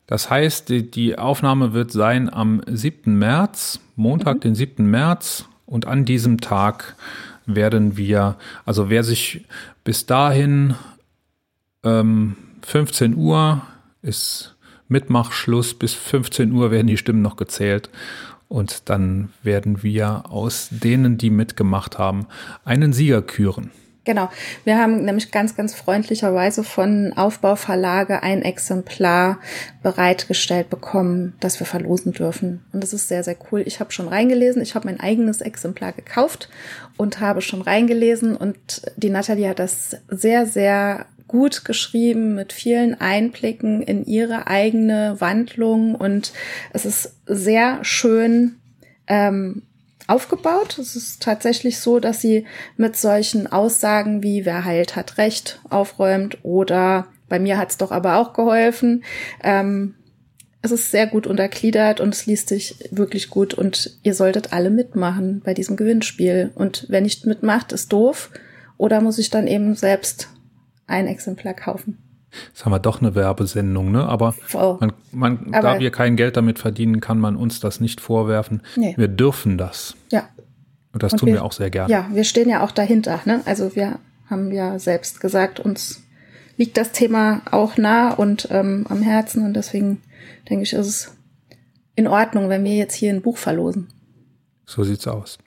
Das 0.06 0.30
heißt, 0.30 0.68
die, 0.68 0.90
die 0.90 1.18
Aufnahme 1.18 1.72
wird 1.74 1.90
sein 1.92 2.32
am 2.32 2.62
7. 2.66 3.18
März, 3.18 3.80
Montag, 3.96 4.40
den 4.40 4.54
7. 4.54 4.86
März. 4.86 5.46
Und 5.66 5.86
an 5.86 6.04
diesem 6.04 6.40
Tag 6.40 6.96
werden 7.46 7.96
wir, 7.96 8.36
also 8.64 8.90
wer 8.90 9.04
sich 9.04 9.46
bis 9.84 10.06
dahin 10.06 10.74
ähm, 11.82 12.36
15 12.62 13.16
Uhr 13.16 13.62
ist 14.02 14.56
Mitmachschluss, 14.88 15.74
bis 15.74 15.94
15 15.94 16.52
Uhr 16.52 16.70
werden 16.70 16.86
die 16.86 16.98
Stimmen 16.98 17.22
noch 17.22 17.36
gezählt. 17.36 17.90
Und 18.52 18.90
dann 18.90 19.30
werden 19.42 19.82
wir 19.82 20.24
aus 20.28 20.68
denen, 20.70 21.16
die 21.16 21.30
mitgemacht 21.30 21.98
haben, 21.98 22.26
einen 22.66 22.92
Sieger 22.92 23.22
küren. 23.22 23.70
Genau. 24.04 24.28
Wir 24.64 24.76
haben 24.76 25.06
nämlich 25.06 25.30
ganz, 25.30 25.56
ganz 25.56 25.74
freundlicherweise 25.74 26.62
von 26.62 27.14
Aufbauverlage 27.14 28.22
ein 28.22 28.42
Exemplar 28.42 29.38
bereitgestellt 29.82 30.68
bekommen, 30.68 31.32
das 31.40 31.60
wir 31.60 31.66
verlosen 31.66 32.12
dürfen. 32.12 32.62
Und 32.74 32.82
das 32.82 32.92
ist 32.92 33.08
sehr, 33.08 33.24
sehr 33.24 33.36
cool. 33.50 33.62
Ich 33.64 33.80
habe 33.80 33.90
schon 33.90 34.08
reingelesen. 34.08 34.60
Ich 34.60 34.74
habe 34.74 34.86
mein 34.86 35.00
eigenes 35.00 35.40
Exemplar 35.40 35.92
gekauft 35.92 36.50
und 36.98 37.20
habe 37.20 37.40
schon 37.40 37.62
reingelesen. 37.62 38.36
Und 38.36 38.82
die 38.96 39.08
Nathalie 39.08 39.48
hat 39.48 39.60
das 39.60 39.96
sehr, 40.08 40.44
sehr 40.44 41.06
gut 41.32 41.64
geschrieben 41.64 42.34
mit 42.34 42.52
vielen 42.52 43.00
Einblicken 43.00 43.82
in 43.82 44.04
ihre 44.04 44.46
eigene 44.46 45.16
Wandlung. 45.18 45.94
Und 45.94 46.32
es 46.72 46.84
ist 46.84 47.16
sehr 47.26 47.82
schön 47.82 48.56
ähm, 49.06 49.62
aufgebaut. 50.06 50.78
Es 50.78 50.94
ist 50.94 51.22
tatsächlich 51.22 51.80
so, 51.80 51.98
dass 52.00 52.20
sie 52.20 52.44
mit 52.76 52.96
solchen 52.96 53.46
Aussagen 53.46 54.22
wie 54.22 54.44
wer 54.44 54.64
heilt, 54.66 54.94
hat 54.94 55.16
recht 55.16 55.58
aufräumt 55.70 56.38
oder 56.42 57.06
bei 57.30 57.38
mir 57.38 57.56
hat's 57.56 57.78
doch 57.78 57.90
aber 57.92 58.18
auch 58.18 58.34
geholfen. 58.34 59.02
Ähm, 59.42 59.94
es 60.60 60.70
ist 60.70 60.90
sehr 60.90 61.06
gut 61.06 61.26
untergliedert 61.26 62.00
und 62.00 62.14
es 62.14 62.26
liest 62.26 62.50
sich 62.50 62.76
wirklich 62.90 63.30
gut 63.30 63.54
und 63.54 63.98
ihr 64.02 64.14
solltet 64.14 64.52
alle 64.52 64.70
mitmachen 64.70 65.40
bei 65.42 65.54
diesem 65.54 65.76
Gewinnspiel. 65.76 66.52
Und 66.54 66.86
wer 66.90 67.00
nicht 67.00 67.24
mitmacht, 67.24 67.72
ist 67.72 67.90
doof 67.90 68.30
oder 68.76 69.00
muss 69.00 69.18
ich 69.18 69.30
dann 69.30 69.46
eben 69.46 69.74
selbst 69.74 70.28
ein 70.92 71.06
Exemplar 71.08 71.54
kaufen. 71.54 71.98
Jetzt 72.48 72.64
haben 72.64 72.72
wir 72.72 72.78
doch 72.78 73.00
eine 73.00 73.14
Werbesendung, 73.14 73.90
ne? 73.92 74.06
Aber 74.06 74.34
Oh. 74.54 74.78
man, 74.80 74.92
man, 75.12 75.52
Aber- 75.54 75.74
da 75.74 75.80
wir 75.80 75.90
kein 75.90 76.16
Geld 76.16 76.36
damit 76.36 76.58
verdienen, 76.58 77.00
kann 77.00 77.18
man 77.18 77.36
uns 77.36 77.60
das 77.60 77.80
nicht 77.80 78.00
vorwerfen. 78.00 78.62
Nee. 78.76 78.94
Wir 78.96 79.08
dürfen 79.08 79.58
das. 79.58 79.94
Ja, 80.10 80.28
Und 80.94 81.02
das 81.02 81.12
Und 81.14 81.20
tun 81.20 81.26
wir- 81.28 81.34
wir 81.36 81.44
auch 81.44 81.52
sehr 81.52 81.70
gerne. 81.70 81.90
Ja, 81.90 82.06
wir 82.12 82.24
stehen 82.24 82.48
ja 82.50 82.62
auch 82.62 82.70
dahinter. 82.70 83.20
Ne? 83.24 83.40
Also 83.46 83.74
wir 83.74 83.98
haben 84.28 84.52
ja 84.52 84.78
selbst 84.78 85.20
gesagt, 85.20 85.58
uns 85.60 86.02
liegt 86.58 86.76
das 86.76 86.92
Thema 86.92 87.40
auch 87.50 87.78
nah 87.78 88.12
und 88.12 88.48
ähm, 88.50 88.86
am 88.90 89.00
Herzen 89.02 89.42
und 89.44 89.54
deswegen 89.54 90.02
denke 90.50 90.64
ich, 90.64 90.74
ist 90.74 90.86
es 90.86 91.16
in 91.96 92.06
Ordnung, 92.06 92.50
wenn 92.50 92.62
wir 92.64 92.74
jetzt 92.76 92.94
hier 92.94 93.10
ein 93.10 93.22
Buch 93.22 93.38
verlosen. 93.38 93.88
So 94.66 94.84
sieht's 94.84 95.06
aus. 95.06 95.38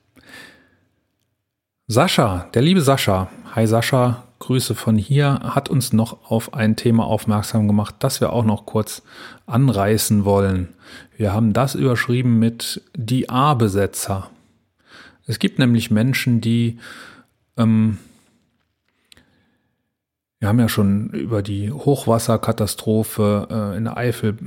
Sascha, 1.88 2.50
der 2.54 2.62
liebe 2.64 2.82
Sascha, 2.82 3.30
hi 3.56 3.68
Sascha, 3.68 4.24
Grüße 4.40 4.76
von 4.76 4.98
hier, 4.98 5.40
hat 5.44 5.70
uns 5.70 5.94
noch 5.94 6.30
auf 6.30 6.54
ein 6.54 6.76
Thema 6.76 7.06
aufmerksam 7.06 7.68
gemacht, 7.68 7.96
das 8.00 8.22
wir 8.22 8.34
auch 8.34 8.44
noch 8.46 8.66
kurz 8.66 9.02
anreißen 9.46 10.26
wollen. 10.26 10.70
Wir 11.18 11.34
haben 11.34 11.54
das 11.54 11.76
überschrieben 11.76 12.38
mit 12.38 12.82
die 12.96 13.30
A-Besetzer. 13.30 14.30
Es 15.26 15.40
gibt 15.40 15.58
nämlich 15.58 15.90
Menschen, 15.90 16.42
die, 16.42 16.80
ähm, 17.58 17.98
wir 20.40 20.50
haben 20.50 20.60
ja 20.60 20.70
schon 20.70 21.10
über 21.12 21.42
die 21.42 21.72
Hochwasserkatastrophe 21.72 23.48
äh, 23.50 23.78
in 23.78 23.86
der 23.86 23.98
Eifel 23.98 24.38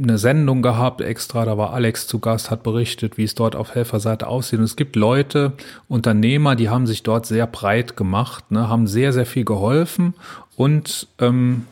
eine 0.00 0.18
Sendung 0.18 0.62
gehabt 0.62 1.00
extra, 1.00 1.44
da 1.44 1.58
war 1.58 1.72
Alex 1.72 2.06
zu 2.06 2.20
Gast, 2.20 2.50
hat 2.50 2.62
berichtet, 2.62 3.18
wie 3.18 3.24
es 3.24 3.34
dort 3.34 3.56
auf 3.56 3.74
Helferseite 3.74 4.26
aussieht. 4.26 4.58
Und 4.58 4.64
es 4.64 4.76
gibt 4.76 4.96
Leute, 4.96 5.52
Unternehmer, 5.88 6.54
die 6.54 6.68
haben 6.68 6.86
sich 6.86 7.02
dort 7.02 7.26
sehr 7.26 7.46
breit 7.46 7.96
gemacht, 7.96 8.50
ne, 8.50 8.68
haben 8.68 8.86
sehr, 8.86 9.12
sehr 9.12 9.26
viel 9.26 9.44
geholfen 9.44 10.14
und 10.56 11.08
ähm, 11.18 11.66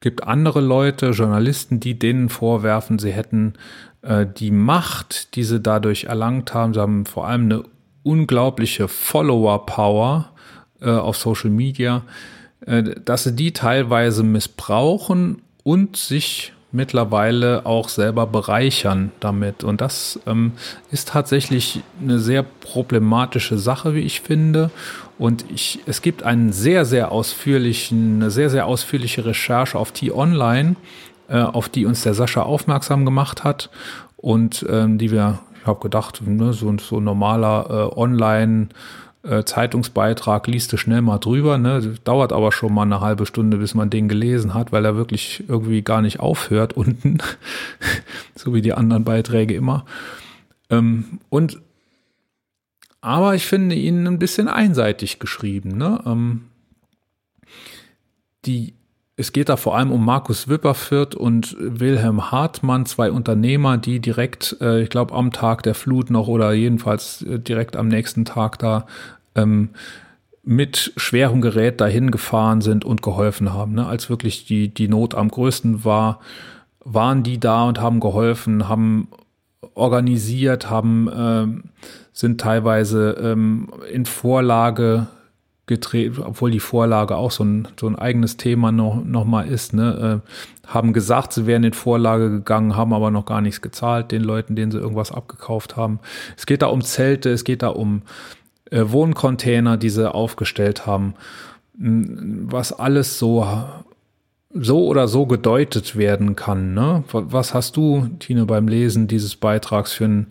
gibt 0.00 0.24
andere 0.24 0.60
Leute, 0.60 1.10
Journalisten, 1.10 1.80
die 1.80 1.98
denen 1.98 2.28
vorwerfen, 2.28 2.98
sie 2.98 3.12
hätten 3.12 3.54
äh, 4.02 4.26
die 4.26 4.50
Macht, 4.50 5.34
die 5.36 5.44
sie 5.44 5.60
dadurch 5.60 6.04
erlangt 6.04 6.52
haben. 6.52 6.74
Sie 6.74 6.80
haben 6.80 7.06
vor 7.06 7.26
allem 7.26 7.44
eine 7.44 7.64
unglaubliche 8.02 8.88
Follower-Power 8.88 10.30
äh, 10.80 10.90
auf 10.90 11.16
Social 11.16 11.50
Media, 11.50 12.02
äh, 12.66 12.82
dass 12.82 13.24
sie 13.24 13.34
die 13.34 13.52
teilweise 13.52 14.22
missbrauchen 14.22 15.42
und 15.62 15.96
sich 15.96 16.52
mittlerweile 16.74 17.64
auch 17.64 17.88
selber 17.88 18.26
bereichern 18.26 19.12
damit. 19.20 19.64
Und 19.64 19.80
das 19.80 20.20
ähm, 20.26 20.52
ist 20.90 21.08
tatsächlich 21.08 21.80
eine 22.02 22.18
sehr 22.18 22.42
problematische 22.42 23.56
Sache, 23.56 23.94
wie 23.94 24.00
ich 24.00 24.20
finde. 24.20 24.70
Und 25.18 25.44
ich, 25.50 25.80
es 25.86 26.02
gibt 26.02 26.24
einen 26.24 26.52
sehr, 26.52 26.84
sehr 26.84 27.12
ausführlichen, 27.12 28.16
eine 28.16 28.30
sehr, 28.30 28.50
sehr 28.50 28.66
ausführliche 28.66 29.24
Recherche 29.24 29.78
auf 29.78 29.92
T-Online, 29.92 30.76
äh, 31.28 31.38
auf 31.40 31.68
die 31.68 31.86
uns 31.86 32.02
der 32.02 32.14
Sascha 32.14 32.42
aufmerksam 32.42 33.04
gemacht 33.04 33.44
hat 33.44 33.70
und 34.16 34.66
ähm, 34.68 34.98
die 34.98 35.12
wir, 35.12 35.38
ich 35.60 35.66
habe 35.66 35.80
gedacht, 35.80 36.22
ne, 36.26 36.52
so, 36.52 36.76
so 36.78 36.98
ein 36.98 37.04
normaler 37.04 37.90
äh, 37.94 37.98
Online- 37.98 38.68
äh, 39.24 39.44
Zeitungsbeitrag 39.44 40.46
liest 40.46 40.72
du 40.72 40.76
schnell 40.76 41.02
mal 41.02 41.18
drüber, 41.18 41.58
ne? 41.58 41.96
Dauert 42.04 42.32
aber 42.32 42.52
schon 42.52 42.74
mal 42.74 42.82
eine 42.82 43.00
halbe 43.00 43.26
Stunde, 43.26 43.56
bis 43.56 43.74
man 43.74 43.90
den 43.90 44.08
gelesen 44.08 44.54
hat, 44.54 44.70
weil 44.72 44.84
er 44.84 44.96
wirklich 44.96 45.44
irgendwie 45.48 45.82
gar 45.82 46.02
nicht 46.02 46.20
aufhört 46.20 46.74
unten, 46.74 47.18
so 48.34 48.54
wie 48.54 48.62
die 48.62 48.74
anderen 48.74 49.04
Beiträge 49.04 49.54
immer. 49.54 49.84
Ähm, 50.70 51.20
und 51.30 51.60
aber 53.00 53.34
ich 53.34 53.46
finde 53.46 53.74
ihn 53.74 54.06
ein 54.06 54.18
bisschen 54.18 54.48
einseitig 54.48 55.18
geschrieben. 55.18 55.76
Ne? 55.76 56.02
Ähm, 56.06 56.44
die, 58.46 58.74
es 59.16 59.32
geht 59.32 59.48
da 59.48 59.56
vor 59.56 59.76
allem 59.76 59.92
um 59.92 60.04
Markus 60.04 60.48
Wipperfürth 60.48 61.14
und 61.14 61.56
Wilhelm 61.58 62.32
Hartmann, 62.32 62.84
zwei 62.84 63.12
Unternehmer, 63.12 63.78
die 63.78 64.00
direkt, 64.00 64.56
äh, 64.60 64.82
ich 64.82 64.90
glaube, 64.90 65.14
am 65.14 65.30
Tag 65.30 65.62
der 65.62 65.74
Flut 65.74 66.10
noch 66.10 66.26
oder 66.26 66.52
jedenfalls 66.52 67.22
äh, 67.22 67.38
direkt 67.38 67.76
am 67.76 67.86
nächsten 67.86 68.24
Tag 68.24 68.58
da 68.58 68.86
ähm, 69.36 69.70
mit 70.42 70.92
schwerem 70.96 71.40
Gerät 71.40 71.80
dahin 71.80 72.10
gefahren 72.10 72.60
sind 72.60 72.84
und 72.84 73.02
geholfen 73.02 73.52
haben. 73.52 73.72
Ne? 73.74 73.86
Als 73.86 74.10
wirklich 74.10 74.46
die, 74.46 74.68
die 74.68 74.88
Not 74.88 75.14
am 75.14 75.28
größten 75.28 75.84
war, 75.84 76.20
waren 76.84 77.22
die 77.22 77.38
da 77.38 77.64
und 77.64 77.80
haben 77.80 78.00
geholfen, 78.00 78.68
haben 78.68 79.08
organisiert, 79.74 80.68
haben, 80.68 81.08
äh, 81.08 81.46
sind 82.12 82.40
teilweise 82.40 83.12
ähm, 83.22 83.68
in 83.90 84.06
Vorlage 84.06 85.06
gedreht, 85.66 86.18
obwohl 86.18 86.50
die 86.50 86.60
Vorlage 86.60 87.16
auch 87.16 87.30
so 87.30 87.44
ein, 87.44 87.68
so 87.80 87.86
ein 87.86 87.96
eigenes 87.96 88.36
Thema 88.36 88.70
noch, 88.70 89.02
noch 89.02 89.24
mal 89.24 89.48
ist, 89.48 89.72
ne, 89.72 90.22
äh, 90.22 90.68
haben 90.68 90.92
gesagt, 90.92 91.32
sie 91.32 91.46
wären 91.46 91.64
in 91.64 91.72
Vorlage 91.72 92.30
gegangen, 92.30 92.76
haben 92.76 92.92
aber 92.92 93.10
noch 93.10 93.24
gar 93.24 93.40
nichts 93.40 93.62
gezahlt 93.62 94.12
den 94.12 94.22
Leuten, 94.22 94.56
denen 94.56 94.72
sie 94.72 94.78
irgendwas 94.78 95.12
abgekauft 95.12 95.76
haben. 95.76 96.00
Es 96.36 96.46
geht 96.46 96.62
da 96.62 96.66
um 96.66 96.82
Zelte, 96.82 97.30
es 97.30 97.44
geht 97.44 97.62
da 97.62 97.68
um 97.68 98.02
äh, 98.70 98.82
Wohncontainer, 98.86 99.76
die 99.76 99.90
sie 99.90 100.12
aufgestellt 100.12 100.86
haben, 100.86 101.14
was 101.76 102.72
alles 102.72 103.18
so 103.18 103.46
so 104.54 104.86
oder 104.86 105.08
so 105.08 105.26
gedeutet 105.26 105.96
werden 105.96 106.36
kann. 106.36 106.74
Ne? 106.74 107.02
Was 107.10 107.54
hast 107.54 107.76
du, 107.76 108.06
Tine, 108.20 108.46
beim 108.46 108.68
Lesen 108.68 109.08
dieses 109.08 109.34
Beitrags 109.34 109.92
für, 109.92 110.04
ein, 110.04 110.26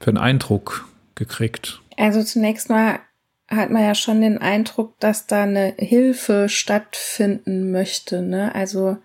für 0.00 0.08
einen 0.08 0.16
Eindruck 0.16 0.88
gekriegt? 1.14 1.82
Also 1.98 2.22
zunächst 2.22 2.70
mal 2.70 3.00
hat 3.48 3.70
man 3.70 3.82
ja 3.82 3.94
schon 3.94 4.20
den 4.20 4.38
Eindruck, 4.38 4.98
dass 4.98 5.26
da 5.26 5.44
eine 5.44 5.74
Hilfe 5.78 6.48
stattfinden 6.48 7.70
möchte. 7.70 8.22
Ne? 8.22 8.54
Also 8.54 8.98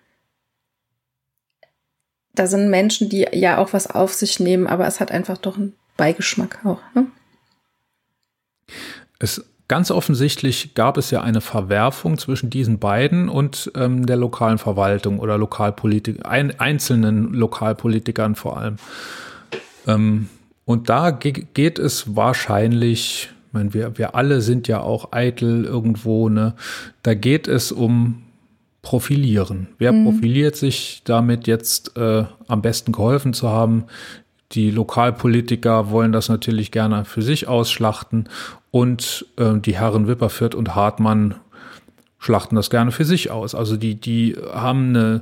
da 2.33 2.47
sind 2.47 2.69
Menschen, 2.69 3.09
die 3.09 3.27
ja 3.33 3.57
auch 3.57 3.73
was 3.73 3.87
auf 3.87 4.13
sich 4.13 4.39
nehmen, 4.39 4.67
aber 4.67 4.87
es 4.87 4.99
hat 4.99 5.11
einfach 5.11 5.37
doch 5.37 5.57
einen 5.57 5.73
Beigeschmack 5.97 6.65
auch. 6.65 6.81
Ne? 6.95 7.07
Es 9.19 9.43
Ganz 9.71 9.89
offensichtlich 9.89 10.73
gab 10.73 10.97
es 10.97 11.11
ja 11.11 11.21
eine 11.21 11.39
Verwerfung 11.39 12.17
zwischen 12.17 12.49
diesen 12.49 12.77
beiden 12.77 13.29
und 13.29 13.71
ähm, 13.73 14.05
der 14.05 14.17
lokalen 14.17 14.57
Verwaltung 14.57 15.17
oder 15.17 15.37
Lokalpolitik, 15.37 16.25
ein, 16.25 16.59
einzelnen 16.59 17.33
Lokalpolitikern 17.33 18.35
vor 18.35 18.57
allem. 18.57 18.75
Ähm, 19.87 20.27
und 20.65 20.89
da 20.89 21.11
ge 21.11 21.45
geht 21.53 21.79
es 21.79 22.17
wahrscheinlich, 22.17 23.29
ich 23.51 23.53
meine, 23.53 23.73
wir, 23.73 23.97
wir 23.97 24.15
alle 24.15 24.39
sind 24.39 24.69
ja 24.69 24.79
auch 24.79 25.11
eitel 25.11 25.65
irgendwo, 25.65 26.29
ne? 26.29 26.55
Da 27.03 27.15
geht 27.15 27.49
es 27.49 27.73
um 27.73 28.23
Profilieren. 28.81 29.67
Wer 29.77 29.91
mhm. 29.91 30.05
profiliert 30.05 30.55
sich 30.55 31.01
damit 31.03 31.45
jetzt 31.45 31.97
äh, 31.97 32.23
am 32.47 32.61
besten 32.61 32.93
geholfen 32.93 33.33
zu 33.33 33.49
haben? 33.49 33.83
Die 34.53 34.71
Lokalpolitiker 34.71 35.91
wollen 35.91 36.11
das 36.11 36.29
natürlich 36.29 36.71
gerne 36.71 37.05
für 37.05 37.21
sich 37.21 37.47
ausschlachten 37.47 38.27
und 38.71 39.27
äh, 39.37 39.59
die 39.59 39.75
Herren 39.75 40.07
Wipperfürth 40.07 40.55
und 40.55 40.73
Hartmann 40.73 41.35
schlachten 42.17 42.55
das 42.55 42.71
gerne 42.71 42.91
für 42.91 43.05
sich 43.05 43.29
aus. 43.29 43.53
Also 43.53 43.77
die, 43.77 43.95
die 43.95 44.35
haben 44.51 44.95
eine, 44.95 45.21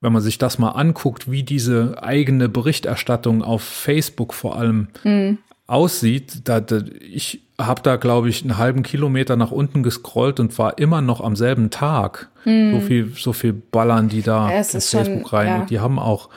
wenn 0.00 0.12
man 0.12 0.22
sich 0.22 0.38
das 0.38 0.58
mal 0.58 0.70
anguckt, 0.70 1.30
wie 1.30 1.44
diese 1.44 2.02
eigene 2.02 2.48
Berichterstattung 2.48 3.42
auf 3.42 3.62
Facebook 3.62 4.34
vor 4.34 4.56
allem 4.56 4.88
mhm. 5.04 5.38
Aussieht, 5.72 6.48
da, 6.48 6.60
da 6.60 6.82
ich 7.00 7.40
habe 7.58 7.82
da, 7.82 7.96
glaube 7.96 8.28
ich, 8.28 8.42
einen 8.42 8.58
halben 8.58 8.82
Kilometer 8.82 9.36
nach 9.36 9.50
unten 9.50 9.82
gescrollt 9.82 10.38
und 10.38 10.56
war 10.58 10.78
immer 10.78 11.00
noch 11.00 11.20
am 11.20 11.34
selben 11.34 11.70
Tag. 11.70 12.28
Mhm. 12.44 12.72
So 12.72 12.80
viel, 12.80 13.12
so 13.16 13.32
viel 13.32 13.52
ballern 13.52 14.08
die 14.08 14.22
da 14.22 14.50
ja, 14.50 14.60
auf 14.60 14.70
Facebook 14.70 15.28
schon, 15.28 15.38
rein. 15.38 15.48
Ja. 15.48 15.60
Und 15.60 15.70
die 15.70 15.80
haben 15.80 15.98
auch, 15.98 16.28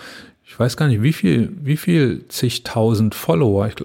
ich 0.45 0.57
weiß 0.57 0.77
gar 0.77 0.87
nicht, 0.87 1.01
wie 1.01 1.13
viel, 1.13 1.51
wie 1.61 1.77
viel 1.77 2.25
zigtausend 2.29 3.13
Follower. 3.13 3.67
Ich 3.67 3.75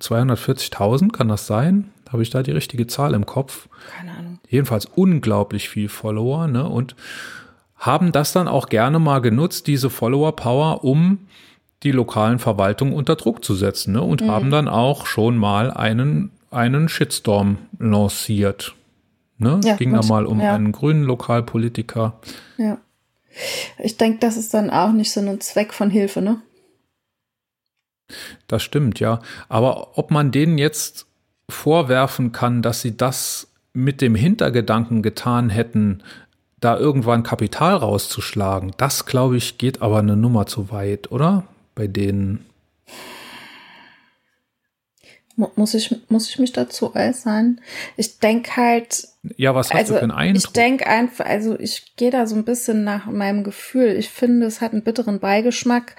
240.000, 0.00 1.12
kann 1.12 1.28
das 1.28 1.46
sein? 1.46 1.90
Habe 2.10 2.22
ich 2.22 2.30
da 2.30 2.42
die 2.42 2.52
richtige 2.52 2.86
Zahl 2.86 3.12
im 3.12 3.26
Kopf? 3.26 3.68
Keine 3.98 4.12
Ahnung. 4.12 4.38
Jedenfalls 4.48 4.86
unglaublich 4.86 5.68
viel 5.68 5.88
Follower, 5.88 6.46
ne? 6.46 6.66
Und 6.66 6.94
haben 7.76 8.12
das 8.12 8.32
dann 8.32 8.48
auch 8.48 8.68
gerne 8.68 8.98
mal 9.00 9.18
genutzt, 9.18 9.66
diese 9.66 9.90
Follower-Power, 9.90 10.84
um 10.84 11.18
die 11.84 11.92
lokalen 11.92 12.38
Verwaltungen 12.38 12.94
unter 12.94 13.16
Druck 13.16 13.44
zu 13.44 13.54
setzen, 13.54 13.92
ne? 13.92 14.02
Und 14.02 14.22
mhm. 14.22 14.30
haben 14.30 14.50
dann 14.50 14.68
auch 14.68 15.06
schon 15.06 15.36
mal 15.36 15.70
einen, 15.70 16.30
einen 16.50 16.88
Shitstorm 16.88 17.58
lanciert. 17.78 18.74
Ne? 19.38 19.60
Ja, 19.64 19.72
es 19.72 19.78
ging 19.78 19.92
da 19.92 20.02
mal 20.02 20.26
um 20.26 20.40
ja. 20.40 20.54
einen 20.54 20.72
grünen 20.72 21.04
Lokalpolitiker. 21.04 22.14
Ja. 22.56 22.78
Ich 23.78 23.96
denke, 23.96 24.18
das 24.20 24.36
ist 24.36 24.54
dann 24.54 24.70
auch 24.70 24.92
nicht 24.92 25.12
so 25.12 25.20
ein 25.20 25.40
Zweck 25.40 25.74
von 25.74 25.90
Hilfe, 25.90 26.22
ne? 26.22 26.40
Das 28.46 28.62
stimmt, 28.62 29.00
ja. 29.00 29.20
Aber 29.48 29.98
ob 29.98 30.10
man 30.10 30.30
denen 30.30 30.58
jetzt 30.58 31.06
vorwerfen 31.48 32.32
kann, 32.32 32.62
dass 32.62 32.80
sie 32.80 32.96
das 32.96 33.48
mit 33.72 34.00
dem 34.00 34.14
Hintergedanken 34.14 35.02
getan 35.02 35.50
hätten, 35.50 36.02
da 36.60 36.78
irgendwann 36.78 37.24
Kapital 37.24 37.74
rauszuschlagen, 37.76 38.72
das 38.76 39.04
glaube 39.04 39.36
ich 39.36 39.58
geht 39.58 39.82
aber 39.82 39.98
eine 39.98 40.16
Nummer 40.16 40.46
zu 40.46 40.70
weit, 40.70 41.10
oder? 41.10 41.44
Bei 41.74 41.86
denen. 41.86 42.46
Muss 45.36 45.74
ich, 45.74 45.92
muss 46.08 46.28
ich 46.28 46.38
mich 46.38 46.52
dazu 46.52 46.94
äußern? 46.94 47.60
Ich 47.96 48.20
denke 48.20 48.56
halt. 48.56 49.08
Ja, 49.36 49.54
was 49.54 49.70
hast 49.70 49.78
also, 49.78 49.94
du 49.94 49.98
für 49.98 50.02
einen 50.04 50.12
Eindruck? 50.12 50.44
Ich 50.44 50.52
denke 50.52 50.86
einfach, 50.86 51.26
also 51.26 51.58
ich 51.58 51.96
gehe 51.96 52.12
da 52.12 52.26
so 52.26 52.36
ein 52.36 52.44
bisschen 52.44 52.84
nach 52.84 53.06
meinem 53.06 53.42
Gefühl. 53.42 53.96
Ich 53.96 54.10
finde, 54.10 54.46
es 54.46 54.60
hat 54.60 54.72
einen 54.72 54.84
bitteren 54.84 55.18
Beigeschmack, 55.18 55.96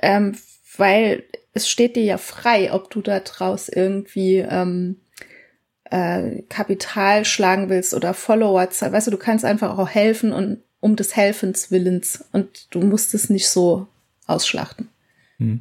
ähm, 0.00 0.34
weil 0.78 1.24
es 1.52 1.68
steht 1.68 1.96
dir 1.96 2.04
ja 2.04 2.16
frei, 2.16 2.72
ob 2.72 2.88
du 2.90 3.02
da 3.02 3.20
draus 3.20 3.68
irgendwie 3.68 4.38
ähm, 4.38 5.00
äh, 5.90 6.40
Kapital 6.48 7.26
schlagen 7.26 7.68
willst 7.68 7.92
oder 7.92 8.14
Follower. 8.14 8.66
Weißt 8.66 9.06
du, 9.06 9.10
du 9.10 9.18
kannst 9.18 9.44
einfach 9.44 9.76
auch 9.76 9.90
helfen 9.90 10.32
und 10.32 10.62
um 10.80 10.96
des 10.96 11.14
Helfens 11.14 11.70
willens 11.70 12.24
und 12.32 12.74
du 12.74 12.80
musst 12.80 13.12
es 13.12 13.28
nicht 13.28 13.48
so 13.48 13.86
ausschlachten. 14.26 14.88
Hm. 15.42 15.60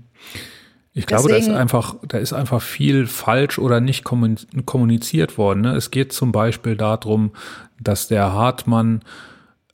Ich 0.94 1.06
glaube, 1.06 1.30
Deswegen, 1.30 1.48
da 1.48 1.54
ist 1.54 1.60
einfach, 1.60 1.96
da 2.06 2.18
ist 2.18 2.34
einfach 2.34 2.62
viel 2.62 3.08
falsch 3.08 3.60
oder 3.60 3.80
nicht 3.80 4.04
kommuniziert 4.04 5.38
worden. 5.38 5.62
Ne? 5.62 5.76
Es 5.76 5.90
geht 5.90 6.12
zum 6.12 6.34
Beispiel 6.34 6.76
darum, 6.76 7.32
dass 7.80 8.10
der 8.10 8.34
Hartmann 8.34 9.02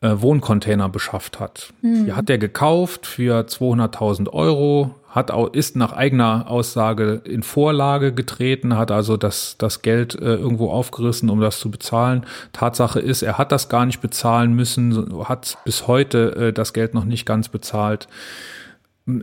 äh, 0.02 0.12
Wohncontainer 0.16 0.90
beschafft 0.90 1.40
hat. 1.40 1.74
Hm. 1.82 2.06
Die 2.06 2.14
hat 2.14 2.30
er 2.30 2.38
gekauft 2.38 3.08
für 3.08 3.40
200.000 3.42 4.30
Euro, 4.30 4.94
hat 5.10 5.32
ist 5.54 5.76
nach 5.76 5.94
eigener 5.94 6.52
Aussage 6.52 7.22
in 7.24 7.42
Vorlage 7.42 8.14
getreten, 8.14 8.78
hat 8.78 8.92
also 8.92 9.18
das, 9.18 9.56
das 9.58 9.82
Geld 9.82 10.14
äh, 10.14 10.36
irgendwo 10.36 10.70
aufgerissen, 10.70 11.32
um 11.32 11.42
das 11.42 11.60
zu 11.60 11.72
bezahlen. 11.72 12.28
Tatsache 12.54 13.00
ist, 13.00 13.24
er 13.24 13.40
hat 13.40 13.52
das 13.52 13.70
gar 13.70 13.88
nicht 13.88 14.00
bezahlen 14.00 14.54
müssen, 14.54 15.28
hat 15.28 15.58
bis 15.66 15.88
heute 15.88 16.36
äh, 16.36 16.54
das 16.54 16.74
Geld 16.74 16.94
noch 16.94 17.06
nicht 17.06 17.26
ganz 17.26 17.50
bezahlt. 17.50 18.08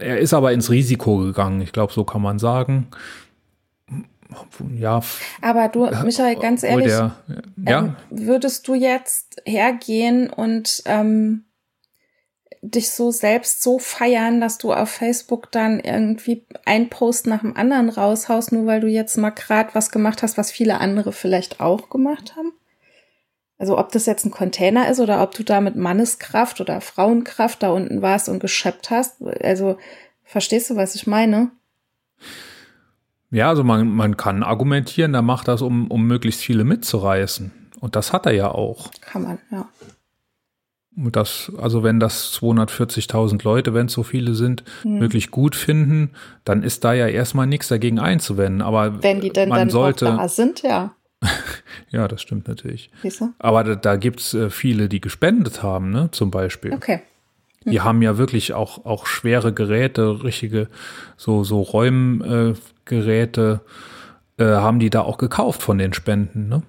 Er 0.00 0.18
ist 0.18 0.32
aber 0.32 0.52
ins 0.52 0.70
Risiko 0.70 1.18
gegangen, 1.18 1.60
ich 1.60 1.72
glaube, 1.72 1.92
so 1.92 2.04
kann 2.04 2.22
man 2.22 2.38
sagen. 2.38 2.88
Ja. 4.76 5.02
Aber 5.42 5.68
du, 5.68 5.86
Michael, 6.04 6.36
ganz 6.36 6.62
ehrlich, 6.62 6.86
der, 6.86 7.16
ja? 7.56 7.78
ähm, 7.78 7.96
würdest 8.10 8.66
du 8.66 8.74
jetzt 8.74 9.42
hergehen 9.44 10.30
und 10.30 10.82
ähm, 10.86 11.44
dich 12.62 12.90
so 12.90 13.10
selbst 13.10 13.62
so 13.62 13.78
feiern, 13.78 14.40
dass 14.40 14.58
du 14.58 14.72
auf 14.72 14.88
Facebook 14.88 15.52
dann 15.52 15.80
irgendwie 15.80 16.46
ein 16.64 16.88
Post 16.88 17.26
nach 17.26 17.40
dem 17.40 17.56
anderen 17.56 17.90
raushaust, 17.90 18.52
nur 18.52 18.66
weil 18.66 18.80
du 18.80 18.88
jetzt 18.88 19.18
mal 19.18 19.30
gerade 19.30 19.70
was 19.74 19.90
gemacht 19.90 20.22
hast, 20.22 20.38
was 20.38 20.50
viele 20.50 20.80
andere 20.80 21.12
vielleicht 21.12 21.60
auch 21.60 21.90
gemacht 21.90 22.36
haben? 22.36 22.52
Also 23.58 23.78
ob 23.78 23.92
das 23.92 24.06
jetzt 24.06 24.24
ein 24.24 24.30
Container 24.30 24.88
ist 24.90 25.00
oder 25.00 25.22
ob 25.22 25.32
du 25.34 25.44
da 25.44 25.60
mit 25.60 25.76
Manneskraft 25.76 26.60
oder 26.60 26.80
Frauenkraft 26.80 27.62
da 27.62 27.70
unten 27.70 28.02
warst 28.02 28.28
und 28.28 28.40
geschöpft 28.40 28.90
hast. 28.90 29.22
Also 29.42 29.78
verstehst 30.24 30.70
du, 30.70 30.76
was 30.76 30.94
ich 30.94 31.06
meine? 31.06 31.50
Ja, 33.30 33.48
also 33.48 33.64
man, 33.64 33.88
man 33.88 34.16
kann 34.16 34.42
argumentieren, 34.42 35.12
der 35.12 35.22
macht 35.22 35.48
das, 35.48 35.62
um, 35.62 35.90
um 35.90 36.06
möglichst 36.06 36.40
viele 36.40 36.64
mitzureißen. 36.64 37.52
Und 37.80 37.96
das 37.96 38.12
hat 38.12 38.26
er 38.26 38.32
ja 38.32 38.50
auch. 38.50 38.90
Kann 39.00 39.22
man, 39.22 39.38
ja. 39.50 39.68
das, 40.94 41.52
also 41.60 41.82
wenn 41.82 42.00
das 42.00 42.32
240.000 42.32 43.42
Leute, 43.44 43.74
wenn 43.74 43.86
es 43.86 43.92
so 43.92 44.04
viele 44.04 44.34
sind, 44.34 44.64
mhm. 44.84 45.00
wirklich 45.00 45.30
gut 45.30 45.56
finden, 45.56 46.10
dann 46.44 46.62
ist 46.62 46.84
da 46.84 46.92
ja 46.92 47.08
erstmal 47.08 47.46
nichts 47.46 47.68
dagegen 47.68 47.98
einzuwenden. 47.98 48.62
Aber 48.62 49.02
wenn 49.02 49.20
die 49.20 49.30
denn 49.30 49.48
man 49.48 49.58
dann 49.58 49.70
sollte, 49.70 50.04
da 50.04 50.28
sind, 50.28 50.62
ja. 50.62 50.94
ja, 51.90 52.08
das 52.08 52.22
stimmt 52.22 52.48
natürlich. 52.48 52.90
Aber 53.38 53.64
da, 53.64 53.74
da 53.74 53.96
gibt's 53.96 54.34
äh, 54.34 54.50
viele, 54.50 54.88
die 54.88 55.00
gespendet 55.00 55.62
haben, 55.62 55.90
ne, 55.90 56.08
zum 56.12 56.30
Beispiel. 56.30 56.72
Okay. 56.72 57.00
Die 57.66 57.80
haben 57.80 58.02
ja 58.02 58.18
wirklich 58.18 58.52
auch, 58.52 58.84
auch 58.84 59.06
schwere 59.06 59.54
Geräte, 59.54 60.22
richtige, 60.22 60.68
so, 61.16 61.44
so 61.44 61.62
Räumgeräte, 61.62 63.60
äh, 64.36 64.44
haben 64.44 64.80
die 64.80 64.90
da 64.90 65.00
auch 65.00 65.16
gekauft 65.16 65.62
von 65.62 65.78
den 65.78 65.94
Spenden, 65.94 66.48
ne? 66.48 66.62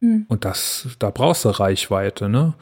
Hm. 0.00 0.26
Und 0.28 0.44
das, 0.44 0.88
da 0.98 1.10
brauchst 1.10 1.44
du 1.44 1.48
Reichweite, 1.48 2.28
ne? 2.28 2.54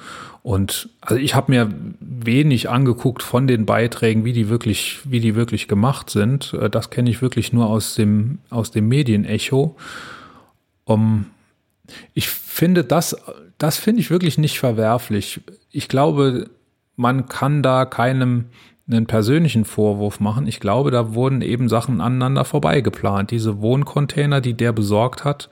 Und 0.42 0.88
also 1.00 1.16
ich 1.16 1.34
habe 1.34 1.52
mir 1.52 1.68
wenig 2.00 2.70
angeguckt 2.70 3.22
von 3.22 3.46
den 3.46 3.66
Beiträgen, 3.66 4.24
wie 4.24 4.32
die 4.32 4.48
wirklich, 4.48 5.00
wie 5.04 5.20
die 5.20 5.34
wirklich 5.34 5.68
gemacht 5.68 6.10
sind. 6.10 6.54
Äh, 6.54 6.70
das 6.70 6.90
kenne 6.90 7.10
ich 7.10 7.20
wirklich 7.20 7.52
nur 7.52 7.66
aus 7.66 7.94
dem, 7.94 8.38
aus 8.48 8.70
dem 8.70 8.88
Medienecho. 8.88 9.76
Um, 10.84 11.26
ich 12.14 12.28
finde 12.28 12.84
das, 12.84 13.16
das 13.58 13.78
finde 13.78 14.00
ich 14.00 14.10
wirklich 14.10 14.38
nicht 14.38 14.58
verwerflich. 14.58 15.40
Ich 15.70 15.88
glaube, 15.88 16.50
man 16.96 17.28
kann 17.28 17.62
da 17.62 17.84
keinem 17.84 18.46
einen 18.88 19.06
persönlichen 19.06 19.64
Vorwurf 19.64 20.20
machen. 20.20 20.46
Ich 20.46 20.60
glaube, 20.60 20.90
da 20.90 21.14
wurden 21.14 21.42
eben 21.42 21.68
Sachen 21.68 22.00
aneinander 22.00 22.44
vorbeigeplant. 22.44 23.30
Diese 23.30 23.60
Wohncontainer, 23.60 24.40
die 24.40 24.54
der 24.54 24.72
besorgt 24.72 25.24
hat, 25.24 25.48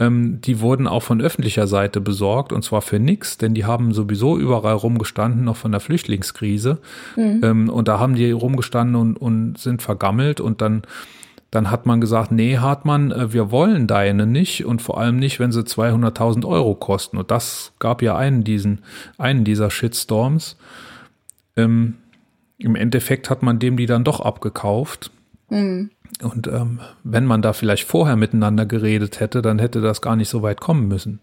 ähm, 0.00 0.40
die 0.40 0.60
wurden 0.60 0.88
auch 0.88 1.02
von 1.02 1.20
öffentlicher 1.20 1.66
Seite 1.66 2.00
besorgt 2.00 2.52
und 2.52 2.64
zwar 2.64 2.82
für 2.82 2.98
nix, 2.98 3.38
denn 3.38 3.54
die 3.54 3.64
haben 3.64 3.92
sowieso 3.92 4.38
überall 4.38 4.74
rumgestanden, 4.74 5.44
noch 5.44 5.56
von 5.56 5.70
der 5.70 5.80
Flüchtlingskrise. 5.80 6.78
Mhm. 7.16 7.40
Ähm, 7.44 7.68
und 7.68 7.86
da 7.86 8.00
haben 8.00 8.14
die 8.14 8.30
rumgestanden 8.30 8.96
und, 8.96 9.16
und 9.16 9.58
sind 9.58 9.82
vergammelt 9.82 10.40
und 10.40 10.60
dann 10.60 10.82
dann 11.50 11.70
hat 11.70 11.84
man 11.84 12.00
gesagt, 12.00 12.30
nee, 12.30 12.58
Hartmann, 12.58 13.10
äh, 13.10 13.32
wir 13.32 13.50
wollen 13.50 13.86
deine 13.86 14.26
nicht 14.26 14.64
und 14.64 14.80
vor 14.82 14.98
allem 14.98 15.16
nicht, 15.16 15.40
wenn 15.40 15.52
sie 15.52 15.62
200.000 15.62 16.46
Euro 16.46 16.74
kosten. 16.74 17.16
Und 17.18 17.30
das 17.30 17.72
gab 17.78 18.02
ja 18.02 18.16
einen, 18.16 18.44
diesen, 18.44 18.80
einen 19.18 19.44
dieser 19.44 19.70
Shitstorms. 19.70 20.56
Ähm, 21.56 21.96
Im 22.58 22.76
Endeffekt 22.76 23.30
hat 23.30 23.42
man 23.42 23.58
dem 23.58 23.76
die 23.76 23.86
dann 23.86 24.04
doch 24.04 24.20
abgekauft. 24.20 25.10
Mhm. 25.48 25.90
Und 26.22 26.46
ähm, 26.46 26.80
wenn 27.02 27.26
man 27.26 27.42
da 27.42 27.52
vielleicht 27.52 27.86
vorher 27.86 28.16
miteinander 28.16 28.66
geredet 28.66 29.20
hätte, 29.20 29.42
dann 29.42 29.58
hätte 29.58 29.80
das 29.80 30.02
gar 30.02 30.16
nicht 30.16 30.28
so 30.28 30.42
weit 30.42 30.60
kommen 30.60 30.86
müssen. 30.86 31.20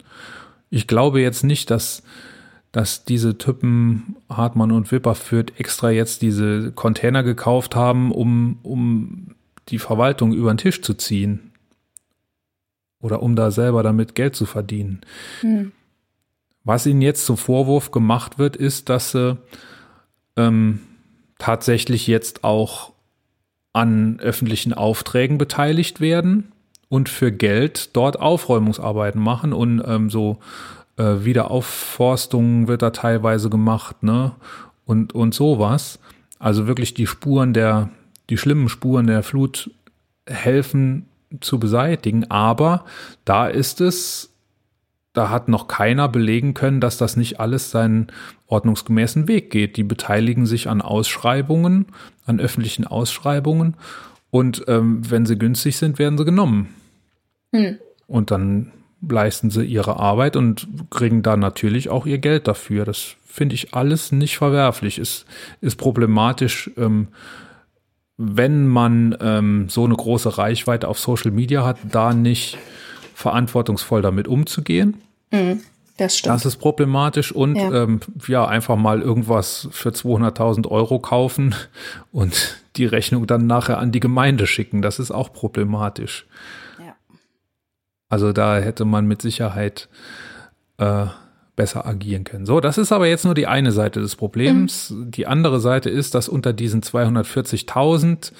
Ich 0.69 0.87
glaube 0.87 1.21
jetzt 1.21 1.43
nicht, 1.43 1.71
dass, 1.71 2.03
dass 2.73 3.05
diese 3.05 3.37
Typen 3.37 4.17
Hartmann 4.29 4.71
und 4.71 4.91
Wipperfürth 4.91 5.57
extra 5.57 5.91
jetzt 5.91 6.21
diese 6.21 6.71
Container 6.71 7.23
gekauft 7.23 7.75
haben, 7.75 8.11
um, 8.11 8.59
um 8.63 9.35
die 9.69 9.79
Verwaltung 9.79 10.33
über 10.33 10.53
den 10.53 10.57
Tisch 10.57 10.81
zu 10.81 10.93
ziehen. 10.93 11.51
Oder 12.99 13.21
um 13.21 13.35
da 13.35 13.51
selber 13.51 13.83
damit 13.83 14.15
Geld 14.15 14.35
zu 14.35 14.45
verdienen. 14.45 15.01
Hm. 15.41 15.71
Was 16.63 16.85
ihnen 16.85 17.01
jetzt 17.01 17.25
zum 17.25 17.37
Vorwurf 17.37 17.91
gemacht 17.91 18.39
wird, 18.39 18.55
ist, 18.55 18.89
dass 18.89 19.11
sie 19.11 19.37
ähm, 20.35 20.81
tatsächlich 21.37 22.07
jetzt 22.07 22.43
auch 22.43 22.91
an 23.73 24.19
öffentlichen 24.19 24.73
Aufträgen 24.73 25.37
beteiligt 25.37 26.01
werden 26.01 26.51
und 26.89 27.09
für 27.09 27.31
Geld 27.31 27.95
dort 27.95 28.19
Aufräumungsarbeiten 28.19 29.21
machen 29.21 29.53
und 29.53 29.83
ähm, 29.85 30.09
so 30.09 30.39
äh, 30.97 31.23
Wiederaufforstung 31.23 32.67
wird 32.67 32.81
da 32.81 32.89
teilweise 32.89 33.49
gemacht, 33.49 34.03
ne? 34.03 34.33
Und, 34.85 35.13
und 35.13 35.33
sowas. 35.33 35.99
Also 36.39 36.65
wirklich 36.65 36.93
die 36.93 37.07
Spuren 37.07 37.53
der, 37.53 37.89
die 38.29 38.37
schlimmen 38.37 38.69
Spuren 38.69 39.07
der 39.07 39.23
Flut 39.23 39.71
helfen 40.27 41.05
zu 41.41 41.59
beseitigen. 41.59 42.29
Aber 42.29 42.85
da 43.25 43.47
ist 43.47 43.81
es 43.81 44.33
da 45.17 45.31
hat 45.31 45.47
noch 45.47 45.67
keiner 45.67 46.07
belegen 46.07 46.53
können, 46.53 46.79
dass 46.79 46.99
das 46.99 47.17
nicht 47.17 47.39
alles 47.39 47.71
seinen 47.71 48.11
ordnungsgemäßen 48.45 49.27
Weg 49.27 49.49
geht. 49.49 49.75
Die 49.75 49.83
beteiligen 49.83 50.45
sich 50.45 50.69
an 50.69 50.79
Ausschreibungen, 50.79 51.87
an 52.27 52.39
öffentlichen 52.39 52.85
Ausschreibungen 52.85 53.75
und 54.29 54.65
ähm, 54.67 55.09
wenn 55.09 55.25
sie 55.25 55.39
günstig 55.39 55.77
sind, 55.77 55.97
werden 55.97 56.19
sie 56.19 56.25
genommen. 56.25 56.75
Hm. 57.51 57.79
Und 58.05 58.29
dann 58.29 58.71
leisten 59.01 59.49
sie 59.49 59.63
ihre 59.65 59.97
Arbeit 59.97 60.35
und 60.35 60.67
kriegen 60.91 61.23
da 61.23 61.35
natürlich 61.35 61.89
auch 61.89 62.05
ihr 62.05 62.19
Geld 62.19 62.47
dafür. 62.47 62.85
Das 62.85 63.15
finde 63.25 63.55
ich 63.55 63.73
alles 63.73 64.11
nicht 64.11 64.37
verwerflich. 64.37 64.99
Ist, 64.99 65.25
ist 65.61 65.77
problematisch, 65.77 66.69
ähm, 66.77 67.07
wenn 68.17 68.67
man 68.67 69.15
ähm, 69.21 69.69
so 69.69 69.85
eine 69.85 69.95
große 69.95 70.37
Reichweite 70.37 70.87
auf 70.87 70.99
Social 70.99 71.31
Media 71.31 71.63
hat, 71.63 71.77
da 71.91 72.13
nicht 72.13 72.57
verantwortungsvoll 73.13 74.01
damit 74.01 74.27
umzugehen. 74.27 75.01
Mhm, 75.31 75.61
das 75.97 76.17
stimmt. 76.17 76.35
Das 76.35 76.45
ist 76.45 76.57
problematisch 76.57 77.31
und 77.31 77.55
ja. 77.55 77.83
Ähm, 77.83 77.99
ja, 78.27 78.47
einfach 78.47 78.75
mal 78.75 79.01
irgendwas 79.01 79.67
für 79.71 79.89
200.000 79.89 80.67
Euro 80.67 80.99
kaufen 80.99 81.55
und 82.11 82.57
die 82.75 82.85
Rechnung 82.85 83.27
dann 83.27 83.47
nachher 83.47 83.77
an 83.77 83.91
die 83.91 83.99
Gemeinde 83.99 84.47
schicken. 84.47 84.81
Das 84.81 84.99
ist 84.99 85.11
auch 85.11 85.31
problematisch. 85.31 86.25
Ja. 86.79 86.95
Also 88.09 88.33
da 88.33 88.57
hätte 88.57 88.85
man 88.85 89.07
mit 89.07 89.21
Sicherheit 89.21 89.89
äh, 90.77 91.05
besser 91.57 91.85
agieren 91.85 92.23
können. 92.23 92.45
So, 92.45 92.61
das 92.61 92.77
ist 92.77 92.93
aber 92.93 93.07
jetzt 93.07 93.25
nur 93.25 93.33
die 93.33 93.47
eine 93.47 93.73
Seite 93.73 93.99
des 93.99 94.15
Problems. 94.15 94.91
Mhm. 94.91 95.11
Die 95.11 95.27
andere 95.27 95.59
Seite 95.59 95.89
ist, 95.89 96.15
dass 96.15 96.29
unter 96.29 96.53
diesen 96.53 96.81
240.000 96.81 98.31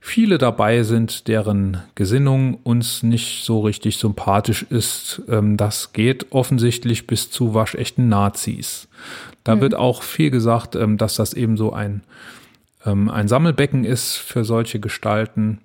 viele 0.00 0.38
dabei 0.38 0.82
sind, 0.82 1.28
deren 1.28 1.82
Gesinnung 1.94 2.58
uns 2.62 3.02
nicht 3.02 3.44
so 3.44 3.60
richtig 3.60 3.98
sympathisch 3.98 4.64
ist. 4.70 5.22
Ähm, 5.28 5.58
das 5.58 5.92
geht 5.92 6.32
offensichtlich 6.32 7.06
bis 7.06 7.30
zu 7.30 7.52
waschechten 7.52 8.08
Nazis. 8.08 8.88
Da 9.44 9.56
mhm. 9.56 9.60
wird 9.60 9.74
auch 9.74 10.02
viel 10.02 10.30
gesagt, 10.30 10.74
ähm, 10.76 10.96
dass 10.96 11.16
das 11.16 11.34
eben 11.34 11.56
so 11.56 11.72
ein, 11.72 12.02
ähm, 12.86 13.10
ein 13.10 13.28
Sammelbecken 13.28 13.84
ist 13.84 14.16
für 14.16 14.44
solche 14.44 14.80
Gestalten. 14.80 15.58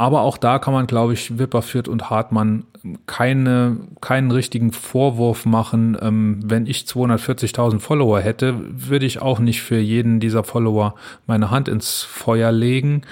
Aber 0.00 0.22
auch 0.22 0.38
da 0.38 0.58
kann 0.58 0.72
man, 0.72 0.86
glaube 0.86 1.12
ich, 1.12 1.38
Wipperfürth 1.38 1.86
und 1.86 2.08
Hartmann 2.08 2.64
keine, 3.04 3.76
keinen 4.00 4.30
richtigen 4.30 4.72
Vorwurf 4.72 5.44
machen. 5.44 5.94
Ähm, 6.00 6.40
wenn 6.42 6.64
ich 6.64 6.84
240.000 6.84 7.80
Follower 7.80 8.18
hätte, 8.18 8.64
würde 8.70 9.04
ich 9.04 9.20
auch 9.20 9.40
nicht 9.40 9.60
für 9.60 9.76
jeden 9.76 10.18
dieser 10.18 10.42
Follower 10.42 10.94
meine 11.26 11.50
Hand 11.50 11.68
ins 11.68 12.00
Feuer 12.00 12.50
legen. 12.50 13.02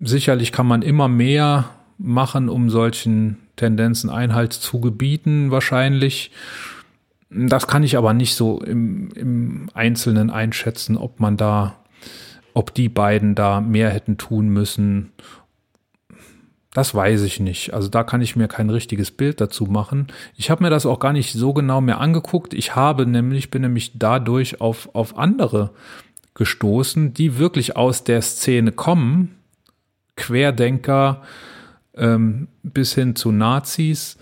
Sicherlich 0.00 0.52
kann 0.52 0.66
man 0.66 0.80
immer 0.80 1.08
mehr 1.08 1.66
machen, 1.98 2.48
um 2.48 2.70
solchen 2.70 3.36
Tendenzen 3.56 4.08
Einhalt 4.08 4.54
zu 4.54 4.80
gebieten, 4.80 5.50
wahrscheinlich. 5.50 6.30
Das 7.28 7.66
kann 7.66 7.82
ich 7.82 7.98
aber 7.98 8.14
nicht 8.14 8.36
so 8.36 8.62
im, 8.62 9.10
im 9.10 9.68
Einzelnen 9.74 10.30
einschätzen, 10.30 10.96
ob 10.96 11.20
man 11.20 11.36
da, 11.36 11.76
ob 12.54 12.72
die 12.72 12.88
beiden 12.88 13.34
da 13.34 13.60
mehr 13.60 13.90
hätten 13.90 14.16
tun 14.16 14.48
müssen 14.48 15.12
das 16.74 16.92
weiß 16.92 17.22
ich 17.22 17.38
nicht. 17.38 17.72
Also 17.72 17.88
da 17.88 18.02
kann 18.02 18.20
ich 18.20 18.34
mir 18.34 18.48
kein 18.48 18.68
richtiges 18.68 19.12
Bild 19.12 19.40
dazu 19.40 19.66
machen. 19.66 20.08
Ich 20.36 20.50
habe 20.50 20.64
mir 20.64 20.70
das 20.70 20.86
auch 20.86 20.98
gar 20.98 21.12
nicht 21.12 21.32
so 21.32 21.54
genau 21.54 21.80
mehr 21.80 22.00
angeguckt. 22.00 22.52
Ich 22.52 22.74
habe 22.74 23.06
nämlich, 23.06 23.50
bin 23.50 23.62
nämlich 23.62 23.92
dadurch 23.96 24.60
auf, 24.60 24.92
auf 24.92 25.16
andere 25.16 25.70
gestoßen, 26.34 27.14
die 27.14 27.38
wirklich 27.38 27.76
aus 27.76 28.02
der 28.02 28.20
Szene 28.22 28.72
kommen. 28.72 29.36
Querdenker 30.16 31.22
ähm, 31.94 32.48
bis 32.64 32.92
hin 32.94 33.14
zu 33.14 33.30
Nazis 33.30 34.18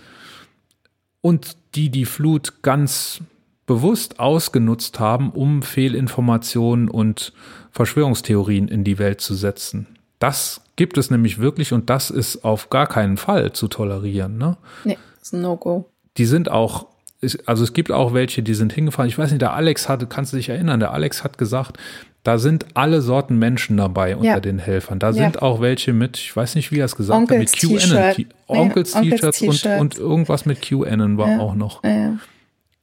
und 1.21 1.57
die 1.73 1.89
die 1.89 2.05
Flut 2.05 2.61
ganz 2.61 3.21
bewusst 3.65 4.19
ausgenutzt 4.19 4.99
haben, 4.99 5.31
um 5.31 5.63
Fehlinformationen 5.63 6.87
und 6.87 7.33
Verschwörungstheorien 7.71 8.67
in 8.67 8.83
die 8.83 8.99
Welt 8.99 9.21
zu 9.21 9.33
setzen. 9.33 9.87
Das 10.23 10.61
gibt 10.77 10.97
es 10.97 11.11
nämlich 11.11 11.39
wirklich 11.39 11.73
und 11.73 11.89
das 11.89 12.09
ist 12.09 12.45
auf 12.45 12.69
gar 12.69 12.87
keinen 12.87 13.17
Fall 13.17 13.51
zu 13.51 13.67
tolerieren. 13.67 14.37
Ne? 14.37 14.55
Nee, 14.85 14.97
ist 15.21 15.33
ein 15.33 15.41
No-Go. 15.41 15.83
Die 16.15 16.25
sind 16.25 16.49
auch, 16.49 16.85
also 17.45 17.65
es 17.65 17.73
gibt 17.73 17.91
auch 17.91 18.13
welche, 18.13 18.41
die 18.41 18.53
sind 18.53 18.71
hingefahren. 18.71 19.09
Ich 19.09 19.17
weiß 19.17 19.31
nicht, 19.31 19.41
der 19.41 19.51
Alex 19.51 19.89
hatte, 19.89 20.07
kannst 20.07 20.31
du 20.31 20.37
dich 20.37 20.47
erinnern, 20.47 20.79
der 20.79 20.93
Alex 20.93 21.25
hat 21.25 21.37
gesagt, 21.37 21.77
da 22.23 22.37
sind 22.37 22.67
alle 22.73 23.01
Sorten 23.01 23.37
Menschen 23.37 23.75
dabei 23.75 24.15
unter 24.15 24.29
ja. 24.29 24.39
den 24.39 24.59
Helfern. 24.59 24.97
Da 24.97 25.07
ja. 25.07 25.13
sind 25.13 25.41
auch 25.41 25.59
welche 25.59 25.91
mit, 25.91 26.15
ich 26.15 26.33
weiß 26.33 26.55
nicht, 26.55 26.71
wie 26.71 26.79
er 26.79 26.85
es 26.85 26.95
gesagt 26.95 27.29
hat, 27.29 27.37
mit 27.37 27.51
QAnon. 27.51 28.25
Onkels 28.47 28.93
T-Shirts 28.93 29.41
und, 29.41 29.65
und 29.65 29.97
irgendwas 29.97 30.45
mit 30.45 30.61
QAnon 30.61 31.17
war 31.17 31.31
ja. 31.31 31.39
auch 31.39 31.53
noch. 31.53 31.83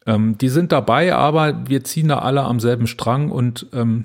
Ähm, 0.06 0.36
die 0.36 0.50
sind 0.50 0.72
dabei, 0.72 1.14
aber 1.14 1.70
wir 1.70 1.84
ziehen 1.84 2.08
da 2.08 2.18
alle 2.18 2.42
am 2.42 2.60
selben 2.60 2.86
Strang 2.86 3.30
und 3.30 3.66
ähm, 3.72 4.04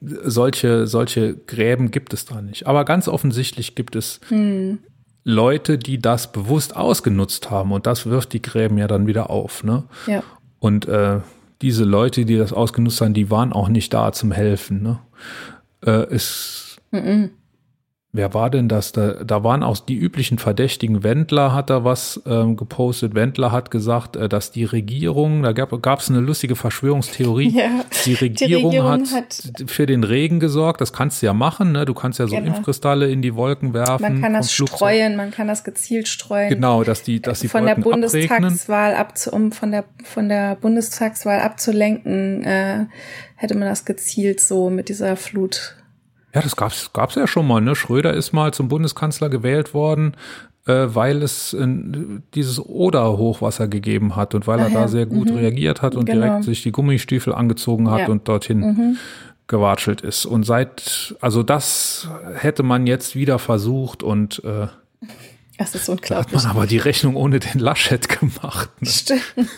solche, 0.00 0.86
solche 0.86 1.36
Gräben 1.36 1.90
gibt 1.90 2.12
es 2.12 2.24
da 2.24 2.40
nicht. 2.42 2.66
Aber 2.66 2.84
ganz 2.84 3.08
offensichtlich 3.08 3.74
gibt 3.74 3.96
es 3.96 4.20
hm. 4.28 4.78
Leute, 5.24 5.78
die 5.78 5.98
das 5.98 6.32
bewusst 6.32 6.76
ausgenutzt 6.76 7.50
haben 7.50 7.72
und 7.72 7.86
das 7.86 8.06
wirft 8.06 8.32
die 8.32 8.42
Gräben 8.42 8.78
ja 8.78 8.86
dann 8.86 9.06
wieder 9.06 9.30
auf. 9.30 9.64
Ne? 9.64 9.84
Ja. 10.06 10.22
Und 10.58 10.86
äh, 10.86 11.20
diese 11.60 11.84
Leute, 11.84 12.24
die 12.24 12.36
das 12.36 12.52
ausgenutzt 12.52 13.00
haben, 13.00 13.14
die 13.14 13.30
waren 13.30 13.52
auch 13.52 13.68
nicht 13.68 13.92
da 13.92 14.12
zum 14.12 14.32
Helfen. 14.32 14.82
Ne? 14.82 14.98
Äh, 15.84 16.14
es, 16.14 16.78
mm 16.90 16.96
-mm. 16.96 17.30
Wer 18.18 18.34
war 18.34 18.50
denn 18.50 18.68
das? 18.68 18.90
Da, 18.90 19.12
da 19.22 19.44
waren 19.44 19.62
auch 19.62 19.78
die 19.78 19.94
üblichen 19.94 20.38
Verdächtigen. 20.38 21.04
Wendler 21.04 21.54
hat 21.54 21.70
da 21.70 21.84
was 21.84 22.20
ähm, 22.26 22.56
gepostet. 22.56 23.14
Wendler 23.14 23.52
hat 23.52 23.70
gesagt, 23.70 24.16
äh, 24.16 24.28
dass 24.28 24.50
die 24.50 24.64
Regierung, 24.64 25.44
da 25.44 25.52
gab 25.52 26.00
es 26.00 26.10
eine 26.10 26.18
lustige 26.18 26.56
Verschwörungstheorie. 26.56 27.48
Ja, 27.58 27.84
die, 28.04 28.14
Regierung 28.14 28.70
die, 28.72 28.78
Regierung 28.78 28.90
hat, 28.90 29.12
hat, 29.12 29.70
für 29.70 29.86
den 29.86 30.02
Regen 30.02 30.40
gesorgt. 30.40 30.80
Das 30.80 30.92
kannst 30.92 31.22
du 31.22 31.26
ja 31.26 31.32
machen. 31.32 31.70
Ne? 31.72 31.84
Du 31.84 31.94
kannst 31.94 32.18
ja 32.18 32.26
so 32.26 32.34
genau. 32.34 32.48
Impfkristalle 32.48 33.08
in 33.08 33.22
die 33.22 33.36
Wolken 33.36 33.72
werfen. 33.72 34.02
Man 34.02 34.20
kann 34.20 34.34
das 34.34 34.52
streuen, 34.52 35.14
man 35.14 35.30
kann 35.30 35.46
das 35.46 35.62
gezielt 35.62 36.08
streuen. 36.08 36.48
Genau, 36.48 36.82
dass 36.82 37.04
die, 37.04 37.22
dass 37.22 37.40
die 37.40 37.48
von 37.48 37.64
Wolken 37.64 37.82
der 37.82 37.90
Bundestagswahl 37.90 38.94
abzu, 38.94 39.30
um 39.30 39.52
von 39.52 39.70
der 39.70 39.84
von 40.02 40.28
der 40.28 40.56
Bundestagswahl 40.56 41.40
abzulenken, 41.40 42.42
äh, 42.42 42.86
hätte 43.36 43.56
man 43.56 43.68
das 43.68 43.84
gezielt 43.84 44.40
so 44.40 44.70
mit 44.70 44.88
dieser 44.88 45.16
Flut 45.16 45.77
ja, 46.34 46.42
das 46.42 46.56
gab's 46.56 46.92
gab's 46.92 47.14
ja 47.14 47.26
schon 47.26 47.46
mal. 47.46 47.60
Ne? 47.60 47.74
Schröder 47.74 48.12
ist 48.14 48.32
mal 48.32 48.52
zum 48.52 48.68
Bundeskanzler 48.68 49.28
gewählt 49.28 49.74
worden, 49.74 50.14
äh, 50.66 50.86
weil 50.88 51.22
es 51.22 51.54
äh, 51.54 51.66
dieses 52.34 52.60
Oder-Hochwasser 52.60 53.68
gegeben 53.68 54.16
hat 54.16 54.34
und 54.34 54.46
weil 54.46 54.58
er 54.58 54.68
ja. 54.68 54.80
da 54.80 54.88
sehr 54.88 55.06
gut 55.06 55.30
mhm. 55.30 55.38
reagiert 55.38 55.82
hat 55.82 55.94
und 55.94 56.04
genau. 56.04 56.26
direkt 56.26 56.44
sich 56.44 56.62
die 56.62 56.72
Gummistiefel 56.72 57.34
angezogen 57.34 57.90
hat 57.90 58.00
ja. 58.00 58.08
und 58.08 58.28
dorthin 58.28 58.60
mhm. 58.60 58.96
gewatschelt 59.46 60.02
ist. 60.02 60.26
Und 60.26 60.44
seit, 60.44 61.16
also 61.20 61.42
das 61.42 62.08
hätte 62.34 62.62
man 62.62 62.86
jetzt 62.86 63.16
wieder 63.16 63.38
versucht 63.38 64.02
und 64.02 64.42
äh, 64.44 64.66
das 65.56 65.74
ist 65.74 65.88
unglaublich. 65.88 66.30
Da 66.30 66.38
hat 66.38 66.44
man 66.44 66.56
aber 66.56 66.66
die 66.68 66.78
Rechnung 66.78 67.16
ohne 67.16 67.40
den 67.40 67.58
Laschet 67.58 68.08
gemacht. 68.20 68.70
Ne? 68.80 68.88
Stimmt. 68.88 69.22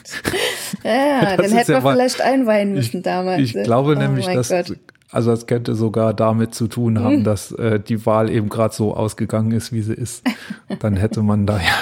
Ja, 0.84 1.36
dann 1.36 1.50
hätten 1.50 1.72
wir 1.72 1.82
vielleicht 1.82 2.22
einweihen 2.22 2.74
müssen 2.74 2.98
ich, 2.98 3.02
damals. 3.02 3.42
Ich 3.42 3.52
glaube 3.52 3.96
oh 3.96 3.98
nämlich, 3.98 4.24
dass 4.24 4.48
Gott. 4.48 4.76
Also 5.12 5.32
es 5.32 5.46
könnte 5.46 5.74
sogar 5.74 6.14
damit 6.14 6.54
zu 6.54 6.68
tun 6.68 7.00
haben, 7.00 7.20
mhm. 7.20 7.24
dass 7.24 7.50
äh, 7.52 7.80
die 7.80 8.06
Wahl 8.06 8.30
eben 8.30 8.48
gerade 8.48 8.74
so 8.74 8.94
ausgegangen 8.94 9.50
ist, 9.50 9.72
wie 9.72 9.82
sie 9.82 9.94
ist. 9.94 10.22
Dann 10.78 10.96
hätte 10.96 11.22
man 11.22 11.46
da 11.46 11.58
ja, 11.58 11.74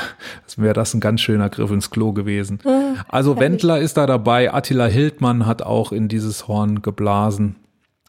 wäre 0.59 0.75
das 0.75 0.95
ein 0.95 1.01
ganz 1.01 1.21
schöner 1.21 1.49
Griff 1.49 1.71
ins 1.71 1.91
Klo 1.91 2.13
gewesen. 2.13 2.59
Oh, 2.65 2.95
also 3.09 3.39
Wendler 3.39 3.79
ist 3.79 3.97
da 3.97 4.07
dabei, 4.07 4.53
Attila 4.53 4.87
Hildmann 4.87 5.47
hat 5.47 5.63
auch 5.63 5.93
in 5.93 6.09
dieses 6.09 6.49
Horn 6.49 6.83
geblasen. 6.83 7.57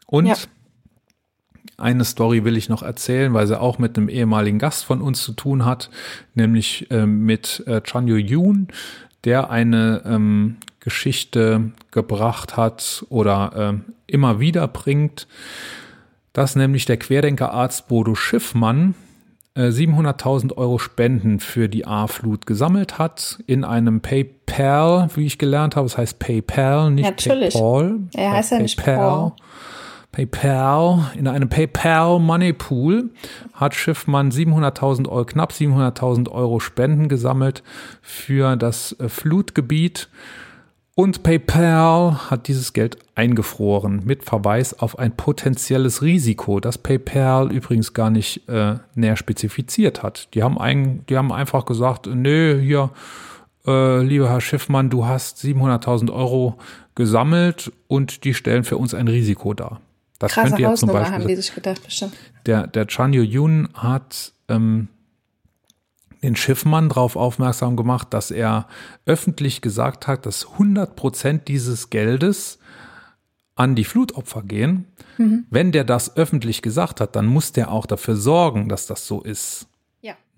Und 0.06 0.26
ja. 0.26 0.34
eine 1.76 2.04
Story 2.04 2.44
will 2.44 2.56
ich 2.56 2.68
noch 2.68 2.82
erzählen, 2.82 3.32
weil 3.32 3.46
sie 3.46 3.60
auch 3.60 3.78
mit 3.78 3.96
einem 3.96 4.08
ehemaligen 4.08 4.58
Gast 4.58 4.84
von 4.84 5.00
uns 5.00 5.22
zu 5.22 5.32
tun 5.32 5.64
hat, 5.64 5.90
nämlich 6.34 6.90
äh, 6.90 7.06
mit 7.06 7.62
äh, 7.66 7.80
Chanyo 7.82 8.16
Yoon, 8.16 8.68
der 9.24 9.50
eine 9.50 10.02
ähm, 10.04 10.56
Geschichte 10.80 11.72
gebracht 11.90 12.56
hat 12.56 13.04
oder 13.10 13.74
äh, 13.74 13.92
immer 14.06 14.40
wieder 14.40 14.66
bringt, 14.66 15.28
dass 16.32 16.56
nämlich 16.56 16.84
der 16.86 16.96
Querdenkerarzt 16.96 17.88
Bodo 17.88 18.14
Schiffmann 18.14 18.94
äh, 19.54 19.68
700.000 19.68 20.56
Euro 20.56 20.78
Spenden 20.78 21.40
für 21.40 21.68
die 21.68 21.86
A-Flut 21.86 22.46
gesammelt 22.46 22.98
hat 22.98 23.38
in 23.46 23.64
einem 23.64 24.00
PayPal, 24.00 25.08
wie 25.14 25.26
ich 25.26 25.38
gelernt 25.38 25.76
habe. 25.76 25.86
Es 25.86 25.92
das 25.92 25.98
heißt 25.98 26.18
PayPal, 26.18 26.90
nicht 26.90 27.04
Natürlich. 27.04 27.54
PayPal. 27.54 28.00
Er 28.14 28.32
heißt 28.32 28.52
ja 28.52 28.58
nicht 28.58 28.76
PayPal. 28.76 29.32
PayPal, 30.12 31.12
in 31.16 31.28
einem 31.28 31.48
PayPal 31.48 32.18
Money 32.18 32.52
Pool 32.52 33.10
hat 33.52 33.76
Schiffmann 33.76 34.32
700.000 34.32 35.08
Euro, 35.08 35.24
knapp 35.24 35.52
700.000 35.52 36.28
Euro 36.30 36.58
Spenden 36.58 37.08
gesammelt 37.08 37.62
für 38.02 38.56
das 38.56 38.96
äh, 38.98 39.08
Flutgebiet. 39.08 40.08
Und 40.94 41.22
PayPal 41.22 42.30
hat 42.30 42.48
dieses 42.48 42.72
Geld 42.72 42.98
eingefroren 43.14 44.02
mit 44.04 44.24
Verweis 44.24 44.78
auf 44.78 44.98
ein 44.98 45.16
potenzielles 45.16 46.02
Risiko, 46.02 46.60
das 46.60 46.78
PayPal 46.78 47.52
übrigens 47.52 47.94
gar 47.94 48.10
nicht 48.10 48.48
äh, 48.48 48.74
näher 48.94 49.16
spezifiziert 49.16 50.02
hat. 50.02 50.34
Die 50.34 50.42
haben, 50.42 50.58
ein, 50.58 51.06
die 51.08 51.16
haben 51.16 51.32
einfach 51.32 51.64
gesagt, 51.64 52.06
nee, 52.06 52.60
hier, 52.60 52.90
äh, 53.66 54.02
lieber 54.02 54.28
Herr 54.28 54.40
Schiffmann, 54.40 54.90
du 54.90 55.06
hast 55.06 55.38
700.000 55.38 56.12
Euro 56.12 56.58
gesammelt 56.94 57.72
und 57.86 58.24
die 58.24 58.34
stellen 58.34 58.64
für 58.64 58.76
uns 58.76 58.92
ein 58.92 59.08
Risiko 59.08 59.54
dar. 59.54 59.80
Das 60.18 60.32
Krasse 60.32 60.48
könnte 60.48 60.62
ja 60.62 60.74
zum 60.74 60.90
Beispiel. 60.90 61.14
Haben 61.14 61.28
die 61.28 61.36
sich 61.36 61.54
gedacht, 61.54 61.82
bestimmt. 61.82 62.14
Der, 62.44 62.66
der 62.66 62.86
Chanyo 62.86 63.22
Yun 63.22 63.68
hat 63.74 64.32
ähm, 64.48 64.88
den 66.22 66.36
Schiffmann 66.36 66.88
darauf 66.88 67.16
aufmerksam 67.16 67.76
gemacht, 67.76 68.08
dass 68.10 68.30
er 68.30 68.66
öffentlich 69.06 69.62
gesagt 69.62 70.06
hat, 70.06 70.26
dass 70.26 70.52
100 70.52 70.96
Prozent 70.96 71.48
dieses 71.48 71.90
Geldes 71.90 72.58
an 73.54 73.74
die 73.74 73.84
Flutopfer 73.84 74.42
gehen. 74.42 74.86
Mhm. 75.18 75.46
Wenn 75.50 75.72
der 75.72 75.84
das 75.84 76.16
öffentlich 76.16 76.62
gesagt 76.62 77.00
hat, 77.00 77.16
dann 77.16 77.26
muss 77.26 77.52
der 77.52 77.70
auch 77.70 77.86
dafür 77.86 78.16
sorgen, 78.16 78.68
dass 78.68 78.86
das 78.86 79.06
so 79.06 79.22
ist. 79.22 79.66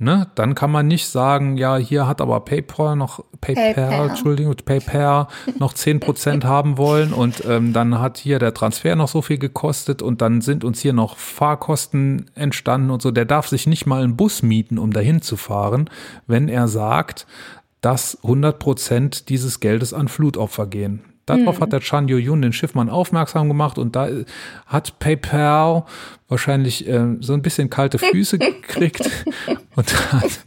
Ne? 0.03 0.27
Dann 0.35 0.57
kann 0.57 0.73
man 0.73 0.89
nicht 0.89 1.07
sagen, 1.07 1.57
ja, 1.57 1.77
hier 1.77 2.09
hat 2.09 2.21
aber 2.21 2.41
PayPal 2.41 2.97
noch, 2.97 3.25
PayPal, 3.41 3.75
PayPal. 3.75 4.09
Entschuldigung, 4.09 4.57
PayPal 4.57 5.29
noch 5.61 5.75
zehn 5.75 6.01
Prozent 6.01 6.45
haben 6.45 6.77
wollen 6.77 7.13
und 7.13 7.45
ähm, 7.47 7.73
dann 7.73 8.01
hat 8.01 8.19
hier 8.19 8.41
der 8.41 8.53
Transfer 8.53 8.97
noch 8.97 9.07
so 9.07 9.23
viel 9.23 9.39
gekostet 9.39 10.03
und 10.03 10.21
dann 10.21 10.41
sind 10.41 10.65
uns 10.65 10.81
hier 10.81 10.93
noch 10.93 11.17
Fahrkosten 11.19 12.29
entstanden 12.35 12.91
und 12.91 13.01
so. 13.01 13.13
Der 13.13 13.27
darf 13.27 13.47
sich 13.47 13.69
nicht 13.69 13.87
mal 13.87 14.03
einen 14.03 14.17
Bus 14.17 14.43
mieten, 14.43 14.77
um 14.77 14.93
dahin 14.93 15.23
zu 15.23 15.37
fahren, 15.37 15.89
wenn 16.27 16.49
er 16.49 16.67
sagt, 16.67 17.29
dass 17.81 18.19
100 18.25 18.59
Prozent 18.59 19.29
dieses 19.29 19.61
Geldes 19.61 19.95
an 19.95 20.09
Flutopfer 20.09 20.67
gehen. 20.67 21.12
Darauf 21.27 21.59
mhm. 21.59 21.63
hat 21.63 21.73
der 21.73 21.81
Chan 21.81 22.09
Yun 22.09 22.43
den 22.43 22.53
Schiffmann 22.53 22.91
aufmerksam 22.91 23.49
gemacht 23.49 23.79
und 23.79 23.95
da 23.95 24.09
hat 24.67 24.99
PayPal 24.99 25.85
wahrscheinlich 26.29 26.89
äh, 26.89 27.17
so 27.21 27.33
ein 27.33 27.43
bisschen 27.43 27.71
kalte 27.71 27.99
Füße 27.99 28.39
gekriegt 28.39 29.09
und 29.77 30.13
hat, 30.13 30.41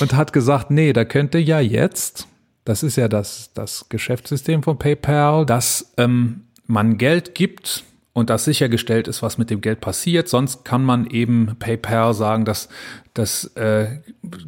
und 0.00 0.14
hat 0.14 0.32
gesagt, 0.32 0.70
nee, 0.70 0.92
da 0.92 1.04
könnte 1.04 1.38
ja 1.38 1.60
jetzt, 1.60 2.28
das 2.64 2.82
ist 2.82 2.96
ja 2.96 3.08
das, 3.08 3.52
das 3.52 3.88
Geschäftssystem 3.90 4.62
von 4.62 4.78
PayPal, 4.78 5.44
dass 5.44 5.92
ähm, 5.98 6.44
man 6.66 6.96
Geld 6.96 7.34
gibt 7.34 7.84
und 8.12 8.30
das 8.30 8.44
sichergestellt 8.44 9.06
ist, 9.06 9.22
was 9.22 9.38
mit 9.38 9.50
dem 9.50 9.60
Geld 9.60 9.80
passiert. 9.80 10.28
Sonst 10.28 10.64
kann 10.64 10.84
man 10.84 11.06
eben 11.06 11.56
PayPal 11.58 12.14
sagen, 12.14 12.44
dass, 12.44 12.68
dass, 13.12 13.44
äh, 13.56 13.98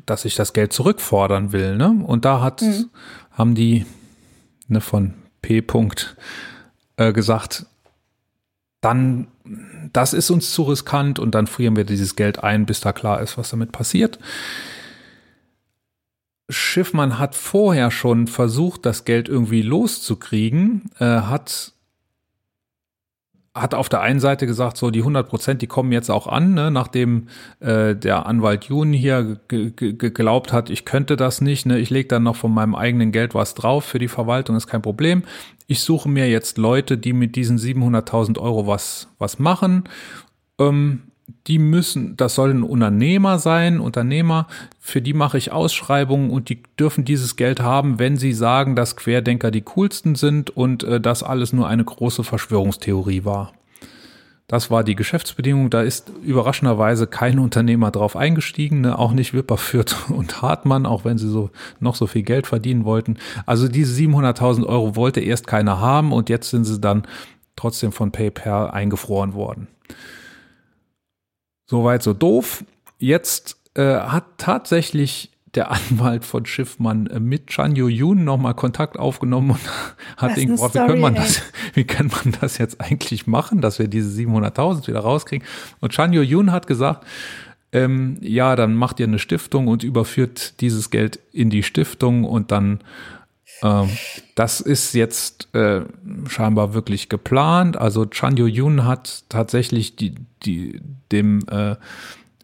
dass 0.06 0.24
ich 0.24 0.34
das 0.34 0.52
Geld 0.52 0.72
zurückfordern 0.72 1.52
will. 1.52 1.76
Ne? 1.76 2.02
Und 2.06 2.24
da 2.24 2.40
hat, 2.40 2.62
mhm. 2.62 2.90
haben 3.32 3.54
die 3.54 3.84
ne, 4.68 4.80
von 4.80 5.14
P. 5.42 5.60
-Punkt, 5.60 6.16
äh, 6.96 7.12
gesagt, 7.12 7.66
dann, 8.80 9.28
das 9.92 10.12
ist 10.12 10.30
uns 10.30 10.52
zu 10.52 10.62
riskant 10.64 11.18
und 11.18 11.34
dann 11.34 11.46
frieren 11.46 11.76
wir 11.76 11.84
dieses 11.84 12.16
Geld 12.16 12.42
ein, 12.42 12.66
bis 12.66 12.80
da 12.80 12.92
klar 12.92 13.20
ist, 13.20 13.38
was 13.38 13.50
damit 13.50 13.72
passiert. 13.72 14.18
Schiffmann 16.48 17.18
hat 17.18 17.34
vorher 17.34 17.90
schon 17.90 18.26
versucht, 18.26 18.84
das 18.84 19.04
Geld 19.04 19.28
irgendwie 19.28 19.62
loszukriegen, 19.62 20.90
äh, 20.98 21.04
hat 21.04 21.72
hat 23.54 23.74
auf 23.74 23.90
der 23.90 24.00
einen 24.00 24.20
Seite 24.20 24.46
gesagt, 24.46 24.78
so 24.78 24.90
die 24.90 25.00
100 25.00 25.28
Prozent, 25.28 25.60
die 25.62 25.66
kommen 25.66 25.92
jetzt 25.92 26.10
auch 26.10 26.26
an, 26.26 26.54
ne, 26.54 26.70
nachdem 26.70 27.28
äh, 27.60 27.94
der 27.94 28.24
Anwalt 28.24 28.64
Jun 28.64 28.94
hier 28.94 29.40
geglaubt 29.48 30.54
hat, 30.54 30.70
ich 30.70 30.86
könnte 30.86 31.16
das 31.16 31.42
nicht, 31.42 31.66
ne, 31.66 31.78
ich 31.78 31.90
lege 31.90 32.08
dann 32.08 32.22
noch 32.22 32.36
von 32.36 32.52
meinem 32.52 32.74
eigenen 32.74 33.12
Geld 33.12 33.34
was 33.34 33.54
drauf 33.54 33.84
für 33.84 33.98
die 33.98 34.08
Verwaltung, 34.08 34.56
ist 34.56 34.68
kein 34.68 34.80
Problem. 34.80 35.22
Ich 35.66 35.80
suche 35.80 36.08
mir 36.08 36.30
jetzt 36.30 36.56
Leute, 36.56 36.96
die 36.96 37.12
mit 37.12 37.36
diesen 37.36 37.58
700.000 37.58 38.38
Euro 38.38 38.66
was 38.66 39.08
was 39.18 39.38
machen. 39.38 39.84
Ähm, 40.58 41.02
die 41.46 41.58
müssen, 41.58 42.16
das 42.16 42.34
sollen 42.34 42.62
Unternehmer 42.62 43.38
sein, 43.38 43.80
Unternehmer, 43.80 44.46
für 44.78 45.02
die 45.02 45.14
mache 45.14 45.38
ich 45.38 45.52
Ausschreibungen 45.52 46.30
und 46.30 46.48
die 46.48 46.62
dürfen 46.78 47.04
dieses 47.04 47.36
Geld 47.36 47.60
haben, 47.60 47.98
wenn 47.98 48.16
sie 48.16 48.32
sagen, 48.32 48.76
dass 48.76 48.96
Querdenker 48.96 49.50
die 49.50 49.62
coolsten 49.62 50.14
sind 50.14 50.50
und 50.50 50.84
äh, 50.84 51.00
das 51.00 51.22
alles 51.22 51.52
nur 51.52 51.68
eine 51.68 51.84
große 51.84 52.24
Verschwörungstheorie 52.24 53.24
war. 53.24 53.52
Das 54.52 54.70
war 54.70 54.84
die 54.84 54.96
Geschäftsbedingung. 54.96 55.70
Da 55.70 55.80
ist 55.80 56.12
überraschenderweise 56.22 57.06
kein 57.06 57.38
Unternehmer 57.38 57.90
drauf 57.90 58.16
eingestiegen, 58.16 58.82
ne? 58.82 58.98
auch 58.98 59.12
nicht 59.12 59.32
Wipperfürth 59.32 59.96
und 60.10 60.42
Hartmann, 60.42 60.84
auch 60.84 61.04
wenn 61.04 61.16
sie 61.16 61.30
so 61.30 61.50
noch 61.80 61.94
so 61.94 62.06
viel 62.06 62.22
Geld 62.22 62.46
verdienen 62.46 62.84
wollten. 62.84 63.16
Also 63.46 63.66
diese 63.66 63.98
700.000 63.98 64.66
Euro 64.66 64.94
wollte 64.94 65.20
erst 65.20 65.46
keiner 65.46 65.80
haben 65.80 66.12
und 66.12 66.28
jetzt 66.28 66.50
sind 66.50 66.64
sie 66.64 66.80
dann 66.80 67.04
trotzdem 67.56 67.92
von 67.92 68.12
PayPal 68.12 68.70
eingefroren 68.70 69.32
worden. 69.34 69.68
Soweit 71.66 72.02
so 72.02 72.12
doof. 72.12 72.64
Jetzt 72.98 73.56
äh, 73.74 73.82
hat 73.82 74.24
tatsächlich 74.38 75.30
der 75.54 75.70
Anwalt 75.90 76.24
von 76.24 76.46
Schiffmann 76.46 77.06
äh, 77.06 77.20
mit 77.20 77.48
Chanyo 77.48 77.88
Yun 77.88 78.24
nochmal 78.24 78.54
Kontakt 78.54 78.98
aufgenommen 78.98 79.52
und 79.52 79.60
hat 80.16 80.36
ihn 80.36 80.50
gefragt, 80.50 80.74
wie 80.74 80.78
kann 80.78 81.00
man 81.00 81.14
das, 81.14 81.42
wie 81.74 81.84
kann 81.84 82.06
man 82.08 82.34
das 82.40 82.58
jetzt 82.58 82.80
eigentlich 82.80 83.26
machen, 83.26 83.60
dass 83.60 83.78
wir 83.78 83.88
diese 83.88 84.10
700.000 84.20 84.86
wieder 84.86 85.00
rauskriegen? 85.00 85.46
Und 85.80 85.92
Chanyo 85.92 86.22
Yun 86.22 86.52
hat 86.52 86.66
gesagt, 86.66 87.06
ähm, 87.72 88.18
ja, 88.20 88.54
dann 88.54 88.74
macht 88.76 89.00
ihr 89.00 89.06
eine 89.06 89.18
Stiftung 89.18 89.66
und 89.66 89.82
überführt 89.82 90.60
dieses 90.60 90.90
Geld 90.90 91.18
in 91.32 91.48
die 91.48 91.62
Stiftung 91.62 92.24
und 92.24 92.50
dann 92.52 92.80
Ähm, 93.62 93.88
das 94.34 94.60
ist 94.60 94.92
jetzt 94.94 95.54
äh, 95.54 95.82
scheinbar 96.28 96.74
wirklich 96.74 97.08
geplant. 97.08 97.76
Also 97.76 98.06
Chan 98.06 98.36
Yu-Yun 98.36 98.84
hat 98.84 99.24
tatsächlich 99.28 99.96
die, 99.96 100.14
die, 100.44 100.80
dem 101.10 101.40
äh, 101.48 101.76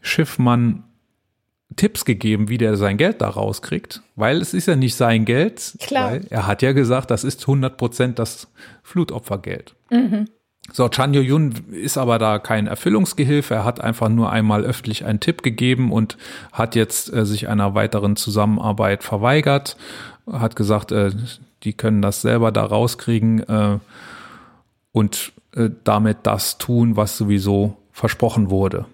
Schiffmann 0.01 0.85
Tipps 1.77 2.05
gegeben, 2.05 2.49
wie 2.49 2.59
der 2.59 2.77
sein 2.77 2.97
Geld 2.97 3.21
da 3.21 3.29
rauskriegt, 3.29 4.03
weil 4.17 4.41
es 4.41 4.55
ist 4.55 4.67
ja 4.67 4.75
nicht 4.75 4.95
sein 4.95 5.25
Geld. 5.25 5.77
Klar. 5.81 6.13
Weil 6.13 6.27
er 6.31 6.47
hat 6.47 6.63
ja 6.63 6.73
gesagt, 6.73 7.11
das 7.11 7.25
ist 7.25 7.43
100 7.43 7.77
Prozent 7.77 8.19
das 8.19 8.49
Flutopfergeld. 8.83 9.75
So, 10.73 10.89
Chan 10.89 11.15
Yun 11.15 11.55
ist 11.71 11.97
aber 11.97 12.19
da 12.19 12.39
kein 12.39 12.67
Erfüllungsgehilfe. 12.67 13.55
Er 13.55 13.65
hat 13.65 13.81
einfach 13.81 14.09
nur 14.09 14.31
einmal 14.31 14.65
öffentlich 14.65 15.05
einen 15.05 15.21
Tipp 15.21 15.43
gegeben 15.43 15.91
und 15.93 16.19
hat 16.53 16.75
jetzt 16.75 17.13
äh, 17.13 17.25
sich 17.25 17.49
einer 17.49 17.75
weiteren 17.75 18.17
Zusammenarbeit 18.17 19.03
verweigert. 19.03 19.77
Hat 20.31 20.57
gesagt, 20.57 20.93
äh, 20.93 21.11
die 21.63 21.73
können 21.73 22.03
das 22.03 22.21
selber 22.21 22.53
da 22.53 22.65
rauskriegen 22.65 23.41
äh, 23.49 23.79
und 24.93 25.33
äh, 25.55 25.71
damit 25.85 26.19
das 26.25 26.59
tun, 26.59 26.97
was 26.97 27.17
sowieso 27.17 27.77
versprochen 27.93 28.51
wurde. 28.51 28.85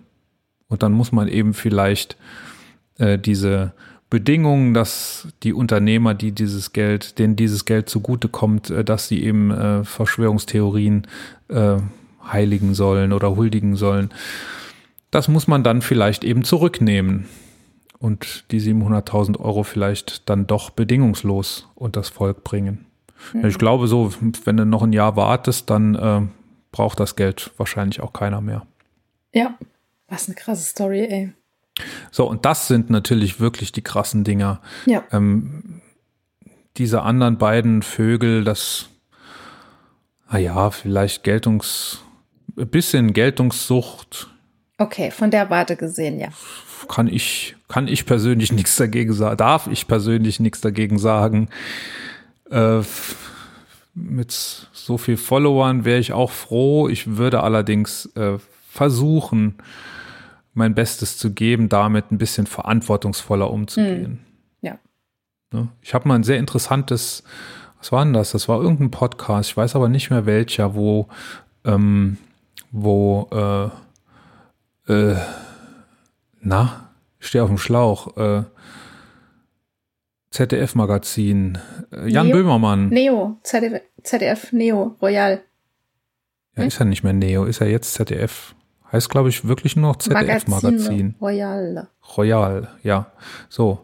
Und 0.68 0.82
dann 0.82 0.92
muss 0.92 1.12
man 1.12 1.28
eben 1.28 1.54
vielleicht 1.54 2.16
äh, 2.98 3.18
diese 3.18 3.72
Bedingungen, 4.14 4.74
dass 4.74 5.26
die 5.42 5.52
Unternehmer, 5.52 6.14
die 6.14 6.30
dieses 6.30 6.72
Geld, 6.72 7.18
denen 7.18 7.34
dieses 7.34 7.64
Geld 7.64 7.88
zugutekommt, 7.88 8.70
äh, 8.70 8.84
dass 8.84 9.08
sie 9.08 9.24
eben 9.24 9.50
äh, 9.50 9.82
Verschwörungstheorien 9.82 11.08
äh, 11.48 11.78
heiligen 12.24 12.74
sollen 12.74 13.12
oder 13.12 13.34
huldigen 13.34 13.74
sollen. 13.74 14.10
Das 15.10 15.26
muss 15.26 15.48
man 15.48 15.64
dann 15.64 15.82
vielleicht 15.82 16.22
eben 16.22 16.44
zurücknehmen 16.44 17.26
und 17.98 18.44
die 18.52 18.60
700.000 18.60 19.40
Euro 19.40 19.64
vielleicht 19.64 20.28
dann 20.30 20.46
doch 20.46 20.70
bedingungslos 20.70 21.68
unter 21.74 21.98
das 21.98 22.08
Volk 22.08 22.44
bringen. 22.44 22.86
Mhm. 23.32 23.46
Ich 23.46 23.58
glaube 23.58 23.88
so, 23.88 24.12
wenn 24.44 24.56
du 24.56 24.64
noch 24.64 24.84
ein 24.84 24.92
Jahr 24.92 25.16
wartest, 25.16 25.70
dann 25.70 25.96
äh, 25.96 26.20
braucht 26.70 27.00
das 27.00 27.16
Geld 27.16 27.50
wahrscheinlich 27.56 28.00
auch 28.00 28.12
keiner 28.12 28.40
mehr. 28.40 28.64
Ja, 29.32 29.58
was 30.06 30.28
eine 30.28 30.36
krasse 30.36 30.62
Story, 30.62 31.00
ey. 31.00 31.32
So, 32.10 32.28
und 32.28 32.44
das 32.44 32.68
sind 32.68 32.90
natürlich 32.90 33.40
wirklich 33.40 33.72
die 33.72 33.82
krassen 33.82 34.24
Dinger. 34.24 34.60
Ja. 34.86 35.04
Ähm, 35.10 35.80
diese 36.76 37.02
anderen 37.02 37.38
beiden 37.38 37.82
Vögel, 37.82 38.44
das, 38.44 38.88
naja, 40.30 40.70
vielleicht 40.70 41.24
Geltungs, 41.24 42.02
ein 42.56 42.68
bisschen 42.68 43.12
Geltungssucht. 43.12 44.28
Okay, 44.78 45.10
von 45.10 45.30
der 45.30 45.50
Warte 45.50 45.76
gesehen, 45.76 46.18
ja. 46.18 46.28
Kann 46.88 47.08
ich, 47.08 47.56
kann 47.68 47.88
ich 47.88 48.06
persönlich 48.06 48.52
nichts 48.52 48.76
dagegen 48.76 49.12
sagen, 49.12 49.36
darf 49.36 49.66
ich 49.66 49.86
persönlich 49.86 50.40
nichts 50.40 50.60
dagegen 50.60 50.98
sagen. 50.98 51.48
Äh, 52.50 52.82
mit 53.94 54.32
so 54.72 54.98
viel 54.98 55.16
Followern 55.16 55.84
wäre 55.84 56.00
ich 56.00 56.12
auch 56.12 56.32
froh. 56.32 56.88
Ich 56.88 57.16
würde 57.16 57.42
allerdings 57.42 58.06
äh, 58.16 58.38
versuchen, 58.68 59.54
mein 60.54 60.74
Bestes 60.74 61.18
zu 61.18 61.32
geben, 61.32 61.68
damit 61.68 62.10
ein 62.10 62.18
bisschen 62.18 62.46
verantwortungsvoller 62.46 63.50
umzugehen. 63.50 64.20
Ja. 64.62 64.78
Ne? 65.52 65.68
Ich 65.82 65.94
habe 65.94 66.08
mal 66.08 66.14
ein 66.14 66.22
sehr 66.22 66.38
interessantes, 66.38 67.24
was 67.78 67.92
war 67.92 68.04
denn 68.04 68.14
das? 68.14 68.32
Das 68.32 68.48
war 68.48 68.60
irgendein 68.60 68.90
Podcast, 68.90 69.50
ich 69.50 69.56
weiß 69.56 69.76
aber 69.76 69.88
nicht 69.88 70.10
mehr 70.10 70.26
welcher, 70.26 70.74
wo, 70.74 71.08
ähm, 71.64 72.18
wo, 72.70 73.28
äh, 74.88 74.92
äh, 74.92 75.16
na, 76.40 76.90
ich 77.18 77.26
stehe 77.26 77.42
auf 77.42 77.50
dem 77.50 77.58
Schlauch, 77.58 78.16
äh, 78.16 78.44
ZDF-Magazin, 80.30 81.58
äh, 81.92 82.08
Jan 82.08 82.26
Neo? 82.26 82.36
Böhmermann. 82.36 82.88
Neo, 82.88 83.38
ZDF, 83.42 83.82
ZDF 84.02 84.52
Neo, 84.52 84.96
Royal. 85.00 85.42
Ja, 86.56 86.64
ist 86.64 86.78
ja 86.78 86.84
nicht 86.84 87.02
mehr 87.02 87.12
Neo, 87.12 87.44
ist 87.44 87.60
ja 87.60 87.66
jetzt 87.66 87.94
ZDF. 87.94 88.54
Heißt, 88.94 89.10
glaube 89.10 89.28
ich, 89.28 89.46
wirklich 89.46 89.74
nur 89.76 89.88
noch 89.90 89.96
ZDF-Magazin. 89.96 91.16
Royal. 91.20 91.88
Royal, 92.16 92.68
ja. 92.84 93.06
So. 93.48 93.80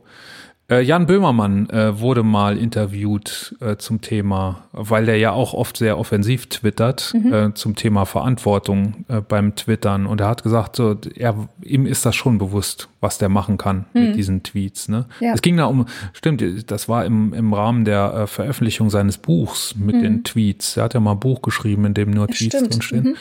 Äh, 0.71 0.83
Jan 0.83 1.07
Böhmermann 1.07 1.69
äh, 1.71 1.99
wurde 1.99 2.23
mal 2.23 2.57
interviewt 2.57 3.57
äh, 3.61 3.75
zum 3.77 4.03
Thema, 4.03 4.63
weil 4.71 5.05
der 5.05 5.17
ja 5.19 5.33
auch 5.33 5.53
oft 5.53 5.77
sehr 5.77 5.99
offensiv 5.99 6.47
twittert, 6.49 7.13
Mhm. 7.13 7.33
äh, 7.33 7.55
zum 7.55 7.75
Thema 7.75 8.05
Verantwortung 8.05 9.05
äh, 9.09 9.21
beim 9.21 9.57
Twittern. 9.57 10.07
Und 10.07 10.21
er 10.21 10.29
hat 10.29 10.45
gesagt, 10.45 10.77
so, 10.77 10.97
er, 11.17 11.35
ihm 11.61 11.87
ist 11.87 12.07
das 12.07 12.15
schon 12.15 12.39
bewusst, 12.39 12.89
was 13.01 13.19
der 13.19 13.29
machen 13.29 13.59
kann 13.59 13.87
mit 13.95 14.15
diesen 14.15 14.45
Tweets. 14.45 14.89
Ne? 14.89 15.07
Mhm. 15.19 15.27
Ja. 15.27 15.33
Es 15.35 15.43
ging 15.43 15.57
da 15.57 15.65
um, 15.65 15.87
stimmt, 16.13 16.71
das 16.71 16.89
war 16.89 17.05
im, 17.05 17.33
im 17.35 17.53
Rahmen 17.53 17.85
der 17.85 18.15
äh, 18.15 18.27
Veröffentlichung 18.29 18.91
seines 18.91 19.19
Buchs 19.19 19.75
mit 19.75 19.97
den 20.01 20.23
Tweets. 20.23 20.77
Er 20.77 20.85
hat 20.85 20.95
ja 20.95 21.01
mal 21.01 21.13
ein 21.13 21.19
Buch 21.21 21.43
geschrieben, 21.43 21.85
in 21.85 21.95
dem 21.95 22.13
nur 22.13 22.29
Tweets 22.29 22.43
Mhm. 22.45 22.49
Stimmt. 22.49 22.71
drinstehen. 22.75 23.17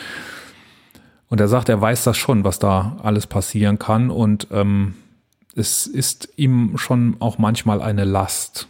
Und 1.29 1.39
er 1.39 1.47
sagt, 1.47 1.69
er 1.69 1.79
weiß 1.79 2.03
das 2.03 2.17
schon, 2.17 2.43
was 2.43 2.59
da 2.59 2.97
alles 3.03 3.27
passieren 3.27 3.77
kann. 3.79 4.09
Und 4.09 4.47
ähm, 4.51 4.95
es 5.55 5.85
ist 5.87 6.29
ihm 6.37 6.77
schon 6.77 7.17
auch 7.19 7.37
manchmal 7.37 7.81
eine 7.81 8.03
Last. 8.03 8.67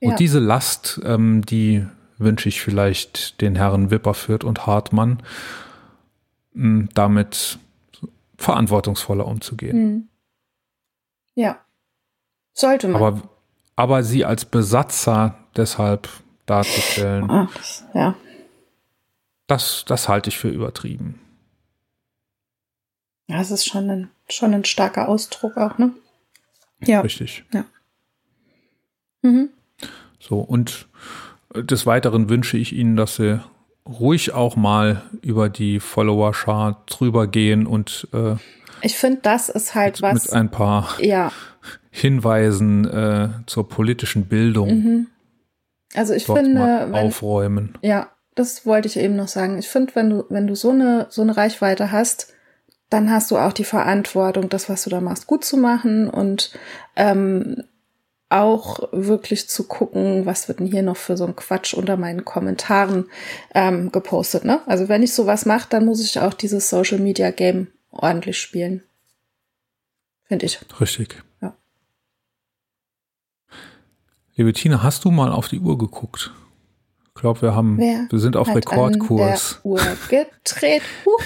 Und 0.00 0.10
Ja. 0.12 0.16
diese 0.16 0.38
Last, 0.38 1.00
ähm, 1.04 1.44
die 1.44 1.86
wünsche 2.18 2.48
ich 2.48 2.60
vielleicht 2.62 3.40
den 3.40 3.56
Herren 3.56 3.90
Wipperfürth 3.90 4.44
und 4.44 4.66
Hartmann, 4.66 5.22
mh, 6.54 6.88
damit 6.94 7.58
verantwortungsvoller 8.38 9.26
umzugehen. 9.26 9.76
Mhm. 9.78 10.08
Ja. 11.34 11.58
Sollte 12.54 12.88
man. 12.88 13.02
Aber, 13.02 13.22
aber 13.76 14.02
sie 14.02 14.24
als 14.24 14.44
Besatzer 14.44 15.36
deshalb 15.56 16.08
darzustellen, 16.46 17.28
das- 17.54 17.84
ja. 17.94 18.14
das, 19.46 19.84
das 19.86 20.08
halte 20.08 20.28
ich 20.30 20.38
für 20.38 20.48
übertrieben. 20.48 21.18
Ja, 23.32 23.40
es 23.40 23.50
ist 23.50 23.64
schon 23.64 23.88
ein, 23.88 24.10
schon 24.28 24.52
ein 24.52 24.66
starker 24.66 25.08
Ausdruck 25.08 25.56
auch, 25.56 25.78
ne? 25.78 25.92
Ja. 26.84 27.00
Richtig. 27.00 27.44
Mhm. 29.22 29.48
So, 30.20 30.40
und 30.40 30.86
äh, 31.54 31.64
des 31.64 31.86
Weiteren 31.86 32.28
wünsche 32.28 32.58
ich 32.58 32.74
Ihnen, 32.74 32.94
dass 32.94 33.16
Sie 33.16 33.40
ruhig 33.88 34.34
auch 34.34 34.54
mal 34.54 35.00
über 35.22 35.48
die 35.48 35.80
Follower-Schar 35.80 36.84
drüber 36.84 37.26
gehen 37.26 37.66
und 37.66 38.06
äh, 38.12 38.34
Ich 38.82 38.98
finde, 38.98 39.20
das 39.22 39.48
ist 39.48 39.74
halt 39.74 39.94
mit, 39.94 40.02
was. 40.02 40.24
mit 40.24 40.32
ein 40.34 40.50
paar 40.50 40.90
ja. 41.00 41.32
Hinweisen 41.90 42.84
äh, 42.86 43.30
zur 43.46 43.66
politischen 43.66 44.26
Bildung 44.26 44.68
Mhm. 44.68 45.06
Also 45.94 46.12
ich 46.12 46.24
dort 46.24 46.38
finde, 46.38 46.58
mal 46.58 46.92
wenn, 46.92 47.06
aufräumen. 47.06 47.78
Ja, 47.82 48.10
das 48.34 48.64
wollte 48.66 48.88
ich 48.88 48.98
eben 48.98 49.16
noch 49.16 49.28
sagen. 49.28 49.58
Ich 49.58 49.68
finde, 49.68 49.94
wenn 49.94 50.10
du, 50.10 50.24
wenn 50.28 50.46
du 50.46 50.54
so 50.54 50.70
eine, 50.70 51.06
so 51.10 51.22
eine 51.22 51.36
Reichweite 51.36 51.92
hast, 51.92 52.31
dann 52.92 53.10
hast 53.10 53.30
du 53.30 53.38
auch 53.38 53.52
die 53.52 53.64
Verantwortung, 53.64 54.48
das, 54.48 54.68
was 54.68 54.84
du 54.84 54.90
da 54.90 55.00
machst, 55.00 55.26
gut 55.26 55.44
zu 55.44 55.56
machen 55.56 56.08
und 56.08 56.52
ähm, 56.96 57.64
auch 58.28 58.88
wirklich 58.92 59.48
zu 59.48 59.64
gucken, 59.64 60.26
was 60.26 60.48
wird 60.48 60.58
denn 60.58 60.66
hier 60.66 60.82
noch 60.82 60.96
für 60.96 61.16
so 61.16 61.26
ein 61.26 61.36
Quatsch 61.36 61.74
unter 61.74 61.96
meinen 61.96 62.24
Kommentaren 62.24 63.06
ähm, 63.54 63.92
gepostet. 63.92 64.44
Ne? 64.44 64.60
Also 64.66 64.88
wenn 64.88 65.02
ich 65.02 65.12
sowas 65.12 65.44
mache, 65.46 65.68
dann 65.68 65.84
muss 65.84 66.02
ich 66.02 66.18
auch 66.18 66.34
dieses 66.34 66.70
Social 66.70 66.98
Media 66.98 67.30
Game 67.30 67.68
ordentlich 67.90 68.38
spielen. 68.38 68.82
Finde 70.24 70.46
ich. 70.46 70.58
Richtig. 70.80 71.22
Ja. 71.42 71.54
Liebe 74.34 74.52
Tina, 74.54 74.82
hast 74.82 75.04
du 75.04 75.10
mal 75.10 75.30
auf 75.30 75.48
die 75.48 75.60
Uhr 75.60 75.76
geguckt? 75.76 76.32
Ich 77.08 77.20
glaube, 77.20 77.42
wir 77.42 77.54
haben, 77.54 77.76
Wer 77.76 78.06
wir 78.08 78.18
sind 78.18 78.36
auf 78.36 78.48
Rekordkurs. 78.48 79.60
An 79.62 79.70
der 79.70 79.70
Uhr 79.70 79.80
gedreht. 80.08 80.82
Huch. 81.04 81.22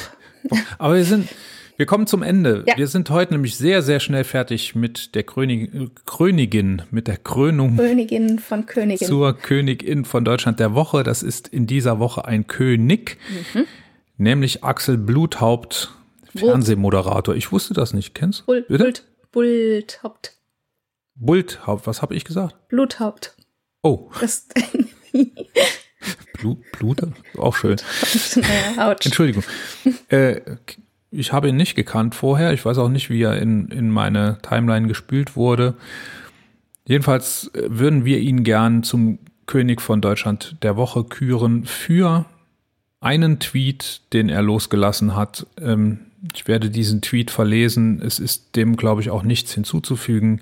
Aber 0.78 0.96
wir 0.96 1.04
sind, 1.04 1.28
wir 1.76 1.86
kommen 1.86 2.06
zum 2.06 2.22
Ende. 2.22 2.64
Ja. 2.66 2.76
Wir 2.76 2.86
sind 2.86 3.10
heute 3.10 3.34
nämlich 3.34 3.56
sehr, 3.56 3.82
sehr 3.82 4.00
schnell 4.00 4.24
fertig 4.24 4.74
mit 4.74 5.14
der 5.14 5.24
Krönig, 5.24 5.70
Krönigin, 6.06 6.82
mit 6.90 7.06
der 7.06 7.16
Krönung 7.16 7.76
Königin 7.76 8.38
von 8.38 8.66
Königin. 8.66 9.06
zur 9.06 9.36
Königin 9.36 10.04
von 10.04 10.24
Deutschland 10.24 10.58
der 10.60 10.74
Woche. 10.74 11.02
Das 11.02 11.22
ist 11.22 11.48
in 11.48 11.66
dieser 11.66 11.98
Woche 11.98 12.24
ein 12.24 12.46
König, 12.46 13.18
nämlich 14.16 14.64
Axel 14.64 14.96
Bluthaupt, 14.98 15.92
Fernsehmoderator. 16.34 17.34
Ich 17.34 17.52
wusste 17.52 17.74
das 17.74 17.92
nicht. 17.92 18.14
Kennst 18.14 18.44
du? 18.46 18.62
Bitte? 18.68 18.84
Bult, 18.84 19.04
Bulthaupt. 19.32 20.32
Bulthaupt. 21.14 21.86
Was 21.86 22.02
habe 22.02 22.14
ich 22.14 22.24
gesagt? 22.24 22.68
Bluthaupt. 22.68 23.36
Oh, 23.82 24.10
Das, 24.20 24.48
Blut, 26.34 26.58
Blut, 26.72 27.00
auch 27.38 27.56
schön. 27.56 27.76
naja. 28.76 28.92
Entschuldigung. 28.92 29.44
äh, 30.08 30.40
ich 31.16 31.32
habe 31.32 31.48
ihn 31.48 31.56
nicht 31.56 31.74
gekannt 31.74 32.14
vorher. 32.14 32.52
Ich 32.52 32.64
weiß 32.64 32.78
auch 32.78 32.88
nicht, 32.88 33.10
wie 33.10 33.22
er 33.22 33.40
in, 33.40 33.68
in 33.68 33.90
meine 33.90 34.38
Timeline 34.42 34.86
gespült 34.86 35.36
wurde. 35.36 35.74
Jedenfalls 36.86 37.50
äh, 37.54 37.64
würden 37.68 38.04
wir 38.04 38.18
ihn 38.18 38.44
gern 38.44 38.82
zum 38.82 39.18
König 39.46 39.80
von 39.80 40.00
Deutschland 40.00 40.56
der 40.62 40.76
Woche 40.76 41.04
küren 41.04 41.64
für 41.64 42.26
einen 43.00 43.38
Tweet, 43.38 44.02
den 44.12 44.28
er 44.28 44.42
losgelassen 44.42 45.16
hat. 45.16 45.46
Ähm, 45.60 46.00
ich 46.34 46.48
werde 46.48 46.70
diesen 46.70 47.02
Tweet 47.02 47.30
verlesen. 47.30 48.00
Es 48.02 48.18
ist 48.18 48.56
dem, 48.56 48.76
glaube 48.76 49.00
ich, 49.00 49.10
auch 49.10 49.22
nichts 49.22 49.52
hinzuzufügen. 49.52 50.40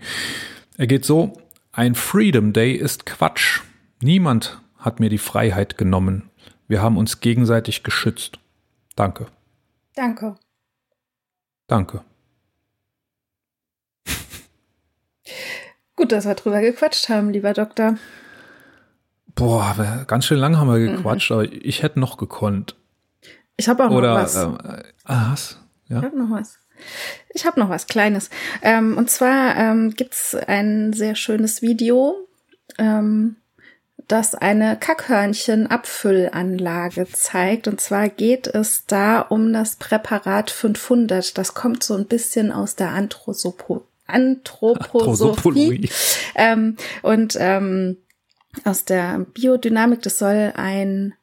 Er 0.76 0.86
geht 0.86 1.04
so, 1.04 1.38
ein 1.72 1.94
Freedom 1.94 2.52
Day 2.52 2.72
ist 2.72 3.06
Quatsch. 3.06 3.60
Niemand 4.00 4.60
hat 4.78 5.00
mir 5.00 5.08
die 5.08 5.18
Freiheit 5.18 5.78
genommen. 5.78 6.30
Wir 6.68 6.82
haben 6.82 6.96
uns 6.96 7.20
gegenseitig 7.20 7.82
geschützt. 7.82 8.38
Danke. 8.96 9.26
Danke. 9.94 10.36
Danke. 11.74 12.04
Gut, 15.96 16.12
dass 16.12 16.24
wir 16.24 16.36
drüber 16.36 16.60
gequatscht 16.60 17.08
haben, 17.08 17.30
lieber 17.30 17.52
Doktor. 17.52 17.98
Boah, 19.34 20.04
ganz 20.06 20.26
schön 20.26 20.38
lang 20.38 20.56
haben 20.56 20.70
wir 20.70 20.78
gequatscht, 20.78 21.32
mhm. 21.32 21.34
aber 21.34 21.52
ich 21.52 21.82
hätte 21.82 21.98
noch 21.98 22.16
gekonnt. 22.16 22.76
Ich 23.56 23.68
habe 23.68 23.84
auch 23.84 23.90
Oder, 23.90 24.14
noch 24.14 24.22
was. 24.22 24.36
Ähm, 24.36 24.56
ah, 25.02 25.32
was? 25.32 25.58
Ja? 25.88 25.98
Ich 25.98 26.04
habe 26.04 26.16
noch 26.16 26.30
was. 26.30 26.60
Ich 27.30 27.44
habe 27.44 27.58
noch 27.58 27.70
was 27.70 27.88
Kleines. 27.88 28.30
Ähm, 28.62 28.96
und 28.96 29.10
zwar 29.10 29.56
ähm, 29.56 29.94
gibt's 29.96 30.36
ein 30.36 30.92
sehr 30.92 31.16
schönes 31.16 31.60
Video, 31.60 32.28
ähm, 32.78 33.34
das 34.08 34.34
eine 34.34 34.76
Kackhörnchen-Abfüllanlage 34.76 37.06
zeigt. 37.10 37.68
Und 37.68 37.80
zwar 37.80 38.08
geht 38.08 38.46
es 38.46 38.84
da 38.86 39.20
um 39.20 39.52
das 39.52 39.76
Präparat 39.76 40.50
500. 40.50 41.38
Das 41.38 41.54
kommt 41.54 41.82
so 41.82 41.94
ein 41.94 42.06
bisschen 42.06 42.52
aus 42.52 42.76
der 42.76 42.90
Anthrosopo 42.90 43.86
Anthroposophie. 44.06 45.88
Ähm, 46.34 46.76
und 47.02 47.36
ähm, 47.40 47.96
aus 48.64 48.84
der 48.84 49.26
Biodynamik, 49.32 50.02
das 50.02 50.18
soll 50.18 50.52
ein, 50.56 51.14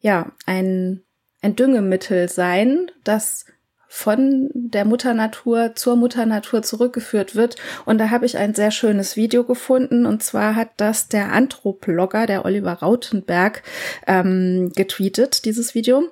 ja, 0.00 0.32
ein, 0.46 1.02
ein 1.42 1.56
Düngemittel 1.56 2.28
sein, 2.28 2.90
das 3.04 3.46
von 3.94 4.50
der 4.54 4.84
Mutter 4.84 5.14
Natur 5.14 5.76
zur 5.76 5.94
Mutter 5.94 6.26
Natur 6.26 6.62
zurückgeführt 6.62 7.36
wird. 7.36 7.54
Und 7.84 7.98
da 7.98 8.10
habe 8.10 8.26
ich 8.26 8.36
ein 8.36 8.52
sehr 8.52 8.72
schönes 8.72 9.14
Video 9.14 9.44
gefunden. 9.44 10.04
Und 10.04 10.20
zwar 10.20 10.56
hat 10.56 10.70
das 10.78 11.06
der 11.06 11.32
Anthroblogger, 11.32 12.26
der 12.26 12.44
Oliver 12.44 12.72
Rautenberg, 12.72 13.62
ähm, 14.08 14.72
getweetet, 14.74 15.44
dieses 15.44 15.76
Video. 15.76 16.08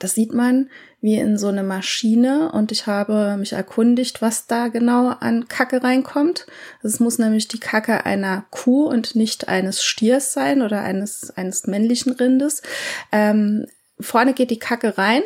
Das 0.00 0.14
sieht 0.14 0.34
man 0.34 0.68
wie 1.00 1.16
in 1.16 1.38
so 1.38 1.48
eine 1.48 1.62
Maschine 1.62 2.52
und 2.52 2.70
ich 2.70 2.86
habe 2.86 3.38
mich 3.38 3.54
erkundigt, 3.54 4.20
was 4.20 4.46
da 4.46 4.68
genau 4.68 5.08
an 5.08 5.48
Kacke 5.48 5.82
reinkommt. 5.82 6.46
Es 6.82 7.00
muss 7.00 7.18
nämlich 7.18 7.48
die 7.48 7.58
Kacke 7.58 8.04
einer 8.04 8.44
Kuh 8.50 8.84
und 8.84 9.16
nicht 9.16 9.48
eines 9.48 9.82
Stiers 9.82 10.34
sein 10.34 10.60
oder 10.60 10.82
eines, 10.82 11.30
eines 11.30 11.66
männlichen 11.66 12.12
Rindes. 12.12 12.60
Ähm, 13.12 13.64
vorne 13.98 14.34
geht 14.34 14.50
die 14.50 14.58
Kacke 14.58 14.98
rein 14.98 15.22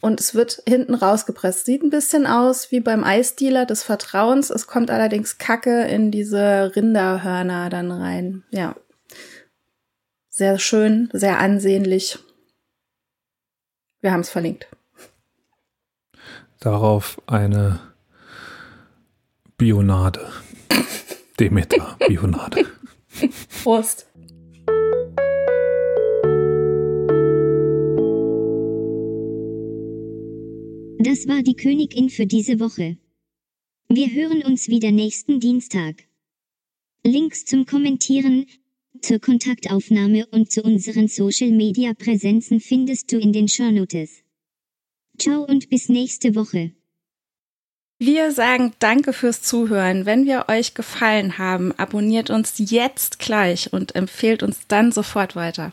und 0.00 0.20
es 0.20 0.34
wird 0.34 0.62
hinten 0.66 0.94
rausgepresst. 0.94 1.66
Sieht 1.66 1.82
ein 1.82 1.90
bisschen 1.90 2.26
aus 2.26 2.70
wie 2.70 2.80
beim 2.80 3.04
Eisdealer 3.04 3.66
des 3.66 3.82
Vertrauens. 3.82 4.50
Es 4.50 4.66
kommt 4.66 4.90
allerdings 4.90 5.38
Kacke 5.38 5.84
in 5.84 6.10
diese 6.10 6.74
Rinderhörner 6.74 7.68
dann 7.68 7.90
rein. 7.92 8.44
Ja. 8.50 8.76
Sehr 10.28 10.58
schön, 10.58 11.10
sehr 11.12 11.38
ansehnlich. 11.38 12.18
Wir 14.00 14.12
haben 14.12 14.20
es 14.20 14.30
verlinkt. 14.30 14.68
Darauf 16.60 17.20
eine 17.26 17.80
Bionade. 19.58 20.30
Demeter 21.40 21.96
Bionade. 22.06 22.66
Prost. 23.62 24.09
Das 31.02 31.26
war 31.26 31.42
die 31.42 31.56
Königin 31.56 32.10
für 32.10 32.26
diese 32.26 32.60
Woche. 32.60 32.98
Wir 33.88 34.12
hören 34.12 34.42
uns 34.42 34.68
wieder 34.68 34.90
nächsten 34.90 35.40
Dienstag. 35.40 36.04
Links 37.02 37.46
zum 37.46 37.64
Kommentieren, 37.64 38.44
zur 39.00 39.18
Kontaktaufnahme 39.18 40.26
und 40.26 40.52
zu 40.52 40.60
unseren 40.60 41.08
Social 41.08 41.52
Media 41.52 41.94
Präsenzen 41.94 42.60
findest 42.60 43.10
du 43.10 43.18
in 43.18 43.32
den 43.32 43.48
Shownotes. 43.48 44.22
Ciao 45.18 45.42
und 45.42 45.70
bis 45.70 45.88
nächste 45.88 46.34
Woche. 46.34 46.72
Wir 47.98 48.30
sagen 48.30 48.74
Danke 48.78 49.14
fürs 49.14 49.40
Zuhören. 49.40 50.04
Wenn 50.04 50.26
wir 50.26 50.50
euch 50.50 50.74
gefallen 50.74 51.38
haben, 51.38 51.72
abonniert 51.78 52.28
uns 52.28 52.56
jetzt 52.58 53.18
gleich 53.18 53.72
und 53.72 53.94
empfehlt 53.94 54.42
uns 54.42 54.66
dann 54.68 54.92
sofort 54.92 55.34
weiter. 55.34 55.72